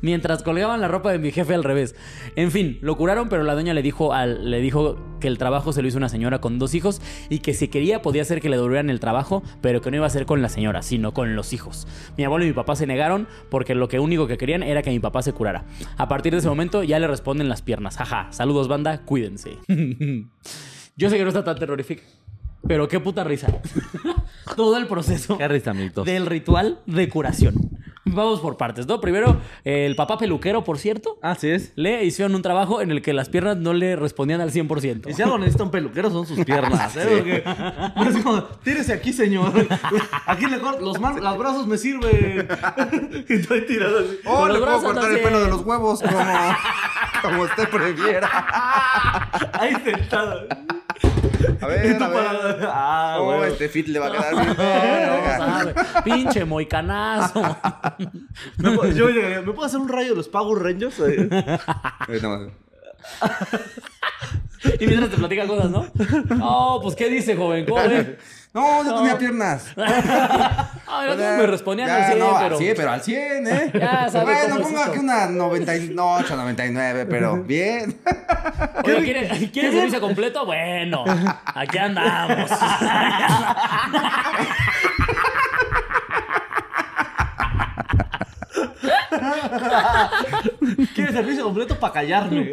Mientras 0.00 0.42
colgaban 0.42 0.80
la 0.80 0.88
ropa 0.88 1.12
de 1.12 1.18
mi 1.18 1.30
jefe 1.30 1.54
al 1.54 1.64
revés. 1.64 1.94
En 2.36 2.50
fin, 2.50 2.78
lo 2.80 2.96
curaron, 2.96 3.28
pero 3.28 3.42
la 3.42 3.54
doña 3.54 3.74
le 3.74 3.82
dijo, 3.82 4.12
al, 4.12 4.50
le 4.50 4.60
dijo 4.60 4.98
que 5.20 5.28
el 5.28 5.38
trabajo 5.38 5.72
se 5.72 5.82
lo 5.82 5.88
hizo 5.88 5.98
una 5.98 6.08
señora 6.08 6.40
con 6.40 6.58
dos 6.58 6.74
hijos 6.74 7.00
y 7.28 7.40
que 7.40 7.54
si 7.54 7.68
quería 7.68 8.02
podía 8.02 8.22
hacer 8.22 8.40
que 8.40 8.48
le 8.48 8.56
devolvieran 8.56 8.90
el 8.90 9.00
trabajo, 9.00 9.42
pero 9.60 9.80
que 9.80 9.90
no 9.90 9.96
iba 9.96 10.06
a 10.06 10.10
ser 10.10 10.26
con 10.26 10.42
la 10.42 10.48
señora, 10.48 10.82
sino 10.82 11.12
con 11.12 11.36
los 11.36 11.52
hijos. 11.52 11.86
Mi 12.16 12.24
abuelo 12.24 12.44
y 12.44 12.48
mi 12.48 12.54
papá 12.54 12.76
se 12.76 12.86
negaron 12.86 13.28
porque 13.50 13.74
lo 13.74 13.88
que 13.88 13.98
único 13.98 14.26
que 14.26 14.38
querían 14.38 14.62
era 14.62 14.82
que 14.82 14.90
mi 14.90 15.00
papá 15.00 15.22
se 15.22 15.32
curara. 15.32 15.64
A 15.96 16.08
partir 16.08 16.32
de 16.32 16.38
ese 16.38 16.48
momento 16.48 16.82
ya 16.82 16.98
le 16.98 17.06
responden 17.06 17.48
las 17.48 17.62
piernas. 17.62 17.96
Jaja, 17.96 18.28
saludos 18.30 18.68
banda, 18.68 19.02
cuídense. 19.04 19.58
Yo 20.96 21.10
sé 21.10 21.16
que 21.16 21.22
no 21.22 21.28
está 21.28 21.42
tan 21.42 21.58
terrorífico, 21.58 22.02
pero 22.66 22.88
qué 22.88 23.00
puta 23.00 23.24
risa. 23.24 23.48
Todo 24.56 24.76
el 24.76 24.86
proceso 24.86 25.38
Qué 25.38 25.48
risa, 25.48 25.72
del 26.04 26.26
ritual 26.26 26.80
de 26.86 27.08
curación. 27.08 27.73
Vamos 28.06 28.40
por 28.40 28.56
partes, 28.58 28.86
¿no? 28.86 29.00
Primero, 29.00 29.40
el 29.64 29.96
papá 29.96 30.18
peluquero, 30.18 30.62
por 30.62 30.78
cierto, 30.78 31.18
Así 31.22 31.48
es. 31.50 31.72
le 31.74 32.04
hicieron 32.04 32.34
un 32.34 32.42
trabajo 32.42 32.82
en 32.82 32.90
el 32.90 33.00
que 33.00 33.14
las 33.14 33.30
piernas 33.30 33.56
no 33.56 33.72
le 33.72 33.96
respondían 33.96 34.42
al 34.42 34.50
100%. 34.52 35.08
Y 35.08 35.14
si 35.14 35.22
algo 35.22 35.38
necesita 35.38 35.64
un 35.64 35.70
peluquero 35.70 36.10
son 36.10 36.26
sus 36.26 36.44
piernas, 36.44 36.94
¿eh? 36.96 37.42
Porque 37.96 38.22
como, 38.22 38.42
tírese 38.62 38.92
aquí, 38.92 39.12
señor. 39.12 39.52
Aquí 40.26 40.46
le 40.46 40.58
corto, 40.60 40.84
los, 40.84 41.00
man- 41.00 41.22
los 41.22 41.38
brazos 41.38 41.66
me 41.66 41.78
sirven. 41.78 42.46
Y 43.28 43.32
estoy 43.34 43.64
tirado 43.66 43.98
así. 44.00 44.18
Oh, 44.26 44.48
le 44.48 44.58
puedo 44.58 44.82
cortar 44.82 45.10
el 45.10 45.20
pelo 45.20 45.40
de 45.40 45.48
los 45.48 45.62
huevos 45.64 46.02
como, 46.02 46.18
como 47.22 47.42
usted 47.44 47.68
prefiera. 47.70 48.28
Ahí 49.54 49.74
sentado. 49.82 50.42
A 51.60 51.66
ver, 51.66 52.02
a 52.02 52.08
ver. 52.08 52.14
parado. 52.14 52.58
Ah, 52.72 53.16
Oh, 53.18 53.24
bueno. 53.26 53.44
este 53.44 53.68
fit 53.68 53.88
le 53.88 53.98
va 53.98 54.06
a 54.08 54.12
quedar 54.12 54.34
bien. 54.34 54.48
No, 54.48 55.46
sabe. 55.46 55.74
Pinche 56.04 56.44
moicanazo. 56.44 57.56
¿Me 58.58 58.70
puedo, 58.72 58.90
yo 58.92 59.08
llegaría, 59.08 59.42
¿me 59.42 59.52
puedo 59.52 59.66
hacer 59.66 59.80
un 59.80 59.88
rayo 59.88 60.10
de 60.10 60.16
los 60.16 60.28
Power 60.28 60.62
Rangers? 60.62 60.98
Eh, 61.00 61.28
Ahorita 62.08 62.28
más. 62.28 62.48
Y 64.80 64.86
mientras 64.86 65.10
te 65.10 65.18
platica 65.18 65.46
cosas, 65.46 65.70
¿no? 65.70 65.86
No, 66.36 66.78
pues 66.82 66.96
¿qué 66.96 67.10
dice, 67.10 67.36
joven? 67.36 67.66
¿Cómo? 67.66 67.82
No, 68.54 68.84
yo 68.84 68.94
tenía 68.96 69.18
piernas. 69.18 69.66
Ay, 69.76 71.10
no, 71.10 71.16
me 71.16 71.46
respondían 71.46 71.88
Ya, 71.88 71.96
al 71.96 72.04
100, 72.06 72.18
no, 72.18 72.38
pero... 72.40 72.58
Sí, 72.58 72.72
pero 72.74 72.90
al 72.92 73.02
100, 73.02 73.46
¿eh? 73.48 73.72
Ya 73.74 74.08
Bueno, 74.22 74.56
es 74.60 74.66
esto. 74.68 74.82
aquí 74.82 74.98
una 75.00 75.26
98, 75.26 76.36
99, 76.36 77.06
pero 77.06 77.42
bien. 77.42 78.00
Oye, 78.84 79.02
¿quiere, 79.02 79.50
¿quiere 79.50 79.72
servicio 79.72 80.00
completo? 80.00 80.46
Bueno, 80.46 81.04
aquí 81.44 81.78
andamos. 81.78 82.50
¿Quieres 90.94 91.14
servicio 91.14 91.44
completo 91.44 91.78
para 91.78 91.92
callarme? 91.92 92.52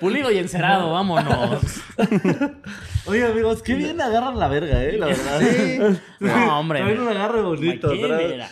Pulido 0.00 0.30
y 0.30 0.38
encerado, 0.38 0.92
vámonos. 0.92 1.60
Oye, 3.06 3.24
amigos, 3.26 3.62
qué 3.62 3.74
bien 3.74 4.00
agarran 4.00 4.38
la 4.38 4.48
verga, 4.48 4.82
¿eh? 4.84 4.98
La 4.98 5.06
verdad. 5.06 5.40
Sí. 5.40 5.78
No, 6.20 6.60
hombre. 6.60 6.80
Traen 6.80 7.00
un 7.00 7.08
agarre 7.08 7.40
bonito. 7.42 7.88
Aquí, 7.88 8.02
mira. 8.02 8.50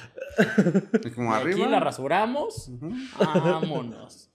Es 1.05 1.15
como 1.15 1.35
Aquí 1.35 1.43
arriba. 1.53 1.67
la 1.69 1.81
rasuramos. 1.81 2.71
Vámonos. 3.19 4.31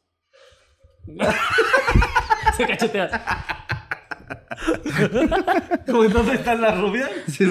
Se 2.55 2.67
cachetea. 2.67 3.09
¿Cómo 5.87 6.03
dónde 6.09 6.33
están 6.35 6.61
las 6.61 6.79
rubias? 6.79 7.09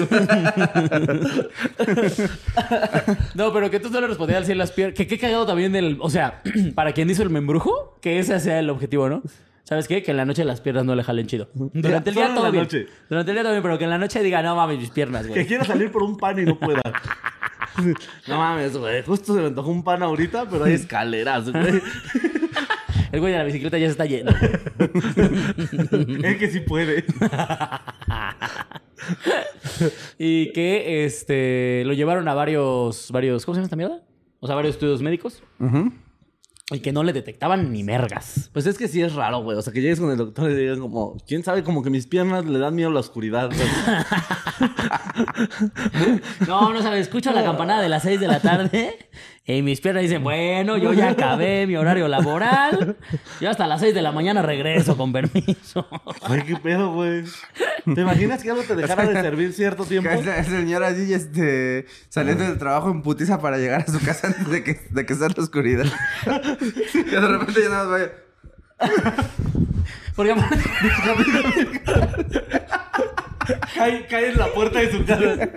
No, 3.35 3.51
pero 3.53 3.69
que 3.69 3.79
tú 3.79 3.89
no 3.89 4.01
le 4.01 4.07
respondías 4.07 4.39
al 4.39 4.45
100 4.45 4.57
las 4.57 4.71
piernas. 4.71 4.97
Que 4.97 5.07
qué 5.07 5.17
cagado 5.17 5.45
también 5.45 5.71
del. 5.71 5.97
O 6.01 6.09
sea, 6.09 6.41
para 6.75 6.93
quien 6.93 7.09
hizo 7.09 7.23
el 7.23 7.29
membrujo, 7.29 7.97
que 8.01 8.19
ese 8.19 8.39
sea 8.39 8.59
el 8.59 8.69
objetivo, 8.69 9.09
¿no? 9.09 9.21
¿Sabes 9.63 9.87
qué? 9.87 10.03
Que 10.03 10.11
en 10.11 10.17
la 10.17 10.25
noche 10.25 10.43
las 10.43 10.59
piernas 10.61 10.83
no 10.85 10.93
le 10.95 11.03
jalen 11.03 11.25
chido. 11.25 11.49
Durante 11.53 12.09
el 12.09 12.15
solo 12.15 12.25
día 12.27 12.35
todo 12.35 12.45
la 12.45 12.51
bien. 12.51 12.63
noche. 12.63 12.85
Durante 13.09 13.31
el 13.31 13.35
día 13.35 13.43
todo 13.43 13.53
bien, 13.53 13.63
pero 13.63 13.77
que 13.77 13.83
en 13.85 13.89
la 13.89 13.97
noche 13.97 14.21
diga, 14.21 14.41
no 14.43 14.55
mames, 14.55 14.77
mis 14.77 14.89
piernas, 14.89 15.23
Que 15.25 15.29
güey. 15.29 15.47
quiera 15.47 15.63
salir 15.63 15.89
por 15.91 16.03
un 16.03 16.17
pan 16.17 16.39
y 16.39 16.43
no 16.45 16.57
pueda. 16.59 16.81
No 18.27 18.37
mames, 18.37 18.77
güey. 18.77 19.01
Justo 19.01 19.33
se 19.33 19.39
me 19.41 19.47
antojó 19.47 19.71
un 19.71 19.83
pan 19.83 20.03
ahorita, 20.03 20.47
pero 20.47 20.65
hay 20.65 20.73
escaleras, 20.73 21.49
güey. 21.51 21.81
El 23.11 23.19
güey 23.19 23.31
de 23.31 23.39
la 23.39 23.43
bicicleta 23.45 23.79
ya 23.79 23.87
se 23.87 23.91
está 23.93 24.05
yendo. 24.05 24.31
Es 26.23 26.37
que 26.37 26.49
sí 26.51 26.59
puede. 26.61 27.05
y 30.17 30.51
que 30.53 31.05
este 31.05 31.83
lo 31.85 31.93
llevaron 31.93 32.27
a 32.27 32.33
varios, 32.33 33.09
varios. 33.11 33.45
¿Cómo 33.45 33.55
se 33.55 33.59
llama 33.59 33.65
esta 33.65 33.75
mierda? 33.75 34.01
O 34.39 34.47
sea, 34.47 34.55
varios 34.55 34.75
estudios 34.75 35.01
médicos. 35.01 35.43
Y 36.71 36.79
que 36.79 36.91
no 36.91 37.03
le 37.03 37.13
detectaban 37.13 37.71
ni 37.71 37.83
mergas. 37.83 38.49
Pues 38.53 38.65
es 38.65 38.77
que 38.77 38.87
sí 38.87 39.01
es 39.01 39.13
raro, 39.13 39.43
güey. 39.43 39.57
O 39.57 39.61
sea, 39.61 39.73
que 39.73 39.81
llegues 39.81 39.99
con 39.99 40.11
el 40.11 40.17
doctor 40.17 40.49
y 40.49 40.55
digas 40.55 40.79
como, 40.79 41.17
¿quién 41.27 41.43
sabe? 41.43 41.63
Como 41.63 41.83
que 41.83 41.89
mis 41.89 42.07
piernas 42.07 42.45
le 42.45 42.57
dan 42.57 42.73
miedo 42.73 42.89
a 42.89 42.93
la 42.93 42.99
oscuridad. 42.99 43.51
No, 46.47 46.73
no 46.73 46.81
sabes, 46.81 47.01
escucho 47.01 47.31
la 47.31 47.43
campanada 47.43 47.81
de 47.81 47.89
las 47.89 48.03
6 48.03 48.19
de 48.19 48.27
la 48.27 48.39
tarde 48.39 48.97
y 49.45 49.61
mis 49.61 49.81
piernas 49.81 50.03
dicen, 50.03 50.23
bueno, 50.23 50.77
yo 50.77 50.93
ya 50.93 51.09
acabé 51.09 51.67
mi 51.67 51.75
horario 51.75 52.07
laboral. 52.07 52.95
Yo 53.41 53.49
hasta 53.49 53.67
las 53.67 53.81
6 53.81 53.93
de 53.93 54.01
la 54.01 54.11
mañana 54.13 54.41
regreso 54.41 54.95
con 54.95 55.11
permiso. 55.11 55.85
Ay, 56.21 56.43
qué 56.47 56.55
pedo, 56.55 56.93
güey. 56.93 57.23
¿Te 57.93 58.01
imaginas 58.01 58.41
que 58.41 58.51
algo 58.51 58.63
te 58.63 58.75
dejara 58.75 59.05
de 59.05 59.13
servir 59.21 59.51
cierto 59.51 59.83
tiempo? 59.85 60.09
Que 60.09 60.15
esa 60.19 60.43
señora 60.45 60.87
así, 60.87 61.13
este, 61.13 61.85
saliendo 62.07 62.45
del 62.45 62.57
trabajo 62.57 62.89
en 62.89 63.01
putiza 63.01 63.39
para 63.41 63.57
llegar 63.57 63.81
a 63.81 63.91
su 63.91 63.99
casa 63.99 64.27
antes 64.27 64.47
de 64.49 64.63
que, 64.63 64.79
de 64.89 65.05
que 65.05 65.13
sea 65.15 65.27
la 65.27 65.43
oscuridad. 65.43 65.85
que 66.93 67.19
de 67.19 67.27
repente 67.27 67.61
ya 67.61 67.69
nada 67.69 67.83
más 67.85 67.91
vaya. 67.91 68.11
Porque 70.15 70.31
aparte- 70.31 70.63
Cae, 73.75 74.05
cae 74.07 74.29
en 74.29 74.37
la 74.37 74.47
puerta 74.47 74.79
de 74.79 74.91
su 74.91 75.05
casa. 75.05 75.49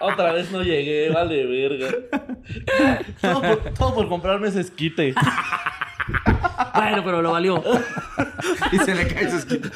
Otra 0.00 0.32
vez 0.32 0.50
no 0.50 0.62
llegué, 0.62 1.10
vale, 1.10 1.46
verga. 1.46 1.88
Todo 3.20 3.40
por, 3.42 3.74
todo 3.74 3.94
por 3.94 4.08
comprarme 4.08 4.48
ese 4.48 4.60
esquite. 4.60 5.14
Bueno, 6.74 7.02
pero 7.04 7.22
lo 7.22 7.32
valió. 7.32 7.62
Y 8.72 8.78
se 8.78 8.94
le 8.94 9.06
cae 9.08 9.30
su 9.30 9.36
esquite. 9.38 9.68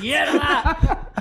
¡Mierda! 0.00 0.76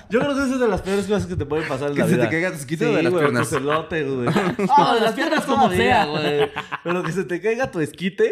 Yo 0.09 0.19
creo 0.19 0.35
que 0.35 0.41
esa 0.43 0.53
es 0.53 0.59
de 0.59 0.67
las 0.67 0.81
peores 0.81 1.05
cosas 1.05 1.25
que 1.25 1.35
te 1.35 1.45
pueden 1.45 1.67
pasar 1.67 1.89
en 1.89 1.95
¿Que 1.95 2.01
la 2.01 2.07
se 2.07 2.13
vida. 2.15 2.23
te 2.25 2.29
caiga 2.31 2.49
tu 2.51 2.55
esquite 2.57 2.85
Sí, 2.85 2.91
o 2.91 2.95
de 2.95 3.03
las 3.03 3.11
güey, 3.11 3.23
piernas? 3.25 3.49
tu 3.49 3.55
celote, 3.55 4.03
güey. 4.03 4.27
No, 4.77 4.95
de 4.95 5.01
las 5.01 5.13
piernas 5.13 5.45
como 5.45 5.69
sea. 5.71 6.05
güey. 6.05 6.51
Pero 6.83 7.03
que 7.03 7.11
se 7.11 7.23
te 7.23 7.41
caiga 7.41 7.69
tu 7.71 7.79
esquite. 7.79 8.31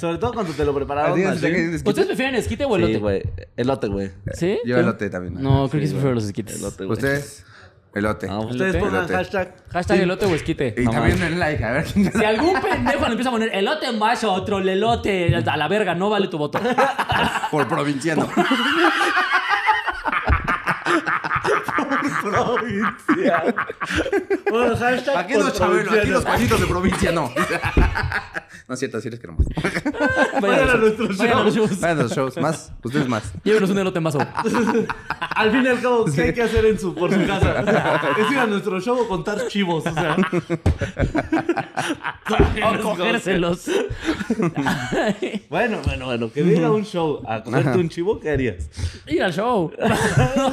Sobre 0.00 0.18
todo 0.18 0.32
cuando 0.34 0.52
te 0.52 0.64
lo 0.64 0.74
prepararon. 0.74 1.18
¿Ustedes 1.20 1.82
prefieren 2.06 2.34
esquite 2.36 2.64
o 2.64 2.76
elote? 2.76 2.94
Sí, 2.94 2.98
güey. 3.00 3.22
Elote, 3.56 3.88
güey. 3.88 4.10
¿Sí? 4.34 4.58
Yo 4.64 4.76
elote 4.78 5.10
también. 5.10 5.34
No, 5.42 5.68
creo 5.68 5.80
que 5.80 5.86
sí 5.86 5.92
prefiero 5.94 6.14
los 6.14 6.24
esquites. 6.24 6.56
Elote, 6.56 6.84
güey. 6.84 6.92
Ustedes, 6.98 7.44
elote. 7.94 8.26
Ah, 8.28 8.38
ustedes 8.40 8.74
Elote. 8.74 8.78
pongan 8.80 8.94
Elote. 8.96 9.14
hashtag. 9.14 9.54
Hashtag 9.72 10.00
elote 10.00 10.26
o 10.26 10.34
esquite. 10.34 10.74
Y 10.76 10.84
No 10.84 10.90
también 10.90 11.18
mames. 11.18 11.30
den 11.30 11.38
like, 11.40 11.64
a 11.64 11.72
ver 11.72 11.84
quién 11.84 12.12
Si 12.12 12.24
algún 12.24 12.60
pendejo 12.60 13.00
le 13.04 13.10
empieza 13.10 13.28
a 13.28 13.32
poner 13.32 13.54
elote 13.54 13.86
en 13.86 13.98
vaso, 13.98 14.32
otro 14.32 14.60
lelote, 14.60 15.34
a 15.36 15.56
la 15.56 15.68
verga, 15.68 15.94
no 15.94 16.10
vale 16.10 16.28
tu 16.28 16.38
voto. 16.38 16.60
Por 17.50 17.68
provinciano. 17.68 18.28
Provincia. 22.22 23.54
Bueno, 24.50 24.76
hashtag. 24.76 25.16
Aquí 25.16 25.34
por 25.34 25.44
los 25.44 25.52
chabelos, 25.54 25.92
aquí 25.92 26.08
los 26.08 26.24
cuasitos 26.24 26.60
de 26.60 26.66
provincia 26.66 27.12
no. 27.12 27.30
no 28.68 28.74
es 28.74 28.78
cierto, 28.78 28.98
así 28.98 29.10
les 29.10 29.20
queremos. 29.20 29.46
Vayan 30.40 30.70
a 30.70 30.74
nuestros 30.76 31.16
Vayan 31.18 31.38
a 31.38 31.42
los 31.44 31.54
shows. 31.54 31.80
Vayan 31.80 31.98
a 31.98 32.02
los 32.04 32.12
shows, 32.12 32.36
más, 32.38 32.72
ustedes 32.82 33.08
más. 33.08 33.32
Llévenos 33.42 33.70
un 33.70 33.78
elote 33.78 34.00
vaso. 34.00 34.18
Al 35.36 35.50
fin 35.50 35.64
y 35.64 35.68
al 35.68 35.80
cabo, 35.80 36.04
¿qué 36.04 36.22
hay 36.22 36.32
que 36.32 36.42
hacer 36.42 36.64
en 36.66 36.78
su, 36.78 36.94
por 36.94 37.12
su 37.12 37.26
casa? 37.26 37.60
Es 38.18 38.30
ir 38.30 38.38
a 38.38 38.46
nuestro 38.46 38.80
show 38.80 38.96
o 39.00 39.08
contar 39.08 39.48
chivos, 39.48 39.84
o 39.84 39.92
sea. 39.92 40.16
O 42.64 42.82
cogérselos. 42.82 43.68
Bueno, 45.50 45.80
bueno, 45.84 46.06
bueno, 46.06 46.32
que 46.32 46.42
venga 46.42 46.68
a 46.68 46.70
un 46.70 46.84
show 46.84 47.22
a 47.26 47.42
cogerte 47.42 47.78
un 47.78 47.88
chivo, 47.88 48.20
¿qué 48.20 48.30
harías? 48.30 48.70
Ir 49.06 49.22
al 49.22 49.32
show. 49.32 49.72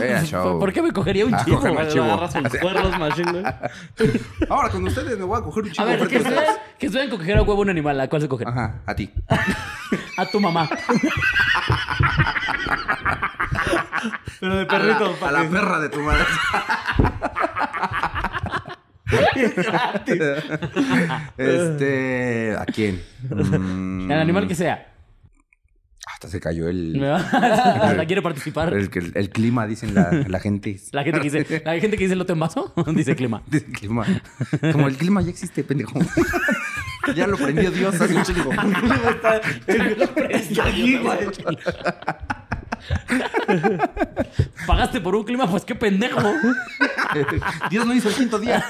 Ir 0.02 0.12
al 0.14 0.26
show. 0.32 0.60
¿Por 0.60 0.74
qué 0.74 0.82
me 0.82 0.92
cogería 0.92 1.26
un 1.26 1.36
A 1.36 1.44
chivo? 1.46 1.58
cogerme 1.58 1.80
al 1.82 1.86
Bueno, 1.88 2.02
chivo. 2.04 2.14
agarras 2.14 2.44
los 2.44 2.56
cuernos, 2.58 3.00
machine, 3.00 3.32
güey. 3.32 3.44
Ahora 4.50 4.70
con 4.70 4.84
ustedes 4.88 5.18
me 5.18 5.26
voy 5.26 5.40
a 5.40 5.44
coger 5.44 5.64
un 5.64 5.70
A 5.70 5.74
chico 5.74 5.86
ver, 5.86 6.08
que 6.08 6.16
a 6.16 6.88
estudien 6.88 7.10
con 7.10 7.20
coger 7.20 7.38
a 7.38 7.42
huevo 7.44 7.62
un 7.62 7.70
animal. 7.70 8.00
¿A 8.02 8.08
cuál 8.10 8.22
se 8.22 8.28
cogen? 8.28 8.48
Ajá, 8.48 8.82
a 8.86 8.96
ti. 8.96 9.12
A 10.18 10.26
tu 10.26 10.40
mamá. 10.40 10.70
Pero 14.40 14.56
de 14.56 14.62
A 14.64 14.68
perrito, 14.68 15.16
la, 15.22 15.28
a 15.28 15.32
la 15.32 15.50
perra 15.50 15.80
de 15.80 15.90
tu 15.90 16.00
madre. 16.02 16.26
este, 21.38 22.56
¿a 22.58 22.66
quién? 22.66 23.02
Mm, 23.30 24.12
El 24.12 24.20
animal 24.20 24.48
que 24.48 24.56
sea. 24.56 24.91
Hasta 26.22 26.34
se 26.34 26.40
cayó 26.40 26.70
el. 26.70 27.04
Hasta 27.12 28.06
quiere 28.06 28.22
participar. 28.22 28.72
el, 28.76 28.92
el, 28.94 29.12
el 29.16 29.30
clima, 29.32 29.66
dicen 29.66 29.96
la, 29.96 30.12
la 30.28 30.40
gente. 30.40 30.80
La 30.92 31.04
gente 31.04 31.20
que 31.20 31.30
dice, 31.32 31.64
la 31.66 31.80
gente 31.80 31.98
que 31.98 32.04
dice 32.04 32.14
elote 32.14 32.34
en 32.34 32.40
vaso, 32.40 32.72
dice 32.96 33.16
clima. 33.16 33.42
Dice 33.48 33.66
clima. 33.66 34.06
Como 34.72 34.88
el 34.88 34.98
clima 34.98 35.24
ya 35.24 35.32
existe, 35.32 35.64
pendejo. 35.64 35.98
Ya 37.16 37.26
lo 37.26 37.38
prendió 37.38 37.72
Dios 37.72 38.00
hace 38.00 38.16
un 38.16 38.22
chingo. 38.22 38.52
está 40.30 40.64
aquí, 40.68 40.98
güey. 40.98 41.18
Pagaste 44.68 45.02
por 45.02 45.16
un 45.16 45.24
clima, 45.24 45.50
pues 45.50 45.66
qué 45.66 45.74
pendejo. 45.74 46.22
Dios 47.72 47.88
no 47.88 47.96
hizo 47.96 48.10
el 48.10 48.16
quinto 48.16 48.38
día. 48.38 48.64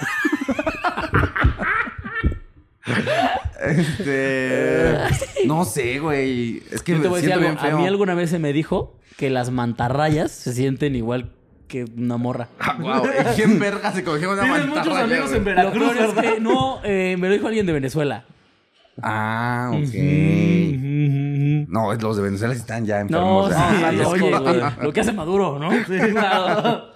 Este. 3.64 4.96
No 5.46 5.66
sé, 5.66 6.00
güey. 6.00 6.62
Es 6.72 6.82
que 6.84 6.94
Yo 6.94 7.02
te 7.02 7.08
voy 7.08 7.18
a 7.20 7.22
decir 7.22 7.34
algo. 7.34 7.46
bien 7.46 7.58
feo. 7.58 7.76
A 7.78 7.80
mí 7.80 7.88
alguna 7.88 8.14
vez 8.14 8.30
se 8.30 8.40
me 8.40 8.54
dijo 8.54 8.98
que 9.18 9.30
las 9.30 9.50
mantarrayas 9.52 10.32
se 10.32 10.54
sienten 10.54 10.96
igual 10.96 11.32
que 11.68 11.86
una 11.98 12.18
morra. 12.18 12.48
Ah, 12.60 12.78
guau, 12.80 13.04
¿Quién 13.36 13.60
verga 13.60 13.92
se 13.92 14.04
cogió 14.04 14.32
una 14.32 14.44
Tienes 14.44 14.66
mantarraya, 14.68 14.84
muchos 14.84 15.04
amigos 15.04 15.30
güey? 15.30 15.38
en 15.38 15.44
Lo 15.44 15.56
Veracruz, 15.56 15.94
peor 15.94 16.10
es 16.26 16.34
que 16.34 16.40
no, 16.42 16.80
eh, 16.84 17.16
me 17.18 17.28
lo 17.28 17.34
dijo 17.34 17.48
alguien 17.48 17.66
de 17.66 17.74
Venezuela. 17.74 18.26
Ah, 19.02 19.72
ok. 19.74 19.94
No, 21.70 21.94
los 21.94 22.18
de 22.18 22.24
Venezuela 22.24 22.54
sí 22.54 22.60
están 22.60 22.86
ya 22.86 23.04
No, 23.06 23.48
enfermos. 23.48 23.50
sí, 23.50 23.56
Ah, 23.58 23.90
sí, 23.92 23.96
es 24.02 24.08
oye, 24.08 24.30
güey, 24.38 24.62
lo 24.82 24.94
que 24.94 25.00
hace 25.02 25.14
Maduro, 25.14 25.58
¿no? 25.60 25.72
Sí. 25.72 26.00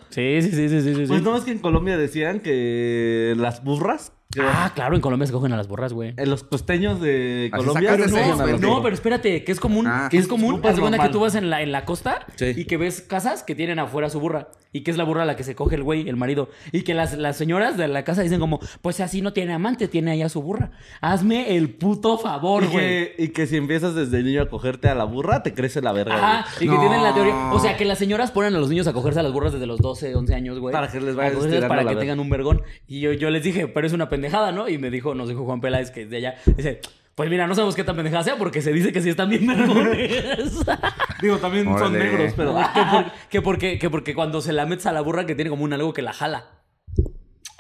Sí, 0.10 0.42
sí, 0.42 0.52
sí, 0.52 0.70
sí, 0.70 0.82
sí, 0.82 0.96
sí. 0.96 1.06
Pues 1.08 1.22
no 1.24 1.36
es 1.36 1.44
que 1.44 1.52
en 1.52 1.60
Colombia 1.60 1.98
decían 1.98 2.40
que 2.40 3.34
las 3.38 3.64
burras, 3.64 4.12
Ah, 4.38 4.72
claro, 4.76 4.96
en 4.96 5.02
Colombia 5.02 5.26
se 5.28 5.32
cogen 5.32 5.54
a 5.54 5.58
las 5.58 5.68
borras, 5.70 5.94
güey. 5.94 6.14
en 6.18 6.30
los 6.30 6.44
costeños 6.44 7.00
de 7.00 7.50
Así 7.54 7.64
Colombia 7.66 7.92
sacas 7.92 8.12
de 8.12 8.22
seis, 8.22 8.36
güey. 8.36 8.60
No, 8.60 8.82
pero 8.84 8.94
espérate, 8.94 9.44
que 9.46 9.52
es 9.54 9.60
común, 9.62 9.88
Ah. 9.88 10.10
que 10.12 10.18
es 10.18 10.28
común, 10.28 10.56
Súper 10.56 10.72
haz 10.72 10.76
de 10.76 10.82
cuenta 10.82 11.02
que 11.04 11.10
tú 11.10 11.20
vas 11.22 11.36
en 11.36 11.50
la, 11.50 11.62
en 11.62 11.72
la 11.72 11.86
costa 11.86 12.26
Sí. 12.36 12.52
y 12.56 12.66
que 12.66 12.76
ves 12.76 13.02
casas 13.02 13.44
que 13.44 13.56
tienen 13.56 13.80
afuera 13.80 14.10
su 14.10 14.20
burra 14.20 14.50
y 14.74 14.82
que 14.82 14.92
es 14.92 14.98
la 14.98 15.06
burra 15.06 15.24
la 15.24 15.38
que 15.38 15.46
se 15.46 15.56
coge 15.56 15.76
el 15.76 15.84
güey, 15.84 16.10
el 16.10 16.18
marido, 16.18 16.50
y 16.74 16.82
que 16.82 16.94
las, 16.94 17.18
las 17.18 17.38
señoras 17.38 17.78
de 17.78 17.88
la 17.88 18.04
casa 18.04 18.24
dicen 18.24 18.42
como, 18.42 18.60
pues 18.82 19.00
así 19.00 19.22
no 19.22 19.32
tiene 19.32 19.54
amante, 19.54 19.88
tiene 19.88 20.12
allá 20.12 20.28
su 20.28 20.42
burra. 20.42 20.72
Hazme 21.00 21.56
el 21.56 21.70
puto 21.70 22.18
favor, 22.18 22.64
Y 22.66 22.68
güey. 22.68 22.86
que, 22.86 23.16
y 23.18 23.28
que 23.30 23.48
si 23.48 23.56
empiezas 23.56 23.96
desde 23.96 24.22
niño 24.22 24.42
a 24.42 24.50
cogerte 24.50 24.90
a 24.90 24.96
la 24.96 25.06
burra, 25.06 25.44
te 25.44 25.54
crece 25.54 25.82
la 25.82 25.94
verga. 25.94 26.16
Ajá, 26.18 26.46
y 26.60 26.66
que 26.68 26.74
No. 26.74 26.82
tienen 26.82 27.04
la 27.04 27.14
teoría. 27.14 27.54
O 27.54 27.60
sea, 27.60 27.78
que 27.78 27.86
las 27.86 27.98
señoras 27.98 28.32
ponen 28.32 28.54
a 28.54 28.60
los 28.60 28.68
niños 28.70 28.86
a 28.88 28.92
cogerse 28.92 29.22
a 29.22 29.24
las 29.24 29.32
burras 29.32 29.54
desde 29.54 29.66
los 29.66 29.80
12, 29.80 30.14
11 30.14 30.36
años, 30.36 30.60
güey. 30.60 30.74
Para 30.74 30.90
que 30.92 31.00
les 31.00 31.16
vaya 31.16 31.30
A 31.30 31.34
cogerse 31.34 31.56
estirando 31.56 31.70
Para 31.70 31.84
la 31.84 31.90
que 31.92 31.96
verga. 31.96 32.02
tengan 32.02 32.20
un 32.20 32.30
vergón. 32.30 32.62
Y 32.86 33.00
yo, 33.00 33.14
yo 33.14 33.30
les 33.30 33.44
dije, 33.46 33.68
pero 33.70 33.88
es 33.88 33.94
una 33.94 34.10
pendejada, 34.16 34.52
¿no? 34.52 34.68
Y 34.70 34.78
me 34.78 34.90
dijo, 34.90 35.14
nos 35.16 35.28
dijo 35.30 35.44
Juan 35.46 35.62
Peláez, 35.62 35.92
que 35.92 36.04
es 36.04 36.10
de 36.10 36.18
allá. 36.18 36.36
Dice, 36.58 36.80
pues 37.16 37.30
mira, 37.30 37.48
no 37.48 37.56
sabemos 37.56 37.76
qué 37.76 37.84
tan 37.84 37.96
pendejada 37.96 38.24
sea 38.24 38.36
porque 38.38 38.62
se 38.62 38.74
dice 38.74 38.92
que 38.92 39.02
sí 39.02 39.10
están 39.10 39.30
bien 39.30 39.46
vergones. 39.48 40.56
Digo, 41.22 41.38
también 41.38 41.66
son 41.66 41.74
Órale. 41.76 42.00
negros, 42.00 42.34
pero... 42.36 42.56
que, 42.74 42.82
por- 42.92 43.06
que 43.30 43.42
porque, 43.42 43.80
que 43.80 43.90
porque 43.90 44.14
cuando 44.14 44.42
se 44.42 44.52
la 44.54 44.66
metes 44.66 44.86
a 44.86 44.92
la 44.92 45.02
burra 45.02 45.26
que 45.26 45.36
tiene 45.36 45.50
como 45.50 45.64
un 45.64 45.72
algo 45.74 45.94
que 45.94 46.02
la 46.02 46.12
jala. 46.14 46.46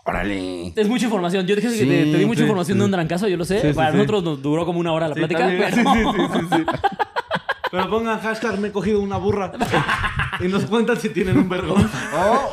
Órale. 0.06 0.74
Es 0.76 0.88
mucha 0.88 1.06
información. 1.06 1.47
Yo 1.47 1.56
dije 1.56 1.68
que 1.70 1.74
Sí, 1.74 1.80
te, 1.88 2.03
te 2.12 2.18
di 2.20 2.26
mucha 2.26 2.39
sí, 2.39 2.43
información 2.43 2.78
de 2.80 2.86
un 2.86 2.91
trancazo, 2.91 3.28
yo 3.28 3.38
lo 3.38 3.45
sé. 3.45 3.74
Para 3.74 3.91
sí. 3.91 3.97
nosotros 3.97 4.24
nos 4.24 4.41
duró 4.41 4.66
como 4.66 4.80
una 4.80 4.91
hora 4.93 5.08
la 5.08 5.16
Sí, 5.16 5.20
plática, 5.20 5.39
también. 5.39 5.64
pero... 5.74 5.76
Sí, 5.93 5.99
sí, 6.03 6.03
sí, 6.16 6.39
sí, 6.39 6.56
sí. 6.58 6.66
Pero 7.76 7.89
pongan 7.89 8.19
hashtag 8.19 8.59
me 8.59 8.69
he 8.69 8.71
cogido 8.71 9.01
una 9.01 9.17
burra. 9.17 9.51
y 10.39 10.47
nos 10.47 10.65
cuentan 10.65 10.99
si 10.99 11.09
tienen 11.09 11.38
un 11.38 11.49
vergón. 11.49 11.89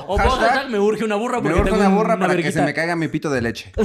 O, 0.06 0.16
hashtag, 0.18 0.68
me 0.70 0.78
urge 0.78 1.04
una 1.04 1.16
burra 1.16 1.40
me 1.40 1.42
porque 1.42 1.60
urge 1.60 1.70
tengo 1.70 1.80
una 1.80 1.94
burra 1.94 2.14
una 2.16 2.26
para 2.26 2.36
que 2.36 2.42
se 2.42 2.58
verguita. 2.58 2.64
me 2.64 2.74
caiga 2.74 2.96
mi 2.96 3.08
pito 3.08 3.30
de 3.30 3.42
leche. 3.42 3.72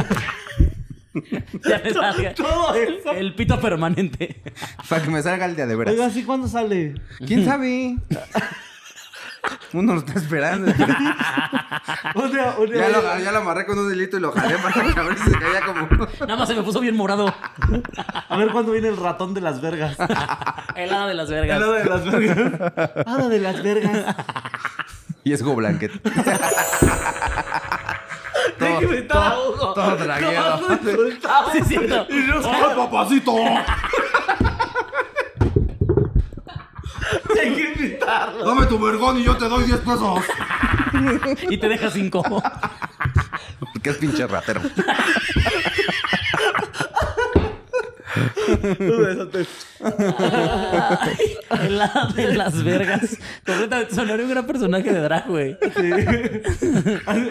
Ya 1.67 1.81
me 1.83 1.91
salga. 1.91 2.33
Todo 2.35 2.75
eso. 2.75 3.11
El 3.11 3.33
pito 3.33 3.59
permanente. 3.59 4.39
Para 4.88 5.01
que 5.01 5.09
me 5.09 5.21
salga 5.23 5.45
el 5.45 5.55
día 5.55 5.65
de 5.65 5.75
veras. 5.75 5.93
Oiga, 5.93 6.09
¿sí 6.11 6.23
cuándo 6.23 6.47
sale? 6.47 6.93
¿Quién 7.25 7.43
sabe? 7.43 7.97
Uno 9.73 9.93
lo 9.93 9.99
está 9.99 10.13
esperando. 10.13 10.71
Ya 12.73 12.89
lo, 12.89 13.07
a- 13.09 13.19
ya 13.19 13.31
lo 13.31 13.37
amarré 13.39 13.65
con 13.65 13.77
un 13.79 13.91
hilito 13.91 14.17
y 14.17 14.19
lo 14.19 14.31
jalé 14.31 14.55
para 14.57 14.73
que 14.93 14.99
a 14.99 15.03
ver 15.03 15.17
si 15.17 15.23
se 15.29 15.37
caía 15.39 15.61
como. 15.65 15.87
Nada 16.21 16.35
más 16.35 16.47
se 16.47 16.55
me 16.55 16.63
puso 16.63 16.79
bien 16.79 16.95
morado. 16.95 17.33
A 18.29 18.37
ver 18.37 18.49
cuándo 18.49 18.71
viene 18.71 18.87
el 18.87 18.97
ratón 18.97 19.33
de 19.33 19.41
las 19.41 19.61
vergas. 19.61 19.95
El 20.75 20.93
hada 20.93 21.07
de 21.07 21.13
las 21.13 21.29
El 21.29 21.35
vergas. 21.35 21.61
hada 21.61 21.71
de 21.73 21.85
las 21.85 22.03
vergas. 22.05 22.61
Hada 23.05 23.29
de 23.29 23.39
las 23.39 23.63
vergas. 23.63 24.15
Y 25.23 25.33
es 25.33 25.43
Go 25.43 25.55
Blanket. 25.55 25.91
Hugo. 28.59 29.73
todo 29.73 29.95
dragueado. 29.97 30.59
Tomando 30.59 30.91
insultado. 30.91 31.51
Sí, 31.51 31.57
es 31.59 31.67
cierto. 31.67 32.05
Y 32.09 32.27
yo, 32.27 32.33
¡ay, 32.45 32.75
papacito! 32.75 33.35
Hay 37.41 37.53
que 37.53 37.73
invitarlo. 37.73 38.45
Dame 38.45 38.65
tu 38.65 38.79
vergón 38.79 39.17
y 39.19 39.23
yo 39.23 39.35
te 39.38 39.47
doy 39.47 39.65
10 39.65 39.79
pesos. 39.79 40.19
Y 41.49 41.57
te 41.57 41.67
deja 41.67 41.91
cinco. 41.91 42.23
Porque 43.73 43.89
es 43.89 43.97
pinche 43.97 44.25
ratero. 44.25 44.61
El 51.51 51.81
hada 51.81 52.07
de 52.15 52.33
las 52.33 52.63
vergas. 52.63 53.17
Completamente 53.45 53.93
sonaría 53.95 54.25
un 54.25 54.31
gran 54.31 54.47
personaje 54.47 54.91
de 54.91 54.99
drag, 55.01 55.27
güey. 55.27 55.57
Sí. 55.61 55.91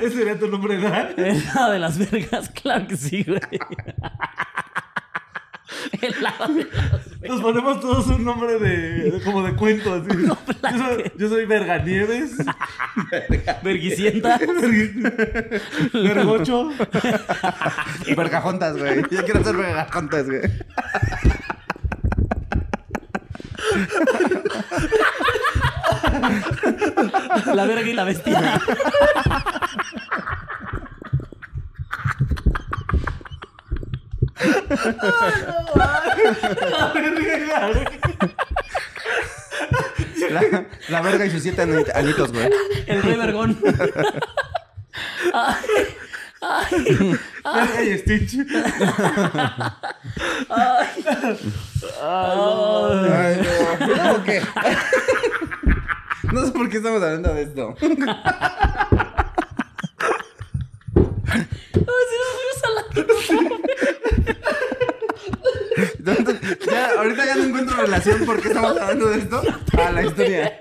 ¿Ese 0.03 0.11
sería 0.11 0.39
tu 0.39 0.49
nombre 0.49 0.77
de 0.77 0.89
drag? 0.89 1.19
El 1.19 1.43
hada 1.49 1.71
de 1.73 1.79
las 1.79 1.99
vergas, 1.99 2.51
claro 2.51 2.87
que 2.87 2.97
sí, 2.97 3.25
güey. 3.25 3.41
De 6.01 6.11
las. 6.21 6.35
Nos 7.29 7.41
ponemos 7.41 7.81
todos 7.81 8.07
un 8.09 8.25
nombre 8.25 8.59
de, 8.59 9.11
de- 9.11 9.21
como 9.23 9.43
de 9.43 9.55
cuento 9.57 9.95
así. 9.95 10.09
yo, 10.27 10.79
soy, 10.79 11.13
yo 11.19 11.29
soy 11.29 11.47
Verganieves, 11.47 12.33
Verguicienta. 13.63 14.39
Vergocho. 15.93 16.71
Y 18.07 18.15
vergajontas, 18.15 18.77
güey. 18.77 19.03
Yo 19.11 19.25
quiero 19.25 19.43
ser 19.43 19.57
vergajontas, 19.57 20.27
güey. 20.27 20.43
La 27.55 27.65
verga 27.67 27.89
y 27.89 27.93
la 27.93 28.05
bestia. 28.05 28.61
La, 40.31 40.65
la 40.89 41.01
verga 41.03 41.27
y 41.27 41.31
sus 41.31 41.43
siete 41.43 41.63
ani- 41.63 41.85
anitos, 41.95 42.33
güey. 42.33 42.51
El 42.87 43.03
rey 43.03 43.17
vergón. 43.17 43.59
Verga 47.45 47.83
y 47.85 47.99
Stitch. 47.99 48.37
Ay, 52.03 53.41
no. 53.43 53.87
¿Cómo 53.97 54.25
que? 54.25 54.43
No 56.33 56.45
sé 56.45 56.53
por 56.53 56.69
qué 56.69 56.77
estamos 56.79 57.03
hablando 57.03 57.33
de 57.35 57.43
esto. 57.43 57.75
Ay, 57.81 57.89
si 61.73 62.17
nos 62.19 62.31
fuimos 62.35 62.59
a 62.65 62.69
la... 62.75 62.83
Entonces, 65.99 66.59
ya, 66.71 66.91
ahorita 66.99 67.27
ya 67.27 67.35
no 67.37 67.45
encuentro 67.45 67.77
relación 67.77 68.25
por 68.25 68.41
qué 68.41 68.49
estamos 68.49 68.71
hablando 68.81 69.09
de 69.11 69.19
esto 69.19 69.43
a 69.85 69.91
la 69.91 70.03
historia. 70.03 70.61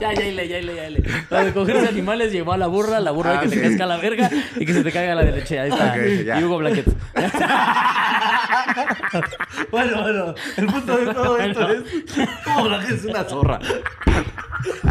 Ya, 0.00 0.12
ya, 0.14 0.20
ya, 0.20 0.26
ile, 0.26 0.48
ya, 0.48 0.58
ile. 0.88 1.02
Lo 1.30 1.44
de 1.44 1.52
cogerse 1.52 1.88
animales 1.88 2.32
llevó 2.32 2.52
a 2.54 2.56
la 2.58 2.66
burra, 2.66 2.98
la 3.00 3.10
burra 3.10 3.38
Ah, 3.38 3.40
que 3.42 3.48
te 3.48 3.56
sí. 3.56 3.60
casca 3.62 3.86
la 3.86 3.98
verga 3.98 4.30
y 4.56 4.64
que 4.66 4.72
se 4.72 4.82
te 4.82 4.90
caiga 4.90 5.14
la 5.14 5.22
de 5.24 5.32
leche. 5.32 5.60
Ahí 5.60 5.70
está. 5.70 5.92
Ok, 5.92 6.24
ya. 6.24 6.40
y 6.40 6.44
Hugo 6.44 6.58
Blanquet. 6.58 6.86
Bueno, 9.70 10.02
bueno, 10.02 10.34
el 10.56 10.66
punto 10.66 10.96
de 10.96 11.14
todo 11.14 11.38
esto 11.38 11.68
es 11.72 11.82
como 12.44 12.68
la 12.68 12.84
que 12.84 12.94
es 12.94 13.04
una 13.04 13.24
zorra. 13.24 13.58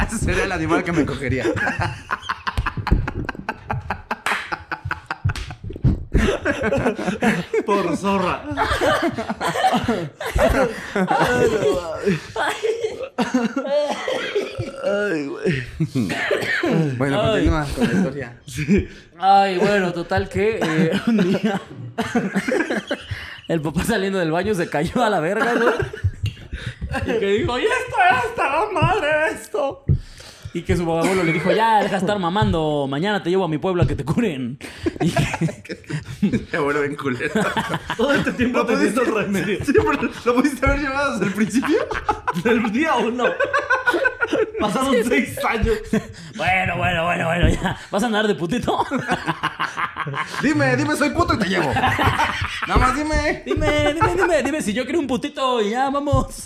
Ese 0.08 0.18
sería 0.18 0.44
el 0.46 0.52
animal 0.52 0.84
que 0.84 0.92
me 0.92 1.06
cogería. 1.06 1.46
Por 7.66 7.98
zorra. 7.98 8.42
Ay, 14.84 15.28
güey. 15.28 15.64
Bueno, 16.98 17.22
Ay. 17.22 17.32
continúa 17.32 17.66
con 17.76 17.88
la 17.88 17.94
historia. 17.94 18.42
Ay, 19.20 19.58
bueno, 19.58 19.94
total 19.94 20.30
que 20.30 20.60
eh, 20.62 21.02
un 21.08 21.18
día 21.18 21.62
el 23.48 23.62
papá 23.62 23.84
saliendo 23.84 24.20
del 24.20 24.32
baño 24.32 24.54
se 24.56 24.70
cayó 24.70 25.04
a 25.04 25.10
la 25.10 25.20
verga, 25.20 25.54
güey. 25.54 25.74
Y 27.06 27.20
que 27.20 27.26
dijo, 27.26 27.60
y 27.60 27.64
esto 27.64 27.96
es 28.10 28.26
hasta 28.26 28.44
la 28.50 28.72
madre 28.72 29.10
esto. 29.34 29.86
Y 30.54 30.64
que 30.64 30.76
su 30.76 30.84
abuelo 30.84 31.24
le 31.24 31.32
dijo, 31.32 31.52
ya, 31.52 31.78
deja 31.78 31.92
de 31.92 31.98
estar 31.98 32.20
mamando, 32.20 32.86
mañana 32.90 33.24
te 33.24 33.30
llevo 33.30 33.46
a 33.46 33.48
mi 33.48 33.58
pueblo 33.58 33.84
a 33.84 33.88
que 33.88 33.96
te 33.96 34.04
curen. 34.04 34.60
Y 35.00 35.12
que, 35.12 36.46
Me 36.52 36.60
vuelvo 36.60 36.84
en 36.84 36.96
culero. 36.96 37.34
Todo 37.98 38.14
este 38.14 38.34
tiempo 38.34 38.66
te 38.66 38.78
diste 38.78 39.02
el 39.02 39.16
remedio. 39.16 39.60
¿Lo 40.26 40.36
pudiste 40.36 40.66
haber 40.66 40.82
llevado 40.82 41.14
desde 41.14 41.26
el 41.28 41.34
principio? 41.34 41.78
Del 42.44 42.70
día 42.72 42.96
uno. 42.96 43.26
Pasaron 44.60 44.96
seis 45.08 45.38
años. 45.46 45.78
bueno, 46.36 46.78
bueno, 46.78 47.06
bueno, 47.06 47.26
bueno, 47.26 47.50
ya. 47.50 47.78
¿Vas 47.90 48.04
a 48.04 48.06
andar 48.08 48.28
de 48.28 48.36
putito? 48.36 48.86
Dime, 50.42 50.76
dime, 50.76 50.96
soy 50.96 51.10
puto 51.12 51.34
y 51.34 51.40
te 51.40 51.46
llevo. 51.46 51.72
Nada 52.68 52.80
más 52.80 52.96
dime. 52.96 53.44
Dime, 53.46 53.94
dime, 53.94 54.16
dime, 54.16 54.44
dime 54.44 54.62
si 54.62 54.74
yo 54.74 54.84
quiero 54.84 55.00
un 55.00 55.08
putito 55.08 55.62
y 55.62 55.72
ya, 55.72 55.90
vamos. 55.90 56.46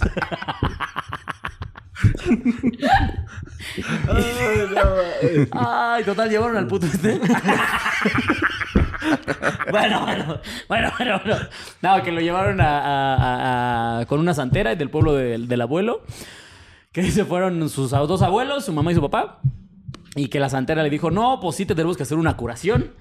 Ay, 5.51 6.03
total, 6.03 6.29
llevaron 6.29 6.57
al 6.57 6.67
puto 6.67 6.85
este. 6.85 7.19
bueno, 9.71 10.01
bueno, 10.05 10.39
bueno, 10.67 10.91
bueno, 10.97 11.21
bueno. 11.25 11.37
No, 11.81 12.03
que 12.03 12.11
lo 12.11 12.21
llevaron 12.21 12.61
a, 12.61 12.79
a- 12.79 13.99
a- 13.99 14.05
con 14.05 14.19
una 14.19 14.33
santera 14.33 14.75
del 14.75 14.89
pueblo 14.89 15.13
del, 15.13 15.47
del 15.47 15.61
abuelo. 15.61 16.03
Que 16.91 17.09
se 17.11 17.25
fueron 17.25 17.67
sus 17.69 17.91
dos 17.91 18.21
abuelos, 18.21 18.65
su 18.65 18.73
mamá 18.73 18.91
y 18.91 18.95
su 18.95 19.01
papá. 19.01 19.39
Y 20.15 20.29
que 20.29 20.39
la 20.39 20.49
santera 20.49 20.81
le 20.81 20.89
dijo, 20.89 21.11
no, 21.11 21.39
pues 21.41 21.57
sí, 21.57 21.65
te 21.65 21.75
tenemos 21.75 21.97
que 21.97 22.03
hacer 22.03 22.17
una 22.17 22.37
curación. 22.37 22.93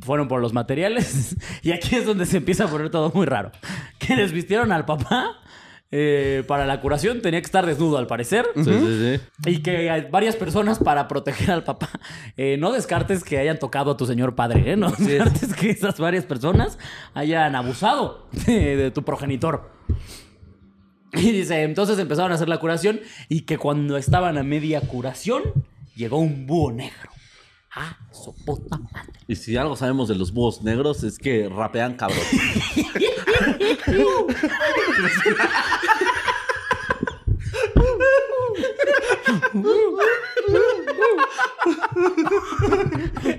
Fueron 0.00 0.28
por 0.28 0.40
los 0.40 0.54
materiales. 0.54 1.36
Y 1.62 1.72
aquí 1.72 1.96
es 1.96 2.06
donde 2.06 2.24
se 2.26 2.38
empieza 2.38 2.64
a 2.64 2.68
poner 2.68 2.88
todo 2.90 3.10
muy 3.14 3.26
raro. 3.26 3.52
Que 3.98 4.16
desvistieron 4.16 4.72
al 4.72 4.84
papá 4.86 5.40
eh, 5.96 6.42
para 6.48 6.66
la 6.66 6.80
curación. 6.80 7.22
Tenía 7.22 7.40
que 7.40 7.46
estar 7.46 7.64
desnudo, 7.64 7.98
al 7.98 8.08
parecer. 8.08 8.46
Sí, 8.56 8.64
sí, 8.64 9.20
sí. 9.44 9.48
Y 9.48 9.62
que 9.62 10.08
varias 10.10 10.34
personas 10.34 10.80
para 10.80 11.06
proteger 11.06 11.52
al 11.52 11.62
papá. 11.62 11.88
Eh, 12.36 12.56
no 12.58 12.72
descartes 12.72 13.22
que 13.22 13.38
hayan 13.38 13.60
tocado 13.60 13.92
a 13.92 13.96
tu 13.96 14.06
señor 14.06 14.34
padre, 14.34 14.72
¿eh? 14.72 14.76
No 14.76 14.90
descartes 14.90 15.54
que 15.54 15.70
esas 15.70 16.00
varias 16.00 16.24
personas 16.24 16.78
hayan 17.12 17.54
abusado 17.54 18.26
de, 18.46 18.76
de 18.76 18.90
tu 18.90 19.04
progenitor. 19.04 19.70
Y 21.12 21.30
dice, 21.30 21.62
entonces 21.62 21.98
empezaron 21.98 22.32
a 22.32 22.34
hacer 22.34 22.48
la 22.48 22.58
curación 22.58 23.00
y 23.28 23.42
que 23.42 23.56
cuando 23.56 23.96
estaban 23.96 24.36
a 24.36 24.42
media 24.42 24.80
curación, 24.80 25.42
llegó 25.94 26.18
un 26.18 26.46
búho 26.46 26.72
negro. 26.72 27.10
Ah, 27.76 27.96
su 28.12 28.34
puta 28.44 28.78
madre. 28.78 29.12
Y 29.28 29.36
si 29.36 29.56
algo 29.56 29.76
sabemos 29.76 30.08
de 30.08 30.16
los 30.16 30.32
búhos 30.32 30.62
negros 30.62 31.04
es 31.04 31.18
que 31.18 31.48
rapean 31.48 31.94
cabrón. 31.94 32.18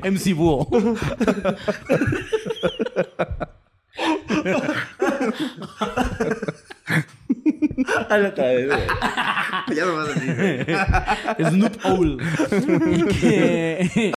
MC 0.04 0.34
Búho. 0.34 0.68
Ya 9.76 9.86
no 9.86 9.96
vas 9.96 10.10
a 10.10 10.14
decir. 10.14 10.78
Snoop 11.50 11.86
Owl. 11.86 12.18
y, 12.88 13.06
que, 13.06 14.14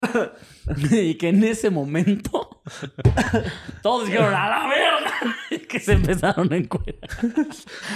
y 0.91 1.14
que 1.14 1.28
en 1.28 1.45
ese 1.45 1.70
momento 1.70 2.62
todos 3.82 4.07
dijeron 4.07 4.34
a 4.34 4.49
la 4.49 4.68
verga 4.68 4.97
que 5.69 5.81
se 5.81 5.93
empezaron 5.93 6.53
a 6.53 6.57
encuerar. 6.57 6.99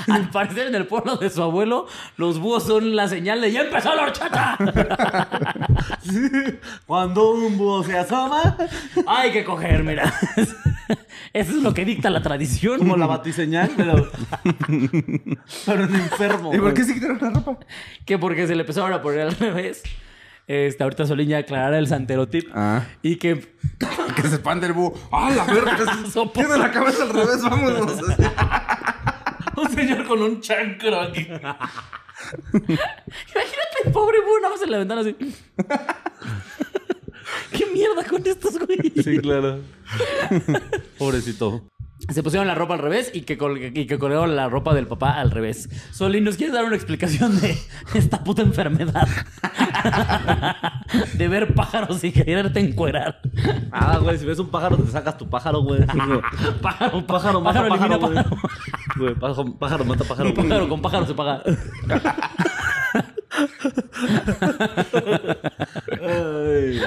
Al 0.09 0.31
parecer 0.31 0.69
en 0.69 0.75
el 0.75 0.87
pueblo 0.87 1.17
de 1.17 1.31
su 1.31 1.43
abuelo 1.43 1.87
los 2.17 2.39
búhos 2.39 2.65
son 2.65 2.97
la 2.97 3.09
señal 3.09 3.41
de 3.41 3.53
ya 3.53 3.63
empezó 3.63 3.95
la 3.95 4.05
horchata. 4.05 4.57
Cuando 6.87 7.33
un 7.33 7.59
búho 7.59 7.83
se 7.83 7.99
asoma, 7.99 8.57
Hay 9.07 9.33
que 9.33 9.45
coger, 9.45 9.83
mira. 9.85 10.13
Eso 11.33 11.53
es 11.53 11.63
lo 11.63 11.73
que 11.73 11.85
dicta 11.85 12.11
la 12.11 12.23
tradición. 12.23 12.79
como 12.79 12.97
la 12.97 13.07
batiseñal, 13.07 13.71
pero. 13.77 14.11
pero 15.67 15.85
un 15.85 15.95
enfermo. 15.95 16.55
¿Y 16.55 16.59
por 16.59 16.75
qué 16.75 16.85
se 16.85 16.95
quitaron 16.95 17.19
la 17.21 17.31
ropa? 17.31 17.59
Que 18.05 18.19
porque 18.19 18.47
se 18.47 18.55
le 18.55 18.63
empezaron 18.63 18.93
a 18.93 19.01
poner 19.01 19.21
al 19.21 19.37
revés. 19.37 19.83
Este, 20.47 20.83
ahorita 20.83 21.07
Solín 21.07 21.29
ya 21.29 21.39
aclarará 21.39 21.79
el 21.79 21.87
santero 21.87 22.29
tip. 22.29 22.49
Ah. 22.53 22.85
Y 23.03 23.17
que 23.17 23.37
Que 24.17 24.23
se 24.23 24.35
espante 24.37 24.67
el 24.67 24.73
búho. 24.73 24.95
¡Ah, 25.11 25.31
la 25.31 25.45
verga! 25.45 25.77
Tiene 26.35 26.59
la 26.59 26.71
cabeza 26.71 27.05
al 27.05 27.11
revés, 27.11 27.43
vámonos. 27.43 27.93
Un 29.57 29.71
señor 29.71 30.07
con 30.07 30.23
un 30.23 30.41
chancro 30.41 31.01
aquí. 31.01 31.21
Imagínate 31.23 32.73
el 33.85 33.93
pobre 33.93 34.19
búho 34.21 34.41
nada 34.41 34.55
más 34.55 34.63
en 34.63 34.71
la 34.71 34.79
ventana 34.79 35.01
así. 35.03 35.15
¿Qué 37.53 37.67
mierda 37.67 38.03
con 38.05 38.27
estos 38.27 38.59
güeyes? 38.59 39.05
Sí, 39.05 39.19
claro. 39.19 39.61
Pobrecito. 40.99 41.65
Se 42.09 42.23
pusieron 42.23 42.47
la 42.49 42.55
ropa 42.55 42.75
al 42.75 42.81
revés 42.81 43.11
y 43.15 43.23
que, 43.23 43.39
col- 43.39 43.59
y 43.77 43.87
que 43.87 43.99
colgaron 43.99 44.35
la 44.37 44.49
ropa 44.49 44.75
del 44.75 44.87
papá 44.87 45.13
al 45.21 45.31
revés. 45.31 45.69
Solín, 45.93 46.25
¿nos 46.25 46.37
quieres 46.37 46.55
dar 46.55 46.65
una 46.65 46.75
explicación 46.77 47.41
de 47.41 47.57
esta 47.95 48.23
puta 48.25 48.43
enfermedad? 48.43 49.07
de 51.15 51.29
ver 51.29 51.55
pájaros 51.55 52.03
y 52.05 52.13
quererte 52.13 52.61
encuerar. 52.61 53.21
Ah, 53.71 53.99
güey, 54.03 54.19
si 54.19 54.27
ves 54.27 54.39
un 54.39 54.49
pájaro, 54.51 54.77
te 54.77 54.91
sacas 54.91 55.17
tu 55.17 55.29
pájaro, 55.29 55.63
güey. 55.63 55.81
Pájaro, 56.63 57.07
Pájaro 57.07 57.41
mata 57.41 57.67
pájaro, 57.69 57.99
pájaro, 57.99 57.99
güey. 58.01 58.15
pájaro. 58.15 58.37
Güey, 58.97 59.15
pájaro, 59.15 59.55
pájaro 59.59 59.85
mata 59.85 60.05
pájaro. 60.05 60.29
Y 60.29 60.33
pájaro 60.33 60.69
con 60.69 60.83
pájaro 60.83 61.07
se 61.07 61.15
paga. 61.15 61.43
Ay. 66.01 66.81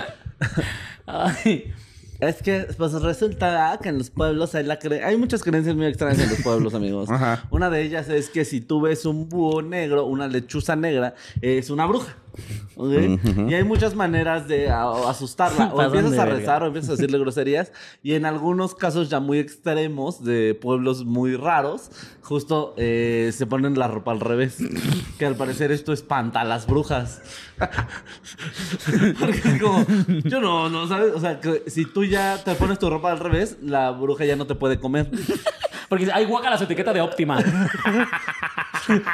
Ay. 1.08 1.74
Es 2.20 2.42
que, 2.42 2.68
pues 2.78 2.94
resulta 2.94 3.78
que 3.82 3.90
en 3.90 3.98
los 3.98 4.10
pueblos 4.10 4.56
hay, 4.56 4.64
la 4.64 4.80
cre- 4.80 5.04
hay 5.04 5.18
muchas 5.18 5.44
creencias 5.44 5.76
muy 5.76 5.86
extrañas 5.86 6.20
en 6.20 6.30
los 6.30 6.42
pueblos, 6.42 6.74
amigos. 6.76 7.10
Ajá. 7.10 7.46
Una 7.52 7.70
de 7.70 7.82
ellas 7.82 8.08
es 8.10 8.30
que 8.30 8.46
si 8.46 8.62
tú 8.62 8.82
ves 8.82 9.06
un 9.06 9.28
búho 9.28 9.62
negro, 9.62 10.06
una 10.06 10.28
lechuza 10.28 10.76
negra, 10.76 11.16
es 11.42 11.70
una 11.70 11.86
bruja. 11.86 12.16
¿ok? 12.76 13.50
Y 13.50 13.54
hay 13.54 13.64
muchas 13.64 13.96
maneras 13.96 14.48
de 14.48 14.70
a- 14.70 15.10
asustarla. 15.10 15.68
O 15.74 15.82
empiezas 15.82 16.18
a 16.18 16.26
rezar 16.26 16.64
o 16.64 16.68
empiezas 16.68 16.90
a 16.90 16.94
decirle 16.94 17.18
groserías. 17.20 17.72
Y 18.04 18.14
en 18.14 18.26
algunos 18.26 18.76
casos 18.76 19.10
ya 19.10 19.20
muy 19.20 19.40
extremos, 19.40 20.24
de 20.24 20.58
pueblos 20.60 21.06
muy 21.06 21.36
raros, 21.36 21.90
justo 22.22 22.74
eh, 22.78 23.32
se 23.36 23.46
ponen 23.46 23.78
la 23.78 23.88
ropa 23.88 24.12
al 24.12 24.20
revés. 24.20 24.58
Que 25.18 25.26
al 25.26 25.36
parecer 25.36 25.72
esto 25.72 25.94
espanta 25.94 26.42
a 26.42 26.44
las 26.46 26.68
brujas. 26.68 27.22
Porque 29.20 29.38
es 29.44 29.62
como, 29.62 29.86
yo 30.24 30.40
no, 30.42 30.70
no, 30.70 30.88
¿sabes? 30.88 31.14
O 31.14 31.20
sea, 31.20 31.40
que 31.40 31.64
si 31.68 31.86
tú 31.86 32.04
ya 32.04 32.38
te 32.44 32.56
pones 32.56 32.80
tu 32.80 32.90
ropa 32.90 33.12
al 33.12 33.20
revés, 33.20 33.58
la 33.62 33.92
bruja 33.92 34.26
ya 34.26 34.36
no 34.36 34.46
te 34.48 34.56
puede 34.56 34.80
comer. 34.80 35.10
Porque 35.90 36.10
hay 36.12 36.26
guaca 36.26 36.58
su 36.58 36.64
etiqueta 36.66 36.94
de 36.94 37.02
óptima. 37.02 37.38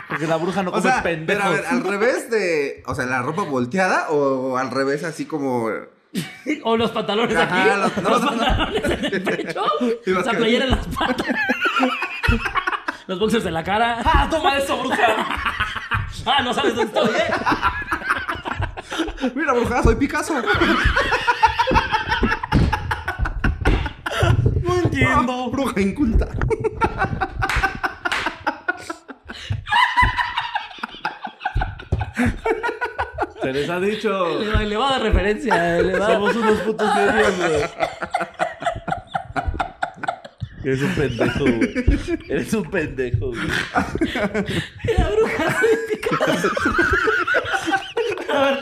Porque 0.10 0.28
la 0.28 0.38
bruja 0.38 0.64
no 0.64 0.70
O 0.70 0.74
come 0.74 0.84
sea, 0.84 1.04
pendejos. 1.04 1.44
pero 1.44 1.44
a 1.44 1.56
ver, 1.56 1.66
al 1.66 1.84
revés 1.84 2.30
de. 2.30 2.84
O 2.86 2.96
sea, 2.96 3.06
la 3.12 3.22
ropa 3.22 3.44
volteada 3.44 4.10
o 4.10 4.58
al 4.58 4.72
revés, 4.72 5.04
así 5.04 5.26
como. 5.26 5.70
O 6.64 6.76
los 6.76 6.92
pantalones 6.92 7.38
Ajá, 7.38 7.62
aquí. 7.62 7.70
los- 7.80 7.98
no, 8.04 8.10
los 8.10 8.22
no, 8.22 8.32
no. 8.32 8.38
pantalones 8.38 8.84
en 8.84 9.06
el 9.06 9.24
pecho. 9.24 9.64
Esa 10.06 10.32
que- 10.32 10.38
playera 10.38 10.66
en 10.66 10.72
las 10.72 10.88
patas. 10.88 11.28
los 13.08 13.20
boxers 13.20 13.46
en 13.46 13.54
la 13.54 13.64
cara. 13.64 14.00
¡Ah, 14.04 14.28
toma 14.30 14.58
eso, 14.58 14.78
bruja! 14.78 14.98
¡Ah, 16.26 16.42
no 16.44 16.54
sabes 16.54 16.76
dónde 16.76 17.00
estoy, 17.00 17.16
eh! 17.16 17.32
Mira, 19.36 19.54
bruja, 19.54 19.82
soy 19.84 19.96
Picasso. 19.96 20.34
No 24.64 24.76
entiendo. 24.76 25.46
Ah, 25.46 25.50
bruja 25.52 25.80
inculta. 25.82 26.28
Se 33.52 33.60
les 33.60 33.70
ha 33.70 33.80
dicho. 33.80 34.40
Le 34.40 34.48
va, 34.52 34.62
le 34.64 34.78
va 34.78 34.88
a 34.88 34.92
dar 34.94 35.02
referencia. 35.04 35.82
Le 35.82 35.98
va. 36.00 36.08
Somos 36.14 36.36
unos 36.36 36.60
putos 36.60 36.94
serios, 36.94 37.38
güey. 37.38 37.62
Eres 40.64 40.82
un 40.84 40.94
pendejo, 40.96 41.40
güey. 41.44 41.74
Eres 42.30 42.54
un 42.54 42.70
pendejo, 42.72 43.28
güey. 43.28 43.48
La 44.98 45.10
bruja. 45.10 45.44
A 48.30 48.34
ver, 48.44 48.60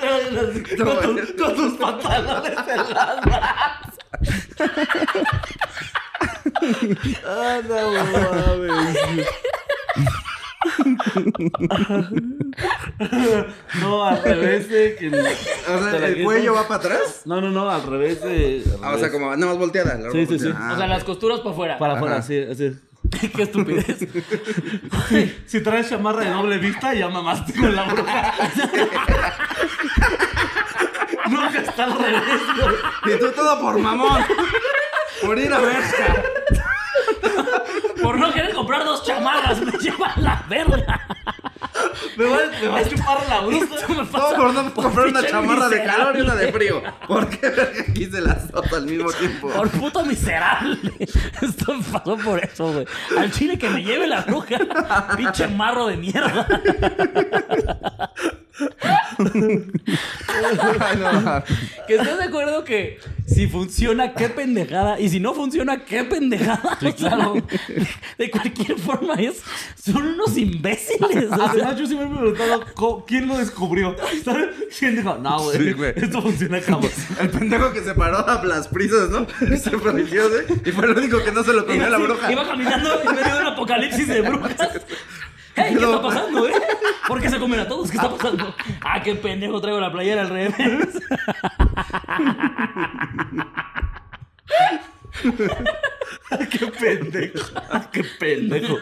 con, 0.77 1.15
tu- 1.27 1.35
con 1.43 1.55
tus 1.55 1.73
pantalones 1.77 2.57
en 2.67 2.77
las 2.93 3.25
manos. 3.25 3.95
Ah, 7.25 7.59
no 7.67 7.91
mames. 7.91 9.27
No, 13.81 14.05
al 14.05 14.23
revés 14.23 14.69
de 14.69 14.95
que. 14.95 15.07
O 15.09 15.11
te 15.11 15.89
sea, 15.91 16.07
el 16.07 16.23
cuello 16.23 16.53
va 16.53 16.63
para 16.67 16.75
atrás. 16.75 17.21
No, 17.25 17.39
no, 17.41 17.49
no, 17.49 17.69
al 17.69 17.83
revés 17.83 18.21
de. 18.21 18.63
al 18.77 18.83
Ah, 18.83 18.95
o 18.95 18.97
sea, 18.97 19.11
como 19.11 19.35
nada 19.35 19.45
más 19.51 19.57
volteada. 19.57 19.97
Sí, 20.11 20.25
sí, 20.25 20.39
sí. 20.39 20.49
Ah, 20.55 20.71
O 20.73 20.77
sea, 20.77 20.87
las 20.87 21.03
costuras 21.03 21.39
para 21.39 21.51
afuera. 21.51 21.77
Para 21.77 21.93
afuera, 21.93 22.15
Ajá. 22.15 22.23
así. 22.23 22.75
Qué 23.35 23.43
estupidez. 23.43 23.97
Si 25.47 25.61
traes 25.61 25.89
chamarra 25.89 26.23
de 26.23 26.29
doble 26.31 26.57
vista, 26.59 26.93
ya 26.93 27.09
mamaste 27.09 27.53
con 27.53 27.75
la 27.75 27.83
bruja. 27.85 28.33
Nunca 31.29 31.59
está 31.63 31.83
al 31.85 31.97
revés, 31.97 32.41
güey. 33.03 33.15
Y 33.15 33.19
tú 33.19 33.31
todo 33.31 33.59
por 33.59 33.79
mamón. 33.79 34.21
Por 35.25 35.39
ir 35.39 35.51
a 35.51 35.59
ver. 35.59 35.77
Por 38.01 38.17
no 38.17 38.31
querer 38.31 38.53
comprar 38.53 38.83
dos 38.83 39.03
chamarras, 39.03 39.61
me 39.61 39.71
llevan 39.73 40.11
la 40.17 40.43
verga. 40.47 41.05
Me 42.17 42.25
va, 42.25 42.37
me 42.61 42.67
va 42.67 42.79
a 42.79 42.89
chupar 42.89 43.29
la 43.29 43.41
bruja. 43.41 43.65
No, 43.89 44.35
por 44.35 44.53
no 44.53 44.73
comprar 44.73 45.07
una 45.07 45.25
chamarra 45.25 45.69
de 45.69 45.83
calor 45.83 46.17
y 46.17 46.21
una 46.21 46.35
de 46.35 46.51
frío. 46.51 46.81
¿Por 47.07 47.29
qué 47.29 47.49
verga 47.49 47.85
quise 47.93 48.21
las 48.21 48.51
dos 48.51 48.71
al 48.73 48.85
mismo 48.85 49.11
tiempo? 49.13 49.49
Por 49.49 49.69
puto 49.69 50.05
miserable. 50.05 50.77
Esto 51.41 51.73
me 51.75 51.83
pasó 51.83 52.17
por 52.17 52.43
eso, 52.43 52.71
güey. 52.73 52.85
Al 53.17 53.31
chile 53.31 53.57
que 53.57 53.69
me 53.69 53.83
lleve 53.83 54.07
la 54.07 54.21
bruja. 54.21 54.57
Pinche 55.15 55.47
marro 55.47 55.87
de 55.87 55.97
mierda. 55.97 56.47
Que 61.87 61.95
estás 61.95 62.17
de 62.17 62.23
acuerdo 62.23 62.63
que 62.63 62.99
si 63.25 63.47
funciona, 63.47 64.13
qué 64.13 64.29
pendejada. 64.29 64.99
Y 64.99 65.09
si 65.09 65.19
no 65.19 65.33
funciona, 65.33 65.85
qué 65.85 66.03
pendejada. 66.03 66.77
Sí, 66.79 66.93
claro. 66.93 67.35
De 68.17 68.31
cualquier 68.31 68.77
forma 68.77 69.15
es. 69.15 69.41
Son 69.75 70.05
unos 70.05 70.37
imbéciles. 70.37 71.31
o 71.31 71.35
sea, 71.35 71.49
Además, 71.49 71.77
yo 71.79 71.87
siempre 71.87 72.07
me 72.07 72.15
he 72.15 72.17
preguntado 72.19 72.65
co- 72.75 73.05
quién 73.05 73.27
lo 73.27 73.37
descubrió. 73.37 73.95
¿Sabes? 74.23 74.49
¿Quién 74.77 74.95
dijo? 74.97 75.15
No, 75.17 75.39
güey. 75.43 75.57
Sí, 75.57 75.71
güey. 75.73 75.93
Esto 75.95 76.21
funciona 76.21 76.59
como. 76.61 76.87
El 77.19 77.29
pendejo 77.29 77.71
que 77.71 77.81
se 77.83 77.93
paró 77.95 78.27
a 78.27 78.43
las 78.43 78.67
prisas, 78.67 79.09
¿no? 79.09 79.25
Y 79.41 79.57
se 79.57 79.71
perdió, 79.71 80.27
¿eh? 80.39 80.45
Y 80.65 80.71
fue 80.71 80.85
el 80.85 80.91
único 80.97 81.23
que 81.23 81.31
no 81.31 81.43
se 81.43 81.53
lo 81.53 81.65
comió 81.65 81.81
Iba, 81.81 81.89
la 81.89 81.97
bruja. 81.97 82.31
iba 82.31 82.45
caminando 82.47 83.01
en 83.01 83.15
medio 83.15 83.33
de 83.35 83.41
un 83.41 83.47
apocalipsis 83.47 84.07
de 84.07 84.21
brujas. 84.21 84.55
Hey, 85.55 85.75
¿Qué 85.77 85.83
está 85.83 86.01
pasando, 86.01 86.47
eh? 86.47 86.53
¿Por 87.05 87.19
qué 87.19 87.29
se 87.29 87.37
comen 87.37 87.59
a 87.59 87.67
todos? 87.67 87.89
¿Qué 87.91 87.97
está 87.97 88.09
pasando? 88.09 88.55
Ah, 88.81 89.01
qué 89.03 89.15
pendejo 89.15 89.59
traigo 89.59 89.79
la 89.81 89.91
playera 89.91 90.21
al 90.21 90.29
revés. 90.29 90.55
qué 96.49 96.67
pendejo. 96.67 97.49
Qué 97.91 98.03
pendejo. 98.19 98.77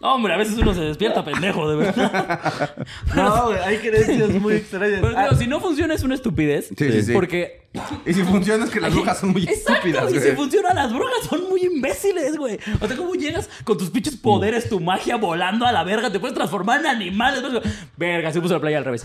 Hombre, 0.00 0.34
a 0.34 0.36
veces 0.36 0.56
uno 0.58 0.74
se 0.74 0.80
despierta 0.82 1.24
pendejo, 1.24 1.68
de 1.68 1.76
verdad. 1.76 2.76
No, 3.14 3.46
güey. 3.46 3.58
Hay 3.60 3.78
creencias 3.78 4.28
muy 4.30 4.54
extrañas. 4.54 5.00
Pero 5.00 5.16
Ah, 5.18 5.24
digo, 5.24 5.36
si 5.36 5.46
no 5.46 5.58
funciona 5.60 5.94
es 5.94 6.02
una 6.02 6.14
estupidez. 6.14 6.68
Sí, 6.76 6.92
sí, 6.92 7.02
sí. 7.02 7.12
Porque 7.12 7.62
Y 8.04 8.12
si 8.14 8.22
funciona 8.22 8.64
es 8.66 8.70
que 8.70 8.78
las 8.80 8.94
brujas 8.94 9.18
son 9.18 9.30
muy 9.30 9.42
Exacto, 9.44 9.72
estúpidas, 9.72 10.10
y 10.12 10.18
güey. 10.18 10.30
si 10.30 10.36
funciona, 10.36 10.74
las 10.74 10.92
brujas 10.92 11.24
son 11.28 11.48
muy 11.48 11.62
imbéciles, 11.64 12.36
güey. 12.36 12.58
O 12.80 12.86
sea, 12.86 12.96
¿cómo 12.96 13.14
llegas 13.14 13.48
con 13.64 13.78
tus 13.78 13.90
pinches 13.90 14.16
poderes, 14.16 14.68
tu 14.68 14.80
magia 14.80 15.16
volando 15.16 15.66
a 15.66 15.72
la 15.72 15.82
verga? 15.82 16.10
Te 16.10 16.20
puedes 16.20 16.34
transformar 16.36 16.80
en 16.80 16.86
animales. 16.86 17.42
¿no? 17.42 17.60
Verga, 17.96 18.32
se 18.32 18.40
puso 18.40 18.54
la 18.54 18.60
playa 18.60 18.78
al 18.78 18.84
revés. 18.84 19.02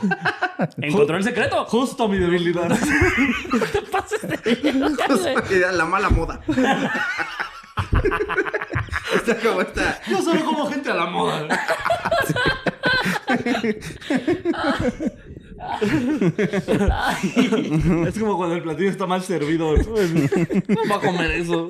Encontró 0.82 1.16
el 1.16 1.24
secreto. 1.24 1.64
Justo 1.66 2.08
mi 2.08 2.18
debilidad. 2.18 2.68
No 3.52 3.58
te 3.66 3.82
pases 3.82 4.20
de 4.22 4.36
Era 5.56 5.72
la 5.72 5.84
mala 5.84 6.10
moda. 6.10 6.40
Está 9.14 9.36
como 9.36 9.60
esta. 9.60 10.00
Yo 10.08 10.22
solo 10.22 10.44
como 10.44 10.66
gente 10.66 10.90
a 10.90 10.94
la 10.94 11.06
moda. 11.06 11.48
Es 18.06 18.18
como 18.18 18.36
cuando 18.36 18.56
el 18.56 18.62
platillo 18.62 18.90
está 18.90 19.06
mal 19.06 19.22
servido. 19.22 19.76
No 19.76 20.80
va 20.90 20.96
a 20.96 21.00
comer 21.00 21.30
eso. 21.32 21.68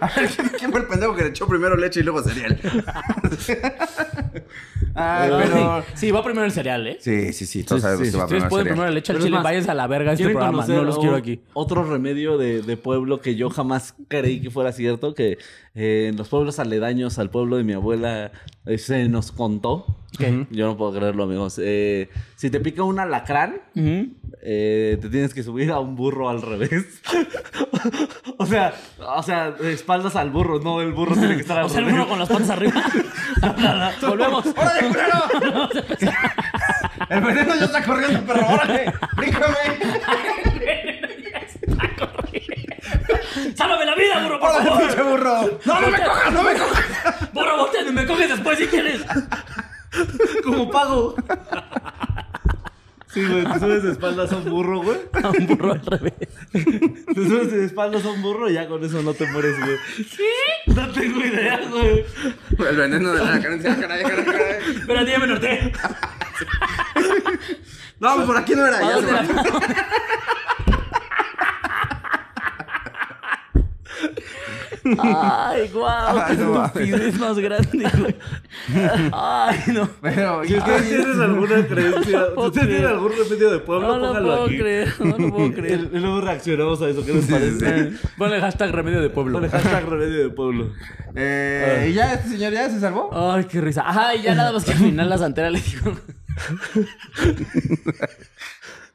A 0.00 0.06
ver, 0.16 0.28
¿quién, 0.58 0.70
fue 0.70 0.80
el 0.80 0.86
pendejo 0.86 1.14
que 1.14 1.22
le 1.22 1.28
echó 1.28 1.46
primero 1.46 1.76
leche 1.76 2.00
y 2.00 2.02
luego 2.02 2.22
cereal? 2.22 2.58
Ay, 4.94 5.30
pero. 5.30 5.84
Sí, 5.94 6.10
va 6.10 6.24
primero 6.24 6.46
el 6.46 6.52
cereal, 6.52 6.86
¿eh? 6.86 6.98
Sí, 7.00 7.32
sí, 7.32 7.46
sí. 7.46 7.62
Todos 7.62 7.82
sabemos 7.82 8.06
sí, 8.06 8.12
que 8.12 8.18
va 8.18 8.24
Ustedes 8.24 8.42
primero 8.44 8.58
cereal. 8.58 8.74
primero 8.74 8.94
leche 8.94 9.12
al 9.12 9.18
chile. 9.18 9.30
más, 9.30 9.44
Váyanse 9.44 9.70
a 9.70 9.74
la 9.74 9.86
verga 9.86 10.12
este 10.12 10.24
¿Quieren 10.24 10.38
programa. 10.38 10.66
No 10.66 10.84
los 10.84 10.98
quiero 10.98 11.16
aquí. 11.16 11.40
Otro 11.52 11.84
remedio 11.84 12.38
de, 12.38 12.62
de 12.62 12.76
pueblo 12.76 13.20
que 13.20 13.36
yo 13.36 13.50
jamás 13.50 13.94
creí 14.08 14.40
que 14.40 14.50
fuera 14.50 14.72
cierto, 14.72 15.14
que 15.14 15.38
eh, 15.80 16.08
en 16.08 16.16
los 16.16 16.28
pueblos 16.28 16.58
aledaños 16.58 17.20
al 17.20 17.30
pueblo 17.30 17.56
de 17.56 17.62
mi 17.62 17.72
abuela 17.72 18.32
eh, 18.66 18.78
se 18.78 19.08
nos 19.08 19.30
contó. 19.30 19.86
Yo 20.50 20.66
no 20.66 20.76
puedo 20.76 20.92
creerlo, 20.98 21.22
amigos. 21.22 21.60
Eh, 21.62 22.08
si 22.34 22.50
te 22.50 22.58
pica 22.58 22.82
un 22.82 22.98
alacrán, 22.98 23.60
eh, 24.42 24.98
te 25.00 25.08
tienes 25.08 25.32
que 25.32 25.44
subir 25.44 25.70
a 25.70 25.78
un 25.78 25.94
burro 25.94 26.28
al 26.28 26.42
revés. 26.42 27.00
o 28.38 28.44
sea, 28.46 28.74
o 28.98 29.22
sea, 29.22 29.54
espaldas 29.62 30.16
al 30.16 30.30
burro, 30.30 30.58
no 30.58 30.80
el 30.80 30.92
burro 30.92 31.14
tiene 31.14 31.36
que 31.36 31.42
estar 31.42 31.58
al 31.58 31.64
O 31.66 31.68
sea, 31.68 31.78
el 31.78 31.84
revés. 31.86 32.00
burro 32.00 32.08
con 32.10 32.18
las 32.18 32.28
patas 32.28 32.50
arriba. 32.50 32.82
Volvemos. 34.00 34.46
¡Órale, 34.46 34.88
culero! 34.88 35.68
El 37.10 37.20
veneno 37.20 37.54
ya 37.54 37.64
está 37.66 37.84
corriendo, 37.84 38.20
perro. 38.26 38.46
¡Órale! 38.48 38.92
¡Bríncame! 39.16 39.54
¡Sálvame 43.56 43.84
la 43.84 43.94
vida, 43.94 44.22
burro, 44.24 44.40
por 44.40 44.50
¡Órale, 44.50 44.64
favor! 44.70 44.86
pinche 44.86 45.02
burro! 45.02 45.58
¡No, 45.64 45.80
no 45.80 45.88
me 45.88 45.98
cojas! 46.04 46.32
¡No 46.32 46.42
me 46.42 46.54
cojas! 46.58 47.32
Burro, 47.32 47.56
volteate 47.58 47.88
y 47.88 47.92
me 47.92 48.06
coges 48.06 48.28
después 48.28 48.58
si 48.58 48.66
quieres. 48.66 49.02
Como 50.44 50.70
pago. 50.70 51.14
Sí, 53.10 53.24
güey, 53.24 53.42
te 53.44 53.58
subes 53.58 53.82
de 53.82 53.92
espaldas 53.92 54.30
a 54.32 54.36
un 54.36 54.44
burro, 54.50 54.82
güey. 54.82 54.98
A 55.22 55.30
un 55.30 55.46
burro 55.46 55.72
al 55.72 55.80
revés. 55.86 56.12
Te 56.52 57.14
subes 57.14 57.50
de 57.52 57.64
espaldas 57.64 58.04
a 58.04 58.10
un 58.10 58.20
burro 58.20 58.50
y 58.50 58.52
ya 58.54 58.68
con 58.68 58.84
eso 58.84 59.00
no 59.02 59.14
te 59.14 59.26
mueres, 59.32 59.58
güey. 59.58 59.76
¿Qué? 59.96 60.72
No 60.74 60.88
tengo 60.92 61.20
idea, 61.24 61.58
güey. 61.70 62.04
El 62.68 62.76
veneno 62.76 63.12
de 63.14 63.24
la 63.24 63.40
carencia. 63.40 63.80
Caray, 63.80 64.02
caray, 64.02 64.24
caray. 64.24 64.56
Espérate, 64.76 65.10
ya 65.10 65.18
me 65.18 65.26
norteé. 65.26 65.72
No, 67.98 68.14
pues 68.14 68.26
por 68.26 68.36
aquí 68.36 68.54
no 68.54 68.66
era. 68.66 68.76
¿A 68.76 68.80
Ya 68.82 68.88
se 68.88 68.94
dónde 68.94 69.12
va. 69.12 69.22
la- 69.22 69.88
Ay, 74.98 75.68
guau. 75.72 76.18
Ay, 76.18 76.36
no 76.36 76.64
estupidez 76.66 77.18
más 77.18 77.38
grande, 77.38 77.90
güey. 77.98 78.14
Ay, 79.12 79.58
no. 79.72 79.88
Pero, 80.00 80.44
Si 80.44 80.54
ustedes 80.56 80.88
tienen 80.88 81.20
alguna 81.20 81.66
creencia, 81.66 82.02
si 82.04 82.34
puedo 82.34 82.48
ustedes 82.48 82.68
tienen 82.68 82.86
algún 82.86 83.12
remedio 83.12 83.50
de 83.50 83.58
pueblo, 83.58 83.88
No 83.88 83.96
lo 83.98 84.06
pónganlo 84.06 84.28
puedo 84.28 84.44
aquí. 84.46 84.58
creer, 84.58 84.94
no 85.00 85.18
lo 85.18 85.34
puedo 85.34 85.52
creer. 85.52 85.88
Y 85.92 85.98
luego 85.98 86.20
reaccionamos 86.20 86.82
a 86.82 86.88
eso. 86.88 87.04
¿Qué 87.04 87.12
les 87.12 87.24
sí, 87.26 87.32
parece? 87.32 87.90
sí. 87.90 87.96
Ponle 88.16 88.40
hashtag 88.40 88.70
remedio 88.72 89.00
de 89.00 89.10
pueblo. 89.10 89.32
Ponle 89.34 89.48
hashtag 89.50 89.84
remedio 89.88 90.22
de 90.24 90.30
pueblo. 90.30 90.72
Eh, 91.14 91.88
¿Y 91.90 91.94
ya 91.94 92.14
este 92.14 92.28
señor 92.30 92.52
ya 92.52 92.70
se 92.70 92.80
salvó? 92.80 93.10
Ay, 93.12 93.44
qué 93.44 93.60
risa. 93.60 93.82
Ajá, 93.88 94.14
y 94.14 94.22
ya 94.22 94.34
nada 94.34 94.52
más 94.52 94.64
que 94.64 94.72
al 94.72 94.78
final 94.78 95.08
la 95.08 95.18
santera 95.18 95.50
le 95.50 95.60
dijo. 95.60 95.92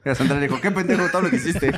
La 0.04 0.16
Sandra 0.16 0.38
le 0.38 0.48
dijo, 0.48 0.60
qué 0.60 0.70
pendejo 0.70 1.08
todo 1.10 1.22
lo 1.24 1.30
que 1.30 1.38
hiciste. 1.38 1.72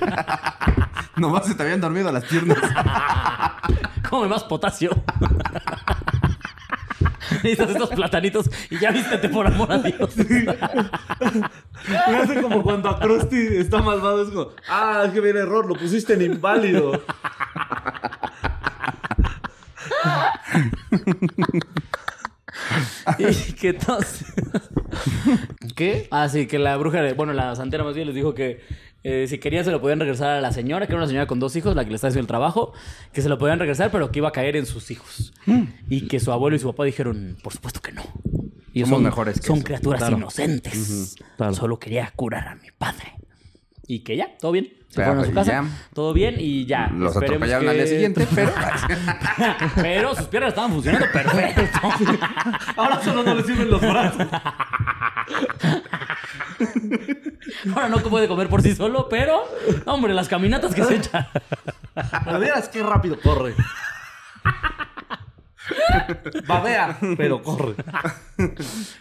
Nomás 1.16 1.46
se 1.46 1.56
te 1.56 1.64
habían 1.64 1.80
dormido 1.80 2.12
las 2.12 2.26
piernas. 2.26 2.58
Come 4.10 4.28
más 4.28 4.44
potasio. 4.44 4.90
Necesitas 7.44 7.70
estos 7.70 7.90
platanitos 7.90 8.50
y 8.72 8.80
ya 8.80 8.92
vístete 8.92 9.30
por 9.30 9.46
amor 9.46 9.72
a 9.72 9.78
Dios. 9.78 10.18
Me 10.18 12.18
hace 12.18 12.42
como 12.42 12.64
cuando 12.64 12.90
a 12.90 13.00
Krusty 13.00 13.58
está 13.58 13.82
malvado. 13.82 14.24
Es 14.24 14.30
como, 14.30 14.50
ah, 14.68 15.04
es 15.06 15.14
que 15.14 15.22
viene 15.22 15.42
error, 15.42 15.68
lo 15.68 15.76
pusiste 15.76 16.14
en 16.14 16.24
inválido. 16.24 17.04
y 23.20 23.54
que 23.54 23.70
entonces. 23.70 24.34
¿Qué? 25.76 26.08
Ah, 26.12 26.30
sí, 26.30 26.48
que 26.48 26.58
la 26.60 26.76
bruja, 26.78 27.02
bueno, 27.16 27.34
la 27.34 27.56
santera 27.56 27.84
más 27.84 27.94
bien 27.96 28.08
les 28.08 28.16
dijo 28.16 28.34
que 28.34 28.62
eh, 29.04 29.28
si 29.28 29.38
querían 29.38 29.64
se 29.66 29.72
lo 29.72 29.82
podían 29.82 30.00
regresar 30.00 30.30
a 30.38 30.42
la 30.42 30.52
señora, 30.52 30.88
que 30.88 30.94
era 30.94 30.98
una 31.00 31.08
señora 31.08 31.28
con 31.28 31.40
dos 31.40 31.56
hijos, 31.56 31.76
la 31.76 31.84
que 31.84 31.90
le 31.90 31.96
estaba 31.96 32.10
haciendo 32.10 32.24
el 32.24 32.28
trabajo, 32.28 32.74
que 33.14 33.22
se 33.22 33.30
lo 33.30 33.38
podían 33.38 33.60
regresar, 33.60 33.92
pero 33.92 34.10
que 34.12 34.20
iba 34.20 34.30
a 34.30 34.32
caer 34.32 34.56
en 34.56 34.66
sus 34.66 34.90
hijos. 34.90 35.34
Y 35.90 36.08
que 36.08 36.20
su 36.20 36.32
abuelo 36.32 36.56
y 36.56 36.60
su 36.60 36.68
papá 36.72 36.86
dijeron, 36.86 37.38
por 37.44 37.54
supuesto 37.54 37.82
que 37.82 37.92
no. 37.92 38.04
Y 38.74 38.82
Somos 38.84 39.02
mejores 39.02 39.40
que 39.40 39.48
Son 39.48 39.58
eso. 39.58 39.66
criaturas 39.66 40.00
Claro. 40.02 40.18
inocentes. 40.18 41.16
Claro. 41.38 41.54
Solo 41.54 41.78
quería 41.80 42.12
curar 42.16 42.48
a 42.48 42.56
mi 42.56 42.70
padre. 42.78 43.14
Y 43.88 44.00
que 44.00 44.18
ya, 44.18 44.36
todo 44.40 44.52
bien. 44.52 44.72
Se 44.90 44.96
fueron 45.04 45.20
a 45.20 45.26
su 45.26 45.34
casa. 45.34 45.52
ya. 45.52 45.66
Todo 45.94 46.14
bien 46.14 46.36
y 46.40 46.66
ya. 46.66 46.88
Los 46.88 47.12
Esperemos 47.16 47.48
atropellaron 47.50 47.68
al 47.70 47.76
día 47.76 47.84
que- 47.84 47.90
siguiente, 47.90 48.28
pero... 48.36 48.52
pero 49.76 50.16
sus 50.16 50.26
piernas 50.28 50.50
estaban 50.50 50.72
funcionando 50.72 51.06
perfecto. 51.12 51.80
Ahora 52.78 53.02
solo 53.04 53.24
no 53.24 53.36
le 53.36 53.44
sirven 53.44 53.70
los 53.70 53.82
brazos. 53.82 54.28
Ahora 57.76 57.90
no 57.90 57.98
puede 58.00 58.28
comer 58.28 58.48
por 58.50 58.62
sí 58.62 58.76
solo, 58.76 59.08
pero, 59.10 59.44
hombre, 59.86 60.14
las 60.14 60.28
caminatas 60.30 60.74
que 60.74 60.84
se 60.84 60.96
echa. 60.96 61.30
Pero 62.26 62.40
vieras 62.40 62.70
qué 62.70 62.82
rápido 62.84 63.20
corre. 63.22 63.54
Babea, 66.48 66.98
pero 67.18 67.42
corre. 67.42 67.76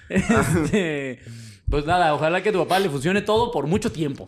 Este, 0.08 1.22
pues 1.68 1.86
nada, 1.86 2.14
ojalá 2.14 2.42
que 2.42 2.50
a 2.50 2.52
tu 2.52 2.58
papá 2.58 2.78
le 2.78 2.88
funcione 2.90 3.22
todo 3.22 3.50
por 3.50 3.66
mucho 3.66 3.90
tiempo. 3.90 4.26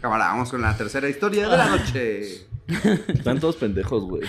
Cámara, 0.00 0.28
vamos 0.28 0.50
con 0.50 0.62
la 0.62 0.76
tercera 0.76 1.08
historia 1.08 1.48
de 1.48 1.56
la 1.56 1.66
noche. 1.66 2.48
Están 3.08 3.40
todos 3.40 3.56
pendejos, 3.56 4.04
güey. 4.04 4.22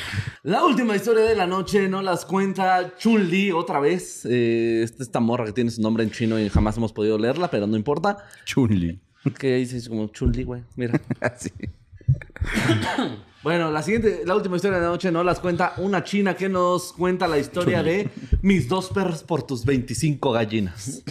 La 0.44 0.64
última 0.64 0.96
historia 0.96 1.24
de 1.24 1.36
la 1.36 1.46
noche 1.46 1.90
nos 1.90 2.04
las 2.04 2.26
cuenta 2.26 2.96
Chun-Li 2.98 3.52
otra 3.52 3.80
vez. 3.80 4.26
Eh, 4.26 4.82
esta, 4.84 5.04
esta 5.04 5.20
morra 5.20 5.46
que 5.46 5.52
tiene 5.52 5.72
su 5.72 5.82
nombre 5.82 6.04
en 6.04 6.12
chino 6.12 6.40
y 6.40 6.50
jamás 6.50 6.78
hemos 6.78 6.94
podido 6.94 7.18
leerla, 7.18 7.50
pero 7.50 7.68
no 7.68 7.76
importa. 7.76 8.18
Chunli. 8.46 9.00
Que 9.38 9.56
dice 9.56 9.90
como 9.90 10.08
Chun-Li, 10.08 10.44
güey. 10.44 10.64
Mira. 10.76 11.00
Así. 11.22 11.52
Bueno, 13.42 13.72
la 13.72 13.82
siguiente, 13.82 14.24
la 14.26 14.36
última 14.36 14.58
historia 14.58 14.78
de 14.78 14.84
la 14.84 14.90
noche 14.90 15.12
nos 15.12 15.26
las 15.26 15.40
cuenta 15.40 15.74
una 15.78 16.04
china 16.04 16.36
que 16.36 16.50
nos 16.50 16.92
cuenta 16.92 17.26
la 17.28 17.38
historia 17.38 17.82
de 17.82 18.10
mis 18.42 18.68
dos 18.68 18.90
perros 18.90 19.24
por 19.24 19.44
tus 19.44 19.64
25 19.64 20.32
gallinas. 20.32 21.04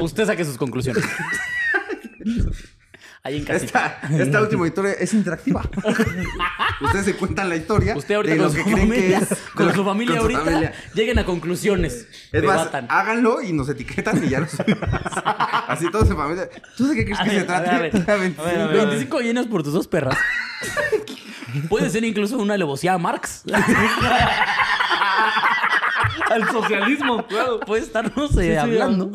Usted 0.00 0.26
saque 0.26 0.44
sus 0.44 0.56
conclusiones. 0.56 1.04
Ahí 3.24 3.36
en 3.36 3.44
casita. 3.44 4.00
Esta, 4.02 4.22
esta 4.22 4.40
última 4.42 4.66
historia 4.66 4.92
es 4.94 5.14
interactiva. 5.14 5.62
Ustedes 6.80 7.04
se 7.04 7.14
cuentan 7.16 7.48
la 7.48 7.54
historia 7.54 7.96
Usted 7.96 8.16
ahorita 8.16 8.34
de 8.34 8.38
con 8.40 8.46
lo 8.46 8.50
su 8.52 8.56
que 8.56 8.62
creen 8.64 8.88
familia, 8.88 9.18
que 9.20 9.34
es. 9.34 9.40
con 9.54 9.66
la- 9.68 9.74
su 9.74 9.84
familia 9.84 10.16
con 10.18 10.30
su 10.30 10.36
ahorita, 10.36 10.44
familia. 10.50 10.72
lleguen 10.94 11.18
a 11.20 11.24
conclusiones. 11.24 12.08
Es 12.32 12.42
más, 12.42 12.68
háganlo 12.88 13.40
y 13.40 13.52
nos 13.52 13.68
etiquetan 13.68 14.24
y 14.24 14.28
ya 14.30 14.40
lo 14.40 14.48
subimos. 14.48 14.88
Así 15.68 15.88
todos 15.92 16.10
en 16.10 16.16
familia. 16.16 16.48
¿Tú 16.76 16.88
de 16.88 16.96
qué 16.96 17.04
crees 17.04 17.20
A 17.20 17.22
que 17.24 17.30
ver, 17.30 17.38
se 17.40 17.44
trata? 17.46 17.76
a 17.76 17.78
ver, 17.78 17.92
a 17.94 17.98
ver. 18.00 18.10
A 18.10 18.16
25. 18.16 18.42
A 18.42 18.46
ver, 18.46 18.60
a 18.60 18.66
ver. 18.66 18.76
25 18.88 19.20
llenas 19.20 19.46
por 19.46 19.62
tus 19.62 19.72
dos 19.72 19.86
perras. 19.86 20.18
Puede 21.68 21.90
ser 21.90 22.02
incluso 22.02 22.38
una 22.38 22.54
alevosía 22.54 22.94
a 22.94 22.98
Marx. 22.98 23.44
Al 26.28 26.48
socialismo, 26.50 27.24
claro. 27.26 27.60
Puede 27.60 27.82
estar, 27.82 28.10
no 28.16 28.26
sé, 28.26 28.58
hablando 28.58 29.12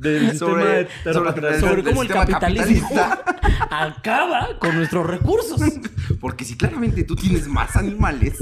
Del 0.00 0.38
Sobre, 0.38 0.88
sistema 0.88 1.60
sobre, 1.60 1.82
cómo 1.84 2.02
el 2.02 2.08
capitalismo 2.08 2.88
capitalista. 2.88 3.22
acaba 3.70 4.48
con 4.58 4.74
nuestros 4.76 5.06
recursos. 5.06 5.60
Porque 6.20 6.46
si 6.46 6.56
claramente 6.56 7.04
tú 7.04 7.14
tienes 7.14 7.46
más 7.46 7.76
animales. 7.76 8.38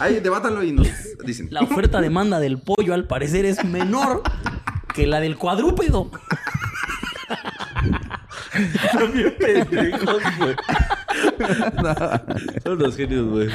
Ahí, 0.00 0.18
debátalo 0.22 0.64
y 0.64 0.72
nos 0.72 0.88
dicen. 1.24 1.46
La 1.52 1.60
oferta 1.60 2.00
demanda 2.00 2.40
del 2.40 2.58
pollo 2.58 2.92
al 2.92 3.06
parecer 3.06 3.44
es 3.44 3.64
menor 3.64 4.24
que 4.94 5.06
la 5.06 5.20
del 5.20 5.36
cuadrúpedo. 5.36 6.10
Son 8.90 9.12
bien 9.12 9.36
pendejos, 9.38 10.22
güey. 10.38 10.56
Son 12.64 12.78
los 12.80 12.96
genios, 12.96 13.28
güey. 13.28 13.48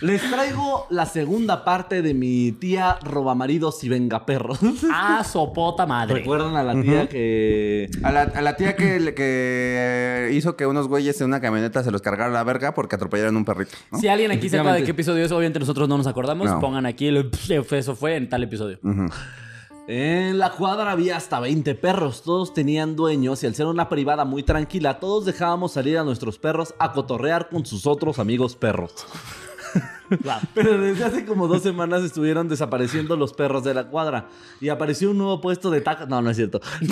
Les 0.00 0.22
traigo 0.30 0.86
la 0.90 1.06
segunda 1.06 1.64
parte 1.64 2.02
de 2.02 2.14
mi 2.14 2.52
tía 2.52 2.98
Robamaridos 3.02 3.82
y 3.84 3.88
Vengaperros. 3.88 4.58
Ah, 4.90 5.24
sopota 5.24 5.86
madre. 5.86 6.14
¿Recuerdan 6.16 6.56
a 6.56 6.62
la 6.62 6.80
tía 6.80 7.08
que... 7.08 7.90
A 8.02 8.12
la, 8.12 8.22
a 8.22 8.42
la 8.42 8.56
tía 8.56 8.74
que, 8.76 9.14
que 9.14 10.30
hizo 10.32 10.56
que 10.56 10.66
unos 10.66 10.88
güeyes 10.88 11.20
en 11.20 11.26
una 11.28 11.40
camioneta 11.40 11.82
se 11.82 11.90
los 11.90 12.02
cargaran 12.02 12.32
a 12.32 12.34
la 12.34 12.44
verga 12.44 12.74
porque 12.74 12.96
atropellaron 12.96 13.36
un 13.36 13.44
perrito. 13.44 13.72
¿no? 13.90 13.98
Si 13.98 14.08
alguien 14.08 14.30
aquí 14.30 14.48
sepa 14.48 14.72
de 14.72 14.84
qué 14.84 14.92
episodio 14.92 15.24
es, 15.24 15.32
obviamente 15.32 15.58
nosotros 15.58 15.88
no 15.88 15.96
nos 15.98 16.06
acordamos. 16.06 16.48
No. 16.48 16.60
Pongan 16.60 16.86
aquí 16.86 17.08
el 17.08 17.30
eso 17.70 17.94
fue 17.94 18.16
en 18.16 18.28
tal 18.28 18.42
episodio. 18.42 18.78
En 19.88 20.38
la 20.38 20.50
cuadra 20.50 20.92
había 20.92 21.16
hasta 21.16 21.40
20 21.40 21.74
perros, 21.74 22.22
todos 22.22 22.52
tenían 22.52 22.94
dueños 22.94 23.42
y 23.42 23.46
al 23.46 23.54
ser 23.54 23.66
una 23.66 23.88
privada 23.88 24.26
muy 24.26 24.42
tranquila, 24.42 25.00
todos 25.00 25.24
dejábamos 25.24 25.72
salir 25.72 25.96
a 25.96 26.04
nuestros 26.04 26.38
perros 26.38 26.74
a 26.78 26.92
cotorrear 26.92 27.48
con 27.48 27.64
sus 27.64 27.86
otros 27.86 28.18
amigos 28.18 28.54
perros. 28.54 28.92
Pero 30.54 30.78
desde 30.78 31.04
hace 31.04 31.24
como 31.24 31.48
dos 31.48 31.62
semanas 31.62 32.02
estuvieron 32.02 32.48
desapareciendo 32.48 33.16
los 33.16 33.32
perros 33.32 33.64
de 33.64 33.74
la 33.74 33.88
cuadra 33.88 34.28
y 34.60 34.68
apareció 34.68 35.10
un 35.10 35.18
nuevo 35.18 35.40
puesto 35.40 35.70
de 35.70 35.80
tacos. 35.80 36.08
No, 36.08 36.22
no 36.22 36.30
es 36.30 36.36
cierto. 36.36 36.60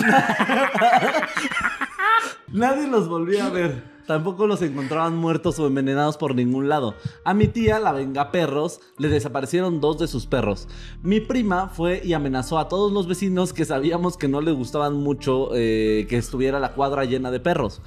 Nadie 2.51 2.87
los 2.87 3.09
volvía 3.09 3.45
a 3.47 3.49
ver. 3.49 3.97
Tampoco 4.07 4.47
los 4.47 4.61
encontraban 4.61 5.17
muertos 5.17 5.59
o 5.59 5.67
envenenados 5.67 6.15
por 6.15 6.33
ningún 6.33 6.69
lado. 6.69 6.95
A 7.25 7.33
mi 7.33 7.49
tía, 7.49 7.77
la 7.77 7.91
venga 7.91 8.31
perros, 8.31 8.79
le 8.97 9.09
desaparecieron 9.09 9.81
dos 9.81 9.99
de 9.99 10.07
sus 10.07 10.27
perros. 10.27 10.69
Mi 11.03 11.19
prima 11.19 11.67
fue 11.67 12.01
y 12.05 12.13
amenazó 12.13 12.57
a 12.57 12.69
todos 12.69 12.93
los 12.93 13.05
vecinos 13.05 13.51
que 13.51 13.65
sabíamos 13.65 14.15
que 14.15 14.29
no 14.29 14.39
les 14.39 14.55
gustaban 14.55 14.93
mucho 14.93 15.49
eh, 15.53 16.07
que 16.07 16.15
estuviera 16.15 16.61
la 16.61 16.71
cuadra 16.71 17.03
llena 17.03 17.31
de 17.31 17.41
perros. 17.41 17.81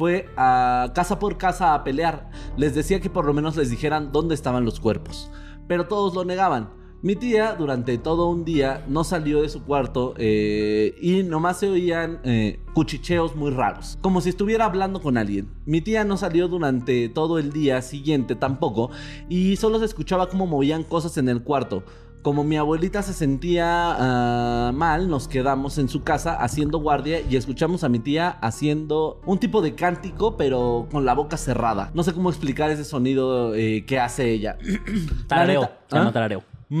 Fue 0.00 0.30
a 0.34 0.92
casa 0.94 1.18
por 1.18 1.36
casa 1.36 1.74
a 1.74 1.84
pelear. 1.84 2.30
Les 2.56 2.74
decía 2.74 3.02
que 3.02 3.10
por 3.10 3.26
lo 3.26 3.34
menos 3.34 3.54
les 3.58 3.68
dijeran 3.68 4.12
dónde 4.12 4.34
estaban 4.34 4.64
los 4.64 4.80
cuerpos. 4.80 5.30
Pero 5.68 5.88
todos 5.88 6.14
lo 6.14 6.24
negaban. 6.24 6.70
Mi 7.02 7.16
tía 7.16 7.54
durante 7.54 7.98
todo 7.98 8.30
un 8.30 8.46
día 8.46 8.82
no 8.88 9.04
salió 9.04 9.42
de 9.42 9.50
su 9.50 9.62
cuarto 9.62 10.14
eh, 10.16 10.96
y 11.02 11.22
nomás 11.22 11.58
se 11.58 11.68
oían 11.68 12.18
eh, 12.24 12.60
cuchicheos 12.72 13.36
muy 13.36 13.50
raros, 13.50 13.98
como 14.00 14.22
si 14.22 14.30
estuviera 14.30 14.64
hablando 14.64 15.02
con 15.02 15.18
alguien. 15.18 15.52
Mi 15.66 15.82
tía 15.82 16.02
no 16.04 16.16
salió 16.16 16.48
durante 16.48 17.10
todo 17.10 17.38
el 17.38 17.52
día 17.52 17.82
siguiente 17.82 18.36
tampoco 18.36 18.90
y 19.28 19.56
solo 19.56 19.78
se 19.80 19.84
escuchaba 19.84 20.30
cómo 20.30 20.46
movían 20.46 20.82
cosas 20.82 21.18
en 21.18 21.28
el 21.28 21.42
cuarto. 21.42 21.84
Como 22.22 22.44
mi 22.44 22.56
abuelita 22.56 23.02
se 23.02 23.14
sentía 23.14 23.66
ah, 23.68 24.72
mal, 24.74 25.08
nos 25.08 25.26
quedamos 25.26 25.78
en 25.78 25.88
su 25.88 26.02
casa 26.02 26.34
haciendo 26.34 26.78
guardia 26.78 27.20
y 27.20 27.36
escuchamos 27.36 27.82
a 27.82 27.88
mi 27.88 27.98
tía 27.98 28.28
haciendo 28.42 29.20
un 29.24 29.38
tipo 29.38 29.62
de 29.62 29.74
cántico, 29.74 30.36
pero 30.36 30.86
con 30.90 31.06
la 31.06 31.14
boca 31.14 31.36
cerrada. 31.36 31.90
No 31.94 32.02
sé 32.02 32.12
cómo 32.12 32.28
explicar 32.28 32.70
ese 32.70 32.84
sonido 32.84 33.54
eh, 33.54 33.84
que 33.86 33.98
hace 33.98 34.30
ella. 34.30 34.58
Tarareo. 35.28 35.70
Se 35.88 35.96
llama 35.96 36.10
¿Ah? 36.10 36.12
tarareo. 36.12 36.49
A 36.70 36.74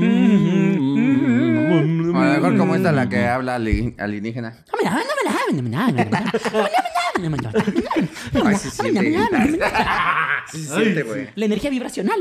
lo 1.82 2.12
mejor 2.12 2.56
como 2.56 2.74
esta 2.76 2.92
la 2.92 3.08
que 3.08 3.26
habla 3.26 3.56
ali- 3.56 3.94
alienígena. 3.98 4.64
Ay, 8.44 8.54
sí 8.56 8.70
se 8.70 8.82
siente. 8.82 9.58
Sí 10.52 10.64
se 10.64 10.74
siente, 10.74 11.02
güey. 11.02 11.28
La 11.34 11.44
energía 11.44 11.70
vibracional. 11.70 12.18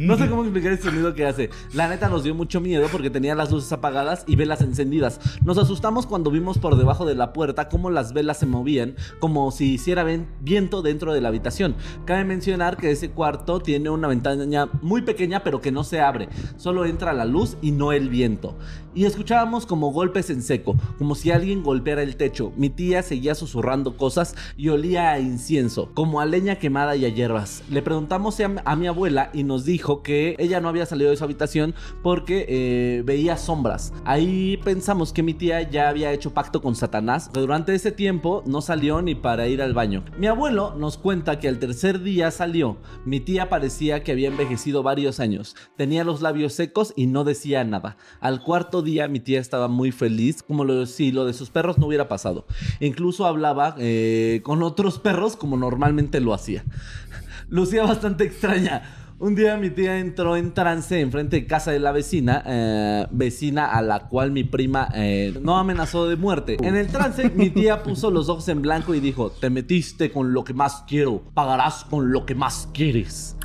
No 0.00 0.16
sé 0.18 0.28
cómo 0.28 0.42
explicar 0.42 0.72
el 0.72 0.80
sonido 0.80 1.14
que 1.14 1.24
hace. 1.26 1.48
La 1.74 1.88
neta 1.88 2.08
nos 2.08 2.24
dio 2.24 2.34
mucho 2.34 2.60
miedo 2.60 2.86
porque 2.90 3.08
tenía 3.10 3.34
las 3.34 3.50
luces 3.52 3.70
apagadas 3.72 4.24
y 4.26 4.36
velas 4.36 4.60
encendidas. 4.62 5.20
Nos 5.44 5.58
asustamos 5.58 6.06
cuando 6.06 6.30
vimos 6.30 6.58
por 6.58 6.76
debajo 6.76 7.06
de 7.06 7.14
la 7.14 7.32
puerta 7.32 7.68
cómo 7.68 7.88
las 7.90 8.12
velas 8.12 8.38
se 8.38 8.46
movían, 8.46 8.96
como 9.20 9.50
si 9.52 9.74
hiciera 9.74 10.02
ven- 10.02 10.26
viento 10.40 10.82
dentro 10.82 11.12
de 11.14 11.20
la 11.20 11.28
habitación. 11.28 11.76
Cabe 12.04 12.24
mencionar 12.24 12.76
que 12.76 12.90
ese 12.90 13.10
cuarto 13.10 13.60
tiene 13.60 13.90
una 13.90 14.08
ventana 14.08 14.68
muy 14.82 15.02
pequeña 15.02 15.42
pero 15.44 15.57
que 15.60 15.72
no 15.72 15.84
se 15.84 16.00
abre. 16.00 16.28
Solo 16.56 16.84
entra 16.84 17.12
la 17.12 17.24
luz 17.24 17.56
y 17.60 17.72
no 17.72 17.92
el 17.92 18.08
viento. 18.08 18.56
Y 18.98 19.04
escuchábamos 19.04 19.64
como 19.64 19.92
golpes 19.92 20.28
en 20.28 20.42
seco, 20.42 20.74
como 20.98 21.14
si 21.14 21.30
alguien 21.30 21.62
golpeara 21.62 22.02
el 22.02 22.16
techo. 22.16 22.52
Mi 22.56 22.68
tía 22.68 23.04
seguía 23.04 23.36
susurrando 23.36 23.96
cosas 23.96 24.34
y 24.56 24.70
olía 24.70 25.12
a 25.12 25.20
incienso, 25.20 25.92
como 25.94 26.20
a 26.20 26.26
leña 26.26 26.56
quemada 26.56 26.96
y 26.96 27.04
a 27.04 27.08
hierbas. 27.08 27.62
Le 27.70 27.80
preguntamos 27.80 28.40
a, 28.40 28.74
mi 28.74 28.88
abuela 28.88 29.30
y 29.32 29.44
nos 29.44 29.64
dijo 29.64 30.02
que 30.02 30.34
ella 30.40 30.60
no 30.60 30.68
había 30.68 30.84
salido 30.84 31.10
de 31.10 31.16
su 31.16 31.22
habitación 31.22 31.76
porque 32.02 32.44
eh, 32.48 33.02
veía 33.04 33.36
sombras. 33.36 33.92
Ahí 34.04 34.56
pensamos 34.64 35.12
que 35.12 35.22
mi 35.22 35.32
tía 35.32 35.62
ya 35.62 35.88
había 35.88 36.10
hecho 36.10 36.34
pacto 36.34 36.60
con 36.60 36.74
Satanás, 36.74 37.30
que 37.32 37.38
durante 37.38 37.76
ese 37.76 37.92
tiempo 37.92 38.42
no 38.46 38.62
salió 38.62 39.00
ni 39.00 39.14
para 39.14 39.46
ir 39.46 39.62
al 39.62 39.74
baño. 39.74 40.04
Mi 40.18 40.26
abuelo 40.26 40.74
nos 40.74 40.98
cuenta 40.98 41.38
que 41.38 41.46
al 41.46 41.60
tercer 41.60 42.02
día 42.02 42.32
salió. 42.32 42.78
Mi 43.04 43.20
tía 43.20 43.48
parecía 43.48 44.02
que 44.02 44.10
había 44.10 44.26
envejecido 44.26 44.82
varios 44.82 45.20
años. 45.20 45.54
Tenía 45.76 46.02
los 46.02 46.20
labios 46.20 46.54
secos 46.54 46.92
y 46.96 47.06
no 47.06 47.22
decía 47.22 47.62
nada. 47.62 47.96
Al 48.18 48.42
cuarto 48.42 48.82
día 48.82 48.87
mi 49.08 49.20
tía 49.20 49.40
estaba 49.40 49.68
muy 49.68 49.92
feliz, 49.92 50.42
como 50.42 50.64
lo, 50.64 50.86
si 50.86 51.12
lo 51.12 51.26
de 51.26 51.32
sus 51.32 51.50
perros 51.50 51.78
no 51.78 51.86
hubiera 51.86 52.08
pasado. 52.08 52.46
Incluso 52.80 53.26
hablaba 53.26 53.74
eh, 53.78 54.40
con 54.42 54.62
otros 54.62 54.98
perros 54.98 55.36
como 55.36 55.56
normalmente 55.56 56.20
lo 56.20 56.34
hacía. 56.34 56.64
Lucía 57.48 57.84
bastante 57.84 58.24
extraña. 58.24 58.82
Un 59.20 59.34
día 59.34 59.56
mi 59.56 59.70
tía 59.70 59.98
entró 59.98 60.36
en 60.36 60.54
trance 60.54 61.00
enfrente 61.00 61.36
de 61.36 61.46
casa 61.46 61.72
de 61.72 61.80
la 61.80 61.90
vecina, 61.90 62.44
eh, 62.46 63.06
vecina 63.10 63.66
a 63.66 63.82
la 63.82 64.06
cual 64.06 64.30
mi 64.30 64.44
prima 64.44 64.88
eh, 64.94 65.36
no 65.42 65.58
amenazó 65.58 66.08
de 66.08 66.14
muerte. 66.14 66.56
En 66.62 66.76
el 66.76 66.86
trance 66.86 67.28
mi 67.30 67.50
tía 67.50 67.82
puso 67.82 68.12
los 68.12 68.28
ojos 68.28 68.48
en 68.48 68.62
blanco 68.62 68.94
y 68.94 69.00
dijo, 69.00 69.30
te 69.30 69.50
metiste 69.50 70.12
con 70.12 70.32
lo 70.32 70.44
que 70.44 70.54
más 70.54 70.84
quiero, 70.86 71.24
pagarás 71.34 71.84
con 71.84 72.12
lo 72.12 72.26
que 72.26 72.36
más 72.36 72.68
quieres. 72.72 73.36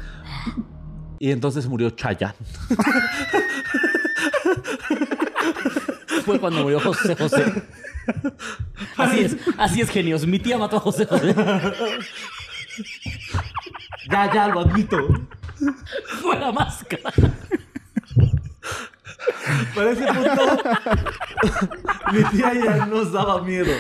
Y 1.18 1.32
entonces 1.32 1.68
murió 1.68 1.90
Chayanne. 1.90 2.36
Fue 6.26 6.40
cuando 6.40 6.64
murió 6.64 6.80
José 6.80 7.16
José. 7.16 7.64
Así 8.98 9.20
es, 9.20 9.38
así 9.58 9.82
es, 9.82 9.90
genios. 9.90 10.26
Mi 10.26 10.40
tía 10.40 10.58
mató 10.58 10.78
a 10.78 10.80
José 10.80 11.06
José. 11.06 11.36
Ya, 14.10 14.34
ya, 14.34 14.48
lo 14.48 14.62
admito. 14.62 14.98
Fue 16.22 16.38
la 16.40 16.52
máscara. 16.52 17.12
Para 19.76 19.92
ese 19.92 20.06
punto, 20.06 20.58
mi 22.12 22.24
tía 22.26 22.54
ya 22.54 22.86
nos 22.86 23.12
daba 23.12 23.42
miedo. 23.42 23.74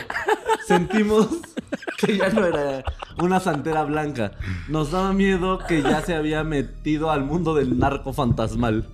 Sentimos 0.67 1.27
que 1.97 2.17
ya 2.17 2.29
no 2.29 2.45
era 2.45 2.83
una 3.17 3.39
santera 3.39 3.83
blanca. 3.83 4.31
Nos 4.67 4.91
daba 4.91 5.13
miedo 5.13 5.59
que 5.59 5.81
ya 5.81 6.01
se 6.01 6.15
había 6.15 6.43
metido 6.43 7.11
al 7.11 7.23
mundo 7.23 7.53
del 7.53 7.77
narco 7.77 8.13
fantasmal. 8.13 8.87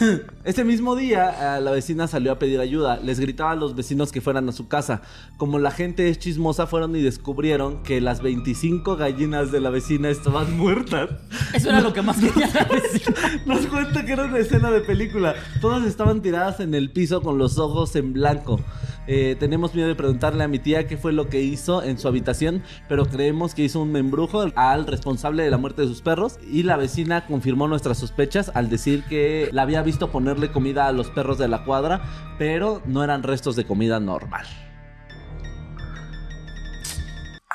Ese 0.44 0.64
mismo 0.64 0.96
día, 0.96 1.56
eh, 1.56 1.60
la 1.60 1.70
vecina 1.70 2.06
salió 2.06 2.32
a 2.32 2.38
pedir 2.38 2.60
ayuda. 2.60 2.98
Les 2.98 3.20
gritaba 3.20 3.52
a 3.52 3.56
los 3.56 3.74
vecinos 3.74 4.12
que 4.12 4.20
fueran 4.20 4.48
a 4.48 4.52
su 4.52 4.68
casa. 4.68 5.02
Como 5.36 5.58
la 5.58 5.70
gente 5.70 6.08
es 6.08 6.18
chismosa, 6.18 6.66
fueron 6.66 6.94
y 6.96 7.02
descubrieron 7.02 7.82
que 7.82 8.00
las 8.00 8.22
25 8.22 8.96
gallinas 8.96 9.52
de 9.52 9.60
la 9.60 9.70
vecina 9.70 10.08
estaban 10.08 10.56
muertas. 10.56 11.10
Eso 11.54 11.70
era 11.70 11.80
lo 11.80 11.92
que 11.92 12.02
más 12.02 12.18
quería 12.18 12.46
decir. 12.82 13.14
Nos 13.46 13.66
cuenta 13.66 14.04
que 14.04 14.12
era 14.12 14.24
una 14.24 14.38
escena 14.38 14.70
de 14.70 14.80
película. 14.80 15.34
Todas 15.60 15.84
estaban 15.84 16.22
tiradas 16.22 16.60
en 16.60 16.74
el 16.74 16.90
piso 16.90 17.22
con 17.22 17.38
los 17.38 17.58
ojos 17.58 17.96
en 17.96 18.12
blanco. 18.12 18.60
Eh, 19.06 19.36
tenemos 19.38 19.74
miedo 19.74 19.88
de 19.88 19.94
preguntarle 19.94 20.44
a 20.44 20.48
mi 20.48 20.58
tía 20.58 20.86
qué 20.86 20.96
fue 20.96 21.12
lo 21.12 21.28
que 21.28 21.40
hizo 21.40 21.82
en 21.82 21.98
su 21.98 22.08
habitación, 22.08 22.62
pero 22.88 23.06
creemos 23.06 23.54
que 23.54 23.64
hizo 23.64 23.80
un 23.80 23.92
membrujo 23.92 24.46
al 24.54 24.86
responsable 24.86 25.44
de 25.44 25.50
la 25.50 25.58
muerte 25.58 25.82
de 25.82 25.88
sus 25.88 26.02
perros 26.02 26.38
y 26.50 26.62
la 26.62 26.76
vecina 26.76 27.26
confirmó 27.26 27.68
nuestras 27.68 27.98
sospechas 27.98 28.50
al 28.54 28.68
decir 28.68 29.04
que 29.04 29.48
la 29.52 29.62
había 29.62 29.82
visto 29.82 30.10
ponerle 30.10 30.50
comida 30.50 30.86
a 30.86 30.92
los 30.92 31.10
perros 31.10 31.38
de 31.38 31.48
la 31.48 31.64
cuadra, 31.64 32.02
pero 32.38 32.82
no 32.86 33.04
eran 33.04 33.22
restos 33.22 33.56
de 33.56 33.64
comida 33.64 34.00
normal. 34.00 34.46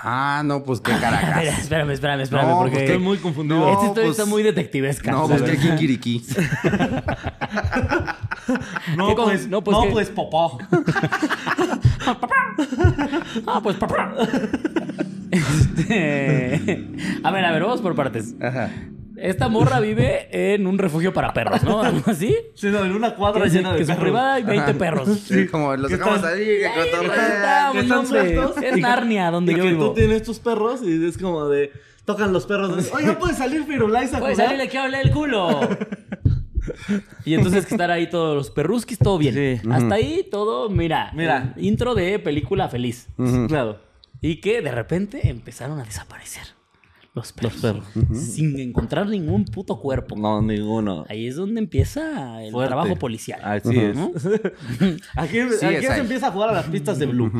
Ah, 0.03 0.41
no, 0.45 0.63
pues 0.63 0.81
qué 0.81 0.91
Espera, 0.95 1.19
caracas. 1.21 1.59
espérame, 1.59 1.91
espérame, 1.91 2.21
espérame, 2.21 2.47
No, 2.49 2.57
porque 2.57 2.71
pues 2.71 2.83
Estoy 2.83 2.97
muy 3.03 3.17
confundido. 3.19 3.59
No, 3.59 3.71
esta 3.71 3.85
historia 3.85 4.07
pues- 4.09 4.17
está 4.19 4.29
muy 4.29 4.43
detectivesca. 4.43 5.11
No, 5.11 5.27
pues 5.27 5.41
qué 5.43 5.57
kikiriki. 5.57 6.25
No, 8.97 9.07
¿Qué 9.07 9.15
con- 9.15 9.25
pues, 9.25 9.43
no, 9.47 9.57
no, 9.57 9.63
pues, 9.63 9.77
pues, 9.91 10.07
¿qué? 10.09 10.13
popó. 10.15 10.57
Ah, 13.47 13.59
pues 13.63 13.77
papá. 13.77 14.13
Este, 15.31 16.87
A 17.23 17.31
ver, 17.31 17.45
a 17.45 17.51
ver, 17.51 17.61
vamos 17.63 17.81
por 17.81 17.95
partes. 17.95 18.35
Ajá. 18.41 18.69
Esta 19.21 19.47
morra 19.49 19.79
vive 19.81 20.27
en 20.53 20.67
un 20.67 20.77
refugio 20.77 21.13
para 21.13 21.33
perros, 21.33 21.63
¿no? 21.63 21.81
Algo 21.81 22.09
así. 22.11 22.35
Sí, 22.55 22.67
no, 22.67 22.83
en 22.83 22.91
una 22.91 23.15
cuadra 23.15 23.43
Que, 23.43 23.49
llena 23.49 23.71
de 23.73 23.79
que 23.79 23.83
su 23.85 23.87
perros. 23.89 24.03
privada 24.03 24.33
hay 24.35 24.43
20 24.43 24.73
perros. 24.75 25.19
Sí, 25.19 25.47
como 25.47 25.75
los 25.75 25.89
¿Qué 25.91 25.97
dejamos 25.97 26.23
ahí, 26.23 26.45
que 26.45 26.65
estamos, 26.65 27.11
que 27.73 27.79
están 27.79 27.97
hombre. 27.99 28.35
sueltos. 28.35 28.63
Es 28.63 28.77
Narnia 28.77 29.31
donde 29.31 29.53
y 29.53 29.55
yo 29.57 29.63
que 29.63 29.69
vivo. 29.69 29.87
tú 29.89 29.93
tienes 29.93 30.23
tus 30.23 30.39
perros 30.39 30.81
y 30.83 31.05
es 31.05 31.17
como 31.17 31.47
de... 31.47 31.71
Tocan 32.05 32.33
los 32.33 32.47
perros. 32.47 32.75
de, 32.75 32.91
Oye, 32.93 33.13
¿puede 33.13 33.35
salir 33.35 33.63
Firulais 33.63 34.11
a 34.13 34.19
Puedes 34.19 34.35
jugar?" 34.35 34.49
salirle 34.49 34.69
que 34.69 34.77
hable 34.77 35.01
el 35.01 35.11
culo. 35.11 35.59
Y 37.25 37.33
entonces 37.33 37.65
que 37.65 37.73
estar 37.73 37.89
ahí 37.89 38.07
todos 38.07 38.35
los 38.35 38.51
perruskis, 38.51 38.99
todo 38.99 39.17
bien. 39.17 39.33
Sí. 39.33 39.67
Hasta 39.71 39.95
ahí 39.95 40.27
todo, 40.29 40.69
mira. 40.69 41.11
Mira. 41.13 41.53
intro 41.57 41.95
de 41.95 42.19
película 42.19 42.69
feliz. 42.69 43.07
Claro. 43.47 43.79
Y 44.21 44.41
que 44.41 44.61
de 44.61 44.71
repente 44.71 45.27
empezaron 45.29 45.79
a 45.79 45.83
desaparecer 45.83 46.43
los 47.13 47.33
perros. 47.33 47.53
Los 47.53 47.61
perros. 47.61 47.85
Sin 48.17 48.57
encontrar 48.59 49.07
ningún 49.07 49.45
puto 49.45 49.79
cuerpo. 49.79 50.15
No, 50.15 50.41
ninguno. 50.41 51.05
Ahí 51.09 51.27
es 51.27 51.35
donde 51.35 51.59
empieza 51.59 52.41
el 52.43 52.51
Fuerte. 52.51 52.69
trabajo 52.69 52.95
policial. 52.97 53.41
Así 53.43 53.77
es. 53.77 53.95
¿no? 53.95 54.11
Aquí, 55.15 55.37
Sí, 55.59 55.65
aquí 55.65 55.75
es 55.75 55.81
se 55.85 55.91
ahí. 55.91 55.99
empieza 55.99 56.27
a 56.27 56.31
jugar 56.31 56.49
a 56.49 56.53
las 56.53 56.65
pistas 56.67 56.97
de 56.99 57.05
Blue. 57.07 57.31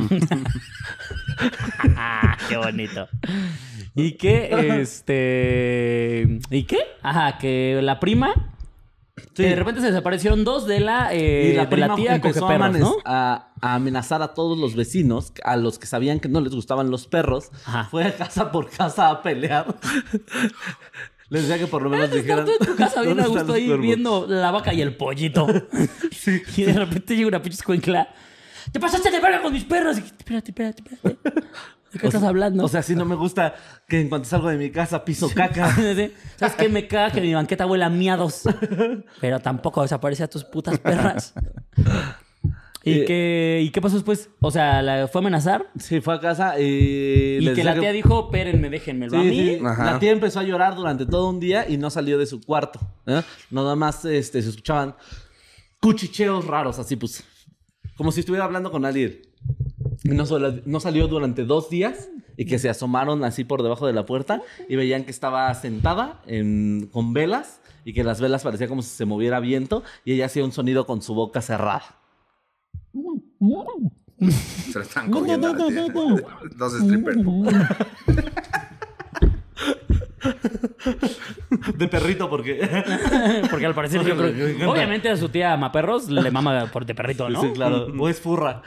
Ah, 1.96 2.38
qué 2.50 2.58
bonito. 2.58 3.08
Y 3.96 4.14
que, 4.14 4.80
este. 4.82 6.40
¿Y 6.50 6.64
qué? 6.64 6.80
Ajá, 7.02 7.38
que 7.38 7.80
la 7.82 8.00
prima. 8.00 8.34
Sí. 9.36 9.44
de 9.44 9.56
repente 9.56 9.82
se 9.82 9.88
desaparecieron 9.88 10.44
dos 10.44 10.68
de 10.68 10.80
la, 10.80 11.14
eh, 11.14 11.52
y 11.52 11.56
la 11.56 11.64
de 11.64 11.68
prima 11.70 11.88
la 11.88 11.96
tía 11.96 12.16
empezó 12.16 12.48
a, 12.48 12.56
amanes- 12.56 12.80
¿no? 12.80 12.98
a, 13.06 13.52
a 13.62 13.76
amenazar 13.76 14.22
a 14.22 14.34
todos 14.34 14.58
los 14.58 14.76
vecinos, 14.76 15.32
a 15.44 15.56
los 15.58 15.80
que 15.80 15.88
sabían 15.88 16.20
que 16.20 16.30
no 16.30 16.42
les 16.42 16.54
gustaban 16.54 16.90
los 16.92 17.08
perros. 17.08 17.50
Ajá. 17.66 17.86
Fue 17.90 18.04
de 18.04 18.14
casa 18.14 18.52
por 18.52 18.70
casa 18.70 19.10
a 19.10 19.22
pelear. 19.22 19.76
Les 21.30 21.44
decía 21.48 21.58
que 21.60 21.68
por 21.68 21.82
lo 21.82 21.90
menos 21.90 22.08
Estás 22.08 22.22
dijeran... 22.24 22.46
tú 22.46 22.52
en 22.60 22.68
tu 22.68 22.76
casa 22.76 23.02
bien 23.04 23.16
"¿Dónde 23.16 23.24
a 23.24 23.28
gusto 23.28 23.54
ahí 23.54 23.66
cuervos?". 23.68 23.86
viendo 23.86 24.26
la 24.28 24.52
vaca 24.52 24.74
y 24.74 24.82
el 24.82 24.98
pollito. 24.98 25.48
Y 26.58 26.64
de 26.64 26.74
repente 26.74 27.16
llega 27.16 27.30
una 27.30 27.42
pinche 27.42 27.56
escuincla. 27.58 28.10
¿Te 28.72 28.80
pasaste 28.82 29.10
de 29.10 29.20
verga 29.22 29.42
con 29.42 29.54
mis 29.54 29.64
perros? 29.64 29.98
Y, 29.98 30.02
espérate, 30.02 30.52
espérate, 30.52 30.84
espérate. 30.84 31.42
¿De 31.92 32.00
qué 32.00 32.08
estás 32.08 32.24
hablando? 32.24 32.64
O 32.64 32.68
sea, 32.68 32.82
sí 32.82 32.96
no 32.96 33.06
me 33.06 33.16
gusta 33.16 33.54
que 33.88 34.00
en 34.00 34.10
cuanto 34.10 34.28
salgo 34.30 34.48
de 34.50 34.58
mi 34.58 34.70
casa 34.72 35.04
piso 35.04 35.30
caca. 35.34 35.76
¿Sabes 36.38 36.56
qué? 36.58 36.70
Me 36.70 36.88
caga 36.88 37.12
que 37.12 37.22
mi 37.22 37.34
banqueta 37.34 37.66
huela 37.66 37.88
a 37.88 37.90
miados. 37.90 38.44
Pero 39.20 39.40
tampoco 39.40 39.82
desaparece 39.82 40.24
a 40.24 40.30
tus 40.30 40.44
putas 40.44 40.80
perras. 40.80 41.34
¿Y, 42.84 43.02
Eh, 43.02 43.06
qué, 43.06 43.62
¿Y 43.64 43.70
qué 43.70 43.80
pasó 43.80 43.94
después? 43.96 44.30
O 44.40 44.50
sea, 44.50 44.82
¿la 44.82 45.08
fue 45.08 45.20
a 45.20 45.22
amenazar? 45.22 45.68
Sí, 45.78 46.02
fue 46.02 46.16
a 46.16 46.20
casa 46.20 46.60
y... 46.60 46.64
Y 46.64 47.42
les 47.42 47.56
que 47.56 47.64
la 47.64 47.76
tía 47.80 47.92
dijo, 47.92 48.26
espérenme, 48.26 48.72
déjenmelo 48.72 49.20
a 49.20 49.22
Sí, 49.22 49.28
mí. 49.30 49.36
sí. 49.36 49.60
Ajá. 49.64 49.86
La 49.86 50.00
tía 50.00 50.10
empezó 50.12 50.40
a 50.40 50.44
llorar 50.44 50.76
durante 50.76 51.06
todo 51.06 51.30
un 51.30 51.40
día 51.40 51.70
y 51.70 51.78
no 51.78 51.92
salió 51.92 52.18
de 52.18 52.26
su 52.26 52.42
cuarto. 52.42 52.80
¿eh? 53.06 53.22
Nada 53.52 53.76
más 53.76 54.04
este, 54.06 54.42
se 54.42 54.50
escuchaban 54.50 54.96
cuchicheos 55.80 56.46
raros, 56.48 56.80
así 56.80 56.96
pues. 56.96 57.24
Como 57.98 58.12
si 58.12 58.22
estuviera 58.22 58.46
hablando 58.46 58.72
con 58.72 58.84
alguien. 58.84 59.22
No, 60.04 60.26
solo- 60.26 60.62
no 60.66 60.80
salió 60.80 61.08
durante 61.08 61.44
dos 61.46 61.70
días 61.70 62.10
y 62.38 62.46
que 62.46 62.60
se 62.60 62.70
asomaron 62.70 63.24
así 63.24 63.44
por 63.44 63.64
debajo 63.64 63.88
de 63.88 63.94
la 63.94 64.06
puerta 64.06 64.42
y 64.70 64.76
veían 64.76 65.04
que 65.04 65.12
estaba 65.12 65.54
sentada 65.54 66.22
en- 66.28 66.88
con 66.92 67.14
velas 67.14 67.60
y 67.86 67.94
que 67.94 68.04
las 68.04 68.22
velas 68.22 68.44
parecía 68.44 68.68
como 68.68 68.82
si 68.82 68.90
se 68.90 69.06
moviera 69.06 69.40
viento 69.40 69.84
y 70.06 70.14
ella 70.14 70.26
hacía 70.28 70.44
un 70.44 70.52
sonido 70.52 70.86
con 70.86 71.02
su 71.02 71.14
boca 71.14 71.42
cerrada. 71.42 71.84
Se 74.72 74.80
lo 74.80 74.84
están 74.84 75.12
comiendo. 75.12 75.54
Dos 76.58 76.74
strippers. 76.80 77.18
De 81.78 81.88
perrito 81.88 82.30
porque... 82.30 82.60
Porque 83.50 83.66
al 83.66 83.74
parecer 83.74 84.04
yo 84.04 84.16
creo. 84.16 84.70
Obviamente 84.72 85.10
a 85.10 85.18
su 85.18 85.30
tía 85.30 85.56
Maperros 85.58 86.10
le 86.10 86.32
mama 86.32 86.68
por 86.72 86.86
de 86.86 86.96
perrito, 86.96 87.30
¿no? 87.30 87.42
Sí, 87.42 87.52
claro. 87.54 87.88
O 87.98 88.10
es 88.10 88.20
furra. 88.20 88.62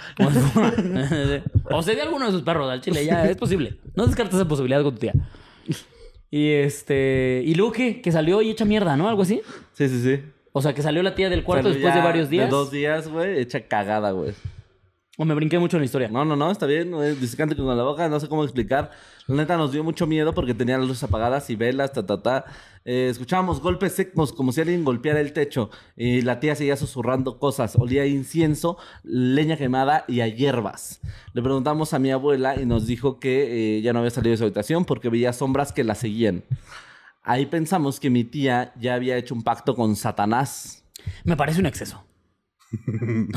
o 1.71 1.83
se 1.83 1.95
de 1.95 2.03
alguno 2.03 2.27
de 2.27 2.33
sus 2.33 2.43
perros 2.43 2.71
al 2.71 2.81
chile, 2.81 3.05
ya 3.05 3.25
es 3.25 3.37
posible. 3.37 3.79
No 3.95 4.07
descartes 4.07 4.35
esa 4.35 4.49
posibilidad 4.49 4.83
con 4.83 4.95
tu 4.95 5.01
tía. 5.01 5.15
Y 6.31 6.51
este. 6.51 7.43
¿Y 7.45 7.55
luego 7.55 7.73
qué? 7.73 8.01
Que 8.01 8.11
salió 8.11 8.43
y 8.43 8.51
echa 8.51 8.65
mierda, 8.65 8.97
¿no? 8.97 9.09
Algo 9.09 9.23
así. 9.23 9.41
Sí, 9.73 9.89
sí, 9.89 10.03
sí. 10.03 10.21
O 10.53 10.63
sea, 10.63 10.75
que 10.75 10.83
salió 10.83 11.03
la 11.03 11.15
tía 11.15 11.31
del 11.31 11.45
cuarto 11.45 11.69
Salió 11.69 11.75
después 11.75 11.95
de 11.95 12.01
varios 12.01 12.29
días. 12.29 12.47
De 12.47 12.51
dos 12.51 12.71
días, 12.71 13.09
güey, 13.09 13.41
hecha 13.41 13.61
cagada, 13.67 14.11
güey. 14.11 14.35
O 15.17 15.25
me 15.25 15.35
brinqué 15.35 15.61
mucho 15.61 15.77
en 15.77 15.83
la 15.83 15.85
historia. 15.85 16.09
No, 16.09 16.25
no, 16.25 16.35
no, 16.35 16.51
está 16.51 16.67
bien, 16.67 16.91
güey. 16.91 17.15
Dice 17.15 17.37
cante 17.37 17.55
con 17.55 17.65
la 17.77 17.85
boca, 17.85 18.09
no 18.09 18.19
sé 18.19 18.29
cómo 18.29 18.43
explicar. 18.43 18.91
La 19.29 19.37
neta 19.37 19.57
nos 19.57 19.71
dio 19.71 19.85
mucho 19.85 20.09
miedo 20.09 20.35
porque 20.35 20.55
tenía 20.55 20.77
las 20.77 20.89
luces 20.89 21.05
apagadas 21.05 21.49
y 21.51 21.57
velas, 21.57 21.93
ta, 21.93 22.05
ta, 22.05 22.21
ta. 22.21 22.45
Eh, 22.85 23.07
escuchábamos 23.11 23.61
golpes 23.61 23.93
secos 23.93 24.33
como 24.33 24.51
si 24.51 24.61
alguien 24.61 24.85
golpeara 24.85 25.21
el 25.21 25.33
techo. 25.33 25.71
Y 25.97 26.23
la 26.23 26.41
tía 26.41 26.57
seguía 26.57 26.77
susurrando 26.77 27.39
cosas. 27.39 27.77
Olía 27.77 28.03
a 28.03 28.07
incienso, 28.07 28.77
leña 29.05 29.57
quemada 29.57 30.05
y 30.09 30.21
a 30.21 30.27
hierbas. 30.27 31.01
Le 31.33 31.43
preguntamos 31.43 31.95
a 31.95 32.01
mi 32.01 32.11
abuela 32.11 32.61
y 32.61 32.67
nos 32.67 32.89
dijo 32.89 33.21
que 33.21 33.79
eh, 33.79 33.83
ya 33.83 33.93
no 33.93 34.01
había 34.01 34.11
salido 34.11 34.33
de 34.33 34.39
su 34.39 34.45
habitación 34.45 34.85
porque 34.85 35.11
veía 35.11 35.33
sombras 35.33 35.73
que 35.73 35.85
la 35.85 35.95
seguían. 35.95 36.43
Ahí 37.23 37.47
pensamos 37.47 38.01
que 38.01 38.11
mi 38.11 38.25
tía 38.25 38.73
ya 38.81 38.95
había 38.95 39.17
hecho 39.17 39.35
un 39.37 39.45
pacto 39.45 39.77
con 39.77 39.95
Satanás. 39.95 40.85
Me 41.23 41.37
parece 41.37 41.61
un 41.61 41.67
exceso. 41.67 42.05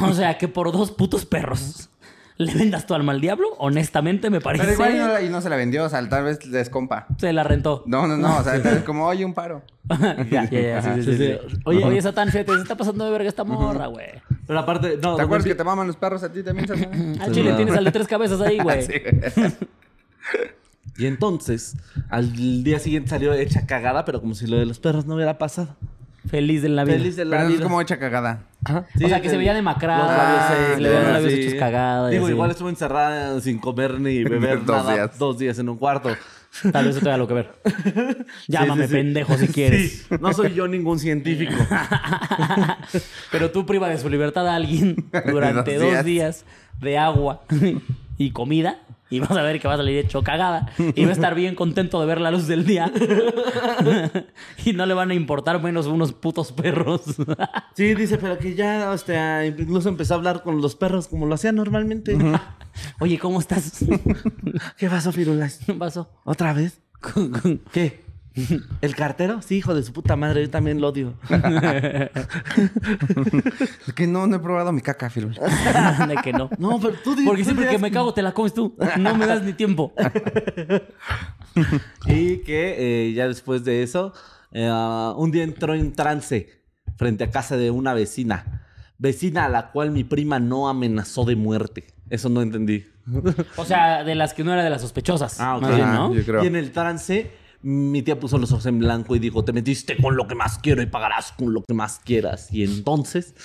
O 0.02 0.14
sea, 0.14 0.38
que 0.38 0.48
por 0.48 0.72
dos 0.72 0.92
putos 0.92 1.26
perros 1.26 1.90
le 2.38 2.54
vendas 2.54 2.86
tu 2.86 2.94
alma 2.94 3.14
al 3.14 3.20
diablo, 3.22 3.48
honestamente 3.58 4.30
me 4.30 4.40
parece. 4.42 4.64
Pero 4.64 4.74
igual 4.76 4.96
y 4.96 4.98
no, 5.00 5.08
la- 5.08 5.22
y 5.24 5.30
no 5.30 5.42
se 5.42 5.50
la 5.50 5.56
vendió, 5.56 5.86
o 5.86 5.90
sea, 5.90 6.08
tal 6.08 6.24
vez 6.24 6.46
les 6.46 6.70
compa. 6.70 7.08
Se 7.18 7.34
la 7.34 7.44
rentó. 7.44 7.84
No, 7.88 8.06
no, 8.08 8.16
no, 8.16 8.38
o 8.38 8.44
sea, 8.44 8.56
es 8.58 8.84
como, 8.84 9.08
oye, 9.08 9.26
un 9.26 9.34
paro. 9.34 9.64
ya, 10.30 10.48
ya, 10.50 10.60
ya, 10.62 10.82
sí, 10.82 10.90
sí, 11.04 11.04
sí, 11.04 11.18
sí. 11.18 11.38
Oye, 11.66 11.84
oye, 11.84 12.00
Satán, 12.02 12.30
fíjate, 12.30 12.54
se 12.54 12.62
está 12.62 12.78
pasando 12.78 13.06
de 13.06 13.12
verga 13.12 13.28
esta 13.30 13.44
morra, 13.44 13.88
güey. 13.88 14.08
Pero 14.46 14.60
aparte, 14.60 15.00
no. 15.02 15.16
¿Te 15.16 15.24
acuerdas 15.24 15.48
que 15.48 15.56
te 15.56 15.64
maman 15.64 15.88
los 15.88 15.96
perros 15.96 16.22
a 16.24 16.32
ti 16.32 16.44
también, 16.44 16.68
Satán? 16.68 17.16
Al 17.22 17.32
chile 17.32 17.54
tienes 17.54 17.76
al 17.76 17.84
de 17.86 17.92
tres 17.92 18.08
cabezas 18.08 18.40
ahí, 18.42 18.60
güey. 18.60 18.86
Y 21.00 21.06
entonces, 21.06 21.76
al 22.10 22.34
día 22.64 22.80
siguiente 22.80 23.10
salió 23.12 23.32
hecha 23.34 23.68
cagada, 23.68 24.04
pero 24.04 24.20
como 24.20 24.34
si 24.34 24.48
lo 24.48 24.58
de 24.58 24.66
los 24.66 24.80
perros 24.80 25.06
no 25.06 25.14
hubiera 25.14 25.38
pasado. 25.38 25.76
Feliz 26.28 26.64
de 26.64 26.70
la 26.70 26.84
vida. 26.86 26.98
Feliz 26.98 27.16
de 27.16 27.26
la 27.26 27.38
Pero 27.38 27.50
es 27.50 27.54
vida. 27.56 27.64
como 27.64 27.80
hecha 27.82 28.00
cagada. 28.00 28.44
Sí, 28.98 29.06
o 29.06 29.10
sea, 29.10 29.22
que 29.22 29.30
se 29.30 29.38
veía 29.38 29.54
demacrada. 29.54 30.76
Le 30.78 31.30
sí. 31.30 31.42
hechos 31.42 31.54
cagadas. 31.60 32.12
y 32.12 32.16
Digo, 32.16 32.26
así. 32.26 32.34
igual 32.34 32.52
estuvo 32.52 32.70
encerrada 32.70 33.40
sin 33.42 33.60
comer 33.60 34.00
ni 34.00 34.24
beber 34.24 34.64
Dos 34.66 34.78
nada 34.84 34.94
días. 34.94 35.18
dos 35.20 35.38
días 35.38 35.60
en 35.60 35.70
un 35.70 35.78
cuarto. 35.78 36.10
Tal 36.72 36.86
vez 36.86 36.96
eso 36.96 37.04
tenga 37.04 37.16
algo 37.16 37.28
que 37.28 37.34
ver. 37.36 37.52
Llámame 38.48 38.84
Sí, 38.84 38.88
sí, 38.88 38.88
sí. 38.88 38.94
pendejo 38.96 39.38
si 39.38 39.48
quieres. 39.54 40.06
Sí, 40.10 40.16
no 40.20 40.34
soy 40.34 40.54
yo 40.54 40.68
ningún 40.68 40.98
científico. 41.00 41.54
Pero 43.32 43.52
tú 43.52 43.66
priva 43.66 43.90
de 43.90 43.98
su 43.98 44.10
libertad 44.10 44.48
a 44.48 44.56
alguien 44.56 44.96
durante 45.26 45.76
Dos 45.78 46.04
días 46.04 46.46
de 46.80 46.98
agua 46.98 47.42
y 48.18 48.32
comida. 48.32 48.80
Y 49.10 49.20
vas 49.20 49.32
a 49.32 49.42
ver 49.42 49.60
que 49.60 49.68
va 49.68 49.76
a 49.76 49.78
salir 49.78 49.98
hecho 49.98 50.22
cagada. 50.24 50.70
Y 50.78 51.04
va 51.06 51.12
a 51.12 51.14
estar 51.14 51.34
bien 51.34 51.56
contento 51.56 52.00
de 52.00 52.06
ver 52.06 52.20
la 52.20 52.32
luz 52.32 52.48
del 52.48 52.66
día. 52.66 52.92
y 54.66 54.74
no 54.74 54.86
le 54.86 54.94
van 54.94 55.12
a 55.12 55.14
importar 55.14 55.62
menos 55.62 55.88
unos 55.88 56.14
putos 56.14 56.52
perros. 56.52 57.02
Sí, 57.76 57.94
dice, 57.94 58.18
pero 58.18 58.40
que 58.40 58.56
ya, 58.56 58.90
o 58.92 58.98
sea, 58.98 59.46
incluso 59.46 59.90
empezó 59.90 60.16
a 60.16 60.18
hablar 60.18 60.42
con 60.42 60.62
los 60.62 60.76
perros 60.76 61.08
como 61.08 61.28
lo 61.28 61.36
hacía 61.36 61.52
normalmente. 61.52 62.18
Oye, 63.00 63.20
¿cómo 63.20 63.40
estás? 63.40 63.86
¿Qué 64.78 64.90
pasó, 64.90 65.12
Firulas? 65.12 65.60
¿Qué 65.64 65.74
pasó? 65.74 66.10
¿Otra 66.24 66.54
vez? 66.54 66.82
¿Qué? 67.72 68.04
¿El 68.82 68.96
cartero? 68.96 69.42
Sí, 69.42 69.58
hijo 69.58 69.74
de 69.74 69.84
su 69.84 69.94
puta 69.94 70.16
madre, 70.16 70.44
yo 70.44 70.50
también 70.50 70.82
lo 70.82 70.90
odio. 70.90 71.14
Es 73.88 73.94
que 73.94 74.08
no, 74.08 74.28
no 74.28 74.36
he 74.36 74.40
probado 74.40 74.72
mi 74.72 74.82
caca, 74.82 75.10
Firul. 75.10 75.34
de 76.08 76.16
que 76.24 76.34
no. 76.34 76.50
No, 76.58 76.80
pero 76.80 76.94
tú 77.04 77.16
Porque 77.26 77.44
tú 77.44 77.46
siempre 77.46 77.68
que 77.70 77.78
me 77.78 77.92
cago 77.92 78.14
te 78.14 78.22
la 78.22 78.34
comes 78.34 78.54
tú. 78.54 78.76
No 79.00 79.16
me 79.16 79.26
das 79.26 79.42
ni 79.44 79.54
tiempo. 79.54 79.94
Y 82.06 82.38
que 82.40 83.08
eh, 83.10 83.14
ya 83.14 83.28
después 83.28 83.64
de 83.64 83.84
eso, 83.84 84.14
eh, 84.52 84.70
un 85.16 85.32
día 85.32 85.44
entró 85.44 85.74
en 85.74 85.94
trance 85.94 86.62
frente 86.98 87.24
a 87.24 87.32
casa 87.32 87.58
de 87.58 87.72
una 87.72 87.94
vecina. 87.94 88.64
Vecina 88.98 89.46
a 89.46 89.50
la 89.50 89.72
cual 89.72 89.92
mi 89.92 90.04
prima 90.04 90.40
no 90.40 90.70
amenazó 90.70 91.26
de 91.26 91.36
muerte. 91.36 91.86
Eso 92.10 92.30
no 92.30 92.42
entendí. 92.42 92.86
O 93.56 93.66
sea, 93.66 94.04
de 94.04 94.16
las 94.16 94.34
que 94.34 94.44
no 94.44 94.54
era 94.54 94.64
de 94.64 94.70
las 94.70 94.82
sospechosas. 94.82 95.40
Ah, 95.40 95.58
ok. 95.58 95.68
Bien, 95.68 95.82
Ajá, 95.82 95.94
¿no? 95.94 96.14
yo 96.14 96.24
creo. 96.24 96.44
Y 96.44 96.48
en 96.48 96.56
el 96.56 96.72
trance, 96.72 97.32
mi 97.62 98.02
tía 98.02 98.20
puso 98.20 98.38
los 98.38 98.52
ojos 98.52 98.66
en 98.66 98.80
blanco 98.80 99.16
y 99.16 99.20
dijo, 99.20 99.44
te 99.44 99.54
metiste 99.54 99.98
con 99.98 100.16
lo 100.16 100.28
que 100.28 100.36
más 100.36 100.60
quiero 100.60 100.82
y 100.82 100.86
pagarás 100.86 101.32
con 101.32 101.54
lo 101.54 101.64
que 101.64 101.74
más 101.74 102.00
quieras. 102.04 102.52
Y 102.52 102.64
entonces 102.64 103.36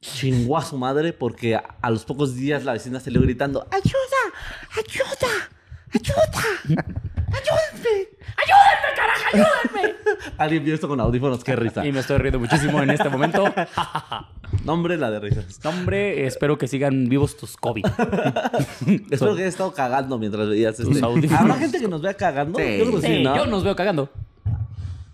chingó 0.00 0.56
a 0.58 0.62
su 0.64 0.78
madre 0.78 1.12
porque 1.12 1.56
a, 1.56 1.64
a 1.80 1.90
los 1.90 2.04
pocos 2.04 2.34
días 2.36 2.64
la 2.64 2.72
vecina 2.72 3.00
salió 3.00 3.20
gritando, 3.20 3.66
¡Ayuda! 3.70 4.38
¡Ayuda! 4.76 5.48
¡Ayuda! 5.92 6.84
¡Ayúdenme! 7.32 8.08
¡Ayúdenme, 8.36 8.94
carajo! 8.96 9.24
¡Ayúdenme! 9.32 9.94
Alguien 10.38 10.64
vio 10.64 10.74
esto 10.74 10.88
con 10.88 11.00
audífonos, 11.00 11.42
qué 11.44 11.56
risa. 11.56 11.84
Y 11.84 11.92
me 11.92 12.00
estoy 12.00 12.18
riendo 12.18 12.38
muchísimo 12.38 12.80
en 12.82 12.90
este 12.90 13.08
momento. 13.08 13.44
Nombre, 14.64 14.96
la 14.96 15.10
de 15.10 15.20
risas. 15.20 15.60
Hombre, 15.64 16.26
espero 16.26 16.58
que 16.58 16.68
sigan 16.68 17.08
vivos 17.08 17.36
tus 17.36 17.56
COVID. 17.56 17.84
Espero 19.10 19.34
que 19.34 19.42
haya 19.42 19.48
estado 19.48 19.72
cagando 19.72 20.18
mientras 20.18 20.48
veías 20.48 20.78
este. 20.78 21.04
¿Habrá 21.34 21.54
gente 21.54 21.78
que 21.80 21.88
nos 21.88 22.02
vea 22.02 22.14
cagando? 22.14 22.58
Sí. 22.58 22.78
Yo 22.78 22.86
creo 22.86 23.00
que 23.00 23.06
sí, 23.06 23.16
Sí, 23.18 23.22
¿no? 23.22 23.36
yo 23.36 23.46
nos 23.46 23.64
veo 23.64 23.76
cagando. 23.76 24.10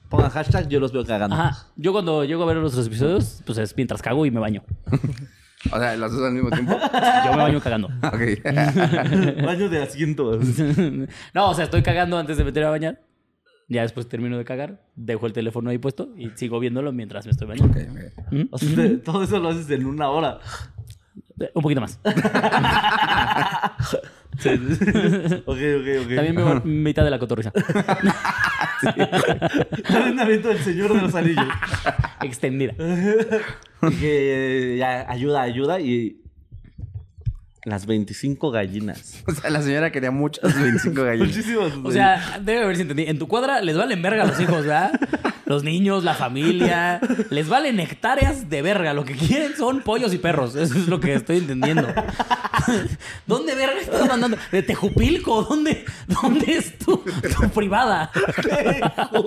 Pongan 0.09 0.30
hashtag, 0.30 0.68
yo 0.68 0.80
los 0.80 0.93
veo 0.93 1.05
cagando. 1.05 1.35
Ajá. 1.35 1.66
Yo 1.76 1.93
cuando 1.93 2.24
llego 2.24 2.43
a 2.43 2.47
ver 2.47 2.57
los 2.57 2.87
episodios, 2.87 3.43
pues 3.45 3.59
es 3.59 3.76
mientras 3.76 4.01
cago 4.03 4.24
y 4.26 4.30
me 4.30 4.41
baño. 4.41 4.62
O 5.72 5.78
sea, 5.78 5.97
las 5.97 6.12
dos 6.12 6.22
al 6.22 6.32
mismo 6.32 6.51
tiempo. 6.51 6.76
Yo 7.24 7.30
me 7.32 7.43
baño 7.43 7.61
cagando. 7.61 7.89
Ok. 7.89 8.43
Baño 9.45 9.68
de 9.68 9.82
asiento. 9.82 10.39
no, 11.35 11.51
o 11.51 11.55
sea, 11.55 11.64
estoy 11.64 11.82
cagando 11.82 12.18
antes 12.18 12.37
de 12.37 12.45
meterme 12.45 12.66
a 12.68 12.70
bañar. 12.70 13.01
Ya 13.69 13.83
después 13.83 14.09
termino 14.09 14.37
de 14.37 14.45
cagar, 14.45 14.83
dejo 14.95 15.27
el 15.27 15.33
teléfono 15.33 15.71
ahí 15.71 15.79
puesto 15.79 16.11
y 16.19 16.31
sigo 16.35 16.61
viéndolo 16.61 16.93
mientras 16.93 17.25
me 17.25 17.31
estoy 17.33 17.49
bañando. 17.49 17.79
Ok, 17.79 17.87
ok. 17.91 18.33
¿Mm? 18.33 18.43
O 18.51 18.59
sea, 18.59 18.75
te- 18.75 18.97
todo 18.99 19.23
eso 19.25 19.39
lo 19.41 19.49
haces 19.49 19.71
en 19.71 19.87
una 19.87 20.11
hora. 20.11 20.39
Eh, 21.41 21.51
Un 21.55 21.62
poquito 21.62 21.81
más. 21.81 21.99
Sí, 24.37 24.51
sí, 24.51 24.75
sí. 24.75 24.85
ok, 25.47 25.47
ok, 25.47 25.89
ok. 26.03 26.15
También 26.17 26.35
veo 26.35 26.61
mitad 26.65 27.05
de 27.05 27.11
la 27.11 27.21
cotorriza. 27.21 27.53
También 29.89 30.19
aviento 30.21 30.51
el 30.51 30.59
señor 30.59 30.93
de 30.93 31.03
los 31.03 31.15
anillos. 31.15 31.47
Extendida. 32.23 32.75
Que 34.01 34.75
eh, 34.75 34.79
ya, 34.79 35.05
ayuda, 35.11 35.43
ayuda 35.43 35.79
y... 35.79 36.23
Las 37.65 37.87
25 37.87 38.51
gallinas. 38.51 39.23
O 39.27 39.33
sea, 39.33 39.51
la 39.51 39.62
señora 39.62 39.91
quería 39.91 40.11
muchas 40.11 40.55
25 40.61 41.03
gallinas. 41.05 41.29
Muchísimas. 41.29 41.73
O 41.83 41.91
sea, 41.91 42.39
debe 42.43 42.62
haber 42.65 42.77
si 42.77 42.83
entendí. 42.83 43.05
En 43.05 43.19
tu 43.19 43.27
cuadra 43.29 43.61
les 43.62 43.77
valen 43.77 44.03
verga 44.03 44.25
a 44.25 44.27
los 44.27 44.41
hijos, 44.41 44.61
¿verdad? 44.67 44.93
Los 45.47 45.62
niños, 45.64 46.05
la 46.05 46.14
familia. 46.14 47.01
Les 47.30 47.49
valen 47.49 47.80
hectáreas 47.80 48.49
de 48.49 48.62
verga. 48.62 48.95
Lo 48.95 49.05
que 49.05 49.14
quieren 49.14 49.57
son 49.57 49.82
pollos 49.82 50.14
y 50.14 50.18
perros. 50.18 50.55
Eso 50.55 50.74
es 50.78 50.88
lo 50.88 51.01
que 51.01 51.14
estoy 51.14 51.38
entendiendo. 51.38 51.86
¿Dónde 53.26 53.55
verga 53.55 53.80
estás 53.80 54.07
mandando? 54.09 54.36
¿De 54.51 54.62
Tejupilco? 54.62 55.42
¿Dónde, 55.42 55.84
dónde 56.07 56.53
es 56.57 56.78
tu, 56.78 56.97
tu 56.97 57.49
privada? 57.51 58.11
Ah, 58.97 59.11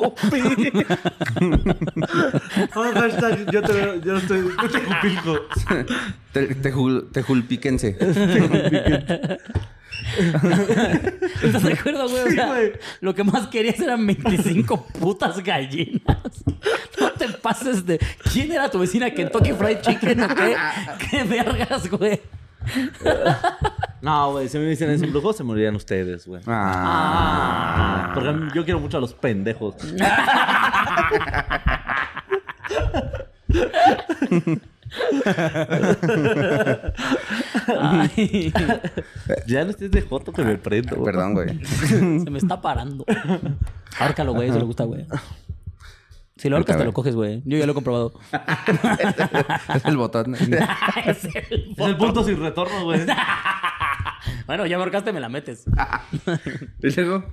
hashtag, 2.93 3.51
yo 3.51 3.61
te 3.61 3.73
veo, 3.73 4.01
yo 4.01 4.17
estoy, 4.17 4.49
yo 4.61 4.69
te 4.69 4.79
cupilco. 4.81 5.39
Te, 6.31 6.55
tejul- 6.61 7.11
tejulpíquense. 7.11 7.97
¿Estás 11.43 11.63
de 11.63 11.73
acuerdo, 11.73 12.07
güey? 12.09 12.23
O 12.23 12.27
Sí, 12.27 12.35
sea, 12.35 12.47
güey. 12.47 12.73
lo 13.01 13.13
que 13.15 13.23
más 13.23 13.47
querías 13.47 13.79
eran 13.79 14.05
25 14.05 14.85
putas 14.99 15.41
gallinas. 15.43 16.43
No 16.99 17.11
te 17.11 17.29
pases 17.29 17.85
de. 17.85 17.99
¿Quién 18.31 18.51
era 18.51 18.69
tu 18.69 18.79
vecina? 18.79 19.09
¿Kentucky 19.11 19.53
Fried 19.53 19.81
Chicken 19.81 20.21
o 20.23 20.27
qué? 20.29 20.55
¿Qué 21.09 21.23
vergas, 21.23 21.89
güey? 21.89 22.21
No, 24.01 24.31
güey, 24.33 24.49
si 24.49 24.57
me 24.57 24.65
dicen 24.65 24.89
es 24.89 25.01
un 25.01 25.11
brujo, 25.11 25.31
se 25.33 25.43
morirían 25.43 25.75
ustedes, 25.75 26.27
güey. 26.27 26.41
Ah. 26.47 28.11
Porque 28.13 28.29
a 28.29 28.33
mí- 28.33 28.49
yo 28.53 28.63
quiero 28.65 28.79
mucho 28.79 28.97
a 28.97 29.01
los 29.01 29.13
pendejos. 29.13 29.75
Ay, 37.79 38.53
Ya 39.47 39.63
no 39.63 39.71
estés 39.71 39.91
de 39.91 40.01
joto 40.01 40.31
que 40.31 40.43
me 40.43 40.57
prendo. 40.57 40.95
güey. 40.95 41.05
Perdón, 41.05 41.33
güey. 41.33 41.65
se 41.87 42.29
me 42.29 42.37
está 42.37 42.61
parando. 42.61 43.05
Ahórcalo, 43.99 44.33
güey, 44.33 44.51
si 44.51 44.57
le 44.57 44.65
gusta, 44.65 44.83
güey. 44.83 45.05
Si 46.37 46.49
lo 46.49 46.57
ahorcas, 46.57 46.77
te 46.77 46.85
lo 46.85 46.93
coges, 46.93 47.15
güey. 47.15 47.41
Yo 47.45 47.57
ya 47.57 47.65
lo 47.65 47.71
he 47.71 47.75
comprobado. 47.75 48.13
Es 49.73 49.85
el 49.85 49.97
botón. 49.97 50.35
es 50.35 50.45
el 50.45 51.73
Es 51.75 51.79
el 51.79 51.97
punto 51.97 52.23
sin 52.23 52.39
retorno, 52.39 52.83
güey. 52.83 53.01
Bueno, 54.47 54.65
ya 54.65 54.77
me 54.77 54.83
ahorcaste, 54.83 55.11
me 55.13 55.19
la 55.19 55.27
metes. 55.29 55.65
¿Y 56.81 56.89
luego? 56.95 57.25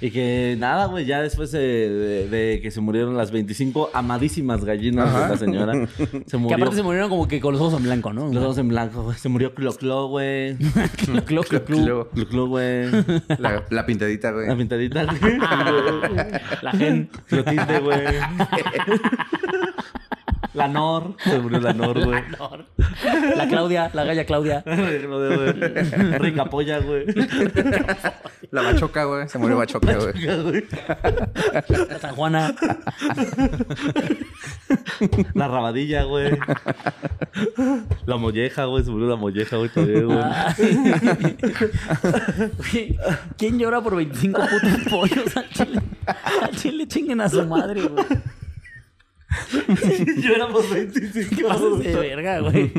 Y 0.00 0.10
que 0.10 0.56
nada, 0.58 0.86
güey, 0.86 1.04
ya 1.04 1.20
después 1.20 1.52
de, 1.52 1.60
de- 1.60 2.28
de 2.28 2.60
que 2.62 2.70
se 2.70 2.80
murieron 2.80 3.16
las 3.16 3.30
25 3.30 3.90
amadísimas 3.92 4.64
gallinas 4.64 5.12
de 5.12 5.20
la 5.20 5.36
señora, 5.36 5.72
se 6.26 6.38
Que 6.48 6.54
aparte 6.54 6.76
se 6.76 6.82
murieron 6.82 7.10
como 7.10 7.28
que 7.28 7.40
con 7.40 7.52
los 7.52 7.60
ojos 7.60 7.74
en 7.78 7.84
blanco, 7.84 8.12
¿no? 8.12 8.32
Los 8.32 8.42
dos 8.42 8.58
en 8.58 8.68
blanco, 8.68 9.02
güey. 9.02 9.18
Se 9.18 9.28
murió 9.28 9.54
Clo 9.54 9.72
Clo, 9.74 10.08
güey. 10.08 10.56
Clo, 11.04 11.24
clo, 11.24 11.42
clo, 11.42 11.64
clo. 11.64 11.78
Luego, 11.78 12.08
Clo 12.08 12.28
Clo, 12.28 12.46
güey. 12.48 12.90
La, 13.38 13.62
la 13.70 13.84
pintadita, 13.86 14.30
güey. 14.32 14.48
La 14.48 14.56
pintadita, 14.56 15.04
güey. 15.04 15.38
La 16.62 16.72
gen. 16.72 17.10
Clotilde, 17.28 17.78
güey. 17.80 17.98
La 20.56 20.68
Nor. 20.68 21.14
Se 21.22 21.38
murió 21.38 21.60
la 21.60 21.72
Nor, 21.72 22.02
güey. 22.04 22.22
La 23.36 23.46
Claudia, 23.48 23.90
la 23.92 24.04
galla 24.04 24.24
Claudia. 24.24 24.62
Lo 24.66 25.20
de, 25.20 25.36
güey. 25.36 25.52
Rica 26.18 26.46
polla, 26.46 26.78
güey. 26.78 27.04
La 28.50 28.62
bachoca, 28.62 29.04
güey. 29.04 29.28
Se 29.28 29.38
murió 29.38 29.56
bachoca, 29.58 29.96
güey. 29.96 30.64
La 31.88 31.98
San 32.00 32.14
Juana. 32.14 32.54
La 35.34 35.48
rabadilla, 35.48 36.04
güey. 36.04 36.38
La 38.06 38.16
molleja, 38.16 38.64
güey. 38.64 38.84
Se 38.84 38.90
murió 38.90 39.08
la 39.08 39.16
molleja, 39.16 39.56
güey. 39.56 39.70
Güey, 42.56 42.98
¿Quién 43.36 43.58
llora 43.58 43.80
por 43.82 43.96
25 43.96 44.40
putos 44.40 44.80
pollos 44.90 45.36
al 45.36 45.48
chile? 45.50 45.80
Al 46.42 46.56
chile 46.56 46.88
chinguen 46.88 47.20
a 47.20 47.28
su 47.28 47.44
madre, 47.46 47.82
güey. 47.82 48.06
Yo 50.22 50.32
éramos 50.34 50.68
25. 50.70 51.48
Pases 51.48 51.78
de 51.78 51.94
verga, 51.94 52.40
güey. 52.40 52.72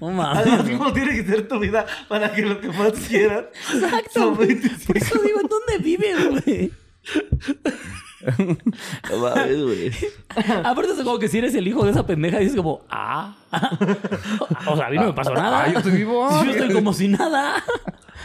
No 0.00 0.22
Además, 0.22 0.46
mames. 0.58 0.78
¿cómo 0.78 0.92
tiene 0.92 1.10
que 1.16 1.24
ser 1.24 1.48
tu 1.48 1.58
vida 1.58 1.86
para 2.08 2.32
que 2.32 2.42
lo 2.42 2.60
que 2.60 2.68
más 2.68 2.92
quieras 2.92 3.44
Exacto. 3.72 4.10
son 4.12 4.34
güey. 4.36 4.48
25? 4.48 4.86
Por 4.86 4.96
eso 4.96 5.18
digo, 5.22 5.40
¿en 5.40 5.48
dónde 5.48 5.78
vives, 5.78 6.30
güey? 6.44 6.72
No 9.10 9.18
mames, 9.18 9.62
güey. 9.62 9.90
Aparte 10.64 10.92
es 10.92 11.02
como 11.02 11.18
que 11.18 11.28
si 11.28 11.38
eres 11.38 11.54
el 11.54 11.68
hijo 11.68 11.84
de 11.84 11.90
esa 11.90 12.06
pendeja 12.06 12.38
dices 12.38 12.56
como, 12.56 12.82
ah. 12.88 13.36
O 14.66 14.76
sea, 14.76 14.86
a 14.86 14.90
mí 14.90 14.96
no 14.96 15.04
me 15.08 15.12
pasó 15.12 15.34
nada. 15.34 15.64
Ah, 15.64 15.70
yo 15.70 15.78
estoy 15.78 15.92
vivo. 15.92 16.28
Yo 16.42 16.50
estoy 16.50 16.72
como 16.72 16.94
si 16.94 17.08
nada. 17.08 17.62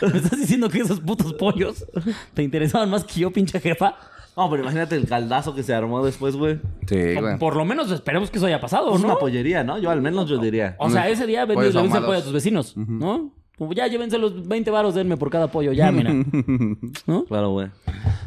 Me 0.02 0.18
estás 0.18 0.40
diciendo 0.40 0.70
que 0.70 0.80
esos 0.80 1.02
putos 1.02 1.34
pollos 1.34 1.86
te 2.34 2.44
interesaban 2.44 2.90
más 2.90 3.04
que 3.04 3.20
yo, 3.20 3.32
pinche 3.32 3.60
jefa. 3.60 3.96
No, 4.40 4.50
pero 4.50 4.64
imagínate 4.64 4.96
el 4.96 5.06
caldazo 5.06 5.54
que 5.54 5.64
se 5.64 5.74
armó 5.74 6.06
después, 6.06 6.38
güey. 6.38 6.60
Sí, 6.88 7.16
güey. 7.20 7.38
Por 7.38 7.58
lo 7.58 7.66
menos 7.66 7.92
esperemos 7.92 8.32
que 8.32 8.38
eso 8.38 8.48
haya 8.48 8.62
pasado, 8.62 8.96
Es 8.96 9.02
¿no? 9.02 9.08
una 9.08 9.16
pollería, 9.18 9.66
¿no? 9.66 9.78
Yo 9.80 9.90
al 9.90 10.02
menos 10.02 10.30
yo 10.30 10.38
diría. 10.38 10.78
O 10.80 10.90
sea, 10.90 11.10
ese 11.10 11.28
día 11.28 11.46
Pollos 11.46 11.60
vendí 11.62 11.74
le 11.74 11.80
ahumados. 11.82 12.06
pollo 12.06 12.20
a 12.20 12.24
tus 12.24 12.32
vecinos, 12.32 12.78
¿no? 12.78 13.34
Como 13.60 13.74
ya 13.74 13.86
llévense 13.88 14.18
los 14.18 14.48
20 14.48 14.72
varos, 14.72 14.96
denme 14.96 15.18
por 15.18 15.30
cada 15.30 15.52
pollo, 15.52 15.72
ya, 15.74 15.92
mira. 15.92 16.12
¿No? 17.06 17.26
Claro, 17.26 17.52
güey. 17.52 17.68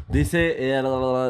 Dice, 0.09 0.57
eh, 0.59 0.83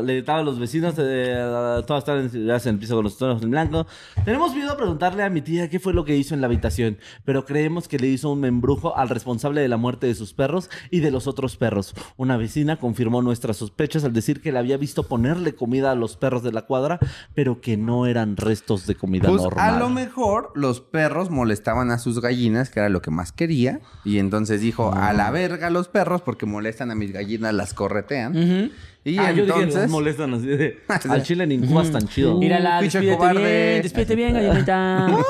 le 0.04 0.14
gritaba 0.16 0.40
a 0.40 0.42
los 0.42 0.58
vecinos, 0.58 0.96
eh, 0.98 1.82
todas 1.86 2.00
están 2.02 2.18
en, 2.18 2.50
en 2.50 2.68
el 2.68 2.78
piso 2.78 2.96
con 2.96 3.04
los 3.04 3.16
tonos 3.16 3.40
en 3.40 3.50
blanco. 3.52 3.86
Tenemos 4.24 4.54
miedo 4.56 4.72
a 4.72 4.76
preguntarle 4.76 5.22
a 5.22 5.30
mi 5.30 5.40
tía 5.40 5.70
qué 5.70 5.78
fue 5.78 5.94
lo 5.94 6.04
que 6.04 6.16
hizo 6.16 6.34
en 6.34 6.40
la 6.40 6.48
habitación, 6.48 6.98
pero 7.24 7.44
creemos 7.44 7.86
que 7.86 7.98
le 8.00 8.08
hizo 8.08 8.30
un 8.32 8.40
membrujo 8.40 8.96
al 8.96 9.08
responsable 9.08 9.60
de 9.60 9.68
la 9.68 9.76
muerte 9.76 10.08
de 10.08 10.16
sus 10.16 10.34
perros 10.34 10.68
y 10.90 10.98
de 10.98 11.12
los 11.12 11.28
otros 11.28 11.56
perros. 11.56 11.94
Una 12.16 12.36
vecina 12.36 12.76
confirmó 12.80 13.22
nuestras 13.22 13.56
sospechas 13.58 14.02
al 14.02 14.12
decir 14.12 14.40
que 14.40 14.50
le 14.50 14.58
había 14.58 14.76
visto 14.78 15.04
ponerle 15.04 15.54
comida 15.54 15.92
a 15.92 15.94
los 15.94 16.16
perros 16.16 16.42
de 16.42 16.50
la 16.50 16.62
cuadra, 16.62 16.98
pero 17.34 17.60
que 17.60 17.76
no 17.76 18.06
eran 18.06 18.36
restos 18.36 18.88
de 18.88 18.96
comida 18.96 19.28
Pues 19.28 19.42
normal. 19.42 19.74
a 19.76 19.78
lo 19.78 19.90
mejor 19.90 20.50
los 20.56 20.80
perros 20.80 21.30
molestaban 21.30 21.92
a 21.92 21.98
sus 21.98 22.20
gallinas, 22.20 22.68
que 22.70 22.80
era 22.80 22.88
lo 22.88 23.00
que 23.00 23.12
más 23.12 23.30
quería. 23.30 23.80
Y 24.05 24.19
entonces 24.19 24.60
dijo, 24.60 24.93
a 24.93 25.12
la 25.12 25.31
verga 25.31 25.70
los 25.70 25.89
perros, 25.89 26.23
porque 26.23 26.47
molestan 26.47 26.90
a 26.90 26.94
mis 26.94 27.12
gallinas, 27.12 27.55
las 27.55 27.74
corretean. 27.74 28.70
Y 29.05 29.19
Ah, 29.19 29.32
yo 29.32 29.44
dije, 29.44 29.56
entonces... 29.59 29.82
"Nos 29.82 29.90
molestan 29.90 30.35
así 30.35 30.47
de... 30.47 30.78
Al 31.10 31.23
chile 31.24 31.47
ni 31.47 31.59
Cuba 31.59 31.82
es 31.82 31.90
tan 31.90 32.06
chido. 32.06 32.39
Mírala, 32.39 32.78
pinche 32.81 32.98
despídete 32.98 33.19
cobarde. 33.19 33.70
bien, 33.70 33.82
despídete 33.82 34.14
bien, 34.16 34.35
gallinita. 34.35 35.09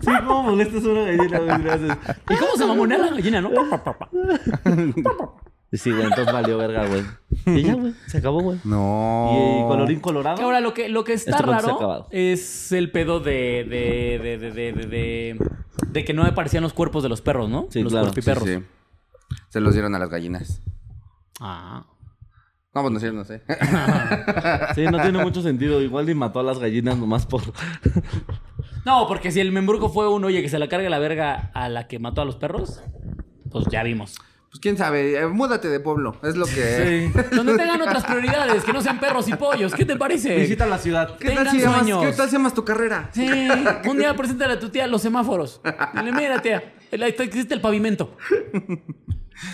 Sí, 0.00 0.10
¿cómo 0.26 0.42
molestas 0.44 0.84
a 0.84 0.88
una 0.88 1.02
gallina? 1.04 1.98
¿Y 2.30 2.34
cómo 2.36 2.56
se 2.56 2.66
mamonea 2.66 2.98
la 2.98 3.08
gallina, 3.10 3.40
no? 3.40 3.50
Sí, 5.72 5.92
güey, 5.92 6.02
entonces 6.02 6.32
valió 6.32 6.58
verga, 6.58 6.84
güey. 6.86 7.02
Y 7.46 7.62
ya, 7.62 7.74
güey. 7.74 7.94
Se 8.06 8.18
acabó, 8.18 8.40
güey. 8.42 8.58
No. 8.64 9.30
Y 9.64 9.68
colorín 9.68 10.00
colorado. 10.00 10.42
Ahora 10.42 10.60
lo 10.60 10.74
que, 10.74 10.88
lo 10.88 11.04
que 11.04 11.12
está 11.14 11.32
Este 11.32 11.42
raro 11.46 12.06
es 12.10 12.72
el 12.72 12.90
pedo 12.90 13.20
de 13.20 13.64
de, 13.68 14.18
de, 14.22 14.38
de, 14.38 14.50
de, 14.52 14.72
de, 14.72 14.86
de- 14.86 15.38
de 15.88 16.04
que 16.04 16.12
no 16.12 16.24
aparecían 16.24 16.62
los 16.62 16.72
cuerpos 16.72 17.02
de 17.02 17.08
los 17.08 17.20
perros, 17.22 17.48
¿no? 17.48 17.66
Sí, 17.70 17.82
los 17.82 17.92
claro. 17.92 18.06
cuerpiperros. 18.08 18.44
Sí, 18.44 18.56
sí. 18.58 19.36
Se 19.48 19.60
los 19.60 19.72
dieron 19.72 19.94
a 19.94 19.98
las 19.98 20.08
gallinas. 20.10 20.62
Ah. 21.40 21.86
No, 22.72 22.82
pues 22.82 22.92
no 22.92 23.00
sé, 23.00 23.12
no 23.12 23.24
sé. 23.24 23.42
Sí, 24.76 24.84
no 24.84 25.00
tiene 25.02 25.22
mucho 25.22 25.42
sentido. 25.42 25.80
Igual 25.80 26.06
ni 26.06 26.14
mató 26.14 26.38
a 26.40 26.42
las 26.44 26.58
gallinas 26.58 26.96
nomás 26.98 27.26
por. 27.26 27.42
No, 28.86 29.06
porque 29.08 29.30
si 29.30 29.40
el 29.40 29.52
membruco 29.52 29.90
fue 29.90 30.08
un 30.08 30.24
oye 30.24 30.40
que 30.40 30.48
se 30.48 30.58
la 30.58 30.66
cargue 30.68 30.88
la 30.88 30.98
verga 30.98 31.50
a 31.52 31.68
la 31.68 31.86
que 31.86 31.98
mató 31.98 32.22
a 32.22 32.24
los 32.24 32.36
perros, 32.36 32.82
pues 33.50 33.66
ya 33.70 33.82
vimos. 33.82 34.16
Pues 34.50 34.58
quién 34.60 34.76
sabe, 34.76 35.16
eh, 35.16 35.26
múdate 35.28 35.68
de 35.68 35.78
pueblo. 35.78 36.16
Es 36.24 36.36
lo 36.36 36.44
que. 36.44 37.08
Donde 37.32 37.56
tengan 37.56 37.80
otras 37.82 38.04
prioridades, 38.04 38.64
que 38.64 38.72
no 38.72 38.82
sean 38.82 38.98
perros 38.98 39.28
y 39.28 39.34
pollos. 39.34 39.72
¿Qué 39.72 39.84
te 39.84 39.94
parece? 39.94 40.34
Visita 40.36 40.66
la 40.66 40.78
ciudad. 40.78 41.16
¿Qué 41.18 41.30
tal, 41.30 41.48
si 41.50 41.60
llamas, 41.60 41.78
sueños. 41.78 42.04
¿Qué 42.04 42.12
tal 42.12 42.28
si 42.28 42.32
llamas 42.36 42.54
tu 42.54 42.64
carrera? 42.64 43.10
Sí, 43.14 43.28
un 43.88 43.98
día 43.98 44.14
preséntale 44.16 44.54
a 44.54 44.58
tu 44.58 44.68
tía 44.70 44.88
los 44.88 45.02
semáforos. 45.02 45.60
Dile, 45.94 46.10
mira, 46.12 46.42
tía, 46.42 46.74
ahí 46.90 47.00
está- 47.10 47.22
existe 47.22 47.54
el 47.54 47.60
pavimento. 47.60 48.16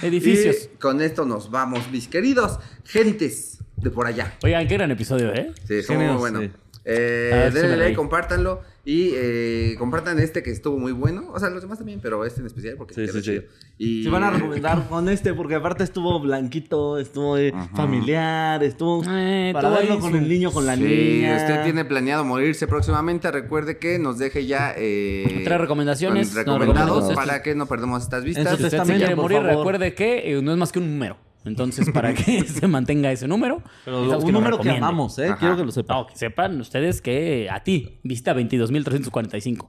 Edificios. 0.03 0.71
Y 0.75 0.79
con 0.79 1.01
esto 1.01 1.27
nos 1.27 1.51
vamos, 1.51 1.91
mis 1.91 2.09
queridos 2.09 2.59
gentes 2.85 3.59
de 3.77 3.91
por 3.91 4.07
allá. 4.07 4.35
Oigan, 4.43 4.67
qué 4.67 4.75
gran 4.75 4.91
episodio, 4.91 5.33
¿eh? 5.35 5.53
Sí, 5.67 5.75
estuvo 5.75 5.99
muy 5.99 6.17
bueno. 6.17 6.41
sí. 6.41 6.51
Eh, 6.85 7.31
A 7.33 7.37
ver 7.37 7.53
si 7.53 7.59
denle 7.59 7.77
like, 7.77 7.97
compártanlo 7.97 8.63
y 8.89 9.11
eh, 9.15 9.75
compartan 9.81 10.21
este 10.21 10.45
que 10.45 10.53
estuvo 10.53 10.79
muy 10.79 10.93
bueno. 10.93 11.25
O 11.35 11.41
sea, 11.41 11.51
los 11.51 11.61
demás 11.61 11.79
también, 11.79 11.99
pero 12.01 12.25
este 12.25 12.41
en 12.41 12.47
especial 12.47 12.77
porque 12.79 12.95
Sí, 12.95 13.01
quedó 13.05 13.21
sí, 13.21 13.23
sí. 13.23 13.41
Y 13.79 14.05
Se 14.05 14.11
van 14.11 14.23
a 14.23 14.31
recomendar 14.31 14.89
con 14.89 15.09
este 15.09 15.35
porque 15.35 15.57
aparte 15.57 15.83
estuvo 15.83 16.21
blanquito, 16.21 16.97
estuvo 16.99 17.37
eh, 17.37 17.53
familiar, 17.75 18.63
estuvo 18.63 19.03
Eh, 19.09 19.51
para 19.53 19.71
verlo 19.71 19.99
con 19.99 20.15
el 20.15 20.29
niño, 20.29 20.53
con 20.53 20.67
la 20.67 20.77
Si 20.77 20.83
niña. 20.85 21.37
usted 21.37 21.65
tiene 21.65 21.85
planeado 21.85 22.25
morirse 22.25 22.69
próximamente, 22.69 23.29
recuerde 23.33 23.79
que 23.79 23.99
nos 23.99 24.19
deje 24.19 24.47
ya 24.47 24.73
eh, 24.77 25.43
Tres 25.45 25.61
recomendaciones, 25.61 26.33
recomendados 26.35 27.13
para 27.13 27.43
que 27.43 27.57
no 27.57 27.67
perdamos 27.67 28.05
estas 28.05 28.21
En 28.21 28.27
vistas. 28.27 28.51
su 28.51 28.57
Si 28.59 28.63
usted 28.65 28.71
se 28.71 28.77
testamento, 28.77 29.01
quiere 29.07 29.17
morir, 29.21 29.39
favor. 29.39 29.57
recuerde 29.57 29.95
que 29.95 30.33
eh, 30.33 30.41
no 30.41 30.53
es 30.53 30.59
más 30.59 30.71
que 30.71 30.79
un 30.79 30.93
número. 30.93 31.17
Entonces, 31.47 31.91
para 31.91 32.13
que 32.13 32.43
se 32.47 32.67
mantenga 32.67 33.11
ese 33.13 33.29
número, 33.29 33.63
Pero 33.85 34.19
un 34.19 34.33
número 34.33 34.59
que 34.59 34.71
amamos, 34.71 35.19
¿eh? 35.19 35.29
Ajá. 35.29 35.39
Quiero 35.39 35.57
que 35.57 35.65
lo 35.65 35.73
sepan. 35.73 35.97
No, 35.97 36.07
que 36.07 36.17
sepan 36.17 36.61
ustedes 36.61 37.01
que 37.01 37.49
a 37.51 37.63
ti 37.63 38.01
visita 38.03 38.35
22.345. 38.35 39.67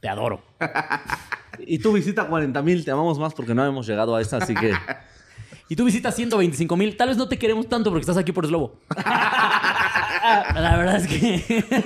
Te 0.00 0.08
adoro. 0.08 0.42
Y 1.60 1.78
tú 1.78 1.92
visita 1.92 2.26
40 2.26 2.62
mil, 2.62 2.84
te 2.84 2.90
amamos 2.90 3.18
más 3.18 3.34
porque 3.34 3.54
no 3.54 3.64
hemos 3.64 3.86
llegado 3.86 4.14
a 4.16 4.20
esa, 4.20 4.38
así 4.38 4.54
que. 4.54 4.72
Y 5.70 5.76
tú 5.76 5.84
visitas 5.84 6.14
125 6.14 6.76
mil. 6.78 6.96
Tal 6.96 7.08
vez 7.08 7.18
no 7.18 7.28
te 7.28 7.38
queremos 7.38 7.68
tanto 7.68 7.90
porque 7.90 8.00
estás 8.00 8.16
aquí 8.16 8.32
por 8.32 8.46
Slobo. 8.46 8.80
La 8.96 10.76
verdad 10.78 10.96
es 10.96 11.06
que 11.06 11.84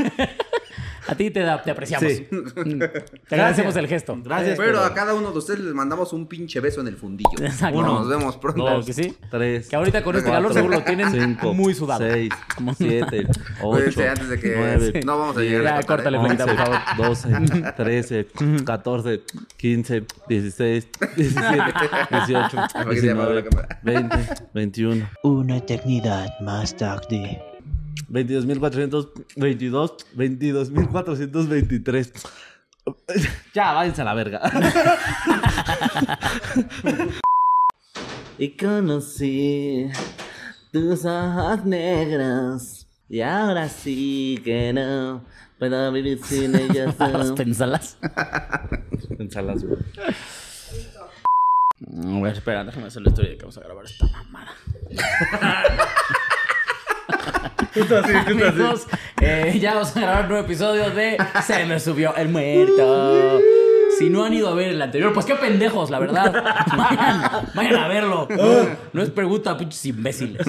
a 1.09 1.15
ti 1.15 1.31
te, 1.31 1.41
da- 1.41 1.63
te 1.63 1.71
apreciamos. 1.71 2.11
Sí. 2.13 2.27
Te 3.29 3.35
agradecemos 3.35 3.75
el 3.77 3.89
gesto. 3.89 4.17
Gracias. 4.23 4.59
Pero 4.59 4.81
a 4.81 4.93
cada 4.95 5.15
uno 5.15 5.33
de 5.33 5.39
ustedes 5.39 5.61
les 5.61 5.75
mandamos 5.75 6.13
un 6.13 6.27
pinche 6.27 6.61
beso 6.61 6.81
en 6.81 6.89
el 6.89 6.97
fundillo. 6.97 7.31
Exacto. 7.41 7.83
Nos 7.83 8.09
vemos 8.09 8.37
pronto. 8.37 8.63
Claro 8.63 8.85
que 8.85 8.93
sí. 8.93 9.17
Tres. 9.31 9.69
Que 9.69 9.77
ahorita 9.77 10.03
con 10.03 10.17
este 10.17 10.31
calor 10.31 10.53
seguro 10.53 10.79
lo 10.79 10.85
tienen 10.85 11.11
cinco, 11.11 11.53
muy 11.55 11.75
sudado. 11.75 12.05
Seis, 12.09 12.31
siete, 12.77 13.27
ocho, 13.63 14.01
antes 14.09 14.29
de 14.29 14.39
que 14.41 14.55
nueve, 14.57 15.01
no 15.05 15.19
vamos 15.19 15.37
a 15.37 15.41
llegar 15.41 15.63
Ya, 15.65 15.79
a 15.79 15.83
córtale. 15.83 16.19
Flaquita, 16.19 16.47
por 16.47 16.57
favor. 16.57 16.79
12, 16.97 17.73
13, 17.77 18.27
14, 18.65 19.21
15, 19.57 20.05
16, 20.29 20.89
17, 21.17 21.63
18, 22.11 22.59
Aquí 22.75 22.97
se 22.99 23.07
llama 23.07 23.25
la 23.25 23.33
19, 23.43 23.49
cámara. 23.49 23.81
20, 23.83 24.17
21, 24.55 25.11
Una 25.23 25.57
eternidad 25.57 26.39
más 26.41 26.77
tarde. 26.77 27.41
22.422, 28.13 30.05
22.423. 30.15 32.13
Ya, 33.55 33.73
váyanse 33.73 34.03
a 34.03 34.05
la 34.05 34.15
verga. 34.15 34.41
y 38.39 38.51
conocí 38.57 39.89
tus 40.73 41.05
ojos 41.05 41.65
negros. 41.65 42.87
Y 43.09 43.21
ahora 43.21 43.69
sí 43.69 44.41
que 44.45 44.73
no 44.73 45.25
puedo 45.59 45.93
vivir 45.93 46.21
sin 46.23 46.55
ellos. 46.55 46.95
Las 46.99 47.33
pensalas. 47.33 47.99
Pensalas, 49.17 49.65
güey. 49.65 49.79
A 51.95 52.21
ver, 52.21 52.33
espera, 52.35 52.65
déjame 52.65 52.87
hacer 52.87 53.03
la 53.03 53.09
historia 53.09 53.31
de 53.31 53.37
que 53.39 53.43
vamos 53.45 53.59
a 53.59 53.61
grabar 53.61 53.85
esta 53.85 54.07
mamada. 54.07 54.53
Amigos, 57.75 58.87
eh, 59.21 59.59
ya 59.61 59.75
vamos 59.75 59.97
a 59.97 60.01
grabar 60.01 60.23
un 60.25 60.29
nuevo 60.31 60.45
episodio 60.45 60.91
de 60.91 61.17
Se 61.47 61.65
me 61.65 61.81
subió 61.81 62.15
el 62.17 62.29
muerto. 62.29 63.41
Si 63.99 64.11
no 64.11 64.25
han 64.25 64.33
ido 64.35 64.49
a 64.49 64.55
ver 64.55 64.71
el 64.71 64.83
anterior, 64.83 65.13
pues 65.13 65.27
qué 65.27 65.35
pendejos, 65.37 65.91
la 65.91 65.99
verdad. 65.99 66.33
Vayan, 66.77 67.23
vayan 67.55 67.77
a 67.77 67.89
verlo. 67.89 68.29
No, 68.93 69.03
es 69.03 69.11
pregunta, 69.11 69.57
pinches 69.57 69.85
imbéciles. 69.87 70.47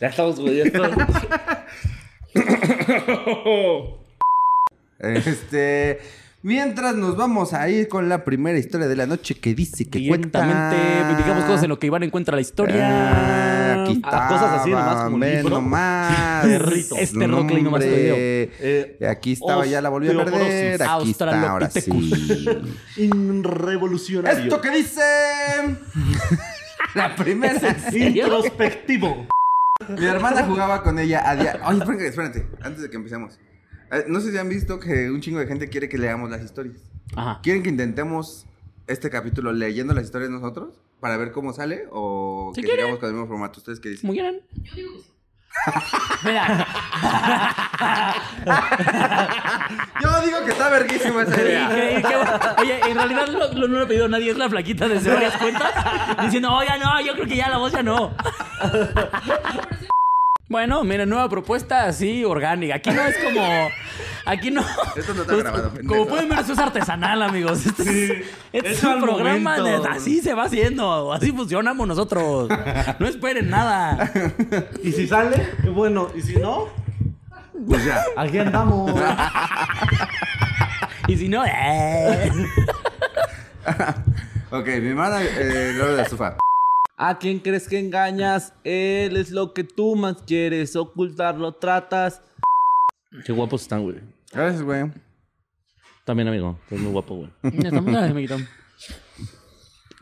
Ya 0.00 0.08
estamos, 0.08 0.40
güey. 0.40 0.56
Ya 0.56 0.64
estamos. 0.64 0.96
Este. 4.98 6.00
Mientras 6.42 6.96
nos 6.96 7.16
vamos 7.16 7.52
a 7.52 7.68
ir 7.68 7.86
con 7.88 8.08
la 8.08 8.24
primera 8.24 8.58
historia 8.58 8.88
de 8.88 8.96
la 8.96 9.06
noche 9.06 9.36
que 9.36 9.54
dice 9.54 9.88
que 9.88 10.00
Directamente 10.00 10.76
cuenta. 10.76 11.16
digamos 11.22 11.44
cosas 11.44 11.62
en 11.62 11.68
lo 11.68 11.78
que 11.78 11.86
Iván 11.86 12.02
encuentra 12.02 12.34
la 12.34 12.40
historia. 12.40 12.88
Ah, 12.90 13.61
aquí 13.72 14.02
Ah, 14.04 14.28
cosas 14.28 14.60
así 14.60 14.70
nomás 14.70 15.04
como 15.04 15.18
ve 15.18 15.34
libro. 15.36 15.50
nomás. 15.50 16.44
Perrito. 16.46 16.96
Este 16.96 17.26
Rockling 17.26 17.64
nomás 17.64 17.82
Hombre. 17.82 17.96
te 17.96 18.02
dio. 18.04 18.14
Eh, 18.18 19.08
Aquí 19.10 19.32
estaba, 19.32 19.66
ya 19.66 19.80
la 19.80 19.88
volví 19.88 20.08
a 20.08 20.24
perder. 20.24 20.82
Aquí 20.82 21.10
está, 21.10 21.50
ahora 21.50 21.70
sí. 21.70 21.90
In- 22.96 23.42
revolucionario. 23.44 24.42
Esto 24.44 24.60
que 24.60 24.70
dice. 24.70 25.00
la 26.94 27.14
primera. 27.16 27.76
Introspectivo. 27.92 29.26
Mi 29.88 30.04
hermana 30.06 30.44
jugaba 30.44 30.82
con 30.82 30.98
ella 30.98 31.28
a 31.28 31.34
diario. 31.36 31.60
Oye, 31.66 31.78
espérate, 31.78 32.06
espérate, 32.08 32.46
antes 32.62 32.82
de 32.82 32.90
que 32.90 32.96
empecemos. 32.96 33.38
Eh, 33.90 34.04
No 34.08 34.20
sé 34.20 34.30
si 34.30 34.38
han 34.38 34.48
visto 34.48 34.78
que 34.78 35.10
un 35.10 35.20
chingo 35.20 35.40
de 35.40 35.46
gente 35.46 35.68
quiere 35.68 35.88
que 35.88 35.98
leamos 35.98 36.30
las 36.30 36.42
historias. 36.42 36.76
Ajá. 37.16 37.40
¿Quieren 37.42 37.62
que 37.62 37.68
intentemos 37.68 38.46
este 38.86 39.10
capítulo 39.10 39.52
leyendo 39.52 39.92
las 39.94 40.04
historias 40.04 40.30
nosotros? 40.30 40.80
Para 41.02 41.16
ver 41.16 41.32
cómo 41.32 41.52
sale 41.52 41.82
o 41.90 42.52
Si 42.54 42.60
que 42.60 42.68
quieren. 42.68 42.84
sigamos 42.84 43.00
con 43.00 43.08
el 43.08 43.14
mismo 43.16 43.26
formato. 43.26 43.58
¿Ustedes 43.58 43.80
qué 43.80 43.88
dicen? 43.88 44.02
Como 44.02 44.12
quieran. 44.12 44.36
Yo 44.62 44.74
digo 44.76 44.92
que 44.94 45.00
sí. 45.02 45.08
Mira, 46.24 46.66
Yo 50.00 50.20
digo 50.24 50.44
que 50.44 50.52
está 50.52 50.68
verguísima 50.68 51.22
esa 51.24 51.42
idea. 51.42 51.68
que- 51.68 52.02
que- 52.02 52.62
oye, 52.62 52.80
en 52.88 52.94
realidad 52.94 53.26
lo- 53.26 53.52
lo- 53.52 53.66
no 53.68 53.78
lo 53.78 53.84
ha 53.84 53.88
pedido 53.88 54.06
nadie, 54.08 54.30
es 54.30 54.38
la 54.38 54.48
flaquita 54.48 54.86
desde 54.86 55.12
varias 55.12 55.36
cuentas 55.38 55.72
diciendo, 56.22 56.52
oiga, 56.54 56.78
no, 56.78 57.00
yo 57.00 57.14
creo 57.14 57.26
que 57.26 57.36
ya 57.36 57.48
la 57.48 57.56
voz 57.58 57.72
ya 57.72 57.82
no. 57.82 58.14
Bueno, 60.52 60.84
miren, 60.84 61.08
nueva 61.08 61.30
propuesta 61.30 61.84
así 61.86 62.26
orgánica. 62.26 62.74
Aquí 62.74 62.90
no 62.90 63.00
es 63.06 63.16
como. 63.24 63.40
Aquí 64.26 64.50
no. 64.50 64.60
Esto 64.94 65.14
no 65.14 65.22
está 65.22 65.34
grabado, 65.36 65.70
pendejo. 65.70 65.94
Como 65.94 66.06
pueden 66.10 66.28
ver, 66.28 66.40
esto 66.40 66.52
es 66.52 66.58
artesanal, 66.58 67.22
amigos. 67.22 67.64
Este 67.64 67.82
es, 67.82 68.26
este 68.52 68.70
es 68.72 68.84
un 68.84 68.90
al 68.90 69.00
programa 69.00 69.58
de, 69.58 69.76
así 69.88 70.20
se 70.20 70.34
va 70.34 70.44
haciendo. 70.44 71.10
Así 71.10 71.32
funcionamos 71.32 71.88
nosotros. 71.88 72.50
No 72.98 73.06
esperen 73.08 73.48
nada. 73.48 74.12
Y 74.82 74.92
si 74.92 75.08
sale, 75.08 75.48
qué 75.62 75.70
bueno. 75.70 76.10
Y 76.14 76.20
si 76.20 76.36
no, 76.36 76.68
Pues 77.66 77.86
ya. 77.86 78.04
aquí 78.14 78.36
andamos. 78.38 78.92
Y 81.08 81.16
si 81.16 81.28
no, 81.30 81.46
eh. 81.46 82.30
Ok, 84.50 84.66
mi 84.66 84.88
hermana, 84.90 85.22
eh, 85.22 85.72
lo 85.74 85.86
de 85.92 85.96
la 85.96 86.02
estufa. 86.02 86.36
¿A 86.96 87.18
quién 87.18 87.38
crees 87.38 87.68
que 87.68 87.78
engañas? 87.78 88.52
Él 88.64 89.16
es 89.16 89.30
lo 89.30 89.54
que 89.54 89.64
tú 89.64 89.96
más 89.96 90.22
quieres. 90.22 90.76
Ocultarlo 90.76 91.52
tratas. 91.52 92.22
Qué 93.24 93.32
guapos 93.32 93.62
están, 93.62 93.82
güey. 93.82 94.00
Gracias, 94.30 94.62
güey. 94.62 94.90
También, 96.04 96.28
amigo. 96.28 96.58
Estás 96.64 96.78
muy 96.78 96.92
guapo, 96.92 97.16
güey. 97.16 97.30
Estamos 97.42 97.94
amiguito. 97.94 98.36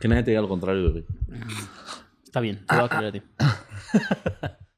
Que 0.00 0.08
nadie 0.08 0.22
te 0.22 0.30
diga 0.30 0.40
lo 0.42 0.48
contrario, 0.48 0.90
güey. 0.90 1.04
Está 2.24 2.40
bien, 2.40 2.64
te 2.66 2.74
voy 2.74 2.84
a 2.84 2.88
creer 2.88 3.06
a 3.06 3.12
ti. 3.12 3.22